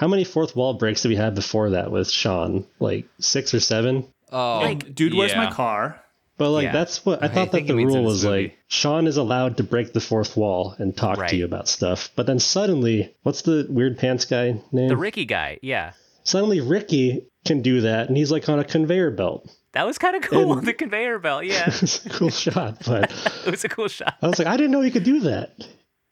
How 0.00 0.08
many 0.08 0.24
fourth 0.24 0.56
wall 0.56 0.72
breaks 0.72 1.02
did 1.02 1.08
we 1.10 1.16
have 1.16 1.34
before 1.34 1.68
that 1.70 1.90
with 1.90 2.08
Seann? 2.08 2.64
Like 2.78 3.04
six 3.20 3.52
or 3.52 3.60
seven? 3.60 4.06
Oh, 4.32 4.60
And 4.60 4.94
dude, 4.94 5.12
where's 5.12 5.36
my 5.36 5.50
car? 5.52 6.00
But 6.38 6.52
like 6.52 6.64
Yeah. 6.64 6.72
that's 6.72 7.04
what 7.04 7.22
I 7.22 7.28
thought 7.28 7.52
think 7.52 7.66
that 7.66 7.74
the 7.74 7.84
rule 7.84 8.02
was 8.02 8.24
movie. 8.24 8.42
like 8.44 8.58
Seann 8.70 9.06
is 9.06 9.18
allowed 9.18 9.58
to 9.58 9.62
break 9.62 9.92
the 9.92 10.00
fourth 10.00 10.38
wall 10.38 10.74
and 10.78 10.96
talk 10.96 11.18
Right. 11.18 11.28
to 11.28 11.36
you 11.36 11.44
about 11.44 11.68
stuff. 11.68 12.10
But 12.16 12.24
then 12.26 12.38
suddenly, 12.38 13.14
what's 13.24 13.42
the 13.42 13.66
weird 13.68 13.98
pants 13.98 14.24
guy 14.24 14.62
name? 14.72 14.88
The 14.88 14.96
Ricky 14.96 15.26
guy. 15.26 15.58
Yeah. 15.60 15.92
suddenly 16.24 16.60
Ricky 16.60 17.26
can 17.44 17.60
do 17.60 17.82
that 17.82 18.08
and 18.08 18.16
he's 18.16 18.30
like 18.32 18.48
on 18.48 18.58
a 18.58 18.64
conveyor 18.64 19.10
belt. 19.10 19.50
That 19.72 19.86
was 19.86 19.98
kind 19.98 20.16
of 20.16 20.22
cool. 20.22 20.54
And- 20.58 20.66
the 20.66 20.72
conveyor 20.72 21.18
belt. 21.18 21.44
Yeah. 21.44 21.64
it's 21.82 22.06
a 22.06 22.08
cool 22.08 22.30
shot, 22.30 22.78
but 22.86 23.10
it 23.46 23.50
was 23.50 23.64
a 23.64 23.68
cool 23.68 23.88
shot. 23.88 24.14
I 24.22 24.28
was 24.28 24.38
like, 24.38 24.48
I 24.48 24.56
didn't 24.56 24.70
know 24.70 24.80
he 24.80 24.90
could 24.90 25.04
do 25.04 25.20
that. 25.20 25.50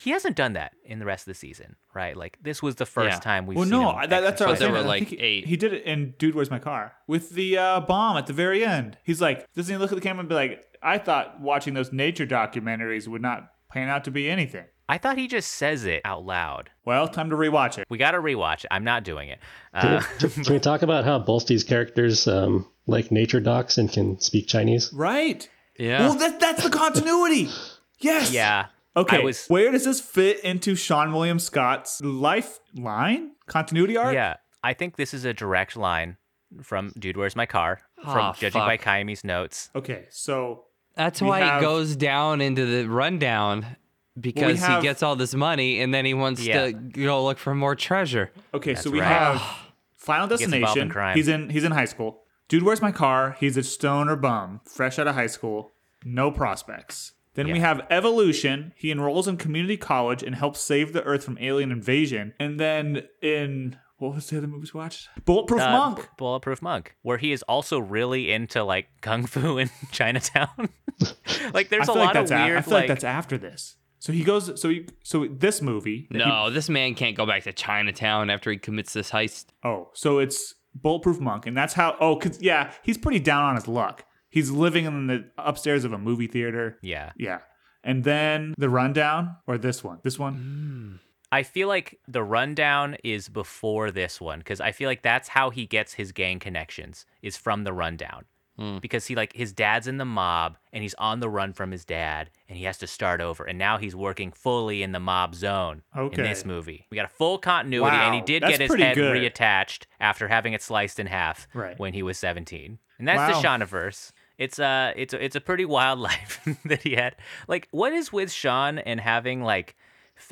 He 0.01 0.11
hasn't 0.11 0.37
done 0.37 0.53
that 0.53 0.73
in 0.85 1.01
the 1.01 1.05
rest 1.05 1.23
of 1.27 1.33
the 1.33 1.39
season, 1.39 1.77
right? 1.93 2.17
Like 2.17 2.39
this 2.41 2.63
was 2.63 2.77
the 2.77 2.87
first 2.87 3.17
Yeah. 3.17 3.21
time 3.21 3.47
we've 3.47 3.57
Well, 3.57 3.65
seen 3.67 3.71
no, 3.73 3.99
him 3.99 4.09
that, 4.11 4.21
that's 4.21 4.41
what 4.41 4.49
I 4.49 4.51
was 4.53 4.59
But 4.61 4.65
there 4.67 4.75
saying. 4.75 4.85
were, 4.85 4.89
like, 4.89 5.09
he, 5.09 5.17
eight. 5.19 5.47
He 5.47 5.57
did 5.57 5.73
it 5.73 5.85
in 5.85 6.15
Dude, 6.19 6.35
Where's 6.35 6.51
My 6.51 6.59
Car? 6.61 6.93
With 7.07 7.31
the 7.31 7.59
uh, 7.59 7.81
bomb 7.81 8.17
at 8.17 8.27
the 8.29 8.33
very 8.33 8.65
end. 8.65 8.97
He's 9.03 9.21
like, 9.21 9.53
doesn't 9.55 9.75
he 9.75 9.79
look 9.79 9.91
at 9.91 9.97
the 9.97 10.01
camera 10.01 10.21
and 10.21 10.29
be 10.29 10.35
like, 10.37 10.65
I 10.83 10.99
thought 10.99 11.41
watching 11.41 11.75
those 11.75 11.93
nature 11.93 12.27
documentaries 12.27 13.09
would 13.09 13.23
not 13.23 13.51
pan 13.73 13.89
out 13.89 14.05
to 14.05 14.11
be 14.13 14.31
anything. 14.31 14.65
I 14.91 14.97
thought 14.97 15.19
he 15.19 15.27
just 15.29 15.51
says 15.51 15.85
it 15.85 16.01
out 16.05 16.25
loud. 16.25 16.71
Well, 16.87 17.09
time 17.09 17.29
to 17.31 17.37
rewatch 17.37 17.77
it. 17.77 17.85
We 17.91 17.99
got 17.99 18.13
to 18.13 18.19
rewatch 18.19 18.65
it. 18.65 18.69
I'm 18.71 18.85
not 18.85 19.05
doing 19.05 19.29
it. 19.29 19.39
Can, 19.79 19.95
Uh, 19.97 20.03
we, 20.23 20.29
can 20.45 20.55
we 20.55 20.61
talk 20.61 20.81
about 20.83 21.05
how 21.05 21.19
both 21.19 21.47
these 21.47 21.63
characters 21.65 22.27
um, 22.27 22.67
like 22.87 23.11
nature 23.13 23.41
docs 23.41 23.77
and 23.77 23.93
can 23.93 24.19
speak 24.21 24.47
Chinese? 24.47 24.91
Right. 24.95 25.47
Yeah. 25.79 26.01
Well, 26.09 26.15
that, 26.15 26.41
that's 26.41 26.63
the 26.63 26.71
continuity. 26.71 27.51
yes. 27.99 28.33
yeah. 28.33 28.67
Okay. 28.97 29.23
Was. 29.23 29.47
Where 29.47 29.71
does 29.71 29.85
this 29.85 30.01
fit 30.01 30.41
into 30.41 30.73
Seann 30.75 31.13
William 31.13 31.39
Scott's 31.39 32.01
lifeline 32.03 33.33
continuity 33.47 33.97
arc? 33.97 34.15
Yeah. 34.15 34.37
I 34.63 34.75
think 34.75 34.97
this 34.97 35.15
is 35.15 35.25
a 35.25 35.33
direct 35.33 35.77
line 35.77 36.17
from 36.63 36.93
Dude, 36.99 37.17
Where's 37.17 37.37
My 37.37 37.47
Car? 37.47 37.81
From 38.03 38.19
Ah, 38.19 38.33
judging 38.33 38.61
by 38.61 38.77
fuck. 38.77 38.87
Kaimi's 38.87 39.23
notes. 39.25 39.71
Okay. 39.75 40.07
So 40.11 40.65
That's 40.95 41.21
why 41.23 41.41
have- 41.41 41.61
he 41.61 41.67
goes 41.67 41.95
down 41.97 42.41
into 42.41 42.65
the 42.67 42.89
rundown 42.89 43.77
because 44.19 44.59
have- 44.61 44.83
he 44.83 44.89
gets 44.89 45.03
all 45.03 45.15
this 45.17 45.35
money 45.35 45.81
and 45.81 45.93
then 45.95 46.05
he 46.05 46.15
wants 46.15 46.41
Yeah. 46.45 46.67
to 46.67 46.73
go 46.73 47.25
look 47.25 47.39
for 47.39 47.55
more 47.55 47.77
treasure. 47.77 48.33
Okay, 48.53 48.75
so 48.75 48.91
we 48.91 49.01
right. 49.01 49.07
have 49.07 49.43
Final 49.97 50.25
involved 50.25 50.43
in 50.43 50.51
Destination. 50.89 51.15
He's 51.15 51.29
in 51.29 51.51
he's 51.51 51.65
in 51.65 51.73
high 51.73 51.85
school. 51.85 52.23
Dude, 52.49 52.63
where's 52.63 52.81
my 52.81 52.93
car? 52.93 53.37
He's 53.39 53.57
a 53.57 53.63
stoner 53.63 54.17
bum, 54.17 54.61
fresh 54.65 54.99
out 54.99 55.07
of 55.07 55.15
high 55.15 55.27
school, 55.27 55.71
no 56.05 56.31
prospects. 56.31 57.13
Then 57.39 57.53
we 57.53 57.61
have 57.61 57.81
Evolution. 57.91 58.73
He 58.77 58.91
enrolls 58.91 59.29
in 59.29 59.37
community 59.37 59.77
college 59.77 60.23
and 60.23 60.35
helps 60.35 60.61
save 60.61 60.93
the 60.93 61.03
Earth 61.05 61.25
from 61.25 61.39
alien 61.41 61.71
invasion. 61.73 62.35
And 62.41 62.59
then 62.59 63.05
in 63.23 63.77
what 63.99 64.15
was 64.15 64.29
the 64.29 64.39
other 64.39 64.47
movies 64.47 64.73
we 64.75 64.79
watched? 64.79 65.09
Bulletproof 65.25 65.61
Uh, 65.61 65.71
Monk. 65.73 66.09
Bulletproof 66.17 66.63
Monk, 66.63 66.95
where 67.03 67.19
he 67.19 67.33
is 67.33 67.43
also 67.45 67.79
really 67.79 68.33
into 68.33 68.63
like 68.65 68.89
kung 69.03 69.27
fu 69.27 69.57
in 69.63 69.71
Chinatown. 69.93 70.69
like 71.53 71.69
there's 71.69 71.89
a 71.89 71.93
lot 71.93 72.07
like 72.07 72.15
that's 72.15 72.31
of 72.31 72.39
weird 72.41 72.59
I 72.59 72.61
feel 72.61 72.75
like, 72.75 72.83
like 72.83 72.89
that's 72.89 73.05
after 73.05 73.39
this. 73.39 73.77
So 74.01 74.13
he 74.13 74.23
goes. 74.25 74.61
So 74.61 74.69
he. 74.69 74.87
So 75.03 75.27
this 75.27 75.61
movie. 75.63 76.07
that 76.11 76.23
he- 76.23 76.29
No, 76.29 76.51
this 76.51 76.69
man 76.69 76.95
can't 76.95 77.17
go 77.17 77.27
back 77.27 77.43
to 77.45 77.53
Chinatown 77.53 78.31
after 78.31 78.51
he 78.51 78.57
commits 78.57 78.93
this 78.93 79.11
heist. 79.11 79.47
Oh, 79.65 79.91
so 79.95 80.19
it's 80.19 80.55
Bulletproof 80.75 81.19
Monk, 81.19 81.47
and 81.47 81.57
that's 81.57 81.75
how. 81.75 81.97
Oh, 82.01 82.15
cause 82.17 82.41
yeah, 82.41 82.73
he's 82.83 82.99
pretty 82.99 83.19
down 83.19 83.43
on 83.45 83.55
his 83.57 83.67
luck. 83.67 84.05
He's 84.31 84.51
living 84.51 84.85
in 84.85 85.07
the 85.07 85.25
upstairs 85.39 85.85
of 85.85 85.93
a 85.93 85.99
movie 85.99 86.27
theater. 86.27 86.79
yeah. 86.83 87.13
Yeah, 87.17 87.39
and 87.83 88.05
then 88.05 88.55
the 88.59 88.69
rundown 88.69 89.37
or 89.47 89.59
this 89.59 89.83
one. 89.85 89.99
This 90.03 90.19
one. 90.19 90.35
Hmm. 90.35 90.97
I 91.31 91.43
feel 91.43 91.69
like 91.69 91.99
the 92.09 92.23
rundown 92.23 92.97
is 93.05 93.29
before 93.29 93.91
this 93.91 94.19
one 94.21 94.39
because 94.39 94.61
I 94.63 94.73
feel 94.73 94.89
like 94.89 95.03
that's 95.03 95.29
how 95.29 95.51
he 95.51 95.67
gets 95.67 95.93
his 95.95 96.11
gang 96.13 96.39
connections 96.39 97.05
is 97.21 97.37
from 97.37 97.65
the 97.65 97.73
rundown. 97.73 98.25
Hmm. 98.59 98.79
Because 98.79 99.07
he 99.07 99.15
like 99.15 99.35
his 99.35 99.53
dad's 99.53 99.87
in 99.87 99.99
the 99.99 100.05
mob 100.07 100.57
and 100.73 100.83
he's 100.83 100.95
on 100.95 101.21
the 101.21 101.29
run 101.29 101.53
from 101.53 101.71
his 101.71 101.85
dad 101.85 102.31
and 102.49 102.57
he 102.59 102.65
has 102.65 102.79
to 102.79 102.87
start 102.87 103.21
over 103.21 103.45
and 103.45 103.59
now 103.59 103.77
he's 103.79 103.95
working 103.95 104.33
fully 104.33 104.83
in 104.83 104.93
the 104.93 104.99
mob 105.01 105.35
zone 105.35 105.83
okay. 105.97 106.23
in 106.23 106.29
this 106.29 106.45
movie. 106.47 106.87
We 106.91 106.97
got 106.97 107.05
a 107.05 107.09
full 107.15 107.37
continuity 107.39 107.97
and 107.97 108.15
he 108.15 108.21
did 108.23 108.43
that's 108.43 108.57
get 108.59 108.71
his 108.71 108.75
head 108.81 108.95
good. 108.97 109.15
reattached 109.17 109.85
after 110.01 110.29
having 110.29 110.55
it 110.55 110.63
sliced 110.63 110.99
in 110.99 111.07
half 111.07 111.47
Right. 111.55 111.79
when 111.79 111.93
he 111.93 112.03
was 112.03 112.19
17. 112.19 112.79
And 112.99 113.07
that's 113.07 113.33
Wow. 113.35 113.41
the 113.41 113.47
Shaunaverse. 113.67 114.11
It's 114.39 114.59
uh 114.59 114.93
it's 114.97 115.13
a, 115.13 115.23
it's 115.25 115.37
a 115.37 115.41
pretty 115.41 115.65
wild 115.65 115.99
life 116.11 116.41
that 116.65 116.83
he 116.83 116.95
had. 116.95 117.17
Like 117.49 117.69
what 117.73 117.93
is 117.93 118.13
with 118.13 118.31
Seann 118.31 118.81
and 118.87 119.01
having 119.01 119.43
like 119.43 119.75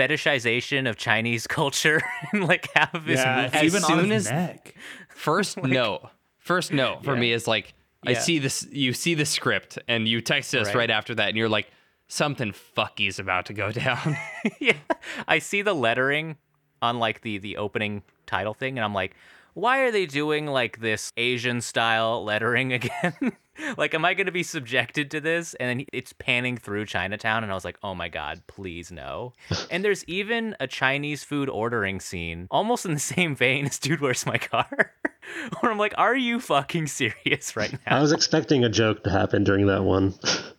fetishization 0.01 0.89
of 0.89 0.97
Chinese 0.97 1.47
culture 1.59 2.01
and 2.33 2.45
like 2.47 2.69
half 2.75 2.95
of 2.95 3.05
his 3.05 3.21
Yeah, 3.21 3.37
movies. 3.37 3.51
it's 3.55 3.65
even 3.75 3.85
on 3.85 4.01
soon 4.01 4.11
his 4.11 4.27
as- 4.27 4.33
neck. 4.33 4.75
First 5.09 5.57
note. 5.63 6.09
First 6.39 6.73
note 6.73 7.05
for 7.05 7.15
Yeah. 7.15 7.21
me 7.21 7.33
is 7.33 7.47
like 7.49 7.75
I 8.07 8.13
see 8.13 8.39
this 8.39 8.65
you 8.71 8.93
see 8.93 9.15
the 9.15 9.25
script 9.27 9.79
and 9.89 10.07
you 10.07 10.21
text 10.21 10.55
us 10.55 10.69
Right. 10.69 10.77
right, 10.77 10.91
after 10.91 11.15
that 11.17 11.29
and 11.29 11.37
you're 11.37 11.49
like 11.49 11.69
something 12.07 12.53
fucky's 12.53 13.19
about 13.19 13.47
to 13.47 13.53
go 13.53 13.73
down. 13.73 14.17
yeah. 14.61 14.77
I 15.27 15.41
see 15.41 15.63
the 15.63 15.75
lettering 15.75 16.37
on 16.81 17.01
like 17.01 17.23
the 17.23 17.39
the 17.39 17.57
opening 17.57 18.03
title 18.27 18.55
thing 18.55 18.79
and 18.79 18.85
I'm 18.85 18.95
like, 18.95 19.17
why 19.57 19.79
are 19.79 19.91
they 19.91 20.05
doing 20.05 20.47
like 20.47 20.81
this 20.81 21.15
Asian 21.17 21.63
style 21.63 22.23
lettering 22.23 22.73
again? 22.75 23.33
like 23.79 23.95
am 23.95 24.05
I 24.05 24.13
going 24.13 24.27
to 24.27 24.33
be 24.33 24.43
subjected 24.43 25.11
to 25.13 25.21
this? 25.21 25.55
And 25.55 25.81
then 25.81 25.87
it's 25.95 26.13
panning 26.13 26.59
through 26.59 26.85
Chinatown 26.85 27.43
and 27.43 27.51
I 27.51 27.55
was 27.55 27.65
like, 27.65 27.79
"Oh 27.83 27.95
my 27.95 28.09
god, 28.11 28.43
please 28.47 28.93
no." 28.93 29.33
and 29.71 29.83
there's 29.83 30.05
even 30.05 30.55
a 30.61 30.67
Chinese 30.67 31.25
food 31.25 31.49
ordering 31.49 32.01
scene 32.01 32.49
almost 32.51 32.85
in 32.85 32.93
the 32.93 33.01
same 33.01 33.35
vein 33.35 33.65
as 33.65 33.79
Dude, 33.79 34.03
Where's 34.03 34.27
My 34.27 34.37
Car? 34.37 34.93
Where 35.61 35.73
I'm 35.73 35.79
like, 35.79 35.95
"Are 35.97 36.15
you 36.15 36.39
fucking 36.39 36.89
serious 36.89 37.57
right 37.57 37.73
now? 37.73 37.97
I 37.97 38.03
was 38.03 38.13
expecting 38.13 38.63
a 38.63 38.69
joke 38.69 39.05
to 39.05 39.11
happen 39.11 39.43
during 39.43 39.67
that 39.69 39.85
one 39.85 40.15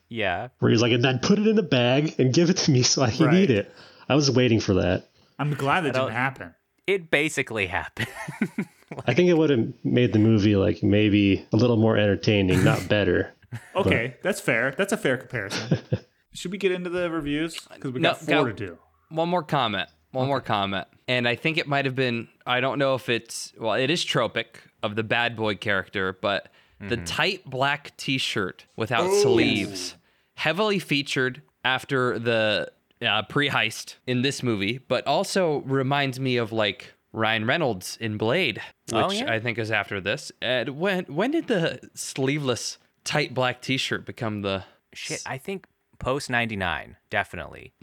yeah. 0.09 0.47
where 0.57 0.71
he's 0.71 0.81
like, 0.81 0.91
and 0.91 1.03
then 1.03 1.19
put 1.19 1.37
it 1.37 1.45
in 1.45 1.59
a 1.59 1.63
bag 1.63 2.15
and 2.19 2.33
give 2.33 2.49
it 2.49 2.57
to 2.57 2.71
me 2.71 2.81
so 2.81 3.03
I 3.03 3.11
can 3.11 3.27
Right. 3.27 3.35
eat 3.35 3.49
it. 3.51 3.71
I 4.09 4.15
was 4.15 4.31
waiting 4.31 4.59
for 4.59 4.73
that. 4.75 5.09
I'm 5.37 5.53
glad 5.53 5.81
that 5.81 5.93
didn't 5.93 6.11
happen. 6.11 6.55
It 6.87 7.11
basically 7.11 7.67
happened. 7.67 8.07
I 9.05 9.13
think 9.13 9.29
it 9.29 9.37
would 9.37 9.49
have 9.49 9.73
made 9.83 10.13
the 10.13 10.19
movie 10.19 10.55
like 10.55 10.81
maybe 10.81 11.45
a 11.51 11.57
little 11.57 11.77
more 11.77 11.97
entertaining, 11.97 12.63
not 12.63 12.87
better. 12.89 13.33
Okay, 13.75 14.15
that's 14.23 14.39
fair. 14.39 14.73
That's 14.77 14.93
a 14.93 14.97
fair 14.97 15.17
comparison. 15.17 15.79
Should 16.33 16.51
we 16.51 16.57
get 16.57 16.71
into 16.71 16.89
the 16.89 17.09
reviews? 17.09 17.59
Because 17.73 17.91
we 17.91 17.99
No, 17.99 18.11
got 18.11 18.19
four 18.19 18.35
go. 18.35 18.45
to 18.45 18.53
do. 18.53 18.77
One 19.09 19.29
more 19.29 19.43
comment. 19.43 19.89
One 20.11 20.27
more 20.27 20.41
comment. 20.41 20.87
And 21.07 21.27
I 21.27 21.35
think 21.35 21.57
it 21.57 21.67
might 21.67 21.85
have 21.85 21.95
been, 21.95 22.27
I 22.45 22.59
don't 22.59 22.79
know 22.79 22.95
if 22.95 23.09
it's, 23.09 23.53
well, 23.59 23.73
it 23.73 23.89
is 23.89 24.03
tropic 24.03 24.61
of 24.83 24.95
the 24.95 25.03
bad 25.03 25.35
boy 25.35 25.55
character, 25.55 26.17
but 26.21 26.49
the 26.79 26.95
mm-hmm. 26.95 27.03
tight 27.05 27.49
black 27.49 27.95
t 27.97 28.17
shirt 28.17 28.65
without 28.75 29.07
oh. 29.07 29.21
sleeves, 29.21 29.95
heavily 30.35 30.79
featured 30.79 31.41
after 31.63 32.19
the 32.19 32.71
uh, 33.01 33.23
pre 33.23 33.49
heist 33.49 33.95
in 34.05 34.21
this 34.21 34.41
movie, 34.43 34.79
but 34.87 35.05
also 35.07 35.59
reminds 35.61 36.19
me 36.19 36.37
of 36.37 36.51
like 36.51 36.93
Ryan 37.13 37.45
Reynolds 37.45 37.97
in 38.01 38.17
Blade, 38.17 38.61
which 38.91 38.95
Oh, 38.95 39.11
yeah? 39.11 39.31
I 39.31 39.39
think 39.39 39.57
is 39.57 39.71
after 39.71 39.99
this. 40.01 40.31
And 40.41 40.77
when, 40.79 41.05
when 41.05 41.31
did 41.31 41.47
the 41.47 41.79
sleeveless 41.95 42.77
tight 43.03 43.33
black 43.33 43.61
t 43.61 43.77
shirt 43.77 44.05
become 44.05 44.41
the. 44.41 44.63
Shit, 44.93 45.21
I 45.25 45.37
think 45.37 45.67
post 45.99 46.29
99, 46.29 46.95
definitely. 47.09 47.73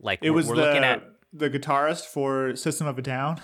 Like 0.00 0.20
It 0.22 0.30
was 0.30 0.46
we're 0.48 0.56
the 0.56 0.62
looking 0.62 0.84
at 0.84 1.02
the 1.32 1.50
guitarist 1.50 2.04
for 2.06 2.54
System 2.56 2.86
of 2.86 2.98
a 2.98 3.02
Down 3.02 3.40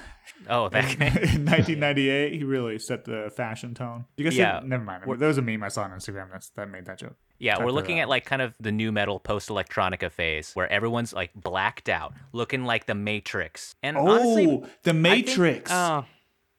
oh 0.49 0.69
that 0.71 0.93
in 0.93 0.99
guy. 0.99 1.07
1998. 1.11 2.33
He 2.33 2.45
really 2.45 2.79
set 2.79 3.05
the 3.05 3.31
fashion 3.35 3.75
tone. 3.75 4.05
You 4.17 4.25
guys, 4.25 4.37
Yeah. 4.37 4.61
yeah. 4.61 4.67
never 4.67 4.85
mind. 4.85 5.03
There 5.19 5.29
was 5.29 5.39
a 5.39 5.43
meme 5.43 5.63
I 5.63 5.69
saw 5.69 5.83
on 5.83 5.91
Instagram 5.91 6.31
that's, 6.33 6.51
that 6.51 6.71
made 6.71 6.87
that 6.87 6.99
joke. 6.99 7.17
Yeah, 7.43 7.57
Check 7.57 7.65
we're 7.65 7.73
looking 7.73 7.99
out. 7.99 8.05
at 8.05 8.09
like 8.09 8.25
kind 8.25 8.41
of 8.41 8.55
the 8.61 8.71
nu 8.71 8.93
metal 8.93 9.19
post 9.19 9.49
electronica 9.49 10.11
phase 10.13 10.53
where 10.55 10.71
everyone's 10.71 11.13
like 11.13 11.31
blacked 11.35 11.89
out, 11.89 12.15
looking 12.33 12.65
like 12.65 12.87
the 12.87 12.95
Matrix. 12.95 13.75
And 13.83 13.97
Oh, 13.97 14.07
honestly, 14.07 14.47
the 14.85 14.93
think- 14.93 14.99
Matrix. 15.03 15.71
Oh. 15.73 16.05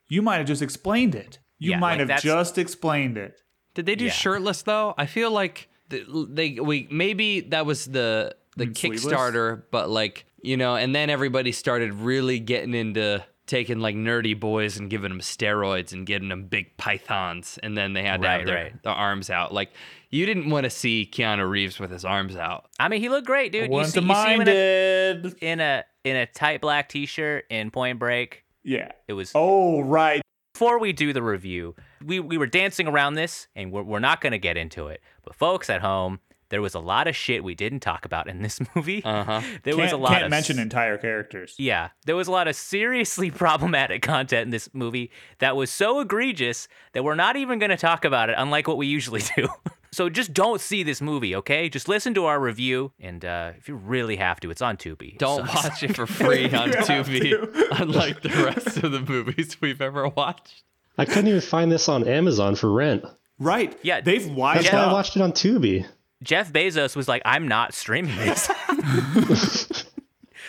you 0.09 0.21
might 0.21 0.37
have 0.37 0.47
just 0.47 0.61
explained 0.61 1.15
it. 1.15 1.39
You 1.57 1.71
Yeah, 1.71 1.79
might 1.79 1.99
like 1.99 2.09
have 2.09 2.21
just 2.21 2.57
explained 2.57 3.17
it. 3.17 3.41
Did 3.75 3.85
they 3.85 3.95
do 3.95 4.05
Yeah. 4.05 4.11
shirtless 4.11 4.61
though? 4.63 4.93
I 4.97 5.05
feel 5.05 5.31
like 5.31 5.69
th- 5.89 6.05
they 6.29 6.59
we 6.59 6.87
maybe 6.91 7.39
that 7.39 7.65
was 7.65 7.85
the 7.85 8.35
the 8.57 8.65
mean 8.65 8.75
sleeveless? 8.75 9.05
Kickstarter, 9.05 9.63
but 9.71 9.89
like 9.89 10.25
you 10.41 10.57
know, 10.57 10.75
and 10.75 10.93
then 10.93 11.09
everybody 11.09 11.53
started 11.53 11.93
really 11.93 12.39
getting 12.39 12.73
into 12.73 13.23
taking 13.47 13.79
like 13.79 13.95
nerdy 13.95 14.37
boys 14.37 14.77
and 14.77 14.89
giving 14.89 15.09
them 15.09 15.21
steroids 15.21 15.93
and 15.93 16.05
getting 16.05 16.27
them 16.29 16.43
big 16.45 16.75
pythons, 16.75 17.57
and 17.63 17.77
then 17.77 17.93
they 17.93 18.03
had 18.03 18.21
to 18.21 18.27
Right, 18.27 18.37
have 18.39 18.45
their, 18.47 18.55
right. 18.55 18.83
their 18.83 18.91
arms 18.93 19.29
out. 19.29 19.53
Like 19.53 19.71
you 20.13 20.25
didn't 20.25 20.49
want 20.49 20.63
to 20.65 20.69
see 20.69 21.09
Keanu 21.11 21.49
Reeves 21.49 21.79
with 21.79 21.89
his 21.91 22.05
arms 22.05 22.35
out. 22.35 22.65
I 22.79 22.87
mean, 22.87 23.01
he 23.01 23.09
looked 23.09 23.25
great, 23.25 23.51
dude. 23.51 23.71
You 23.71 23.83
see, 23.85 23.99
you 23.99 24.13
see 24.13 24.33
him 24.33 24.41
in 24.41 24.47
a, 24.49 25.33
in 25.41 25.59
a 25.59 25.83
in 26.03 26.15
a 26.15 26.25
tight 26.27 26.61
black 26.61 26.87
t-shirt 26.89 27.45
in 27.49 27.71
Point 27.71 27.97
Break. 27.99 28.43
Yeah. 28.63 28.91
It 29.07 29.13
was 29.13 29.31
Oh 29.35 29.81
right. 29.81 30.21
before 30.53 30.77
we 30.79 30.93
do 30.93 31.13
the 31.13 31.23
review, 31.23 31.75
we, 32.05 32.19
we 32.19 32.37
were 32.37 32.45
dancing 32.47 32.87
around 32.87 33.15
this, 33.15 33.47
and 33.55 33.71
we're, 33.71 33.83
we're 33.83 33.99
not 33.99 34.21
going 34.21 34.31
to 34.33 34.37
get 34.39 34.55
into 34.57 34.87
it. 34.87 35.01
But 35.23 35.35
folks 35.35 35.69
at 35.69 35.81
home, 35.81 36.19
there 36.49 36.61
was 36.61 36.75
a 36.75 36.79
lot 36.79 37.07
of 37.07 37.15
shit 37.15 37.43
we 37.43 37.55
didn't 37.55 37.79
talk 37.79 38.05
about 38.05 38.27
in 38.29 38.41
this 38.43 38.59
movie. 38.75 39.03
Uh 39.03 39.23
huh. 39.23 39.41
there 39.63 39.73
Can't, 39.73 39.77
was 39.85 39.91
a 39.93 39.97
lot 39.97 40.11
can't 40.11 40.25
of 40.25 40.29
mention 40.29 40.59
entire 40.59 40.97
characters. 40.97 41.55
yeah, 41.57 41.89
there 42.05 42.15
was 42.15 42.27
a 42.27 42.31
lot 42.31 42.47
of 42.47 42.55
seriously 42.55 43.31
problematic 43.45 44.01
content 44.03 44.43
in 44.43 44.49
this 44.51 44.69
movie 44.73 45.09
that 45.39 45.55
was 45.55 45.71
so 45.71 45.99
egregious 46.01 46.67
that 46.93 47.03
we're 47.03 47.15
not 47.15 47.35
even 47.35 47.57
going 47.57 47.71
to 47.71 47.77
talk 47.77 48.05
about 48.05 48.29
it, 48.29 48.35
unlike 48.37 48.67
what 48.67 48.77
we 48.77 48.85
usually 48.85 49.21
do. 49.35 49.47
So 49.93 50.09
just 50.09 50.33
don't 50.33 50.59
see 50.59 50.83
this 50.83 51.01
movie, 51.01 51.35
okay? 51.35 51.69
Just 51.69 51.87
listen 51.87 52.13
to 52.15 52.25
our 52.25 52.39
review, 52.39 52.91
and 52.99 53.23
uh, 53.23 53.51
if 53.57 53.67
you 53.69 53.75
really 53.75 54.15
have 54.17 54.39
to, 54.41 54.49
it's 54.51 54.61
on 54.61 54.77
Tubi. 54.77 55.17
Don't 55.17 55.47
So- 55.47 55.53
watch 55.53 55.83
it 55.83 55.95
for 55.95 56.05
free 56.21 56.45
on 56.53 56.69
You 56.71 56.77
have 56.77 56.87
Tubi, 57.07 57.79
unlike 57.79 58.21
the 58.21 58.29
rest 58.29 58.77
of 58.83 58.91
the 58.91 58.99
movies 59.01 59.57
we've 59.61 59.81
ever 59.81 60.07
watched. 60.09 60.63
I 60.97 61.05
couldn't 61.05 61.27
even 61.27 61.41
find 61.41 61.71
this 61.71 61.87
on 61.89 62.07
Amazon 62.07 62.55
for 62.55 62.71
rent. 62.71 63.03
Right. 63.39 63.77
Yeah. 63.81 64.01
They've 64.01 64.27
wised 64.29 64.65
That's 64.65 64.73
why 64.73 64.79
up. 64.79 64.89
I 64.89 64.93
watched 64.93 65.15
it 65.15 65.21
on 65.21 65.31
Tubi. 65.31 65.85
Jeff 66.21 66.53
Bezos 66.53 66.95
was 66.95 67.07
like, 67.07 67.21
I'm 67.25 67.47
not 67.47 67.73
streaming 67.73 68.15
this. 68.17 68.49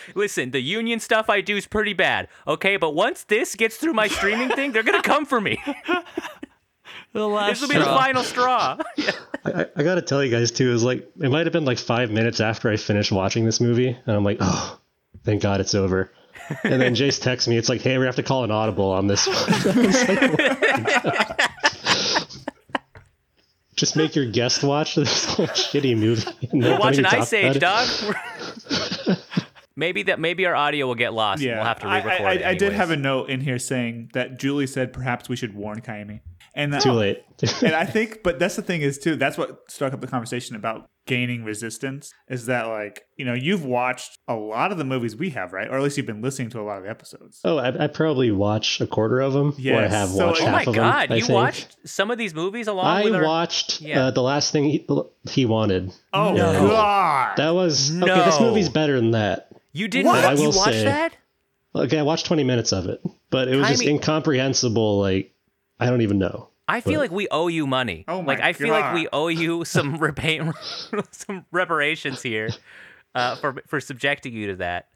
Listen, 0.15 0.51
the 0.51 0.61
union 0.61 0.99
stuff 0.99 1.29
I 1.29 1.41
do 1.41 1.57
is 1.57 1.65
pretty 1.67 1.93
bad, 1.93 2.27
okay? 2.47 2.77
But 2.77 2.91
once 2.91 3.23
this 3.23 3.55
gets 3.55 3.77
through 3.77 3.93
my 3.93 4.07
streaming 4.07 4.49
thing, 4.49 4.71
they're 4.71 4.83
gonna 4.83 5.01
come 5.01 5.25
for 5.25 5.41
me. 5.41 5.57
The 7.15 7.25
last 7.25 7.49
This 7.51 7.61
will 7.61 7.69
be 7.69 7.79
the 7.79 7.85
final 7.85 8.23
straw. 8.23 8.77
I, 9.45 9.51
I, 9.61 9.65
I 9.77 9.83
gotta 9.83 10.01
tell 10.01 10.21
you 10.21 10.29
guys 10.29 10.51
too, 10.51 10.69
it 10.69 10.73
was 10.73 10.83
like 10.83 11.09
it 11.21 11.31
might 11.31 11.45
have 11.45 11.53
been 11.53 11.63
like 11.63 11.77
five 11.77 12.11
minutes 12.11 12.41
after 12.41 12.69
I 12.69 12.75
finished 12.75 13.09
watching 13.09 13.45
this 13.45 13.61
movie, 13.61 13.87
and 13.87 14.15
I'm 14.17 14.25
like, 14.25 14.39
oh, 14.41 14.77
thank 15.23 15.41
God 15.41 15.61
it's 15.61 15.73
over. 15.73 16.11
And 16.65 16.81
then 16.81 16.93
Jace 16.93 17.21
texts 17.21 17.47
me, 17.47 17.55
it's 17.57 17.69
like, 17.69 17.79
hey, 17.79 17.97
we 17.97 18.05
have 18.05 18.17
to 18.17 18.23
call 18.23 18.43
an 18.43 18.51
audible 18.51 18.91
on 18.91 19.07
this 19.07 19.25
one. 19.27 19.37
Like, 21.05 21.39
Just 23.77 23.95
make 23.95 24.15
your 24.15 24.25
guest 24.25 24.63
watch 24.63 24.95
this 24.95 25.25
whole 25.25 25.47
shitty 25.47 25.97
movie. 25.97 26.49
and 26.51 26.63
We're 26.63 26.79
watching 26.79 27.05
Ice 27.05 27.31
Age, 27.33 27.59
dog. 27.59 27.87
Maybe 29.75 30.03
that 30.03 30.19
maybe 30.19 30.45
our 30.45 30.55
audio 30.55 30.87
will 30.87 30.95
get 30.95 31.13
lost. 31.13 31.41
and 31.41 31.49
Yeah. 31.49 31.55
we'll 31.57 31.65
have 31.65 31.79
to 31.79 31.87
re-record 31.87 32.27
I, 32.27 32.33
it 32.33 32.43
I, 32.45 32.49
I 32.51 32.53
did 32.55 32.73
have 32.73 32.91
a 32.91 32.95
note 32.97 33.29
in 33.29 33.41
here 33.41 33.59
saying 33.59 34.11
that 34.13 34.39
Julie 34.39 34.67
said 34.67 34.93
perhaps 34.93 35.27
we 35.29 35.35
should 35.35 35.53
warn 35.55 35.81
Kaimi. 35.81 36.21
And 36.57 36.71
that, 36.73 36.81
Too 36.83 36.91
late. 36.93 37.21
and 37.63 37.73
I 37.75 37.83
think, 37.83 38.23
but 38.23 38.39
that's 38.39 38.55
the 38.55 38.61
thing 38.61 38.81
is 38.81 38.97
too. 38.97 39.17
That's 39.17 39.37
what 39.37 39.69
struck 39.69 39.91
up 39.91 39.99
the 39.99 40.07
conversation 40.07 40.55
about 40.55 40.87
gaining 41.05 41.43
resistance. 41.43 42.13
Is 42.29 42.45
that 42.45 42.63
like 42.67 43.03
you 43.17 43.25
know 43.25 43.33
you've 43.33 43.65
watched 43.65 44.19
a 44.29 44.35
lot 44.35 44.71
of 44.71 44.77
the 44.77 44.85
movies 44.85 45.17
we 45.17 45.31
have, 45.31 45.51
right? 45.51 45.67
Or 45.67 45.75
at 45.75 45.83
least 45.83 45.97
you've 45.97 46.05
been 46.05 46.21
listening 46.21 46.49
to 46.51 46.61
a 46.61 46.63
lot 46.63 46.77
of 46.77 46.83
the 46.85 46.89
episodes. 46.89 47.41
oh, 47.43 47.57
I, 47.57 47.83
I 47.83 47.87
probably 47.87 48.31
watch 48.31 48.79
a 48.79 48.87
quarter 48.87 49.19
of 49.19 49.33
them, 49.33 49.49
or 49.49 49.51
I 49.51 49.53
Yes, 49.57 49.91
have 49.91 50.09
so- 50.11 50.27
watched 50.27 50.43
Oh 50.43 50.47
Oh 50.47 50.51
my 50.51 50.63
of 50.63 50.73
god, 50.75 51.09
them. 51.09 51.17
You 51.17 51.25
think. 51.25 51.35
watched 51.35 51.75
some 51.83 52.09
of 52.09 52.17
these 52.17 52.33
movies 52.33 52.67
along 52.67 52.85
I 52.85 53.03
with 53.03 53.15
our 53.15 53.23
watched 53.25 53.81
Yeah. 53.81 54.05
uh, 54.05 54.11
the 54.11 54.21
last 54.23 54.53
thing 54.53 54.63
he, 54.63 54.87
he 55.29 55.45
wanted. 55.45 55.91
Oh 56.13 56.31
No. 56.31 56.53
god! 56.69 57.35
That 57.35 57.49
was 57.53 57.91
okay. 58.01 58.25
This 58.25 58.39
movie's 58.39 58.69
better 58.69 58.95
than 58.95 59.11
that. 59.11 59.49
You 59.75 59.87
did 59.89 60.05
What? 60.05 60.21
not 60.21 60.23
I 60.25 60.33
you 60.33 60.47
will 60.49 60.55
watched 60.57 60.73
say- 60.73 60.85
that? 60.85 61.17
Okay, 61.75 61.99
I 61.99 62.03
watched 62.03 62.25
20 62.27 62.45
minutes 62.45 62.71
of 62.71 62.87
it, 62.87 63.01
but 63.29 63.49
it 63.49 63.57
was 63.57 63.67
just 63.67 63.81
Jaime- 63.83 63.95
incomprehensible. 63.95 64.99
Like, 64.99 65.33
I 65.79 65.87
don't 65.87 65.99
even 66.01 66.17
know. 66.17 66.49
I 66.67 66.79
feel 66.79 66.93
But- 66.93 66.99
like 67.01 67.11
we 67.11 67.27
owe 67.29 67.47
you 67.49 67.67
money. 67.67 68.05
Oh 68.07 68.21
my 68.21 68.33
like 68.35 68.41
I 68.41 68.53
feel 68.53 68.69
like 68.69 68.93
we 68.93 69.07
owe 69.11 69.27
you 69.27 69.65
some 69.75 69.97
repay 69.97 70.39
some 71.11 71.45
reparations 71.51 72.21
here 72.21 72.49
uh, 73.13 73.35
for 73.35 73.61
for 73.67 73.79
subjecting 73.81 74.33
you 74.33 74.47
to 74.47 74.55
that. 74.57 74.87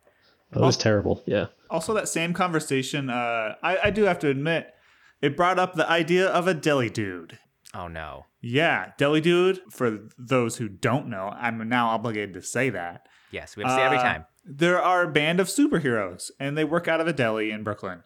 It 0.55 0.59
was 0.59 0.77
terrible. 0.77 1.21
Yeah. 1.27 1.47
Also, 1.69 1.93
that 1.93 2.07
same 2.09 2.33
conversation, 2.33 3.09
uh, 3.11 3.53
I, 3.61 3.77
I 3.83 3.89
do 3.91 4.03
have 4.05 4.17
to 4.19 4.29
admit, 4.29 4.73
it 5.21 5.37
brought 5.37 5.59
up 5.59 5.75
the 5.75 5.87
idea 5.87 6.27
of 6.27 6.47
a 6.47 6.53
deli 6.55 6.89
dude. 6.89 7.37
Oh 7.75 7.87
no. 7.89 8.25
Yeah, 8.41 8.93
deli 8.97 9.19
dude. 9.21 9.59
For 9.69 9.99
those 10.17 10.55
who 10.57 10.69
don't 10.69 11.07
know, 11.07 11.27
I'm 11.37 11.67
now 11.69 11.89
obligated 11.89 12.33
to 12.35 12.41
say 12.41 12.69
that. 12.71 13.07
Yes, 13.31 13.55
we 13.57 13.61
have 13.63 13.71
to 13.73 13.75
say 13.75 13.81
it 13.83 13.85
every 13.85 13.97
Uh, 13.99 14.01
time. 14.03 14.25
There 14.49 14.81
are 14.81 15.03
a 15.03 15.11
band 15.11 15.39
of 15.39 15.47
superheroes, 15.47 16.31
and 16.39 16.57
they 16.57 16.63
work 16.63 16.87
out 16.87 16.99
of 16.99 17.07
a 17.07 17.13
deli 17.13 17.51
in 17.51 17.63
Brooklyn. 17.63 18.03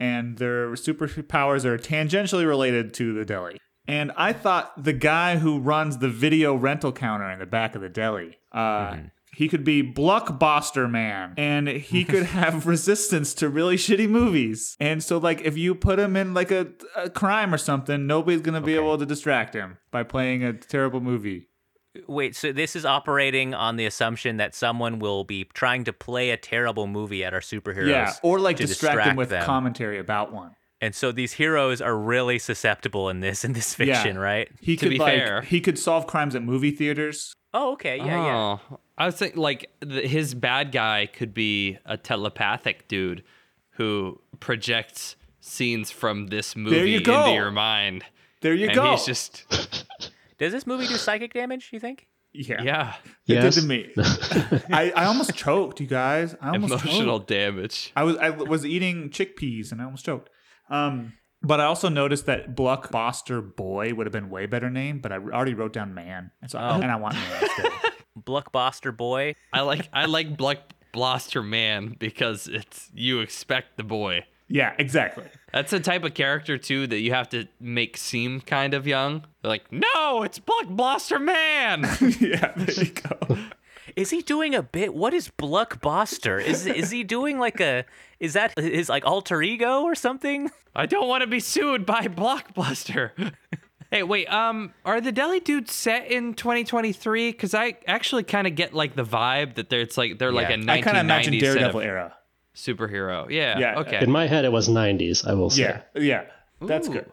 And 0.00 0.38
their 0.38 0.70
superpowers 0.70 1.64
are 1.66 1.76
tangentially 1.76 2.46
related 2.46 2.94
to 2.94 3.12
the 3.12 3.26
deli. 3.26 3.58
And 3.86 4.10
I 4.16 4.32
thought 4.32 4.82
the 4.82 4.94
guy 4.94 5.36
who 5.36 5.58
runs 5.58 5.98
the 5.98 6.08
video 6.08 6.54
rental 6.54 6.92
counter 6.92 7.30
in 7.30 7.38
the 7.38 7.46
back 7.46 7.74
of 7.74 7.82
the 7.82 7.88
deli, 7.88 8.38
uh, 8.52 8.96
he 9.34 9.48
could 9.48 9.64
be 9.64 9.82
Blockbuster 9.82 10.90
Man, 10.90 11.34
and 11.36 11.68
he 11.68 12.04
could 12.06 12.24
have 12.24 12.66
resistance 12.66 13.34
to 13.34 13.48
really 13.48 13.76
shitty 13.76 14.08
movies. 14.08 14.76
And 14.78 15.02
so, 15.02 15.18
like, 15.18 15.40
if 15.42 15.58
you 15.58 15.74
put 15.74 15.98
him 15.98 16.16
in 16.16 16.32
like 16.34 16.50
a, 16.50 16.68
a 16.96 17.10
crime 17.10 17.52
or 17.52 17.58
something, 17.58 18.06
nobody's 18.06 18.40
gonna 18.40 18.60
be 18.60 18.74
able 18.74 18.98
to 18.98 19.06
distract 19.06 19.54
him 19.54 19.78
by 19.90 20.04
playing 20.04 20.42
a 20.42 20.52
terrible 20.52 21.00
movie. 21.00 21.48
Wait, 22.06 22.34
so 22.34 22.52
this 22.52 22.74
is 22.74 22.84
operating 22.86 23.52
on 23.54 23.76
the 23.76 23.84
assumption 23.84 24.38
that 24.38 24.54
someone 24.54 24.98
will 24.98 25.24
be 25.24 25.44
trying 25.52 25.84
to 25.84 25.92
play 25.92 26.30
a 26.30 26.36
terrible 26.36 26.86
movie 26.86 27.22
at 27.24 27.34
our 27.34 27.40
superheroes. 27.40 27.88
Yeah, 27.90 28.12
or 28.22 28.38
like 28.38 28.56
to 28.56 28.66
distract, 28.66 28.94
him 28.94 28.98
distract 29.00 29.18
with 29.18 29.28
them. 29.28 29.44
commentary 29.44 29.98
about 29.98 30.32
one. 30.32 30.52
And 30.80 30.94
so 30.94 31.12
these 31.12 31.34
heroes 31.34 31.80
are 31.80 31.96
really 31.96 32.38
susceptible 32.38 33.08
in 33.08 33.20
this 33.20 33.44
in 33.44 33.52
this 33.52 33.74
fiction, 33.74 34.18
right? 34.18 34.48
He 34.60 34.76
To 34.76 34.86
could 34.86 34.90
be 34.90 34.98
like 34.98 35.12
fair- 35.18 35.42
he 35.42 35.60
could 35.60 35.78
solve 35.78 36.06
crimes 36.06 36.34
at 36.34 36.42
movie 36.42 36.70
theaters. 36.72 37.34
Oh, 37.54 37.72
okay. 37.74 37.98
Yeah, 37.98 38.06
yeah. 38.06 38.58
Oh, 38.70 38.78
I 38.96 39.06
was 39.06 39.16
thinking 39.16 39.40
like 39.40 39.70
the, 39.80 40.00
his 40.08 40.34
bad 40.34 40.72
guy 40.72 41.06
could 41.12 41.34
be 41.34 41.78
a 41.84 41.96
telepathic 41.98 42.88
dude 42.88 43.22
who 43.72 44.18
projects 44.40 45.16
scenes 45.40 45.90
from 45.90 46.28
this 46.28 46.56
movie 46.56 46.90
you 46.90 46.98
into 46.98 47.30
your 47.32 47.50
mind. 47.50 48.04
There 48.40 48.54
you 48.54 48.66
and 48.66 48.74
go. 48.74 48.90
he's 48.92 49.04
just 49.04 49.44
Does 50.42 50.52
this 50.52 50.66
movie 50.66 50.86
do 50.86 50.94
psychic 50.96 51.32
damage, 51.32 51.70
you 51.72 51.80
think? 51.80 52.06
yeah. 52.34 52.62
yeah, 52.62 52.94
It 53.28 53.34
Yes. 53.34 53.54
did 53.54 53.60
to 53.62 53.66
me. 53.68 53.92
I, 54.72 54.90
I 54.96 55.04
almost 55.04 55.34
choked, 55.34 55.80
you 55.80 55.86
guys. 55.86 56.34
I 56.40 56.50
almost 56.50 56.72
emotional 56.84 57.18
choked. 57.18 57.28
damage. 57.28 57.92
I 57.94 58.02
was 58.04 58.16
I 58.16 58.30
was 58.30 58.64
eating 58.66 59.10
chickpeas 59.10 59.70
and 59.72 59.80
I 59.80 59.84
almost 59.84 60.04
choked. 60.04 60.30
Um, 60.70 61.12
but 61.42 61.60
I 61.60 61.64
also 61.64 61.88
noticed 61.88 62.26
that 62.26 62.56
Bluck 62.56 62.90
Blockbuster 62.90 63.54
Boy 63.54 63.92
would 63.94 64.06
have 64.06 64.12
been 64.12 64.30
way 64.30 64.46
better 64.46 64.70
name, 64.70 65.00
but 65.00 65.12
I 65.12 65.16
already 65.16 65.54
wrote 65.54 65.72
down 65.74 65.92
man, 65.94 66.30
and 66.40 66.50
so 66.50 66.58
Oh. 66.58 66.80
and 66.80 66.90
I 66.90 66.96
want 66.96 67.14
man 67.14 67.42
instead. 67.42 67.72
Blockbuster 68.18 68.96
boy. 68.96 69.34
I 69.52 69.60
like 69.62 69.88
I 69.92 70.06
like 70.06 70.36
Black 70.36 70.58
Blaster 70.92 71.42
Man 71.42 71.96
because 71.98 72.48
it's 72.48 72.90
you 72.94 73.20
expect 73.20 73.76
the 73.76 73.84
boy. 73.84 74.24
Yeah, 74.52 74.74
exactly. 74.78 75.24
That's 75.52 75.70
the 75.70 75.80
type 75.80 76.04
of 76.04 76.12
character 76.12 76.58
too 76.58 76.86
that 76.88 77.00
you 77.00 77.12
have 77.14 77.28
to 77.30 77.46
make 77.58 77.96
seem 77.96 78.42
kind 78.42 78.74
of 78.74 78.86
young. 78.86 79.24
They're 79.40 79.48
like, 79.48 79.72
no, 79.72 80.22
it's 80.22 80.38
Black 80.38 80.68
Blaster 80.68 81.18
Man. 81.18 81.82
yeah, 82.20 82.52
there 82.54 82.84
you 82.84 82.92
go. 82.92 83.38
Is 83.96 84.10
he 84.10 84.20
doing 84.20 84.54
a 84.54 84.62
bit? 84.62 84.94
What 84.94 85.14
is 85.14 85.30
Blockbuster? 85.38 86.42
Is 86.42 86.66
is 86.66 86.90
he 86.90 87.02
doing 87.02 87.38
like 87.38 87.60
a? 87.60 87.84
Is 88.20 88.34
that 88.34 88.58
his 88.58 88.88
like 88.88 89.04
alter 89.06 89.42
ego 89.42 89.82
or 89.82 89.94
something? 89.94 90.50
I 90.74 90.86
don't 90.86 91.08
want 91.08 91.22
to 91.22 91.26
be 91.26 91.40
sued 91.40 91.84
by 91.84 92.02
Blockbuster. 92.02 93.32
hey, 93.90 94.02
wait. 94.02 94.26
Um, 94.32 94.72
are 94.84 95.00
the 95.00 95.12
Deli 95.12 95.40
Dudes 95.40 95.72
set 95.72 96.10
in 96.10 96.34
2023? 96.34 97.32
Because 97.32 97.54
I 97.54 97.76
actually 97.86 98.22
kind 98.22 98.46
of 98.46 98.54
get 98.54 98.74
like 98.74 98.96
the 98.96 99.04
vibe 99.04 99.54
that 99.54 99.70
they're 99.70 99.80
it's 99.80 99.98
like 99.98 100.18
they're 100.18 100.32
like 100.32 100.50
a 100.50 100.58
Yeah. 100.58 100.72
I 100.72 100.82
kind 100.82 100.96
of 100.98 101.04
imagine 101.04 101.38
Daredevil 101.38 101.80
of 101.80 101.86
era. 101.86 102.14
Superhero. 102.54 103.28
Yeah. 103.30 103.58
Yeah. 103.58 103.78
Okay. 103.80 104.00
In 104.02 104.10
my 104.10 104.26
head, 104.26 104.44
it 104.44 104.52
was 104.52 104.68
90s, 104.68 105.26
I 105.26 105.34
will 105.34 105.50
say. 105.50 105.62
Yeah, 105.62 105.80
yeah, 105.94 106.24
that's 106.60 106.88
Ooh. 106.88 106.92
good. 106.92 107.12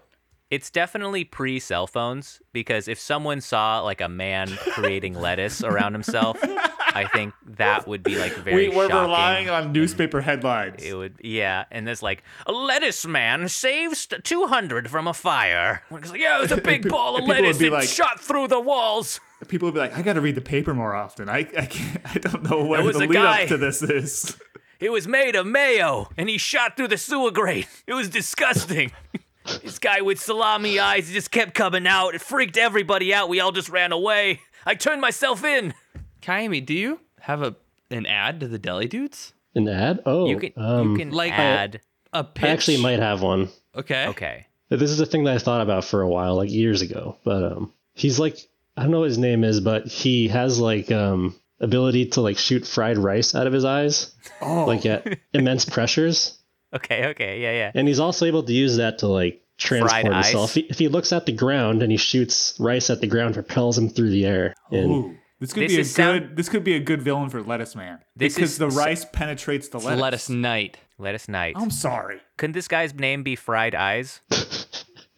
It's 0.49 0.72
definitely 0.72 1.26
pre 1.26 1.60
cell 1.60 1.86
phones 1.86 2.41
because 2.53 2.88
if 2.88 2.99
someone 2.99 3.40
saw 3.40 3.82
like 3.82 4.02
a 4.02 4.10
man 4.10 4.48
creating 4.72 5.14
lettuce 5.14 5.64
around 5.64 5.94
himself, 5.94 6.40
I 6.44 7.07
think 7.14 7.36
that 7.45 7.88
would 7.88 8.02
be 8.02 8.18
like 8.18 8.34
very 8.34 8.68
We 8.70 8.76
were 8.76 8.88
shocking. 8.90 9.02
relying 9.06 9.49
on 9.52 9.72
newspaper 9.74 10.22
headlines. 10.22 10.82
It 10.84 10.95
would, 10.95 11.18
yeah, 11.24 11.66
and 11.70 11.86
there's 11.88 12.02
like 12.02 12.24
a 12.48 12.52
lettuce 12.52 13.06
man 13.06 13.48
saves 13.48 14.07
two 14.24 14.48
hundred 14.48 14.90
from 14.90 15.07
a 15.07 15.14
fire. 15.14 15.84
It's 15.91 16.10
like, 16.10 16.20
yeah, 16.20 16.40
it 16.40 16.41
was 16.41 16.52
a 16.52 16.57
big 16.61 16.90
ball 16.90 17.16
of 17.18 17.26
lettuce 17.26 17.60
be 17.60 17.66
that 17.70 17.76
like- 17.76 17.88
shot 17.90 18.20
through 18.20 18.48
the 18.48 18.60
walls. 18.60 19.20
People 19.48 19.68
would 19.68 19.76
be 19.76 19.80
like, 19.80 19.95
"I 19.95 20.02
got 20.02 20.14
to 20.14 20.22
read 20.22 20.34
the 20.36 20.41
paper 20.41 20.74
more 20.74 20.95
often." 20.95 21.30
I 21.30 21.38
I 21.57 21.68
can't. 21.68 22.02
I 22.06 22.18
don't 22.18 22.41
know 22.49 22.66
what 22.66 22.84
the 22.91 22.99
lead 23.02 23.11
guy- 23.14 23.44
up 23.44 23.49
to 23.49 23.57
this 23.57 23.84
is. 23.84 24.36
It 24.80 24.91
was 24.91 25.07
made 25.07 25.35
of 25.35 25.45
mayo, 25.45 26.10
and 26.18 26.30
he 26.30 26.38
shot 26.38 26.77
through 26.77 26.88
the 26.89 26.97
sewer 26.97 27.31
grate. 27.31 27.68
It 27.85 27.93
was 27.93 28.10
disgusting. 28.10 28.91
this 29.61 29.77
guy 29.80 30.01
with 30.01 30.19
salami 30.19 30.80
eyes 30.80 31.11
just 31.11 31.31
kept 31.31 31.53
coming 31.53 31.85
out. 31.85 32.15
It 32.15 32.22
freaked 32.22 32.57
everybody 32.57 33.14
out. 33.14 33.27
We 33.30 33.39
all 33.39 33.51
just 33.51 33.69
ran 33.69 33.91
away. 33.91 34.39
I 34.65 34.76
turned 34.76 35.01
myself 35.01 35.43
in. 35.43 35.73
Kaimi, 36.22 36.65
do 36.65 36.73
you 36.73 36.99
have 37.22 37.41
a 37.41 37.56
an 37.91 38.06
ad 38.06 38.39
to 38.41 38.47
the 38.47 38.60
Deli 38.60 38.88
Dudes? 38.88 39.34
An 39.56 39.68
ad? 39.68 40.01
Oh, 40.06 40.27
You 40.27 40.38
can 40.38 40.53
um, 40.56 40.91
you 40.91 40.97
can 40.97 41.11
like- 41.11 41.34
add 41.34 41.81
a 42.14 42.23
pitch? 42.23 42.45
I 42.45 42.49
actually 42.49 42.81
might 42.81 42.99
have 42.99 43.22
one. 43.22 43.49
Okay. 43.76 44.07
Okay. 44.07 44.45
This 44.69 44.91
is 44.91 44.99
a 44.99 45.06
thing 45.06 45.23
that 45.23 45.34
I 45.35 45.39
thought 45.39 45.61
about 45.61 45.84
for 45.84 46.01
a 46.01 46.07
while, 46.07 46.35
like 46.35 46.51
years 46.51 46.81
ago. 46.84 47.18
But 47.23 47.43
um, 47.43 47.73
he's 47.95 48.19
like, 48.19 48.38
I 48.77 48.84
don't 48.84 48.91
know 48.91 48.99
what 48.99 49.10
his 49.10 49.18
name 49.18 49.43
is, 49.43 49.60
but 49.60 49.88
he 49.88 50.27
has 50.27 50.60
like 50.60 50.91
um 50.91 51.35
ability 51.61 52.06
to 52.07 52.22
like 52.22 52.38
shoot 52.38 52.65
fried 52.68 52.98
rice 52.98 53.36
out 53.36 53.48
of 53.48 53.53
his 53.53 53.65
eyes, 53.65 54.14
Oh, 54.41 54.65
like 54.65 54.86
at 54.86 55.19
immense 55.34 55.65
pressures, 55.65 56.38
Okay. 56.73 57.07
Okay. 57.07 57.41
Yeah. 57.41 57.52
Yeah. 57.52 57.72
and 57.73 57.88
he's 57.88 57.99
also 57.99 58.26
able 58.26 58.44
to 58.44 58.53
use 58.53 58.77
that 58.77 58.99
to 58.99 59.07
like 59.07 59.41
transport 59.57 59.90
Fried 59.91 60.06
himself. 60.14 60.52
If 60.52 60.53
he, 60.56 60.61
if 60.69 60.80
he 60.80 60.88
looks 60.88 61.11
at 61.11 61.26
the 61.26 61.31
ground 61.31 61.81
and 61.81 61.91
he 61.91 61.98
shoots 61.98 62.56
rice 62.60 62.90
at 62.91 63.02
the 63.02 63.07
ground, 63.07 63.34
propels 63.34 63.77
him 63.77 63.90
through 63.90 64.11
the 64.11 64.26
air. 64.26 64.53
And 64.72 64.91
Ooh, 64.91 65.15
this 65.40 65.52
could 65.52 65.64
This 65.64 65.72
be 65.72 65.76
a 65.76 65.77
good. 65.80 65.88
sound- 65.88 66.38
This 66.38 66.48
could 66.48 66.64
be 66.64 66.76
a 66.76 66.80
good 66.80 67.02
villain 67.02 67.30
for 67.30 67.41
Lettuce 67.41 67.76
Man 67.76 67.99
This 68.15 68.36
because 68.36 68.52
is 68.52 68.57
the 68.60 68.69
so- 68.69 68.77
rice 68.77 69.03
penetrates 69.03 69.68
the 69.69 69.77
It's 69.80 69.86
lettuce. 69.86 70.02
Lettuce 70.02 70.30
Night. 70.30 70.77
Lettuce 70.99 71.23
us 71.23 71.27
night. 71.30 71.56
I'm 71.57 71.72
sorry. 71.72 72.19
Couldn't 72.38 72.53
this 72.53 72.68
guy's 72.68 72.94
name 72.94 73.23
be 73.23 73.36
Fried 73.36 73.73
Eyes? 73.76 74.19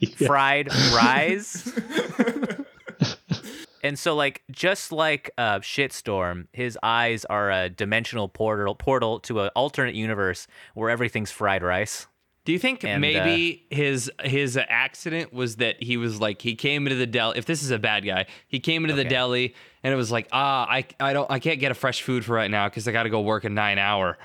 Yeah. 0.04 0.26
Fried 0.28 0.68
Rise? 0.96 1.72
and 3.84 3.98
so, 3.98 4.16
like, 4.16 4.44
just 4.52 4.92
like 4.92 5.32
uh, 5.38 5.60
Shitstorm, 5.60 6.48
his 6.54 6.78
eyes 6.84 7.26
are 7.26 7.52
a 7.52 7.70
dimensional 7.70 8.28
portal 8.28 8.76
portal 8.76 9.20
to 9.22 9.42
an 9.42 9.50
alternate 9.56 9.96
universe 9.96 10.48
where 10.74 10.90
everything's 10.90 11.32
fried 11.32 11.64
rice. 11.64 12.08
Do 12.44 12.52
you 12.52 12.60
think 12.60 12.84
And, 12.84 12.96
uh, 12.96 13.00
maybe 13.00 13.66
his 13.70 14.12
his 14.24 14.58
accident 14.58 15.32
was 15.32 15.58
that 15.58 15.82
he 15.82 15.98
was 15.98 16.20
like 16.20 16.42
he 16.42 16.56
came 16.56 16.88
into 16.88 16.96
the 16.96 17.06
deli? 17.06 17.38
If 17.38 17.46
this 17.46 17.62
is 17.62 17.70
a 17.70 17.78
bad 17.78 18.04
guy, 18.04 18.26
he 18.48 18.60
came 18.60 18.84
into 18.84 18.96
the 18.96 19.04
deli 19.06 19.54
and 19.84 19.94
it 19.94 19.98
was 19.98 20.12
like, 20.12 20.28
ah, 20.32 20.66
I 20.68 20.86
I 21.00 21.14
don't 21.14 21.30
I 21.30 21.38
can't 21.38 21.60
get 21.60 21.72
a 21.72 21.76
fresh 21.76 22.02
food 22.02 22.26
for 22.26 22.34
right 22.34 22.50
now 22.50 22.68
because 22.68 22.88
I 22.88 22.92
got 22.92 23.04
to 23.04 23.10
go 23.10 23.22
work 23.22 23.44
a 23.44 23.50
nine 23.50 23.78
hour 23.78 24.18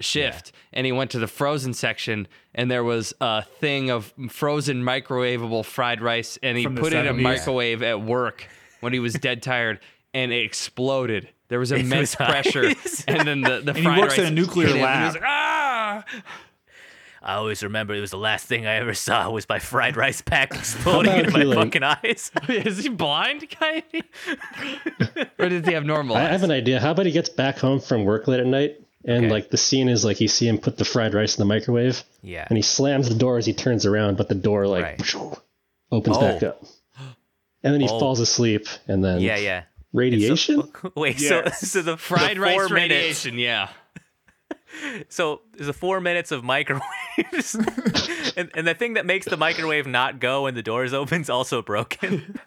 shift. 0.00 0.50
And 0.72 0.84
he 0.84 0.90
went 0.90 1.12
to 1.12 1.20
the 1.20 1.28
frozen 1.28 1.72
section 1.72 2.26
and 2.52 2.68
there 2.68 2.82
was 2.82 3.14
a 3.20 3.42
thing 3.42 3.90
of 3.90 4.12
frozen 4.28 4.82
microwavable 4.82 5.64
fried 5.64 6.00
rice 6.00 6.38
and 6.42 6.58
he 6.58 6.64
From 6.64 6.74
put 6.76 6.92
it 6.92 7.06
in 7.06 7.06
a 7.06 7.14
70s. 7.14 7.22
microwave 7.22 7.82
at 7.84 8.00
work 8.02 8.48
when 8.82 8.92
he 8.92 8.98
was 9.00 9.14
dead 9.14 9.42
tired 9.42 9.80
and 10.12 10.30
it 10.32 10.44
exploded. 10.44 11.28
There 11.48 11.58
was 11.58 11.72
immense 11.72 12.18
was 12.18 12.28
pressure, 12.28 12.66
ice. 12.84 13.04
and 13.08 13.26
then 13.26 13.40
the 13.40 13.60
the 13.60 13.72
he 13.72 13.82
fried 13.82 13.98
works 13.98 14.14
at 14.18 14.22
rice 14.22 14.28
a 14.28 14.34
nuclear 14.34 14.66
hit 14.68 14.76
him, 14.76 14.82
and 14.84 14.90
he 14.90 14.94
lab. 15.00 15.06
was 15.06 15.14
like, 15.14 15.24
ah! 15.26 16.04
I 17.24 17.34
always 17.34 17.62
remember 17.62 17.94
it 17.94 18.00
was 18.00 18.10
the 18.10 18.18
last 18.18 18.46
thing 18.46 18.66
I 18.66 18.74
ever 18.76 18.94
saw 18.94 19.30
was 19.30 19.48
my 19.48 19.60
fried 19.60 19.96
rice 19.96 20.20
pack 20.22 20.54
exploding 20.56 21.24
in 21.24 21.32
my 21.32 21.42
like- 21.44 21.56
fucking 21.72 21.82
eyes. 21.84 22.32
Is 22.48 22.78
he 22.82 22.88
blind, 22.88 23.46
guy? 23.60 23.84
or 25.38 25.48
does 25.48 25.66
he 25.66 25.72
have 25.74 25.84
normal 25.84 26.16
I 26.16 26.24
eyes? 26.24 26.30
have 26.30 26.42
an 26.42 26.50
idea. 26.50 26.80
How 26.80 26.90
about 26.90 27.06
he 27.06 27.12
gets 27.12 27.28
back 27.28 27.58
home 27.58 27.80
from 27.80 28.04
work 28.04 28.26
late 28.26 28.40
at 28.40 28.46
night, 28.46 28.80
and 29.04 29.26
Okay. 29.26 29.32
like 29.32 29.50
the 29.50 29.56
scene 29.56 29.88
is 29.88 30.04
like 30.04 30.20
you 30.20 30.28
see 30.28 30.48
him 30.48 30.58
put 30.58 30.78
the 30.78 30.84
fried 30.84 31.14
rice 31.14 31.36
in 31.36 31.40
the 31.42 31.46
microwave, 31.54 32.02
Yeah. 32.22 32.46
and 32.48 32.56
he 32.56 32.62
slams 32.62 33.08
the 33.08 33.14
door 33.14 33.38
as 33.38 33.46
he 33.46 33.52
turns 33.52 33.86
around, 33.86 34.16
but 34.16 34.28
the 34.28 34.34
door 34.34 34.66
like 34.66 34.84
Right. 34.84 35.14
opens 35.92 36.16
Oh. 36.16 36.20
back 36.20 36.42
up, 36.42 36.62
and 37.62 37.72
then 37.74 37.80
he 37.80 37.88
Oh. 37.88 37.98
falls 37.98 38.20
asleep, 38.20 38.66
and 38.88 39.04
then 39.04 39.20
Yeah, 39.20 39.36
yeah. 39.36 39.62
radiation. 39.92 40.62
Wait, 40.96 41.20
Yes. 41.20 41.60
so 41.60 41.66
so 41.66 41.82
the 41.82 41.96
Fried 41.96 42.36
the 42.36 42.40
rice 42.40 42.54
four 42.54 42.68
radiation, 42.68 43.38
yeah. 43.38 43.68
So 45.10 45.42
there's 45.52 45.68
a 45.68 45.72
four 45.74 46.00
minutes 46.00 46.32
of 46.32 46.42
microwaves, 46.44 47.54
and 48.36 48.50
and 48.54 48.66
the 48.66 48.74
thing 48.74 48.94
that 48.94 49.04
makes 49.04 49.26
the 49.26 49.36
microwave 49.36 49.86
not 49.86 50.18
go 50.18 50.44
when 50.44 50.54
the 50.54 50.62
doors 50.62 50.94
opens 50.94 51.28
also 51.28 51.60
broken. 51.60 52.38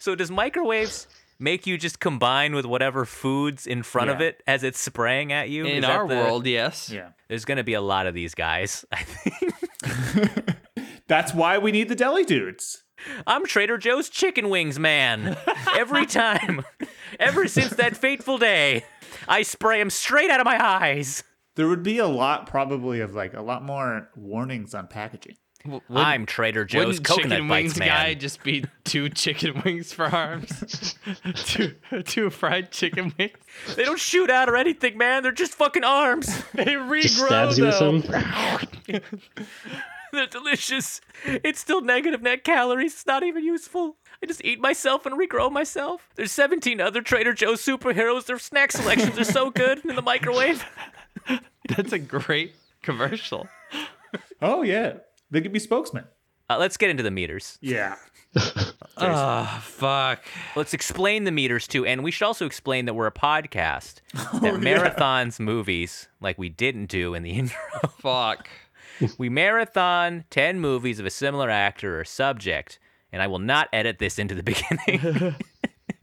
so 0.00 0.16
does 0.16 0.32
microwaves 0.32 1.06
make 1.38 1.64
you 1.64 1.78
just 1.78 2.00
combine 2.00 2.56
with 2.56 2.66
whatever 2.66 3.04
foods 3.04 3.68
in 3.68 3.84
front 3.84 4.10
of 4.10 4.20
it 4.20 4.42
as 4.48 4.64
it's 4.64 4.80
spraying 4.80 5.32
at 5.32 5.48
you? 5.48 5.64
In 5.64 5.84
Is 5.84 5.88
our 5.88 6.08
the- 6.08 6.16
world, 6.16 6.44
yes. 6.44 6.90
Yeah, 6.90 7.10
there's 7.28 7.44
gonna 7.44 7.62
be 7.64 7.74
a 7.74 7.80
lot 7.80 8.06
of 8.08 8.14
these 8.14 8.34
guys. 8.34 8.84
I 8.90 9.04
think 9.04 10.56
that's 11.06 11.32
why 11.32 11.58
we 11.58 11.70
need 11.70 11.88
the 11.88 11.94
deli 11.94 12.24
dudes. 12.24 12.82
I'm 13.26 13.46
Trader 13.46 13.78
Joe's 13.78 14.08
chicken 14.08 14.48
wings 14.48 14.78
man. 14.78 15.36
Every 15.76 16.06
time, 16.06 16.64
ever 17.18 17.46
since 17.48 17.70
that 17.70 17.96
fateful 17.96 18.38
day, 18.38 18.84
I 19.26 19.42
spray 19.42 19.78
them 19.78 19.90
straight 19.90 20.30
out 20.30 20.40
of 20.40 20.44
my 20.44 20.62
eyes. 20.64 21.24
There 21.54 21.68
would 21.68 21.82
be 21.82 21.98
a 21.98 22.06
lot, 22.06 22.46
probably, 22.46 23.00
of 23.00 23.14
like 23.14 23.34
a 23.34 23.42
lot 23.42 23.64
more 23.64 24.08
warnings 24.16 24.74
on 24.74 24.86
packaging. 24.86 25.36
W- 25.64 25.82
I'm 25.90 26.24
Trader 26.24 26.64
Joe's 26.64 27.00
coconut 27.00 27.30
chicken 27.30 27.48
bites 27.48 27.64
wings 27.74 27.78
man. 27.80 27.88
guy 27.88 28.14
just 28.14 28.44
be 28.44 28.64
two 28.84 29.08
chicken 29.08 29.60
wings 29.64 29.92
for 29.92 30.04
arms? 30.06 30.94
two, 31.34 31.74
two 32.04 32.30
fried 32.30 32.70
chicken 32.70 33.12
wings. 33.18 33.36
They 33.74 33.84
don't 33.84 33.98
shoot 33.98 34.30
out 34.30 34.48
or 34.48 34.56
anything, 34.56 34.96
man. 34.96 35.24
They're 35.24 35.32
just 35.32 35.54
fucking 35.54 35.82
arms. 35.82 36.26
They 36.54 36.64
regrow. 36.76 37.02
Just 37.02 37.18
regrow 37.18 37.26
stabs 37.26 37.58
you 37.58 37.64
with 37.64 37.78
though. 37.78 38.00
some. 38.00 39.02
They're 40.12 40.26
delicious. 40.26 41.00
It's 41.24 41.60
still 41.60 41.80
negative 41.80 42.22
net 42.22 42.44
calories. 42.44 42.92
It's 42.94 43.06
not 43.06 43.22
even 43.22 43.44
useful. 43.44 43.96
I 44.22 44.26
just 44.26 44.44
eat 44.44 44.60
myself 44.60 45.06
and 45.06 45.18
regrow 45.18 45.50
myself. 45.50 46.08
There's 46.16 46.32
17 46.32 46.80
other 46.80 47.02
Trader 47.02 47.32
Joe's 47.32 47.64
superheroes. 47.64 48.26
Their 48.26 48.38
snack 48.38 48.72
selections 48.72 49.18
are 49.18 49.24
so 49.24 49.50
good 49.50 49.84
in 49.84 49.96
the 49.96 50.02
microwave. 50.02 50.64
That's 51.68 51.92
a 51.92 51.98
great 51.98 52.54
commercial. 52.82 53.48
Oh 54.40 54.62
yeah, 54.62 54.98
they 55.30 55.40
could 55.40 55.52
be 55.52 55.58
spokesmen. 55.58 56.04
Uh, 56.48 56.56
let's 56.58 56.76
get 56.76 56.88
into 56.90 57.02
the 57.02 57.10
meters. 57.10 57.58
Yeah, 57.60 57.96
Ah, 58.96 59.60
fuck. 59.64 60.20
Let's 60.56 60.74
explain 60.74 61.24
the 61.24 61.30
meters 61.30 61.66
too, 61.66 61.86
and 61.86 62.02
we 62.02 62.10
should 62.10 62.24
also 62.24 62.46
explain 62.46 62.84
that 62.86 62.94
we're 62.94 63.06
a 63.06 63.12
podcast 63.12 63.96
that 64.14 64.42
yeah. 64.42 64.50
marathons 64.52 65.38
movies 65.40 66.08
like 66.20 66.38
we 66.38 66.48
didn't 66.48 66.86
do 66.86 67.14
in 67.14 67.22
the 67.22 67.30
intro. 67.30 67.58
Fuck. 68.00 68.48
we 69.18 69.28
marathon 69.28 70.24
10 70.30 70.60
movies 70.60 70.98
of 70.98 71.06
a 71.06 71.10
similar 71.10 71.50
actor 71.50 72.00
or 72.00 72.04
subject, 72.04 72.78
and 73.12 73.22
I 73.22 73.26
will 73.26 73.38
not 73.38 73.68
edit 73.72 73.98
this 73.98 74.18
into 74.18 74.34
the 74.34 74.42
beginning. 74.44 75.34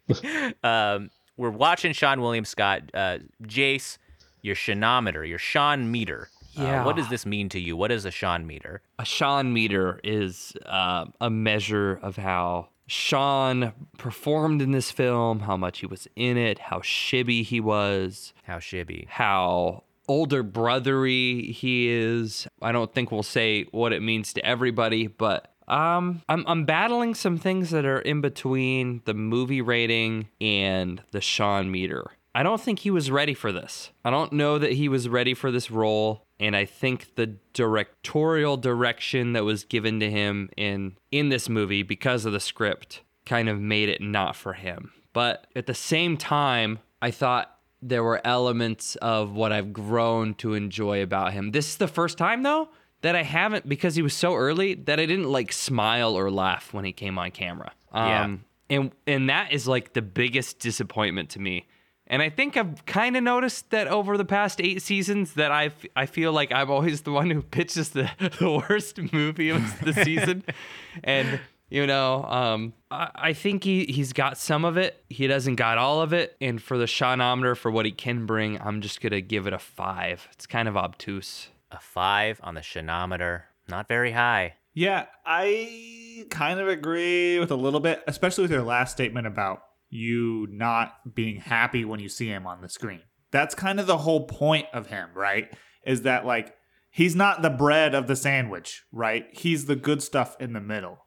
um, 0.64 1.10
we're 1.38 1.50
watching 1.50 1.92
Seann 1.94 2.22
William 2.22 2.46
Scott. 2.46 2.84
Uh, 2.94 3.20
Jace, 3.44 3.98
your 4.42 4.56
Shanometer, 4.56 5.28
your 5.28 5.40
Seann 5.40 5.88
meter. 5.88 6.30
Uh, 6.58 6.84
what 6.84 6.96
does 6.96 7.10
this 7.10 7.26
mean 7.26 7.50
to 7.50 7.60
you? 7.60 7.76
What 7.76 7.92
is 7.92 8.06
a 8.06 8.10
Seann 8.12 8.46
meter? 8.46 8.82
a 8.98 9.04
Seann 9.04 9.52
meter 9.52 10.00
is 10.04 10.54
uh, 10.66 11.06
a 11.20 11.30
measure 11.30 12.00
of 12.02 12.16
how 12.16 12.70
Seann 12.88 13.74
performed 13.98 14.62
in 14.62 14.72
this 14.72 14.90
film, 14.92 15.42
how 15.42 15.58
much 15.58 15.80
he 15.80 15.86
was 15.86 16.08
in 16.16 16.38
it, 16.38 16.60
how 16.60 16.80
shibby 16.80 17.44
he 17.44 17.60
was, 17.60 18.32
How 18.44 18.60
shibby. 18.60 19.06
how 19.10 19.84
older 20.08 20.44
brothery 20.44 21.52
he 21.52 21.90
is. 21.90 22.48
I 22.62 22.72
don't 22.72 22.94
think 22.94 23.12
we'll 23.12 23.24
say 23.24 23.64
what 23.72 23.94
it 23.94 24.02
means 24.02 24.34
to 24.34 24.46
everybody, 24.46 25.08
but 25.08 25.52
um, 25.68 26.22
I'm 26.30 26.44
I'm 26.48 26.66
battling 26.66 27.16
some 27.16 27.38
things 27.38 27.72
that 27.72 27.86
are 27.86 28.00
in 28.00 28.22
between 28.22 29.02
the 29.06 29.14
movie 29.14 29.62
rating 29.62 30.28
and 30.40 31.02
the 31.12 31.20
Seann 31.20 31.70
meter. 31.70 32.12
I 32.34 32.44
don't 32.44 32.60
think 32.60 32.80
he 32.80 32.92
was 32.92 33.10
ready 33.10 33.34
for 33.34 33.52
this. 33.52 33.92
I 34.04 34.10
don't 34.10 34.34
know 34.34 34.60
that 34.60 34.74
he 34.74 34.90
was 34.90 35.08
ready 35.08 35.34
for 35.34 35.52
this 35.52 35.72
role, 35.72 36.26
and 36.40 36.56
I 36.56 36.66
think 36.66 37.16
the 37.16 37.38
directorial 37.54 38.58
direction 38.58 39.34
that 39.34 39.46
was 39.46 39.64
given 39.64 40.00
to 40.02 40.12
him 40.12 40.50
in 40.58 40.98
in 41.12 41.30
this 41.30 41.50
movie 41.50 41.82
because 41.82 42.26
of 42.26 42.34
the 42.34 42.40
script 42.40 43.02
kind 43.26 43.50
of 43.50 43.60
made 43.60 43.90
it 43.90 44.02
not 44.02 44.36
for 44.36 44.54
him. 44.54 44.92
But 45.14 45.48
at 45.56 45.66
the 45.66 45.74
same 45.74 46.18
time, 46.18 46.80
I 47.02 47.10
thought 47.10 47.55
there 47.82 48.04
were 48.04 48.22
elements 48.26 48.96
of 48.98 49.34
what 49.34 49.52
I've 49.52 49.74
grown 49.74 50.34
to 50.36 50.54
enjoy 50.54 51.04
about 51.04 51.34
him. 51.34 51.52
This 51.52 51.68
is 51.68 51.78
the 51.78 51.88
first 51.88 52.18
time 52.18 52.44
though 52.44 52.70
that 53.02 53.16
I 53.16 53.24
haven't 53.24 53.68
because 53.70 53.96
he 53.96 54.02
was 54.02 54.14
so 54.14 54.36
early 54.36 54.74
that 54.74 55.00
I 55.00 55.06
didn't 55.06 55.32
like 55.32 55.52
smile 55.52 56.18
or 56.18 56.32
laugh 56.32 56.74
when 56.74 56.86
he 56.86 56.92
came 56.92 57.20
on 57.20 57.32
camera. 57.32 57.72
Yeah. 57.94 58.24
Um 58.24 58.46
and 58.70 58.92
and 59.06 59.30
that 59.30 59.52
is 59.52 59.68
like 59.68 59.94
the 59.94 60.02
biggest 60.02 60.60
disappointment 60.60 61.30
to 61.32 61.40
me. 61.40 61.68
And 62.08 62.22
I 62.22 62.30
think 62.30 62.56
I've 62.56 62.86
kind 62.86 63.18
of 63.18 63.24
noticed 63.24 63.72
that 63.72 63.88
over 63.88 64.16
the 64.18 64.26
past 64.26 64.62
eight 64.62 64.82
seasons 64.82 65.34
that 65.34 65.52
I 65.52 65.72
I 65.96 66.06
feel 66.06 66.32
like 66.32 66.52
I'm 66.52 66.70
always 66.70 67.02
the 67.02 67.12
one 67.12 67.30
who 67.30 67.42
pitches 67.58 67.90
the, 67.90 68.10
the 68.40 68.64
worst 68.70 69.00
movie 69.14 69.50
of 69.50 69.80
the 69.82 69.94
season. 69.94 70.44
and 71.04 71.40
you 71.70 71.88
know, 71.88 72.24
um, 72.26 72.74
I, 72.92 73.10
I 73.16 73.34
think 73.34 73.64
he, 73.64 73.86
he's 73.86 74.14
got 74.14 74.38
some 74.38 74.66
of 74.66 74.78
it. 74.78 75.04
He 75.10 75.28
doesn't 75.28 75.56
got 75.56 75.78
all 75.78 76.02
of 76.02 76.14
it. 76.14 76.36
And 76.40 76.62
for 76.62 76.78
the 76.78 76.86
Shawnometer, 76.86 77.56
for 77.58 77.72
what 77.72 77.86
he 77.86 77.92
can 77.92 78.26
bring, 78.26 78.60
I'm 78.62 78.82
just 78.82 79.02
going 79.02 79.12
to 79.12 79.22
give 79.22 79.48
it 79.48 79.54
a 79.54 79.60
five. 79.60 80.28
It's 80.34 80.46
kind 80.46 80.68
of 80.68 80.78
obtuse. 80.78 81.50
A 81.72 81.80
five 81.80 82.40
on 82.44 82.54
the 82.56 82.62
Shanometer. 82.62 83.44
Not 83.68 83.88
very 83.88 84.12
high. 84.12 84.56
yeah. 84.74 85.06
I 85.26 86.26
kind 86.30 86.60
of 86.60 86.68
agree 86.68 87.40
with 87.40 87.50
a 87.52 87.56
little 87.56 87.80
bit, 87.80 88.04
especially 88.08 88.44
with 88.44 88.52
your 88.52 88.62
last 88.62 88.92
statement 88.92 89.26
about 89.28 89.64
you 89.90 90.48
not 90.52 91.16
being 91.16 91.38
happy 91.38 91.84
when 91.86 92.00
you 92.00 92.10
see 92.10 92.28
him 92.28 92.46
on 92.46 92.62
the 92.62 92.70
screen. 92.70 93.02
That's 93.32 93.56
kind 93.56 93.80
of 93.80 93.88
the 93.88 93.98
whole 93.98 94.28
point 94.28 94.68
of 94.72 94.88
him, 94.88 95.10
right? 95.16 95.52
Is 95.86 96.04
that 96.04 96.26
like 96.26 96.56
he's 96.92 97.16
not 97.16 97.42
the 97.42 97.50
bread 97.50 97.96
of 97.96 98.08
the 98.08 98.16
sandwich, 98.16 98.84
right? 98.92 99.26
He's 99.32 99.66
the 99.66 99.76
good 99.76 100.02
stuff 100.04 100.36
in 100.40 100.54
the 100.54 100.62
middle. 100.62 101.00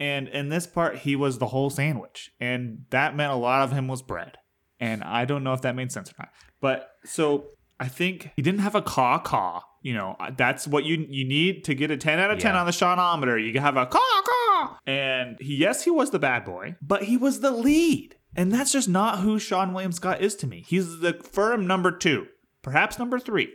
And 0.00 0.26
in 0.28 0.48
this 0.48 0.66
part, 0.66 0.96
he 0.98 1.14
was 1.14 1.38
the 1.38 1.46
whole 1.48 1.68
sandwich. 1.70 2.32
And 2.40 2.86
that 2.90 3.14
meant 3.14 3.32
a 3.32 3.36
lot 3.36 3.62
of 3.62 3.72
him 3.72 3.86
was 3.86 4.00
bread. 4.02 4.38
And 4.80 5.04
I 5.04 5.26
don't 5.26 5.44
know 5.44 5.52
if 5.52 5.60
that 5.62 5.76
made 5.76 5.92
sense 5.92 6.10
or 6.10 6.14
not. 6.18 6.30
But 6.60 6.88
so 7.04 7.48
I 7.78 7.86
think 7.88 8.30
he 8.34 8.42
didn't 8.42 8.60
have 8.60 8.74
a 8.74 8.82
caw 8.82 9.18
caw 9.18 9.62
You 9.82 9.94
know, 9.94 10.16
uh, 10.18 10.30
that's 10.36 10.66
what 10.66 10.84
you 10.84 11.06
you 11.08 11.24
need 11.26 11.64
to 11.64 11.74
get 11.74 11.90
a 11.90 11.96
10 11.96 12.18
out 12.18 12.30
of 12.30 12.38
10 12.38 12.54
Yeah. 12.54 12.60
on 12.60 12.66
the 12.66 12.72
Seanometer. 12.72 13.36
You 13.52 13.60
have 13.60 13.76
a 13.76 13.86
caw 13.86 13.98
caw. 14.24 14.78
And 14.86 15.36
he, 15.40 15.56
yes, 15.56 15.84
he 15.84 15.90
was 15.90 16.10
the 16.10 16.18
bad 16.18 16.44
boy, 16.44 16.76
but 16.82 17.04
he 17.04 17.16
was 17.16 17.40
the 17.40 17.50
lead. 17.50 18.16
And 18.36 18.52
that's 18.52 18.72
just 18.72 18.88
not 18.88 19.18
who 19.20 19.36
Seann 19.38 19.72
William 19.72 19.92
Scott 19.92 20.20
is 20.22 20.34
to 20.36 20.46
me. 20.46 20.64
He's 20.66 21.00
the 21.00 21.14
firm 21.14 21.66
number 21.66 21.90
two, 21.90 22.26
perhaps 22.62 22.98
number 22.98 23.18
three. 23.18 23.48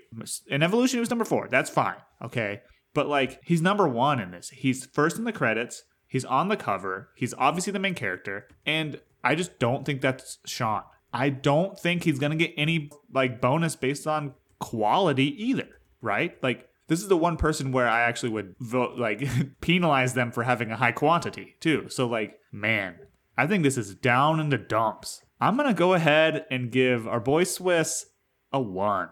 In 0.47 0.61
Evolution, 0.63 0.97
he 0.97 0.99
was 0.99 1.09
number 1.09 1.25
four. 1.25 1.47
That's 1.49 1.69
fine. 1.69 1.97
Okay. 2.23 2.61
But 2.93 3.07
like, 3.07 3.39
he's 3.43 3.61
number 3.61 3.87
one 3.87 4.19
in 4.19 4.31
this. 4.31 4.49
He's 4.49 4.85
first 4.85 5.17
in 5.17 5.23
the 5.25 5.31
credits. 5.31 5.83
He's 6.15 6.23
on 6.23 6.47
the 6.47 6.55
cover. 6.55 7.09
He's 7.13 7.33
obviously 7.33 7.73
the 7.73 7.79
main 7.79 7.93
character. 7.93 8.47
And 8.65 9.01
I 9.21 9.35
just 9.35 9.59
don't 9.59 9.83
think 9.85 9.99
that's 9.99 10.39
Seann. 10.47 10.85
I 11.11 11.27
don't 11.27 11.77
think 11.77 12.05
he's 12.05 12.19
to 12.31 12.37
get 12.37 12.53
any 12.55 12.89
like 13.13 13.41
bonus 13.41 13.75
based 13.75 14.07
on 14.07 14.33
quality 14.59 15.35
either, 15.43 15.67
right? 16.01 16.41
Like, 16.41 16.69
this 16.87 17.01
is 17.01 17.09
the 17.09 17.17
one 17.17 17.35
person 17.35 17.73
where 17.73 17.89
I 17.89 18.03
actually 18.03 18.29
would 18.29 18.55
vote, 18.61 18.97
like, 18.97 19.27
penalize 19.59 20.13
them 20.13 20.31
for 20.31 20.43
having 20.43 20.71
a 20.71 20.77
high 20.77 20.93
quantity 20.93 21.57
too. 21.59 21.89
So, 21.89 22.07
like, 22.07 22.39
man, 22.49 22.95
I 23.37 23.45
think 23.45 23.63
this 23.63 23.77
is 23.77 23.93
down 23.93 24.39
in 24.39 24.47
the 24.47 24.57
dumps. 24.57 25.21
I'm 25.41 25.57
to 25.57 25.73
go 25.73 25.95
ahead 25.95 26.45
and 26.49 26.71
give 26.71 27.09
our 27.09 27.19
boy 27.19 27.43
Swiss 27.43 28.05
a 28.53 28.61
one. 28.61 29.09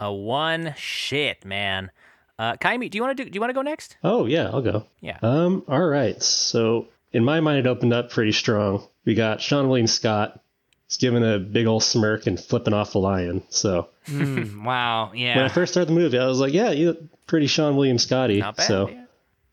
A 0.00 0.12
one 0.12 0.74
shit, 0.76 1.44
man. 1.44 1.92
Uh, 2.40 2.56
Kaimi, 2.56 2.90
do 2.90 2.96
you 2.96 3.02
want 3.02 3.16
to 3.18 3.24
do? 3.24 3.30
Do 3.30 3.36
you 3.36 3.40
want 3.40 3.50
to 3.50 3.54
go 3.54 3.62
next? 3.62 3.96
Oh 4.02 4.24
yeah, 4.24 4.48
I'll 4.48 4.62
go. 4.62 4.86
Yeah. 5.00 5.18
Um. 5.22 5.62
All 5.68 5.84
right. 5.84 6.20
So 6.22 6.88
in 7.12 7.24
my 7.24 7.40
mind, 7.40 7.58
it 7.58 7.66
opened 7.66 7.92
up 7.92 8.10
pretty 8.10 8.32
strong. 8.32 8.82
We 9.04 9.14
got 9.14 9.40
Seann 9.40 9.68
William 9.68 9.86
Scott. 9.86 10.40
He's 10.88 10.96
giving 10.96 11.22
a 11.22 11.38
big 11.38 11.66
old 11.66 11.82
smirk 11.82 12.26
and 12.26 12.40
flipping 12.40 12.72
off 12.72 12.92
the 12.92 12.98
lion. 12.98 13.42
So 13.50 13.88
Mm, 14.06 14.64
wow. 14.64 15.12
Yeah. 15.14 15.36
When 15.36 15.44
I 15.44 15.48
first 15.48 15.72
started 15.72 15.88
the 15.88 15.98
movie, 15.98 16.18
I 16.18 16.26
was 16.26 16.40
like, 16.40 16.52
yeah, 16.52 16.70
you 16.70 17.08
pretty 17.26 17.46
Seann 17.46 17.76
William 17.76 17.98
Scotty. 17.98 18.40
Not 18.40 18.56
bad. 18.56 18.66
So, 18.66 18.88
yeah. 18.88 19.04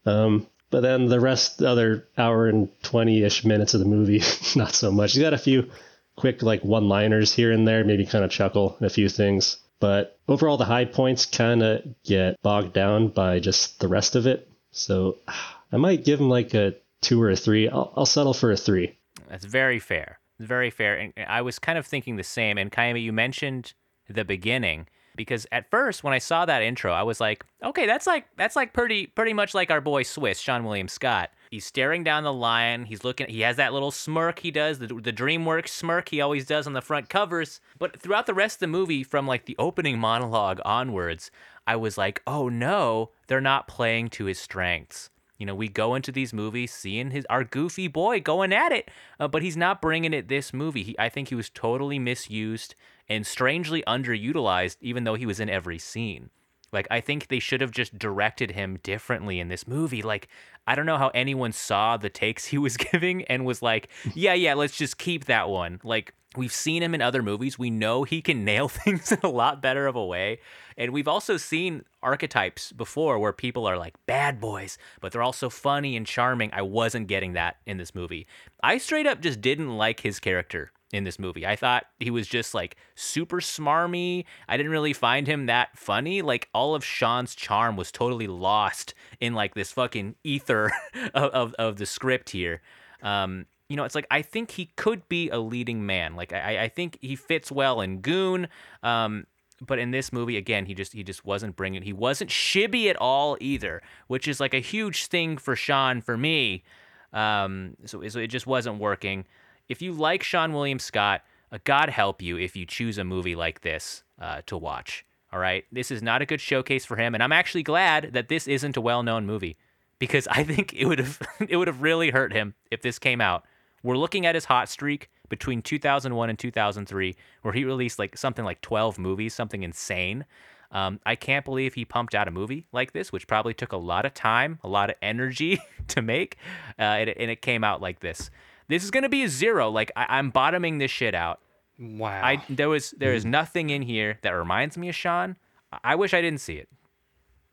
um, 0.05 0.47
but 0.69 0.81
then 0.81 1.07
the 1.07 1.19
rest, 1.19 1.59
the 1.59 1.69
other 1.69 2.07
hour 2.17 2.47
and 2.47 2.69
twenty 2.83 3.23
ish 3.23 3.45
minutes 3.45 3.73
of 3.73 3.79
the 3.79 3.85
movie, 3.85 4.21
not 4.55 4.73
so 4.73 4.91
much. 4.91 5.15
You 5.15 5.21
got 5.21 5.33
a 5.33 5.37
few 5.37 5.69
quick 6.15 6.41
like 6.41 6.63
one 6.63 6.89
liners 6.89 7.33
here 7.33 7.51
and 7.51 7.67
there, 7.67 7.83
maybe 7.83 8.05
kind 8.05 8.25
of 8.25 8.31
chuckle 8.31 8.75
and 8.79 8.87
a 8.87 8.89
few 8.89 9.09
things. 9.09 9.57
But 9.79 10.19
overall, 10.27 10.57
the 10.57 10.65
high 10.65 10.85
points 10.85 11.25
kind 11.25 11.61
of 11.61 11.83
get 12.03 12.41
bogged 12.41 12.73
down 12.73 13.09
by 13.09 13.39
just 13.39 13.79
the 13.79 13.87
rest 13.87 14.15
of 14.15 14.25
it. 14.25 14.49
So 14.71 15.17
I 15.71 15.77
might 15.77 16.05
give 16.05 16.19
him 16.19 16.29
like 16.29 16.53
a 16.53 16.75
two 17.01 17.21
or 17.21 17.29
a 17.29 17.35
three. 17.35 17.69
I'll, 17.69 17.93
I'll 17.95 18.05
settle 18.05 18.33
for 18.33 18.51
a 18.51 18.57
three. 18.57 18.97
That's 19.29 19.45
very 19.45 19.79
fair. 19.79 20.19
Very 20.39 20.69
fair. 20.69 20.95
And 20.95 21.13
I 21.27 21.41
was 21.41 21.59
kind 21.59 21.77
of 21.77 21.85
thinking 21.85 22.15
the 22.15 22.23
same. 22.23 22.57
And 22.57 22.71
Kaimi, 22.71 23.01
you 23.01 23.11
mentioned 23.11 23.73
the 24.09 24.23
beginning 24.23 24.87
because 25.17 25.45
at 25.51 25.69
first 25.69 26.03
when 26.03 26.13
I 26.13 26.19
saw 26.19 26.45
that 26.45 26.61
intro, 26.61 26.93
I 26.93 27.03
was 27.03 27.19
like, 27.19 27.45
okay, 27.63 27.85
that's 27.85 28.07
like 28.07 28.25
that's 28.37 28.55
like 28.55 28.71
pretty 28.71 29.07
pretty 29.07 29.33
much 29.33 29.53
like 29.53 29.69
our 29.69 29.81
boy 29.81 30.03
Swiss, 30.03 30.41
Seann 30.41 30.63
William 30.63 30.87
Scott. 30.87 31.31
He's 31.51 31.65
staring 31.65 32.03
down 32.03 32.23
the 32.23 32.33
lion. 32.33 32.85
He's 32.85 33.03
looking. 33.03 33.27
He 33.27 33.41
has 33.41 33.57
that 33.57 33.73
little 33.73 33.91
smirk 33.91 34.39
he 34.39 34.51
does, 34.51 34.79
the, 34.79 34.87
the 34.87 35.13
DreamWorks 35.13 35.69
smirk 35.69 36.09
he 36.09 36.21
always 36.21 36.45
does 36.45 36.67
on 36.67 36.73
the 36.73 36.81
front 36.81 37.09
covers. 37.09 37.59
But 37.79 37.99
throughout 38.01 38.25
the 38.25 38.33
rest 38.33 38.57
of 38.57 38.59
the 38.61 38.67
movie, 38.67 39.03
from 39.03 39.27
like 39.27 39.45
the 39.45 39.55
opening 39.57 39.97
monologue 39.97 40.59
onwards, 40.63 41.31
I 41.65 41.75
was 41.75 41.97
like, 41.97 42.21
oh 42.27 42.49
no, 42.49 43.11
they're 43.27 43.41
not 43.41 43.67
playing 43.67 44.09
to 44.11 44.25
his 44.25 44.39
strengths. 44.39 45.09
You 45.37 45.45
know, 45.45 45.55
we 45.55 45.67
go 45.67 45.93
into 45.93 46.11
these 46.11 46.33
movies 46.33 46.73
seeing 46.73 47.11
his 47.11 47.25
our 47.29 47.43
goofy 47.43 47.87
boy 47.87 48.19
going 48.19 48.51
at 48.51 48.71
it, 48.71 48.89
uh, 49.19 49.27
but 49.27 49.43
he's 49.43 49.57
not 49.57 49.81
bringing 49.81 50.13
it 50.13 50.27
this 50.27 50.53
movie. 50.53 50.83
He, 50.83 50.99
I 50.99 51.09
think 51.09 51.29
he 51.29 51.35
was 51.35 51.49
totally 51.49 51.99
misused 51.99 52.75
and 53.09 53.25
strangely 53.25 53.83
underutilized, 53.87 54.77
even 54.81 55.03
though 55.03 55.15
he 55.15 55.25
was 55.25 55.39
in 55.39 55.49
every 55.49 55.79
scene. 55.79 56.29
Like, 56.71 56.87
I 56.91 56.99
think 56.99 57.27
they 57.27 57.39
should 57.39 57.61
have 57.61 57.71
just 57.71 57.97
directed 57.97 58.51
him 58.51 58.79
differently 58.83 59.39
in 59.39 59.47
this 59.47 59.67
movie. 59.67 60.01
Like, 60.01 60.27
I 60.67 60.75
don't 60.75 60.85
know 60.85 60.97
how 60.97 61.11
anyone 61.13 61.53
saw 61.53 61.95
the 61.95 62.09
takes 62.09 62.45
he 62.45 62.57
was 62.57 62.77
giving 62.91 63.23
and 63.25 63.45
was 63.45 63.61
like, 63.61 63.89
yeah, 64.13 64.33
yeah, 64.33 64.53
let's 64.53 64.75
just 64.75 64.97
keep 64.97 65.25
that 65.25 65.49
one. 65.49 65.79
Like, 65.83 66.13
we've 66.35 66.53
seen 66.53 66.83
him 66.83 66.93
in 66.93 67.01
other 67.01 67.23
movies. 67.23 67.57
We 67.57 67.69
know 67.69 68.03
he 68.03 68.21
can 68.21 68.43
nail 68.45 68.67
things 68.67 69.11
in 69.11 69.19
a 69.23 69.29
lot 69.29 69.61
better 69.61 69.87
of 69.87 69.95
a 69.95 70.05
way. 70.05 70.39
And 70.77 70.91
we've 70.91 71.07
also 71.07 71.37
seen 71.37 71.83
archetypes 72.03 72.71
before 72.73 73.17
where 73.17 73.33
people 73.33 73.65
are 73.65 73.77
like 73.77 73.95
bad 74.05 74.39
boys, 74.39 74.77
but 74.99 75.11
they're 75.11 75.23
also 75.23 75.49
funny 75.49 75.95
and 75.95 76.05
charming. 76.05 76.51
I 76.53 76.61
wasn't 76.63 77.07
getting 77.07 77.33
that 77.33 77.57
in 77.65 77.77
this 77.77 77.95
movie. 77.95 78.27
I 78.61 78.77
straight 78.77 79.07
up 79.07 79.21
just 79.21 79.41
didn't 79.41 79.77
like 79.77 80.01
his 80.01 80.19
character 80.19 80.71
in 80.93 81.03
this 81.03 81.19
movie. 81.19 81.45
I 81.45 81.55
thought 81.55 81.85
he 81.99 82.11
was 82.11 82.27
just 82.27 82.53
like 82.53 82.77
super 82.95 83.37
smarmy. 83.37 84.25
I 84.47 84.57
didn't 84.57 84.71
really 84.71 84.93
find 84.93 85.27
him 85.27 85.47
that 85.47 85.77
funny. 85.77 86.21
Like 86.21 86.49
all 86.53 86.75
of 86.75 86.83
Seann's 86.83 87.35
charm 87.35 87.75
was 87.75 87.91
totally 87.91 88.27
lost 88.27 88.93
in 89.19 89.33
like 89.33 89.53
this 89.53 89.71
fucking 89.71 90.15
ether 90.23 90.71
of, 91.13 91.31
of, 91.31 91.53
of 91.55 91.77
the 91.77 91.85
script 91.85 92.29
here. 92.29 92.61
Um, 93.01 93.45
you 93.69 93.75
know, 93.75 93.83
it's 93.83 93.95
like 93.95 94.07
I 94.09 94.21
think 94.21 94.51
he 94.51 94.67
could 94.77 95.07
be 95.09 95.29
a 95.29 95.39
leading 95.39 95.85
man. 95.85 96.15
Like 96.15 96.31
I, 96.31 96.63
I 96.63 96.67
think 96.69 96.97
he 97.01 97.15
fits 97.15 97.51
well 97.51 97.81
in 97.81 97.99
Goon. 97.99 98.47
Um, 98.81 99.25
but 99.59 99.79
in 99.79 99.91
this 99.91 100.13
movie, 100.13 100.37
again, 100.37 100.67
he 100.67 100.73
just 100.73 100.93
he 100.93 101.03
just 101.03 101.25
wasn't 101.25 101.55
bringing. 101.55 101.81
He 101.81 101.93
wasn't 101.93 102.29
shibby 102.29 102.89
at 102.89 102.95
all 102.95 103.37
either, 103.41 103.81
which 104.07 104.27
is 104.27 104.39
like 104.39 104.53
a 104.53 104.59
huge 104.59 105.07
thing 105.07 105.37
for 105.37 105.55
Seann 105.55 106.01
for 106.01 106.15
me. 106.15 106.63
Um, 107.11 107.75
so, 107.85 108.07
so 108.07 108.19
it 108.19 108.27
just 108.27 108.47
wasn't 108.47 108.79
working. 108.79 109.25
If 109.69 109.81
you 109.81 109.91
like 109.91 110.23
Seann 110.23 110.53
William 110.53 110.79
Scott, 110.79 111.21
uh, 111.51 111.57
God 111.63 111.89
help 111.89 112.21
you 112.21 112.37
if 112.37 112.55
you 112.55 112.65
choose 112.65 112.97
a 112.97 113.03
movie 113.03 113.35
like 113.35 113.61
this 113.61 114.03
uh, 114.19 114.41
to 114.45 114.57
watch. 114.57 115.05
All 115.31 115.39
right, 115.39 115.65
this 115.71 115.91
is 115.91 116.01
not 116.01 116.21
a 116.21 116.25
good 116.25 116.39
showcase 116.39 116.85
for 116.85 116.95
him, 116.95 117.13
and 117.13 117.21
I'm 117.21 117.33
actually 117.33 117.63
glad 117.63 118.13
that 118.13 118.29
this 118.29 118.47
isn't 118.47 118.77
a 118.77 118.81
well-known 118.81 119.25
movie 119.25 119.57
because 119.99 120.27
I 120.27 120.43
think 120.43 120.73
it 120.73 120.85
would 120.85 120.99
have 120.99 121.21
it 121.49 121.57
would 121.57 121.67
have 121.67 121.81
really 121.81 122.11
hurt 122.11 122.31
him 122.31 122.53
if 122.71 122.81
this 122.81 122.97
came 122.97 123.19
out. 123.21 123.43
We're 123.83 123.97
looking 123.97 124.25
at 124.25 124.35
his 124.35 124.45
hot 124.45 124.69
streak 124.69 125.09
between 125.29 125.61
2001 125.61 126.29
and 126.29 126.39
2003, 126.39 127.15
where 127.41 127.53
he 127.53 127.65
released 127.65 127.99
like 127.99 128.17
something 128.17 128.45
like 128.45 128.61
12 128.61 128.97
movies, 128.97 129.33
something 129.33 129.63
insane. 129.63 130.25
Um, 130.71 130.99
I 131.05 131.15
can't 131.15 131.45
believe 131.45 131.75
he 131.75 131.85
pumped 131.85 132.15
out 132.15 132.27
a 132.27 132.31
movie 132.31 132.65
like 132.71 132.91
this, 132.91 133.11
which 133.11 133.27
probably 133.27 133.53
took 133.53 133.71
a 133.71 133.77
lot 133.77 134.05
of 134.05 134.13
time, 134.13 134.59
a 134.63 134.67
lot 134.67 134.89
of 134.89 134.95
energy 135.01 135.59
to 135.89 136.01
make, 136.01 136.37
uh, 136.77 136.81
and, 136.81 137.09
it, 137.09 137.17
and 137.19 137.31
it 137.31 137.41
came 137.41 137.63
out 137.63 137.81
like 137.81 137.99
this. 137.99 138.29
This 138.67 138.83
is 138.83 138.91
gonna 138.91 139.09
be 139.09 139.23
a 139.23 139.29
zero. 139.29 139.69
Like 139.69 139.91
I, 139.95 140.17
I'm 140.17 140.29
bottoming 140.29 140.77
this 140.77 140.91
shit 140.91 141.15
out. 141.15 141.39
Wow. 141.79 142.21
I 142.23 142.43
there 142.49 142.69
was 142.69 142.91
there 142.91 143.13
is 143.13 143.23
mm-hmm. 143.23 143.31
nothing 143.31 143.69
in 143.69 143.81
here 143.81 144.19
that 144.21 144.31
reminds 144.31 144.77
me 144.77 144.89
of 144.89 144.95
Seann. 144.95 145.35
I- 145.71 145.79
I 145.83 145.95
wish 145.95 146.13
I 146.13 146.21
didn't 146.21 146.41
see 146.41 146.55
it. 146.55 146.69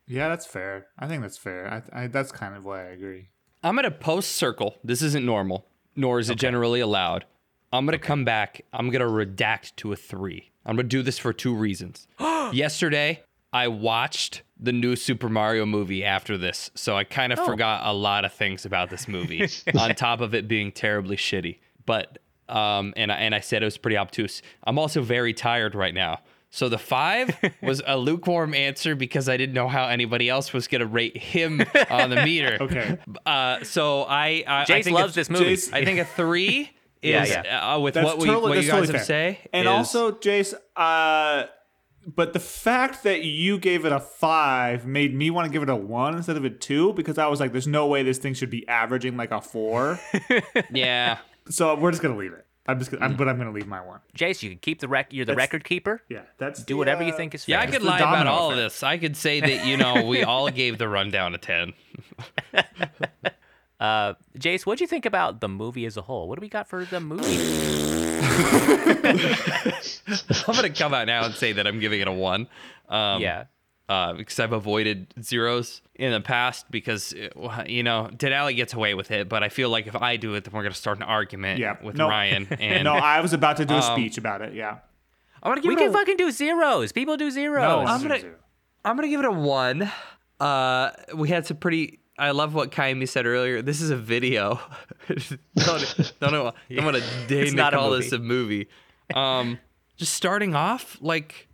Yeah, 0.07 0.29
that's 0.29 0.45
fair. 0.45 0.87
I 0.97 1.07
think 1.07 1.21
that's 1.21 1.37
fair. 1.37 1.83
I, 1.93 2.03
I 2.03 2.07
that's 2.07 2.31
kind 2.31 2.55
of 2.55 2.65
why 2.65 2.81
I 2.81 2.89
agree. 2.91 3.29
I'm 3.63 3.75
gonna 3.75 3.91
post 3.91 4.33
circle. 4.33 4.77
This 4.83 5.01
isn't 5.01 5.25
normal, 5.25 5.65
nor 5.95 6.19
is 6.19 6.29
it 6.29 6.37
generally 6.37 6.79
allowed. 6.79 7.25
I'm 7.73 7.85
gonna 7.85 7.97
come 7.97 8.23
back. 8.23 8.61
I'm 8.71 8.89
gonna 8.89 9.05
redact 9.05 9.75
to 9.77 9.91
a 9.91 9.95
three. 9.95 10.51
I'm 10.65 10.75
gonna 10.75 10.87
do 10.87 11.01
this 11.01 11.17
for 11.17 11.33
two 11.33 11.53
reasons. 11.53 12.07
Yesterday, 12.53 13.23
I 13.55 13.69
watched 13.69 14.41
the 14.59 14.73
new 14.73 14.97
Super 14.97 15.29
Mario 15.29 15.65
movie 15.65 16.03
after 16.03 16.37
this, 16.37 16.71
so 16.75 16.97
I 16.97 17.05
kind 17.05 17.31
of 17.31 17.39
forgot 17.39 17.83
a 17.85 17.93
lot 17.93 18.25
of 18.25 18.33
things 18.33 18.65
about 18.65 18.89
this 18.89 19.07
movie. 19.07 19.47
on 19.79 19.95
top 19.95 20.19
of 20.19 20.35
it 20.35 20.49
being 20.49 20.73
terribly 20.73 21.15
shitty, 21.15 21.59
but 21.85 22.17
um, 22.49 22.93
and 22.97 23.13
I, 23.13 23.15
and 23.15 23.33
I 23.33 23.39
said 23.39 23.61
it 23.61 23.65
was 23.65 23.77
pretty 23.77 23.95
obtuse. 23.95 24.41
I'm 24.67 24.77
also 24.77 25.01
very 25.01 25.33
tired 25.33 25.73
right 25.73 25.93
now. 25.93 26.19
So 26.49 26.67
the 26.67 26.77
five 26.77 27.33
was 27.61 27.81
a 27.87 27.97
lukewarm 27.97 28.53
answer 28.53 28.93
because 28.93 29.29
I 29.29 29.37
didn't 29.37 29.55
know 29.55 29.69
how 29.69 29.87
anybody 29.87 30.27
else 30.27 30.51
was 30.51 30.67
gonna 30.67 30.85
rate 30.85 31.15
him 31.15 31.61
on 31.89 32.09
the 32.09 32.23
meter. 32.25 32.57
Okay. 32.59 32.97
Uh, 33.25 33.63
so 33.63 34.03
I, 34.03 34.43
I, 34.45 34.63
I 34.63 34.65
Jace 34.65 34.83
think 34.83 34.97
loves 34.97 35.15
this 35.15 35.29
movie. 35.29 35.53
Jace- 35.53 35.71
I 35.73 35.85
think 35.85 35.99
a 35.99 36.05
three 36.05 36.71
is 37.01 37.29
yeah. 37.29 37.73
Uh, 37.73 37.79
with 37.79 37.93
That's 37.93 38.05
what 38.05 38.17
we 38.19 38.25
totally, 38.25 38.49
what 38.49 38.57
you 38.57 38.63
guys 38.63 38.71
totally 38.71 38.87
have 38.87 39.01
to 39.01 39.07
fair. 39.07 39.33
say. 39.33 39.39
And 39.53 39.65
is- 39.65 39.73
also, 39.73 40.11
Jace, 40.11 40.53
uh, 40.75 41.45
but 42.05 42.33
the 42.33 42.39
fact 42.39 43.03
that 43.03 43.23
you 43.23 43.57
gave 43.57 43.85
it 43.85 43.91
a 43.91 43.99
five 43.99 44.85
made 44.85 45.13
me 45.15 45.29
want 45.31 45.45
to 45.45 45.51
give 45.51 45.63
it 45.63 45.69
a 45.69 45.75
one 45.75 46.15
instead 46.15 46.37
of 46.37 46.45
a 46.45 46.49
two 46.49 46.93
because 46.93 47.17
I 47.17 47.27
was 47.27 47.39
like, 47.39 47.51
there's 47.51 47.67
no 47.67 47.87
way 47.87 48.03
this 48.03 48.17
thing 48.17 48.33
should 48.33 48.49
be 48.49 48.67
averaging 48.67 49.17
like 49.17 49.31
a 49.31 49.41
four. 49.41 49.99
yeah, 50.71 51.17
so 51.49 51.75
we're 51.75 51.91
just 51.91 52.03
gonna 52.03 52.17
leave 52.17 52.33
it. 52.33 52.45
I'm 52.67 52.79
just, 52.79 52.89
gonna, 52.89 53.05
I'm, 53.05 53.15
but 53.15 53.29
I'm 53.29 53.37
gonna 53.37 53.51
leave 53.51 53.67
my 53.67 53.79
one. 53.81 53.99
Jace, 54.17 54.41
you 54.41 54.49
can 54.49 54.57
keep 54.59 54.79
the 54.79 54.87
rec. 54.87 55.13
You're 55.13 55.25
the 55.25 55.33
That's- 55.33 55.45
record 55.47 55.63
keeper. 55.63 56.01
Yeah, 56.09 56.21
that's 56.39 56.63
Do 56.63 56.73
the, 56.73 56.77
whatever 56.79 57.03
you 57.03 57.13
uh, 57.13 57.17
think 57.17 57.35
is 57.35 57.45
fair. 57.45 57.57
yeah. 57.57 57.61
I 57.61 57.67
could 57.67 57.83
lie 57.83 57.97
about 57.99 58.11
domino 58.13 58.31
all 58.31 58.51
of 58.51 58.57
effect. 58.57 58.73
this. 58.73 58.83
I 58.83 58.97
could 58.97 59.15
say 59.15 59.39
that 59.39 59.65
you 59.67 59.77
know 59.83 60.05
we 60.05 60.23
all 60.23 60.49
gave 60.49 60.77
the 60.79 60.87
rundown 60.89 61.35
a 61.35 61.37
ten. 61.37 61.73
Uh, 63.85 64.13
Jace, 64.39 64.65
what'd 64.65 64.81
you 64.81 64.87
think 64.87 65.05
about 65.05 65.41
the 65.41 65.47
movie 65.47 65.85
as 65.85 65.95
a 65.97 66.01
whole? 66.01 66.27
What 66.27 66.39
do 66.39 66.41
we 66.41 66.49
got 66.49 66.67
for 66.67 66.85
the 66.85 66.99
movie? 66.99 67.37
I'm 70.47 70.55
gonna 70.55 70.69
come 70.71 70.93
out 70.93 71.05
now 71.07 71.25
and 71.25 71.33
say 71.35 71.51
that 71.53 71.67
I'm 71.67 71.79
giving 71.79 72.01
it 72.01 72.07
a 72.07 72.11
one. 72.11 72.47
Um, 72.89 73.21
yeah. 73.21 73.45
Uh, 73.87 74.13
because 74.13 74.39
I've 74.39 74.51
avoided 74.53 75.13
zeros 75.21 75.83
in 75.93 76.11
the 76.11 76.19
past 76.19 76.65
because 76.71 77.13
uh, 77.13 77.63
you 77.67 77.83
know 77.83 78.09
Denali 78.11 78.55
gets 78.55 78.73
away 78.73 78.95
with 78.95 79.11
it, 79.11 79.29
but 79.29 79.43
I 79.43 79.49
feel 79.49 79.69
like 79.69 79.85
if 79.85 79.95
I 79.95 80.17
do 80.17 80.33
it, 80.33 80.43
then 80.43 80.53
we're 80.55 80.63
gonna 80.63 80.73
start 80.73 80.97
an 80.97 81.03
argument 81.03 81.59
Yeah, 81.59 81.77
with 81.83 81.95
no. 81.95 82.09
Ryan. 82.09 82.47
And 82.59 82.85
no, 82.85 82.93
I 82.93 83.21
was 83.21 83.33
about 83.33 83.57
to 83.57 83.65
do 83.65 83.75
a 83.75 83.81
Um, 83.81 83.95
speech 83.95 84.17
about 84.17 84.41
it. 84.41 84.55
Yeah. 84.55 84.79
I'm 85.43 85.51
gonna 85.51 85.61
give 85.61 85.69
We 85.69 85.75
it 85.75 85.79
can 85.79 85.89
a, 85.89 85.93
fucking 85.93 86.17
do 86.17 86.31
zeros. 86.31 86.91
People 86.91 87.17
do 87.17 87.29
zeros. 87.29 87.61
No, 87.61 87.79
I'm 87.85 88.01
gonna- 88.01 88.19
zero. 88.19 88.35
I'm 88.83 88.95
gonna 88.95 89.09
give 89.09 89.19
it 89.19 89.25
a 89.27 89.31
one. 89.31 89.91
Uh, 90.39 90.89
we 91.15 91.29
had 91.29 91.45
some 91.45 91.57
pretty. 91.57 91.99
I 92.17 92.31
love 92.31 92.53
what 92.53 92.71
Kaimi 92.71 93.07
said 93.07 93.25
earlier. 93.25 93.61
This 93.61 93.81
is 93.81 93.89
a 93.89 93.97
video. 93.97 94.59
don't 95.07 96.13
don't 96.19 96.31
know. 96.31 96.53
Don't 96.69 96.85
want 96.85 96.97
to 96.97 97.03
deign 97.27 97.47
to 97.47 97.55
not 97.55 97.73
a 97.73 97.97
this 97.97 98.11
a 98.11 98.19
movie. 98.19 98.67
Um, 99.13 99.59
just 99.97 100.13
starting 100.13 100.55
off, 100.55 100.97
like, 101.01 101.47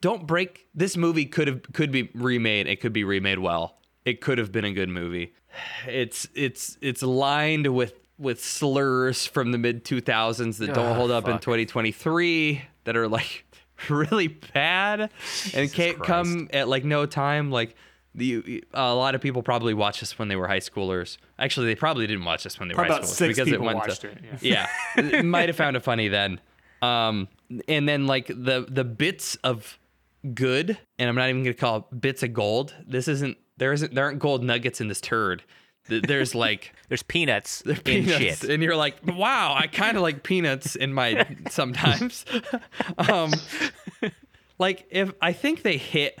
don't 0.00 0.26
break. 0.26 0.66
This 0.74 0.96
movie 0.96 1.24
could 1.26 1.48
have 1.48 1.62
could 1.72 1.90
be 1.90 2.10
remade. 2.14 2.66
It 2.66 2.80
could 2.80 2.92
be 2.92 3.04
remade 3.04 3.38
well. 3.38 3.78
It 4.04 4.20
could 4.20 4.38
have 4.38 4.52
been 4.52 4.64
a 4.64 4.72
good 4.72 4.88
movie. 4.88 5.34
It's 5.86 6.28
it's 6.34 6.78
it's 6.80 7.02
lined 7.02 7.74
with 7.74 7.94
with 8.18 8.42
slurs 8.42 9.26
from 9.26 9.52
the 9.52 9.58
mid 9.58 9.84
2000s 9.84 10.58
that 10.58 10.74
don't 10.74 10.86
Ugh, 10.86 10.96
hold 10.96 11.10
up 11.10 11.28
in 11.28 11.38
2023 11.38 12.62
that 12.84 12.96
are 12.96 13.08
like 13.08 13.44
really 13.88 14.28
bad 14.28 15.10
and 15.54 15.72
can't 15.72 15.96
Christ. 15.98 16.06
come 16.06 16.48
at 16.52 16.68
like 16.68 16.84
no 16.84 17.04
time 17.04 17.50
like 17.50 17.74
the 18.14 18.62
a 18.74 18.94
lot 18.94 19.14
of 19.14 19.20
people 19.20 19.42
probably 19.42 19.74
watched 19.74 20.00
this 20.00 20.18
when 20.18 20.28
they 20.28 20.36
were 20.36 20.48
high 20.48 20.58
schoolers. 20.60 21.16
Actually, 21.38 21.66
they 21.66 21.74
probably 21.74 22.06
didn't 22.06 22.24
watch 22.24 22.44
this 22.44 22.58
when 22.58 22.68
they 22.68 22.74
were 22.74 22.84
Probably 22.84 22.94
high 22.94 22.98
about 22.98 23.08
schoolers 23.08 23.28
because 23.28 23.48
it 23.48 23.60
went 23.60 23.82
to 23.84 24.08
it, 24.08 24.18
yeah. 24.40 24.68
yeah, 24.96 25.22
might 25.22 25.48
have 25.48 25.56
found 25.56 25.76
it 25.76 25.80
funny 25.80 26.08
then. 26.08 26.40
Um, 26.82 27.28
and 27.68 27.88
then 27.88 28.06
like 28.06 28.26
the 28.26 28.66
the 28.68 28.84
bits 28.84 29.36
of 29.36 29.78
good, 30.34 30.78
and 30.98 31.08
I'm 31.08 31.14
not 31.14 31.28
even 31.28 31.42
gonna 31.42 31.54
call 31.54 31.76
it 31.90 32.00
bits 32.00 32.22
of 32.22 32.34
gold. 32.34 32.74
This 32.86 33.08
isn't 33.08 33.38
there 33.56 33.72
isn't 33.72 33.94
there 33.94 34.04
aren't 34.04 34.18
gold 34.18 34.42
nuggets 34.44 34.80
in 34.80 34.88
this 34.88 35.00
turd. 35.00 35.42
There's 35.88 36.34
like 36.34 36.74
There's 36.88 37.02
peanuts 37.02 37.62
in 37.62 37.76
peanuts, 37.76 38.18
shit. 38.18 38.44
and 38.44 38.62
you're 38.62 38.76
like, 38.76 38.96
wow, 39.06 39.54
I 39.58 39.66
kind 39.68 39.96
of 39.96 40.02
like 40.02 40.22
peanuts 40.22 40.76
in 40.76 40.92
my 40.92 41.26
sometimes. 41.50 42.24
um, 42.98 43.32
like 44.58 44.86
if 44.90 45.12
I 45.20 45.32
think 45.32 45.62
they 45.62 45.78
hit 45.78 46.18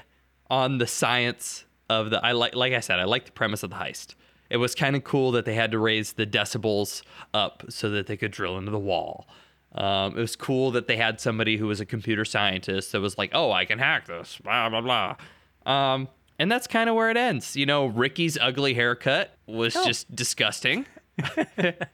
on 0.50 0.78
the 0.78 0.86
science 0.86 1.64
of 1.92 2.10
the 2.10 2.24
I 2.24 2.32
like 2.32 2.54
like 2.54 2.72
I 2.72 2.80
said, 2.80 2.98
I 2.98 3.04
like 3.04 3.26
the 3.26 3.32
premise 3.32 3.62
of 3.62 3.70
the 3.70 3.76
heist. 3.76 4.14
It 4.50 4.58
was 4.58 4.74
kind 4.74 4.96
of 4.96 5.04
cool 5.04 5.30
that 5.32 5.44
they 5.44 5.54
had 5.54 5.70
to 5.70 5.78
raise 5.78 6.12
the 6.12 6.26
decibels 6.26 7.02
up 7.32 7.64
so 7.70 7.88
that 7.90 8.06
they 8.06 8.16
could 8.16 8.32
drill 8.32 8.58
into 8.58 8.70
the 8.70 8.78
wall. 8.78 9.26
Um, 9.74 10.16
it 10.16 10.20
was 10.20 10.36
cool 10.36 10.70
that 10.72 10.86
they 10.86 10.96
had 10.96 11.20
somebody 11.20 11.56
who 11.56 11.66
was 11.66 11.80
a 11.80 11.86
computer 11.86 12.26
scientist 12.26 12.92
that 12.92 13.00
was 13.00 13.16
like, 13.16 13.30
"Oh, 13.32 13.50
I 13.50 13.64
can 13.64 13.78
hack 13.78 14.06
this," 14.06 14.38
blah 14.42 14.68
blah 14.68 14.82
blah. 14.82 15.16
Um, 15.64 16.08
and 16.38 16.50
that's 16.50 16.66
kind 16.66 16.90
of 16.90 16.96
where 16.96 17.10
it 17.10 17.16
ends. 17.16 17.56
You 17.56 17.66
know, 17.66 17.86
Ricky's 17.86 18.36
ugly 18.38 18.74
haircut 18.74 19.36
was 19.46 19.74
just 19.74 20.14
disgusting. 20.14 20.86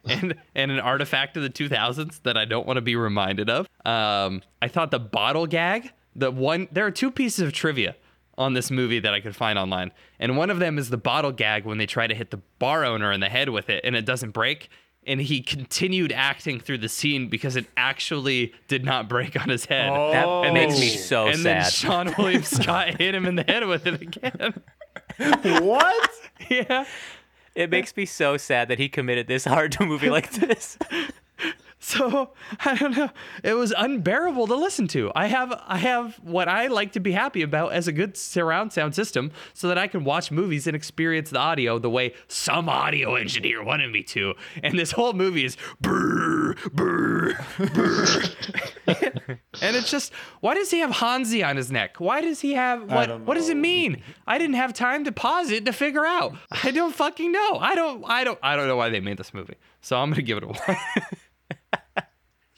and 0.04 0.34
and 0.54 0.70
an 0.70 0.80
artifact 0.80 1.36
of 1.36 1.42
the 1.42 1.50
2000s 1.50 2.22
that 2.22 2.36
I 2.36 2.44
don't 2.44 2.66
want 2.66 2.76
to 2.76 2.80
be 2.80 2.96
reminded 2.96 3.50
of. 3.50 3.68
Um, 3.84 4.42
I 4.62 4.68
thought 4.68 4.90
the 4.90 5.00
bottle 5.00 5.46
gag, 5.46 5.92
the 6.14 6.30
one 6.30 6.68
there 6.72 6.86
are 6.86 6.90
two 6.90 7.10
pieces 7.10 7.40
of 7.40 7.52
trivia 7.52 7.96
on 8.38 8.54
this 8.54 8.70
movie 8.70 9.00
that 9.00 9.12
I 9.12 9.20
could 9.20 9.36
find 9.36 9.58
online, 9.58 9.92
and 10.18 10.36
one 10.38 10.48
of 10.48 10.58
them 10.60 10.78
is 10.78 10.88
the 10.88 10.96
bottle 10.96 11.32
gag 11.32 11.64
when 11.66 11.76
they 11.76 11.86
try 11.86 12.06
to 12.06 12.14
hit 12.14 12.30
the 12.30 12.38
bar 12.58 12.84
owner 12.84 13.12
in 13.12 13.20
the 13.20 13.28
head 13.28 13.50
with 13.50 13.68
it 13.68 13.84
and 13.84 13.94
it 13.96 14.06
doesn't 14.06 14.30
break. 14.30 14.70
And 15.06 15.20
he 15.22 15.40
continued 15.40 16.12
acting 16.12 16.60
through 16.60 16.78
the 16.78 16.88
scene 16.88 17.28
because 17.28 17.56
it 17.56 17.64
actually 17.78 18.52
did 18.68 18.84
not 18.84 19.08
break 19.08 19.40
on 19.40 19.48
his 19.48 19.64
head. 19.64 19.88
Oh. 19.90 20.12
That 20.12 20.26
Oh. 20.26 20.52
makes 20.52 20.78
me 20.78 20.88
so 20.88 21.26
sad. 21.26 21.34
and 21.34 21.44
then. 21.44 21.62
Seann 21.62 22.18
William 22.18 22.42
Scott 22.42 23.00
hit 23.00 23.14
him 23.14 23.24
in 23.26 23.36
the 23.36 23.42
head 23.44 23.66
with 23.66 23.86
it 23.86 24.02
again. 24.02 24.62
what? 25.62 26.10
yeah. 26.50 26.84
It 27.54 27.70
makes 27.70 27.96
me 27.96 28.04
so 28.06 28.36
sad 28.36 28.68
that 28.68 28.78
he 28.78 28.88
committed 28.88 29.26
this 29.28 29.44
hard 29.46 29.72
to 29.72 29.82
a 29.84 29.86
movie 29.86 30.10
like 30.10 30.30
this. 30.32 30.76
So 31.88 32.30
I 32.64 32.74
don't 32.74 32.96
know. 32.96 33.08
It 33.44 33.54
was 33.54 33.72
unbearable 33.76 34.48
to 34.48 34.56
listen 34.56 34.88
to. 34.88 35.12
I 35.14 35.28
have 35.28 35.54
I 35.66 35.78
have 35.78 36.16
what 36.16 36.48
I 36.48 36.66
like 36.66 36.92
to 36.92 37.00
be 37.00 37.12
happy 37.12 37.40
about 37.40 37.72
as 37.72 37.86
a 37.86 37.92
good 37.92 38.16
surround 38.16 38.72
sound 38.72 38.96
system, 38.96 39.30
so 39.54 39.68
that 39.68 39.78
I 39.78 39.86
can 39.86 40.02
watch 40.02 40.32
movies 40.32 40.66
and 40.66 40.74
experience 40.74 41.30
the 41.30 41.38
audio 41.38 41.78
the 41.78 41.88
way 41.88 42.14
some 42.26 42.68
audio 42.68 43.14
engineer 43.14 43.62
wanted 43.62 43.92
me 43.92 44.02
to. 44.04 44.34
And 44.62 44.76
this 44.76 44.90
whole 44.90 45.12
movie 45.12 45.44
is 45.44 45.56
brr 45.80 46.54
brr 46.72 47.34
brr. 47.56 48.22
and 49.62 49.76
it's 49.76 49.90
just 49.90 50.12
why 50.40 50.54
does 50.54 50.70
he 50.72 50.80
have 50.80 50.90
hanzi 50.90 51.46
on 51.46 51.56
his 51.56 51.70
neck? 51.70 52.00
Why 52.00 52.20
does 52.20 52.40
he 52.40 52.54
have 52.54 52.90
what? 52.90 53.20
What 53.20 53.34
does 53.34 53.48
it 53.48 53.56
mean? 53.56 54.02
I 54.26 54.38
didn't 54.38 54.56
have 54.56 54.74
time 54.74 55.04
to 55.04 55.12
pause 55.12 55.50
it 55.52 55.64
to 55.66 55.72
figure 55.72 56.04
out. 56.04 56.34
I 56.50 56.72
don't 56.72 56.94
fucking 56.94 57.30
know. 57.30 57.58
I 57.60 57.76
don't. 57.76 58.04
I 58.04 58.24
don't. 58.24 58.38
I 58.42 58.56
don't 58.56 58.66
know 58.66 58.76
why 58.76 58.88
they 58.90 59.00
made 59.00 59.16
this 59.16 59.32
movie. 59.32 59.54
So 59.80 59.96
I'm 59.96 60.10
gonna 60.10 60.22
give 60.22 60.38
it 60.38 60.44
a 60.44 60.46
one. 60.48 60.78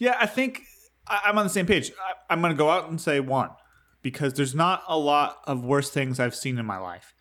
Yeah, 0.01 0.17
I 0.19 0.27
think 0.27 0.63
I, 1.07 1.21
I'm 1.27 1.39
on 1.39 1.45
the 1.45 1.51
same 1.51 1.67
page. 1.67 1.93
I, 1.93 2.33
I'm 2.33 2.41
going 2.41 2.53
to 2.53 2.59
go 2.59 2.71
out 2.71 2.89
and 2.89 3.01
say 3.01 3.21
one 3.21 3.51
because 4.03 4.35
there's 4.35 4.55
not 4.55 4.83
a 4.89 4.99
lot 4.99 5.37
of 5.45 5.65
worse 5.65 5.91
things 5.91 6.19
I've 6.19 6.35
seen 6.35 6.59
in 6.59 6.67
my 6.67 6.79
life. 6.79 7.15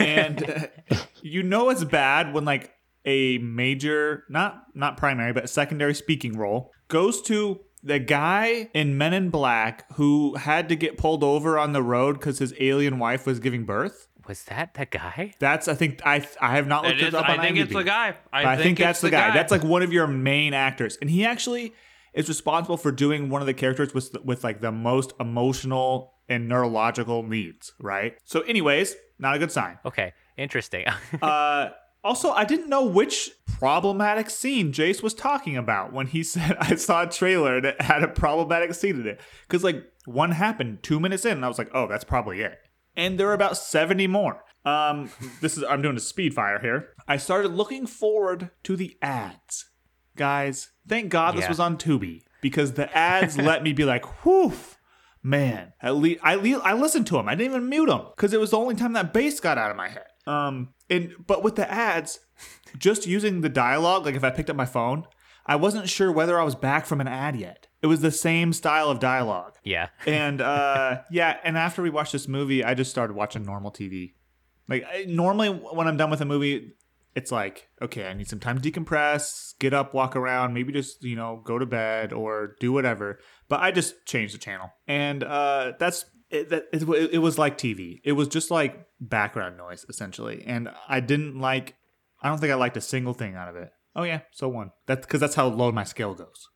And 0.00 0.48
uh, 0.48 0.96
you 1.22 1.42
know 1.42 1.68
it's 1.68 1.84
bad 1.84 2.32
when 2.32 2.44
like 2.46 2.72
a 3.04 3.38
major, 3.38 4.24
not 4.30 4.64
not 4.74 4.96
primary, 4.96 5.32
but 5.32 5.50
secondary 5.50 5.94
speaking 5.94 6.38
role 6.38 6.70
goes 6.88 7.20
to 7.22 7.60
the 7.82 7.98
guy 7.98 8.70
in 8.72 8.96
Men 8.96 9.12
in 9.12 9.28
Black 9.28 9.84
who 9.94 10.36
had 10.36 10.68
to 10.70 10.76
get 10.76 10.96
pulled 10.96 11.22
over 11.22 11.58
on 11.58 11.72
the 11.72 11.82
road 11.82 12.18
because 12.18 12.38
his 12.38 12.54
alien 12.60 12.98
wife 12.98 13.26
was 13.26 13.40
giving 13.40 13.64
birth. 13.64 14.06
Was 14.26 14.44
that 14.44 14.74
the 14.74 14.86
guy? 14.86 15.34
That's 15.38 15.68
I 15.68 15.74
think 15.74 16.00
I 16.04 16.26
I 16.40 16.56
have 16.56 16.66
not 16.66 16.84
looked 16.84 16.96
It 16.96 17.02
it, 17.02 17.08
is- 17.08 17.14
up 17.14 17.28
on 17.28 17.38
I 17.38 17.42
think 17.42 17.58
it's 17.58 17.72
the 17.72 17.84
guy. 17.84 18.14
I, 18.32 18.42
But 18.42 18.46
I, 18.46 18.56
think, 18.56 18.80
it's 18.80 18.86
that's 18.86 19.00
the 19.00 19.10
guy. 19.10 19.32
That's 19.32 19.50
like 19.50 19.64
one 19.64 19.82
of 19.82 19.92
your 19.92 20.06
main 20.06 20.54
actors, 20.54 20.96
and 21.00 21.10
he 21.10 21.24
actually 21.24 21.74
is 22.14 22.28
responsible 22.28 22.76
for 22.76 22.92
doing 22.92 23.28
one 23.28 23.40
of 23.40 23.46
the 23.46 23.54
characters 23.54 23.92
with 23.94 24.16
with 24.24 24.44
like 24.44 24.60
the 24.60 24.72
most 24.72 25.12
emotional 25.20 26.12
and 26.28 26.48
neurological 26.48 27.22
needs. 27.22 27.72
Right. 27.80 28.16
So, 28.24 28.40
anyways, 28.40 28.96
not 29.18 29.36
a 29.36 29.38
good 29.38 29.52
sign. 29.52 29.78
Okay, 29.84 30.12
interesting. 30.36 30.86
Uh, 31.22 31.70
also, 32.02 32.30
I 32.32 32.44
didn't 32.44 32.68
know 32.68 32.84
which 32.84 33.30
problematic 33.58 34.28
scene 34.28 34.72
Jace 34.72 35.02
was 35.02 35.14
talking 35.14 35.56
about 35.56 35.92
when 35.92 36.06
he 36.06 36.22
said 36.34 36.56
I 36.60 36.74
saw 36.76 37.02
a 37.04 37.06
trailer 37.08 37.60
that 37.62 37.80
had 37.80 38.02
a 38.02 38.08
problematic 38.08 38.74
scene 38.74 39.00
in 39.00 39.06
it. 39.06 39.20
Because 39.48 39.64
like 39.64 39.82
one 40.04 40.32
happened 40.32 40.82
two 40.82 41.00
minutes 41.00 41.24
in, 41.24 41.32
and 41.32 41.44
I 41.44 41.48
was 41.48 41.56
like, 41.58 41.70
oh, 41.72 41.86
that's 41.88 42.04
probably 42.04 42.42
it. 42.42 42.58
And 42.96 43.18
there 43.18 43.28
are 43.28 43.34
about 43.34 43.56
seventy 43.56 44.06
more. 44.06 44.42
Um, 44.64 45.10
this 45.40 45.56
is 45.58 45.64
I'm 45.64 45.82
doing 45.82 45.96
a 45.96 46.00
speed 46.00 46.32
fire 46.34 46.58
here. 46.60 46.88
I 47.06 47.16
started 47.18 47.52
looking 47.52 47.86
forward 47.86 48.50
to 48.62 48.76
the 48.76 48.96
ads, 49.02 49.66
guys. 50.16 50.70
Thank 50.88 51.10
God 51.10 51.34
this 51.36 51.42
Yeah. 51.42 51.48
was 51.48 51.60
on 51.60 51.76
Tubi 51.76 52.22
because 52.40 52.72
the 52.72 52.94
ads 52.96 53.36
let 53.36 53.62
me 53.62 53.72
be 53.72 53.84
like, 53.84 54.04
whew. 54.24 54.52
Man, 55.26 55.72
at 55.80 55.96
least 55.96 56.20
I 56.22 56.34
le- 56.34 56.60
I 56.60 56.74
listened 56.74 57.06
to 57.06 57.14
them. 57.14 57.28
I 57.30 57.34
didn't 57.34 57.52
even 57.52 57.68
mute 57.70 57.86
them 57.86 58.02
because 58.14 58.34
it 58.34 58.40
was 58.40 58.50
the 58.50 58.58
only 58.58 58.74
time 58.74 58.92
that 58.92 59.14
bass 59.14 59.40
got 59.40 59.56
out 59.56 59.70
of 59.70 59.76
my 59.76 59.88
head. 59.88 60.04
Um, 60.26 60.74
and 60.90 61.14
but 61.26 61.42
with 61.42 61.56
the 61.56 61.70
ads, 61.70 62.20
just 62.78 63.06
using 63.06 63.40
the 63.40 63.48
dialogue, 63.48 64.04
like 64.04 64.16
if 64.16 64.22
I 64.24 64.28
picked 64.28 64.50
up 64.50 64.56
my 64.56 64.66
phone, 64.66 65.04
I 65.46 65.56
wasn't 65.56 65.88
sure 65.88 66.12
whether 66.12 66.38
I 66.38 66.44
was 66.44 66.54
back 66.54 66.84
from 66.84 67.00
an 67.00 67.08
ad 67.08 67.36
yet. 67.36 67.63
It 67.84 67.86
was 67.86 68.00
the 68.00 68.10
same 68.10 68.54
style 68.54 68.88
of 68.88 68.98
dialogue, 68.98 69.58
yeah. 69.62 69.88
and 70.06 70.40
uh, 70.40 71.02
yeah. 71.10 71.36
And 71.44 71.58
after 71.58 71.82
we 71.82 71.90
watched 71.90 72.12
this 72.12 72.26
movie, 72.26 72.64
I 72.64 72.72
just 72.72 72.90
started 72.90 73.12
watching 73.12 73.42
normal 73.42 73.70
TV. 73.70 74.14
Like 74.66 74.86
I, 74.90 75.04
normally, 75.06 75.50
when 75.50 75.86
I'm 75.86 75.98
done 75.98 76.08
with 76.08 76.22
a 76.22 76.24
movie, 76.24 76.72
it's 77.14 77.30
like, 77.30 77.68
okay, 77.82 78.06
I 78.06 78.14
need 78.14 78.26
some 78.26 78.40
time 78.40 78.58
to 78.58 78.72
decompress, 78.72 79.58
get 79.58 79.74
up, 79.74 79.92
walk 79.92 80.16
around, 80.16 80.54
maybe 80.54 80.72
just 80.72 81.04
you 81.04 81.14
know 81.14 81.42
go 81.44 81.58
to 81.58 81.66
bed 81.66 82.14
or 82.14 82.56
do 82.58 82.72
whatever. 82.72 83.18
But 83.50 83.60
I 83.60 83.70
just 83.70 84.06
changed 84.06 84.32
the 84.32 84.38
channel, 84.38 84.70
and 84.88 85.22
uh, 85.22 85.72
that's 85.78 86.06
it, 86.30 86.48
that 86.48 86.68
it, 86.72 86.88
it 87.12 87.18
was 87.18 87.36
like 87.36 87.58
TV. 87.58 88.00
It 88.02 88.12
was 88.12 88.28
just 88.28 88.50
like 88.50 88.86
background 88.98 89.58
noise 89.58 89.84
essentially, 89.90 90.42
and 90.46 90.70
I 90.88 91.00
didn't 91.00 91.38
like. 91.38 91.74
I 92.22 92.30
don't 92.30 92.38
think 92.38 92.50
I 92.50 92.54
liked 92.54 92.78
a 92.78 92.80
single 92.80 93.12
thing 93.12 93.34
out 93.34 93.50
of 93.50 93.56
it. 93.56 93.72
Oh 93.94 94.04
yeah, 94.04 94.20
so 94.32 94.48
one. 94.48 94.70
That's 94.86 95.04
because 95.04 95.20
that's 95.20 95.34
how 95.34 95.48
low 95.48 95.70
my 95.70 95.84
scale 95.84 96.14
goes. 96.14 96.48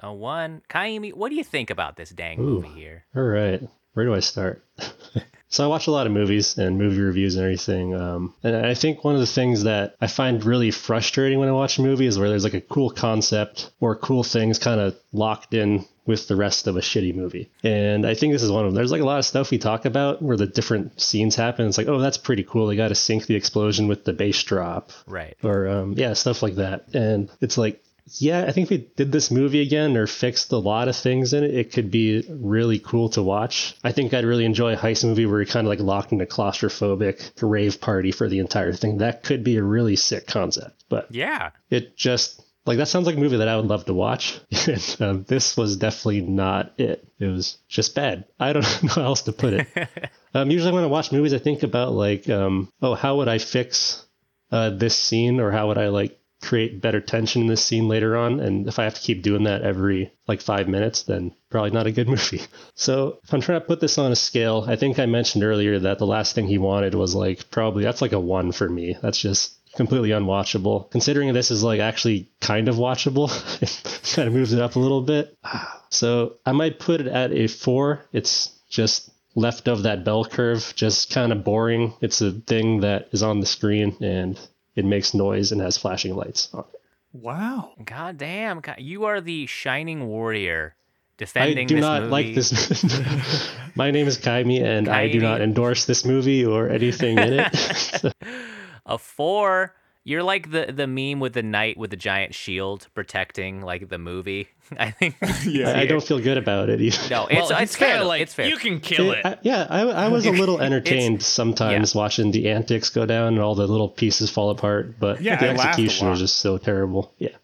A 0.00 0.12
one. 0.12 0.62
Kaimi, 0.68 1.12
what 1.14 1.30
do 1.30 1.36
you 1.36 1.44
think 1.44 1.70
about 1.70 1.96
this 1.96 2.10
dang 2.10 2.38
Ooh. 2.40 2.42
movie 2.60 2.68
here? 2.68 3.04
All 3.16 3.22
right. 3.22 3.62
Where 3.94 4.04
do 4.04 4.14
I 4.14 4.20
start? 4.20 4.62
so 5.48 5.64
I 5.64 5.68
watch 5.68 5.86
a 5.86 5.90
lot 5.90 6.06
of 6.06 6.12
movies 6.12 6.58
and 6.58 6.76
movie 6.76 7.00
reviews 7.00 7.36
and 7.36 7.44
everything. 7.44 7.94
Um, 7.94 8.34
and 8.42 8.54
I 8.66 8.74
think 8.74 9.04
one 9.04 9.14
of 9.14 9.20
the 9.20 9.26
things 9.26 9.62
that 9.62 9.96
I 10.02 10.06
find 10.06 10.44
really 10.44 10.70
frustrating 10.70 11.38
when 11.38 11.48
I 11.48 11.52
watch 11.52 11.78
a 11.78 11.82
movie 11.82 12.06
is 12.06 12.18
where 12.18 12.28
there's 12.28 12.44
like 12.44 12.52
a 12.52 12.60
cool 12.60 12.90
concept 12.90 13.70
or 13.80 13.96
cool 13.96 14.22
things 14.22 14.58
kind 14.58 14.80
of 14.82 14.96
locked 15.12 15.54
in 15.54 15.86
with 16.04 16.28
the 16.28 16.36
rest 16.36 16.66
of 16.66 16.76
a 16.76 16.80
shitty 16.80 17.14
movie. 17.14 17.50
And 17.64 18.06
I 18.06 18.12
think 18.14 18.34
this 18.34 18.42
is 18.42 18.50
one 18.52 18.64
of 18.66 18.70
them. 18.70 18.76
There's 18.76 18.92
like 18.92 19.00
a 19.00 19.04
lot 19.06 19.18
of 19.18 19.24
stuff 19.24 19.50
we 19.50 19.56
talk 19.58 19.86
about 19.86 20.20
where 20.20 20.36
the 20.36 20.46
different 20.46 21.00
scenes 21.00 21.34
happen. 21.36 21.66
It's 21.66 21.78
like, 21.78 21.88
oh, 21.88 21.98
that's 21.98 22.18
pretty 22.18 22.44
cool. 22.44 22.66
They 22.66 22.76
got 22.76 22.88
to 22.88 22.94
sync 22.94 23.24
the 23.26 23.34
explosion 23.34 23.88
with 23.88 24.04
the 24.04 24.12
bass 24.12 24.42
drop 24.42 24.90
Right. 25.06 25.36
or 25.42 25.66
um, 25.68 25.94
yeah, 25.96 26.12
stuff 26.12 26.42
like 26.42 26.56
that. 26.56 26.94
And 26.94 27.30
it's 27.40 27.56
like, 27.56 27.82
yeah, 28.18 28.44
I 28.46 28.52
think 28.52 28.66
if 28.66 28.70
we 28.70 28.88
did 28.96 29.10
this 29.12 29.30
movie 29.30 29.60
again 29.60 29.96
or 29.96 30.06
fixed 30.06 30.52
a 30.52 30.58
lot 30.58 30.88
of 30.88 30.96
things 30.96 31.32
in 31.34 31.42
it, 31.44 31.54
it 31.54 31.72
could 31.72 31.90
be 31.90 32.24
really 32.28 32.78
cool 32.78 33.08
to 33.10 33.22
watch. 33.22 33.74
I 33.82 33.92
think 33.92 34.14
I'd 34.14 34.24
really 34.24 34.44
enjoy 34.44 34.74
a 34.74 34.76
heist 34.76 35.04
movie 35.04 35.26
where 35.26 35.38
you're 35.40 35.46
kind 35.46 35.66
of 35.66 35.68
like 35.70 35.80
locked 35.80 36.12
in 36.12 36.20
a 36.20 36.26
claustrophobic 36.26 37.32
rave 37.42 37.80
party 37.80 38.12
for 38.12 38.28
the 38.28 38.38
entire 38.38 38.72
thing. 38.72 38.98
That 38.98 39.22
could 39.22 39.42
be 39.44 39.56
a 39.56 39.62
really 39.62 39.96
sick 39.96 40.26
concept, 40.26 40.84
but 40.88 41.08
Yeah. 41.10 41.50
it 41.70 41.96
just 41.96 42.40
Like 42.64 42.78
that 42.78 42.88
sounds 42.88 43.06
like 43.06 43.16
a 43.16 43.20
movie 43.20 43.36
that 43.36 43.48
I 43.48 43.56
would 43.56 43.66
love 43.66 43.84
to 43.86 43.94
watch. 43.94 44.40
and, 44.66 44.96
um, 45.00 45.24
this 45.28 45.56
was 45.56 45.76
definitely 45.76 46.22
not 46.22 46.72
it. 46.78 47.06
It 47.18 47.26
was 47.26 47.58
just 47.68 47.94
bad. 47.94 48.24
I 48.40 48.52
don't 48.52 48.62
know 48.82 48.88
how 48.92 49.02
else 49.02 49.22
to 49.22 49.32
put 49.32 49.52
it. 49.54 49.68
um, 50.34 50.50
usually 50.50 50.72
when 50.72 50.82
I 50.84 50.88
watch 50.88 51.12
movies, 51.12 51.32
I 51.34 51.38
think 51.38 51.62
about 51.62 51.92
like, 51.92 52.28
um, 52.28 52.68
oh, 52.82 52.94
how 52.94 53.16
would 53.18 53.28
I 53.28 53.38
fix 53.38 54.04
uh, 54.52 54.70
this 54.70 54.96
scene, 54.96 55.40
or 55.40 55.50
how 55.50 55.68
would 55.68 55.78
I 55.78 55.88
like 55.88 56.18
create 56.42 56.80
better 56.80 57.00
tension 57.00 57.42
in 57.42 57.48
this 57.48 57.64
scene 57.64 57.88
later 57.88 58.16
on? 58.16 58.40
And 58.40 58.66
if 58.68 58.78
I 58.78 58.84
have 58.84 58.94
to 58.94 59.00
keep 59.00 59.22
doing 59.22 59.44
that 59.44 59.62
every 59.62 60.12
like 60.26 60.40
five 60.40 60.68
minutes, 60.68 61.02
then 61.02 61.34
probably 61.50 61.70
not 61.70 61.86
a 61.86 61.92
good 61.92 62.08
movie. 62.16 62.42
So 62.74 63.18
if 63.24 63.32
I'm 63.32 63.40
trying 63.40 63.60
to 63.60 63.66
put 63.66 63.80
this 63.80 63.98
on 63.98 64.12
a 64.12 64.16
scale, 64.16 64.64
I 64.66 64.76
think 64.76 64.98
I 64.98 65.06
mentioned 65.06 65.44
earlier 65.44 65.78
that 65.80 65.98
the 65.98 66.06
last 66.06 66.34
thing 66.34 66.46
he 66.46 66.58
wanted 66.58 66.94
was 66.94 67.14
like 67.14 67.50
probably 67.50 67.84
that's 67.84 68.02
like 68.02 68.12
a 68.12 68.20
one 68.20 68.52
for 68.52 68.68
me. 68.68 68.96
That's 69.02 69.18
just 69.18 69.54
completely 69.76 70.10
unwatchable. 70.10 70.90
Considering 70.90 71.32
this 71.32 71.50
is 71.50 71.62
like 71.62 71.80
actually 71.80 72.30
kind 72.40 72.68
of 72.68 72.76
watchable, 72.76 73.30
it 73.62 74.14
kind 74.14 74.26
of 74.26 74.34
moves 74.34 74.52
it 74.52 74.60
up 74.60 74.76
a 74.76 74.80
little 74.80 75.02
bit. 75.02 75.36
So 75.88 76.34
I 76.44 76.50
might 76.50 76.80
put 76.80 77.00
it 77.00 77.06
at 77.06 77.32
a 77.32 77.46
four. 77.46 78.04
It's 78.12 78.50
just 78.68 79.08
left 79.36 79.68
of 79.68 79.84
that 79.84 80.04
bell 80.04 80.24
curve, 80.24 80.72
just 80.74 81.10
kind 81.10 81.30
of 81.30 81.44
boring. 81.44 81.94
It's 82.00 82.20
a 82.20 82.32
thing 82.32 82.80
that 82.80 83.08
is 83.12 83.22
on 83.22 83.38
the 83.38 83.46
screen 83.46 83.96
and 84.02 84.38
it 84.76 84.84
makes 84.84 85.14
noise 85.14 85.50
and 85.52 85.60
has 85.60 85.76
flashing 85.76 86.14
lights 86.14 86.48
on 86.54 86.64
it. 86.72 86.80
Wow. 87.12 87.72
God 87.84 88.18
damn, 88.18 88.60
Ka- 88.60 88.74
you 88.78 89.04
are 89.06 89.20
the 89.20 89.46
shining 89.46 90.06
warrior 90.06 90.76
defending 91.16 91.64
I 91.64 91.68
do 91.68 91.80
not 91.80 92.02
movie. 92.02 92.12
like 92.12 92.34
this. 92.34 93.50
My 93.74 93.90
name 93.90 94.06
is 94.06 94.18
Kaimi, 94.18 94.62
and 94.62 94.88
I 94.88 95.08
do 95.08 95.18
not 95.20 95.40
endorse 95.40 95.86
this 95.86 96.04
movie 96.04 96.44
or 96.44 96.68
anything 96.68 97.18
in 97.18 97.40
it. 97.40 98.14
A 98.86 98.98
four. 98.98 99.74
You're 100.08 100.22
like 100.22 100.52
the 100.52 100.72
the 100.72 100.86
meme 100.86 101.18
with 101.18 101.32
the 101.32 101.42
knight 101.42 101.76
with 101.76 101.90
the 101.90 101.96
giant 101.96 102.32
shield 102.32 102.86
protecting 102.94 103.60
like 103.60 103.88
the 103.88 103.98
movie. 103.98 104.46
I 104.78 104.92
think. 104.92 105.16
Yeah. 105.44 105.76
I 105.76 105.84
don't 105.86 106.02
feel 106.02 106.20
good 106.20 106.38
about 106.38 106.68
it 106.68 106.80
either. 106.80 107.08
No, 107.10 107.26
it's 107.30 107.50
well, 107.50 107.58
it's 107.60 107.72
he's 107.72 107.76
kinda 107.76 107.94
fair. 107.96 108.04
Like, 108.04 108.22
it's 108.22 108.32
fair. 108.32 108.46
You 108.46 108.56
can 108.56 108.78
kill 108.78 109.10
it. 109.10 109.26
I- 109.26 109.38
yeah, 109.42 109.66
I, 109.68 109.80
I 109.80 110.08
was 110.08 110.24
a 110.24 110.30
little 110.30 110.60
entertained 110.60 111.22
sometimes 111.24 111.92
watching 111.94 112.30
the 112.30 112.48
antics 112.50 112.88
go 112.88 113.04
down 113.04 113.34
and 113.34 113.40
all 113.40 113.56
the 113.56 113.66
little 113.66 113.88
pieces 113.88 114.30
fall 114.30 114.50
apart, 114.50 114.98
but 115.00 115.20
Yeah, 115.20 115.36
the 115.40 115.48
I 115.48 115.50
execution 115.54 116.08
was 116.08 116.20
just 116.20 116.36
so 116.36 116.56
terrible. 116.56 117.12
Yeah. 117.18 117.36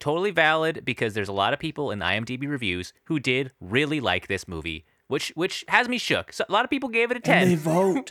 totally 0.00 0.30
valid 0.30 0.84
because 0.86 1.12
there's 1.12 1.28
a 1.28 1.32
lot 1.32 1.52
of 1.52 1.58
people 1.58 1.90
in 1.90 1.98
IMDb 2.00 2.48
reviews 2.48 2.94
who 3.04 3.20
did 3.20 3.52
really 3.60 4.00
like 4.00 4.26
this 4.28 4.48
movie, 4.48 4.86
which 5.08 5.32
which 5.36 5.64
has 5.68 5.86
me 5.86 5.98
shook. 5.98 6.32
So 6.32 6.44
a 6.48 6.52
lot 6.52 6.64
of 6.64 6.70
people 6.70 6.88
gave 6.88 7.10
it 7.10 7.16
a 7.18 7.20
ten. 7.20 7.42
And 7.42 7.50
they 7.50 7.56
vote. 7.56 8.10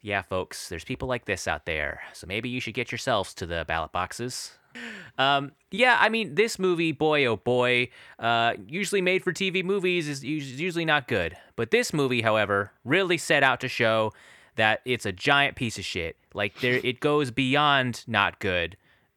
Yeah, 0.00 0.22
folks, 0.22 0.68
there's 0.68 0.84
people 0.84 1.08
like 1.08 1.24
this 1.24 1.48
out 1.48 1.66
there. 1.66 2.02
So 2.12 2.26
maybe 2.26 2.48
you 2.48 2.60
should 2.60 2.74
get 2.74 2.92
yourselves 2.92 3.34
to 3.34 3.46
the 3.46 3.64
ballot 3.66 3.92
boxes. 3.92 4.52
Um, 5.18 5.52
yeah, 5.70 5.96
I 6.00 6.08
mean, 6.08 6.36
this 6.36 6.58
movie, 6.58 6.92
boy 6.92 7.24
oh 7.26 7.36
boy, 7.36 7.88
uh, 8.18 8.54
usually 8.66 9.02
made 9.02 9.24
for 9.24 9.32
TV 9.32 9.64
movies 9.64 10.08
is 10.08 10.22
usually 10.22 10.84
not 10.84 11.08
good. 11.08 11.36
But 11.56 11.70
this 11.70 11.92
movie, 11.92 12.22
however, 12.22 12.70
really 12.84 13.18
set 13.18 13.42
out 13.42 13.60
to 13.60 13.68
show 13.68 14.12
that 14.56 14.80
it's 14.84 15.06
a 15.06 15.12
giant 15.12 15.56
piece 15.56 15.78
of 15.78 15.84
shit. 15.84 16.16
Like 16.34 16.60
there, 16.60 16.74
it 16.84 17.00
goes 17.00 17.30
beyond 17.30 18.04
not 18.06 18.38
good, 18.38 18.76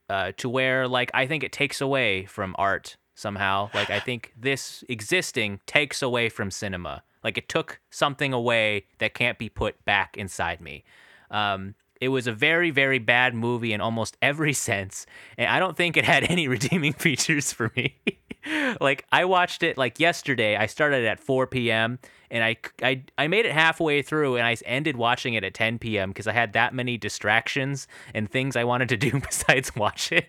uh, 0.10 0.32
to 0.38 0.50
where 0.50 0.88
like 0.88 1.12
I 1.14 1.28
think 1.28 1.44
it 1.44 1.52
takes 1.52 1.82
away 1.82 2.26
from 2.26 2.56
art 2.58 2.98
somehow. 3.16 3.70
Like 3.74 3.90
I 3.90 4.00
think 4.00 4.34
this 4.40 4.84
existing 4.90 5.60
takes 5.68 6.02
away 6.02 6.30
from 6.30 6.50
cinema. 6.50 7.04
Like 7.24 7.38
it 7.38 7.50
took 7.50 7.80
something 7.90 8.34
away 8.34 8.86
that 9.00 9.14
can't 9.14 9.38
be 9.38 9.50
put 9.50 9.84
back 9.86 10.18
inside 10.18 10.62
me. 10.62 10.84
Um, 11.30 11.76
it 12.00 12.10
was 12.10 12.26
a 12.26 12.34
very, 12.34 12.72
very 12.72 12.98
bad 12.98 13.36
movie 13.36 13.74
in 13.74 13.80
almost 13.80 14.18
every 14.22 14.54
sense, 14.70 15.06
and 15.38 15.50
I 15.50 15.60
don't 15.60 15.78
think 15.78 15.98
it 15.98 16.06
had 16.06 16.24
any 16.24 16.48
redeeming 16.50 16.94
features 16.94 17.54
for 17.54 17.72
me. 17.76 18.00
like 18.82 19.06
I 19.12 19.26
watched 19.26 19.64
it 19.64 19.78
like 19.78 20.00
yesterday. 20.00 20.56
I 20.56 20.66
started 20.66 21.06
at 21.06 21.20
4 21.20 21.48
p.m. 21.48 22.00
and 22.30 22.44
I, 22.44 22.58
I 22.82 23.04
I 23.18 23.28
made 23.28 23.46
it 23.46 23.52
halfway 23.52 24.02
through, 24.02 24.36
and 24.36 24.46
I 24.46 24.58
ended 24.66 24.98
watching 24.98 25.36
it 25.36 25.44
at 25.44 25.54
10 25.54 25.80
p.m. 25.80 26.10
because 26.10 26.28
I 26.28 26.34
had 26.34 26.54
that 26.54 26.74
many 26.74 26.98
distractions 26.98 27.88
and 28.14 28.30
things 28.30 28.56
I 28.56 28.64
wanted 28.64 28.90
to 28.90 28.98
do 28.98 29.20
besides 29.20 29.76
watch 29.76 30.12
it. 30.12 30.28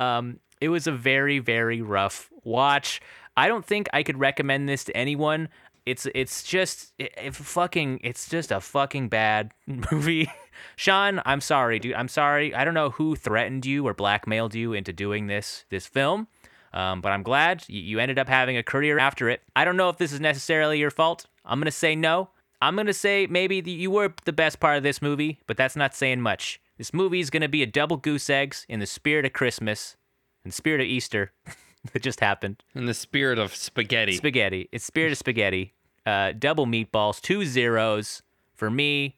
Um, 0.00 0.40
it 0.60 0.68
was 0.68 0.86
a 0.86 0.92
very, 0.92 1.38
very 1.38 1.82
rough 1.82 2.30
watch. 2.44 3.00
I 3.36 3.48
don't 3.48 3.66
think 3.66 3.88
I 3.92 4.02
could 4.02 4.18
recommend 4.18 4.68
this 4.68 4.84
to 4.84 4.96
anyone. 4.96 5.48
It's 5.86 6.06
it's 6.14 6.42
just 6.42 6.92
it, 6.98 7.14
it 7.16 7.34
fucking 7.34 8.00
it's 8.02 8.28
just 8.28 8.50
a 8.50 8.60
fucking 8.60 9.08
bad 9.08 9.52
movie. 9.66 10.30
Seann, 10.76 11.22
I'm 11.24 11.40
sorry, 11.40 11.78
dude. 11.78 11.94
I'm 11.94 12.08
sorry. 12.08 12.54
I 12.54 12.64
don't 12.64 12.74
know 12.74 12.90
who 12.90 13.14
threatened 13.14 13.64
you 13.64 13.86
or 13.86 13.94
blackmailed 13.94 14.54
you 14.54 14.72
into 14.72 14.92
doing 14.92 15.28
this 15.28 15.64
this 15.70 15.86
film. 15.86 16.28
Um, 16.72 17.00
but 17.00 17.10
I'm 17.12 17.22
glad 17.22 17.64
you, 17.68 17.98
ended 18.00 18.18
up 18.18 18.28
having 18.28 18.58
a 18.58 18.62
career 18.62 18.98
after 18.98 19.30
it. 19.30 19.40
I 19.54 19.64
don't 19.64 19.78
know 19.78 19.88
if 19.88 19.96
this 19.96 20.12
is 20.12 20.20
necessarily 20.20 20.78
your 20.78 20.90
fault. 20.90 21.24
I'm 21.42 21.58
gonna 21.58 21.70
say 21.70 21.96
no. 21.96 22.28
I'm 22.60 22.76
gonna 22.76 22.92
say 22.92 23.26
maybe 23.26 23.62
the, 23.62 23.70
you 23.70 23.90
were 23.90 24.12
the 24.26 24.32
best 24.32 24.60
part 24.60 24.76
of 24.76 24.82
this 24.82 25.00
movie, 25.00 25.40
but 25.46 25.56
that's 25.56 25.76
not 25.76 25.94
saying 25.94 26.20
much. 26.20 26.60
This 26.76 26.92
movie 26.92 27.20
is 27.20 27.30
gonna 27.30 27.48
be 27.48 27.62
a 27.62 27.66
double 27.66 27.96
goose 27.96 28.28
eggs 28.28 28.66
in 28.68 28.80
the 28.80 28.86
spirit 28.86 29.24
of 29.24 29.32
Christmas, 29.32 29.96
and 30.44 30.52
spirit 30.52 30.82
of 30.82 30.86
Easter. 30.86 31.32
that 31.92 32.02
just 32.02 32.20
happened. 32.20 32.62
In 32.74 32.84
the 32.84 32.94
spirit 32.94 33.38
of 33.38 33.54
spaghetti. 33.54 34.12
Spaghetti. 34.12 34.68
It's 34.70 34.84
spirit 34.84 35.12
of 35.12 35.18
spaghetti. 35.18 35.74
Uh, 36.06 36.32
double 36.38 36.66
meatballs, 36.66 37.20
two 37.20 37.44
zeros 37.44 38.22
for 38.54 38.70
me. 38.70 39.16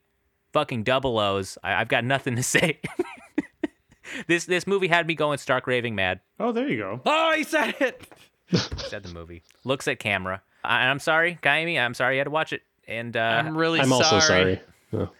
Fucking 0.52 0.82
double 0.82 1.18
O's. 1.18 1.58
I, 1.62 1.74
I've 1.74 1.88
got 1.88 2.04
nothing 2.04 2.34
to 2.36 2.42
say. 2.56 2.80
this 4.26 4.46
this 4.46 4.66
movie 4.66 4.88
had 4.88 5.06
me 5.06 5.14
going 5.14 5.38
stark 5.38 5.66
raving 5.66 5.94
mad. 5.94 6.20
Oh, 6.40 6.50
there 6.52 6.66
you 6.68 6.78
go. 6.78 7.00
oh, 7.04 7.34
he 7.36 7.44
said 7.44 7.74
it. 7.80 8.06
Said 8.78 9.02
the 9.02 9.12
movie. 9.12 9.42
Looks 9.64 9.86
at 9.86 9.98
camera. 9.98 10.42
I, 10.64 10.86
I'm 10.86 10.98
sorry, 10.98 11.38
Kaimi. 11.42 11.78
I'm 11.78 11.92
sorry 11.94 12.14
you 12.16 12.20
had 12.20 12.24
to 12.24 12.30
watch 12.30 12.52
it. 12.54 12.62
And 12.86 13.14
uh, 13.16 13.20
I'm 13.20 13.56
really 13.56 13.80
sorry. 13.80 13.92
I'm 13.92 14.02
sorry. 14.02 14.14
also 14.14 14.26
sorry. 14.26 14.60
Oh. 14.94 15.10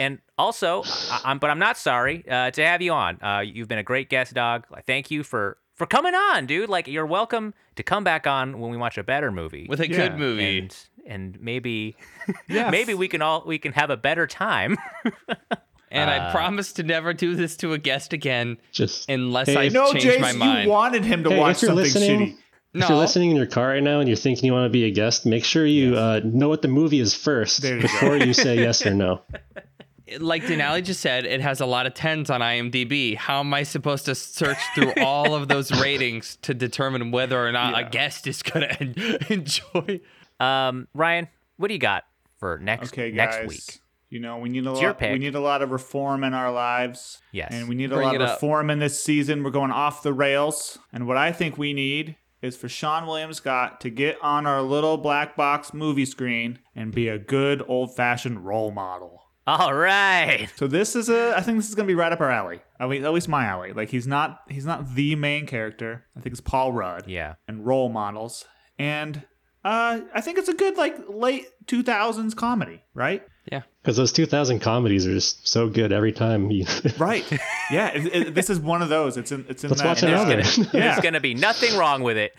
and 0.00 0.18
also, 0.36 0.82
I, 0.84 1.20
I'm 1.26 1.38
but 1.38 1.50
I'm 1.50 1.60
not 1.60 1.78
sorry 1.78 2.24
uh, 2.28 2.50
to 2.50 2.66
have 2.66 2.82
you 2.82 2.92
on. 2.92 3.22
Uh, 3.22 3.40
you've 3.40 3.68
been 3.68 3.78
a 3.78 3.84
great 3.84 4.08
guest, 4.08 4.34
dog. 4.34 4.66
I 4.74 4.80
thank 4.80 5.12
you 5.12 5.22
for 5.22 5.58
for 5.74 5.86
coming 5.86 6.14
on, 6.14 6.46
dude. 6.46 6.68
Like 6.68 6.86
you're 6.88 7.06
welcome 7.06 7.54
to 7.76 7.82
come 7.82 8.04
back 8.04 8.26
on 8.26 8.58
when 8.60 8.70
we 8.70 8.76
watch 8.76 8.98
a 8.98 9.02
better 9.04 9.30
movie. 9.32 9.66
With 9.68 9.80
a 9.80 9.88
Yeah, 9.88 9.96
good 10.08 10.18
movie. 10.18 10.58
and 10.58 10.76
and 11.06 11.40
maybe 11.40 11.96
Yeah. 12.48 12.70
maybe 12.70 12.94
we 12.94 13.08
can 13.08 13.22
all 13.22 13.42
we 13.46 13.58
can 13.58 13.72
have 13.72 13.90
a 13.90 13.96
better 13.96 14.26
time. 14.26 14.76
and 15.90 16.10
Uh, 16.10 16.12
I 16.28 16.30
promise 16.32 16.72
to 16.74 16.82
never 16.82 17.12
do 17.12 17.34
this 17.36 17.56
to 17.58 17.72
a 17.72 17.78
guest 17.78 18.12
again 18.12 18.58
Just 18.72 19.08
unless 19.10 19.48
Hey, 19.48 19.56
I 19.56 19.62
if- 19.64 19.72
No, 19.72 19.92
change 19.92 20.04
Jace, 20.04 20.20
my 20.20 20.32
mind. 20.32 20.64
you 20.64 20.70
wanted 20.70 21.04
him 21.04 21.22
to 21.24 21.30
Hey, 21.30 21.38
watch 21.38 21.56
if 21.56 21.62
you're 21.62 21.68
something 21.70 21.84
listening- 21.84 22.20
shitty. 22.32 22.36
no, 22.74 22.84
If 22.84 22.88
you're 22.88 22.98
listening 22.98 23.30
in 23.30 23.36
your 23.36 23.46
car 23.46 23.68
right 23.68 23.82
now 23.82 24.00
and 24.00 24.08
you're 24.08 24.16
thinking 24.16 24.46
you 24.46 24.52
want 24.52 24.64
to 24.64 24.70
be 24.70 24.84
a 24.84 24.90
guest, 24.90 25.26
make 25.26 25.44
sure 25.44 25.64
you 25.66 25.94
uh, 25.96 26.20
know 26.24 26.48
what 26.48 26.62
the 26.62 26.68
movie 26.68 26.98
is 27.00 27.14
first 27.14 27.62
you 27.62 27.80
before 27.80 28.16
you 28.16 28.32
say 28.32 28.56
yes 28.56 28.84
or 28.86 28.94
no. 28.94 29.20
like 30.20 30.42
Denali 30.44 30.84
just 30.84 31.00
said, 31.00 31.24
it 31.24 31.40
has 31.40 31.60
a 31.60 31.66
lot 31.66 31.86
of 31.86 31.94
tens 31.94 32.30
on 32.30 32.40
IMDb. 32.40 33.16
How 33.16 33.40
am 33.40 33.52
I 33.54 33.62
supposed 33.62 34.04
to 34.06 34.14
search 34.14 34.58
through 34.74 34.92
all 35.02 35.34
of 35.34 35.48
those 35.48 35.70
ratings 35.80 36.36
to 36.42 36.54
determine 36.54 37.10
whether 37.10 37.44
or 37.46 37.52
not 37.52 37.72
Yeah. 37.74 37.86
a 37.86 37.90
guest 37.90 38.26
is 38.26 38.42
going 38.42 38.68
to 38.68 38.80
en- 38.80 39.18
enjoy? 39.30 40.00
um, 40.40 40.88
Ryan, 40.94 41.28
what 41.56 41.68
do 41.68 41.74
you 41.74 41.80
got 41.80 42.04
for 42.38 42.58
next 42.58 42.92
Okay, 42.92 43.10
guys. 43.10 43.34
next 43.46 43.48
week? 43.48 43.80
You 44.10 44.20
know, 44.20 44.38
we 44.38 44.48
need 44.48 44.64
a 44.66 44.70
It's 44.72 44.80
lot. 44.80 45.00
We 45.00 45.18
need 45.18 45.34
a 45.34 45.40
lot 45.40 45.62
of 45.62 45.70
reform 45.72 46.22
in 46.22 46.34
our 46.34 46.52
lives. 46.52 47.20
Yes. 47.32 47.48
and 47.52 47.68
we 47.68 47.74
need 47.74 47.90
a 47.90 47.96
lot 47.96 48.14
it 48.14 48.20
of 48.20 48.28
up. 48.28 48.36
reform 48.36 48.70
in 48.70 48.78
this 48.78 49.02
season. 49.02 49.42
We're 49.42 49.50
going 49.50 49.72
off 49.72 50.02
the 50.04 50.12
rails, 50.12 50.78
and 50.92 51.08
what 51.08 51.16
I 51.16 51.32
think 51.32 51.58
we 51.58 51.72
need 51.72 52.16
is 52.40 52.56
for 52.56 52.68
Seann 52.68 53.06
William 53.06 53.32
Scott 53.32 53.80
to 53.80 53.90
get 53.90 54.18
on 54.22 54.46
our 54.46 54.60
little 54.62 54.98
black 54.98 55.34
box 55.34 55.72
movie 55.74 56.04
screen 56.04 56.58
and 56.76 56.92
be 56.94 57.08
a 57.08 57.18
good 57.18 57.62
old 57.66 57.96
fashioned 57.96 58.44
role 58.44 58.70
model. 58.70 59.23
All 59.46 59.74
right. 59.74 60.48
So 60.56 60.66
this 60.66 60.96
is 60.96 61.08
a. 61.10 61.34
I 61.36 61.42
think 61.42 61.58
this 61.58 61.68
is 61.68 61.74
gonna 61.74 61.86
be 61.86 61.94
right 61.94 62.12
up 62.12 62.20
our 62.20 62.30
alley. 62.30 62.60
At 62.80 62.88
least, 62.88 63.04
at 63.04 63.12
least 63.12 63.28
my 63.28 63.44
alley. 63.44 63.72
Like 63.72 63.90
he's 63.90 64.06
not. 64.06 64.40
He's 64.48 64.64
not 64.64 64.94
the 64.94 65.16
main 65.16 65.46
character. 65.46 66.04
I 66.16 66.20
think 66.20 66.32
it's 66.32 66.40
Paul 66.40 66.72
Rudd. 66.72 67.06
Yeah. 67.06 67.34
And 67.46 67.66
role 67.66 67.90
models. 67.90 68.46
And 68.78 69.22
uh, 69.64 70.00
I 70.14 70.20
think 70.20 70.38
it's 70.38 70.48
a 70.48 70.54
good 70.54 70.76
like 70.76 70.96
late 71.08 71.46
two 71.66 71.82
thousands 71.82 72.34
comedy. 72.34 72.82
Right. 72.94 73.22
Yeah. 73.52 73.62
Because 73.82 73.96
those 73.98 74.10
2000 74.12 74.60
comedies 74.60 75.06
are 75.06 75.12
just 75.12 75.46
so 75.46 75.68
good 75.68 75.92
every 75.92 76.12
time. 76.12 76.50
You, 76.50 76.64
Right. 76.98 77.24
yeah. 77.70 77.88
It, 77.88 78.06
it- 78.14 78.34
this 78.34 78.48
is 78.48 78.58
one 78.58 78.80
of 78.80 78.88
those. 78.88 79.16
It's 79.18 79.32
in. 79.32 79.44
It's 79.48 79.62
in 79.64 79.70
Let's 79.70 79.82
that. 79.82 79.88
watch 79.88 80.02
And 80.02 80.12
another. 80.12 80.36
there's 80.36 80.56
gonna, 80.56 80.68
Yeah. 80.72 80.80
there's 80.80 81.00
gonna 81.00 81.20
be 81.20 81.34
nothing 81.34 81.76
wrong 81.78 82.02
with 82.02 82.16
it. 82.16 82.34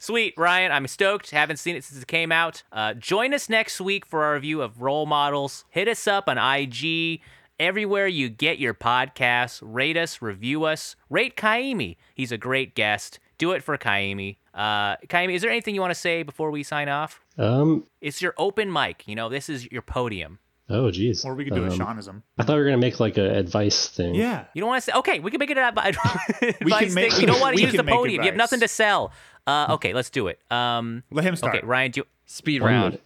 Sweet, 0.00 0.34
Ryan. 0.36 0.72
I'm 0.72 0.86
stoked. 0.88 1.30
Haven't 1.30 1.58
seen 1.58 1.76
it 1.76 1.84
since 1.84 2.02
it 2.02 2.08
came 2.08 2.32
out. 2.32 2.64
Uh, 2.72 2.94
join 2.94 3.32
us 3.34 3.48
next 3.48 3.80
week 3.80 4.04
for 4.04 4.24
our 4.24 4.34
review 4.34 4.60
of 4.62 4.82
Role 4.82 5.06
Models. 5.06 5.64
Hit 5.70 5.86
us 5.88 6.06
up 6.08 6.28
on 6.28 6.38
IG. 6.38 7.20
Everywhere 7.60 8.06
you 8.06 8.28
get 8.28 8.58
your 8.60 8.72
podcasts, 8.74 9.58
rate 9.64 9.96
us, 9.96 10.22
review 10.22 10.62
us, 10.64 10.94
rate 11.10 11.36
Kaimi. 11.36 11.96
He's 12.14 12.30
a 12.30 12.38
great 12.38 12.76
guest. 12.76 13.18
Do 13.36 13.50
it 13.52 13.64
for 13.64 13.76
Kaimi. 13.76 14.36
Uh, 14.54 14.96
Kaimi, 15.08 15.34
is 15.34 15.42
there 15.42 15.50
anything 15.50 15.74
you 15.74 15.80
want 15.80 15.90
to 15.92 15.98
say 15.98 16.22
before 16.22 16.50
we 16.52 16.62
sign 16.62 16.88
off? 16.88 17.20
um, 17.36 17.84
It's 18.00 18.22
your 18.22 18.34
open 18.38 18.72
mic. 18.72 19.06
You 19.08 19.16
know, 19.16 19.28
this 19.28 19.48
is 19.48 19.70
your 19.72 19.82
podium. 19.82 20.38
Oh, 20.70 20.90
geez. 20.90 21.24
Or 21.24 21.34
we 21.34 21.44
could 21.44 21.54
do 21.54 21.64
a 21.64 21.70
Um, 21.70 21.78
Seanism. 21.78 22.22
I 22.38 22.42
thought 22.44 22.54
we 22.54 22.58
were 22.60 22.64
gonna 22.66 22.76
make 22.76 23.00
like 23.00 23.16
a 23.16 23.36
advice 23.38 23.88
thing. 23.88 24.14
Yeah. 24.14 24.44
You 24.54 24.60
don't 24.60 24.68
want 24.68 24.82
to 24.84 24.90
say, 24.90 24.96
okay, 24.98 25.18
we 25.18 25.30
can 25.30 25.38
make 25.38 25.50
it 25.50 25.56
an 25.58 25.64
advice 25.64 25.96
we 26.62 26.70
can 26.72 26.92
make- 26.94 27.12
thing. 27.12 27.20
You 27.22 27.26
don't 27.26 27.40
want 27.40 27.56
to 27.56 27.62
use 27.62 27.72
the 27.72 27.82
make 27.82 27.94
podium. 27.94 28.22
You 28.22 28.28
have 28.28 28.36
nothing 28.36 28.60
to 28.60 28.68
sell. 28.68 29.12
Uh, 29.46 29.68
okay, 29.70 29.94
let's 29.94 30.10
do 30.10 30.26
it. 30.28 30.38
Um, 30.52 31.04
Let 31.10 31.24
him 31.24 31.34
start. 31.36 31.56
okay, 31.56 31.66
Ryan, 31.66 31.90
do 31.92 32.00
you, 32.00 32.06
Speed 32.26 32.60
round. 32.62 32.84
minute. 32.84 33.02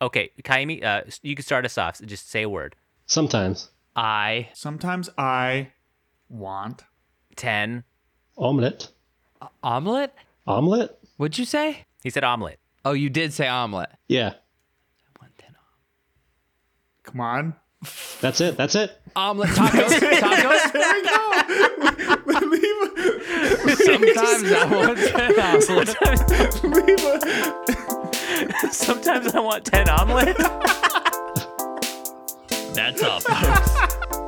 okay, 0.00 0.30
Kaimi, 0.44 0.84
uh, 0.84 1.02
you 1.22 1.34
can 1.34 1.44
start 1.44 1.64
us 1.64 1.76
off. 1.76 2.00
Just 2.02 2.30
say 2.30 2.42
a 2.42 2.48
word. 2.48 2.76
Sometimes 3.06 3.70
I 3.96 4.50
Sometimes 4.54 5.10
I 5.18 5.72
want 6.28 6.84
10. 7.34 7.82
omelet. 8.38 8.88
omelet. 9.64 10.14
Omelet? 10.46 10.96
What'd 11.16 11.38
you 11.38 11.44
say? 11.44 11.86
He 12.04 12.10
said 12.10 12.22
omelet. 12.24 12.60
Oh, 12.84 12.92
you 12.92 13.10
did 13.10 13.32
say 13.32 13.48
omelet. 13.48 13.90
Yeah. 14.08 14.34
Come 17.02 17.20
on. 17.20 17.54
That's 18.20 18.40
it. 18.40 18.56
That's 18.56 18.74
it. 18.74 18.90
Omelet 19.16 19.50
tacos. 19.50 19.88
tacos. 20.20 20.72
There 20.72 20.94
we 20.94 21.02
go. 21.08 21.30
leave. 22.46 22.80
Sometimes 23.78 24.52
I 24.52 24.64
want 24.70 24.98
ten 24.98 25.40
omelets. 25.40 25.94
Leave 26.62 27.04
a- 27.04 27.20
Sometimes 28.72 29.34
I 29.34 29.40
want 29.40 29.64
10 29.64 29.88
omelet. 29.88 30.36
That's 32.74 33.02
all, 33.02 33.20
folks. 33.20 34.19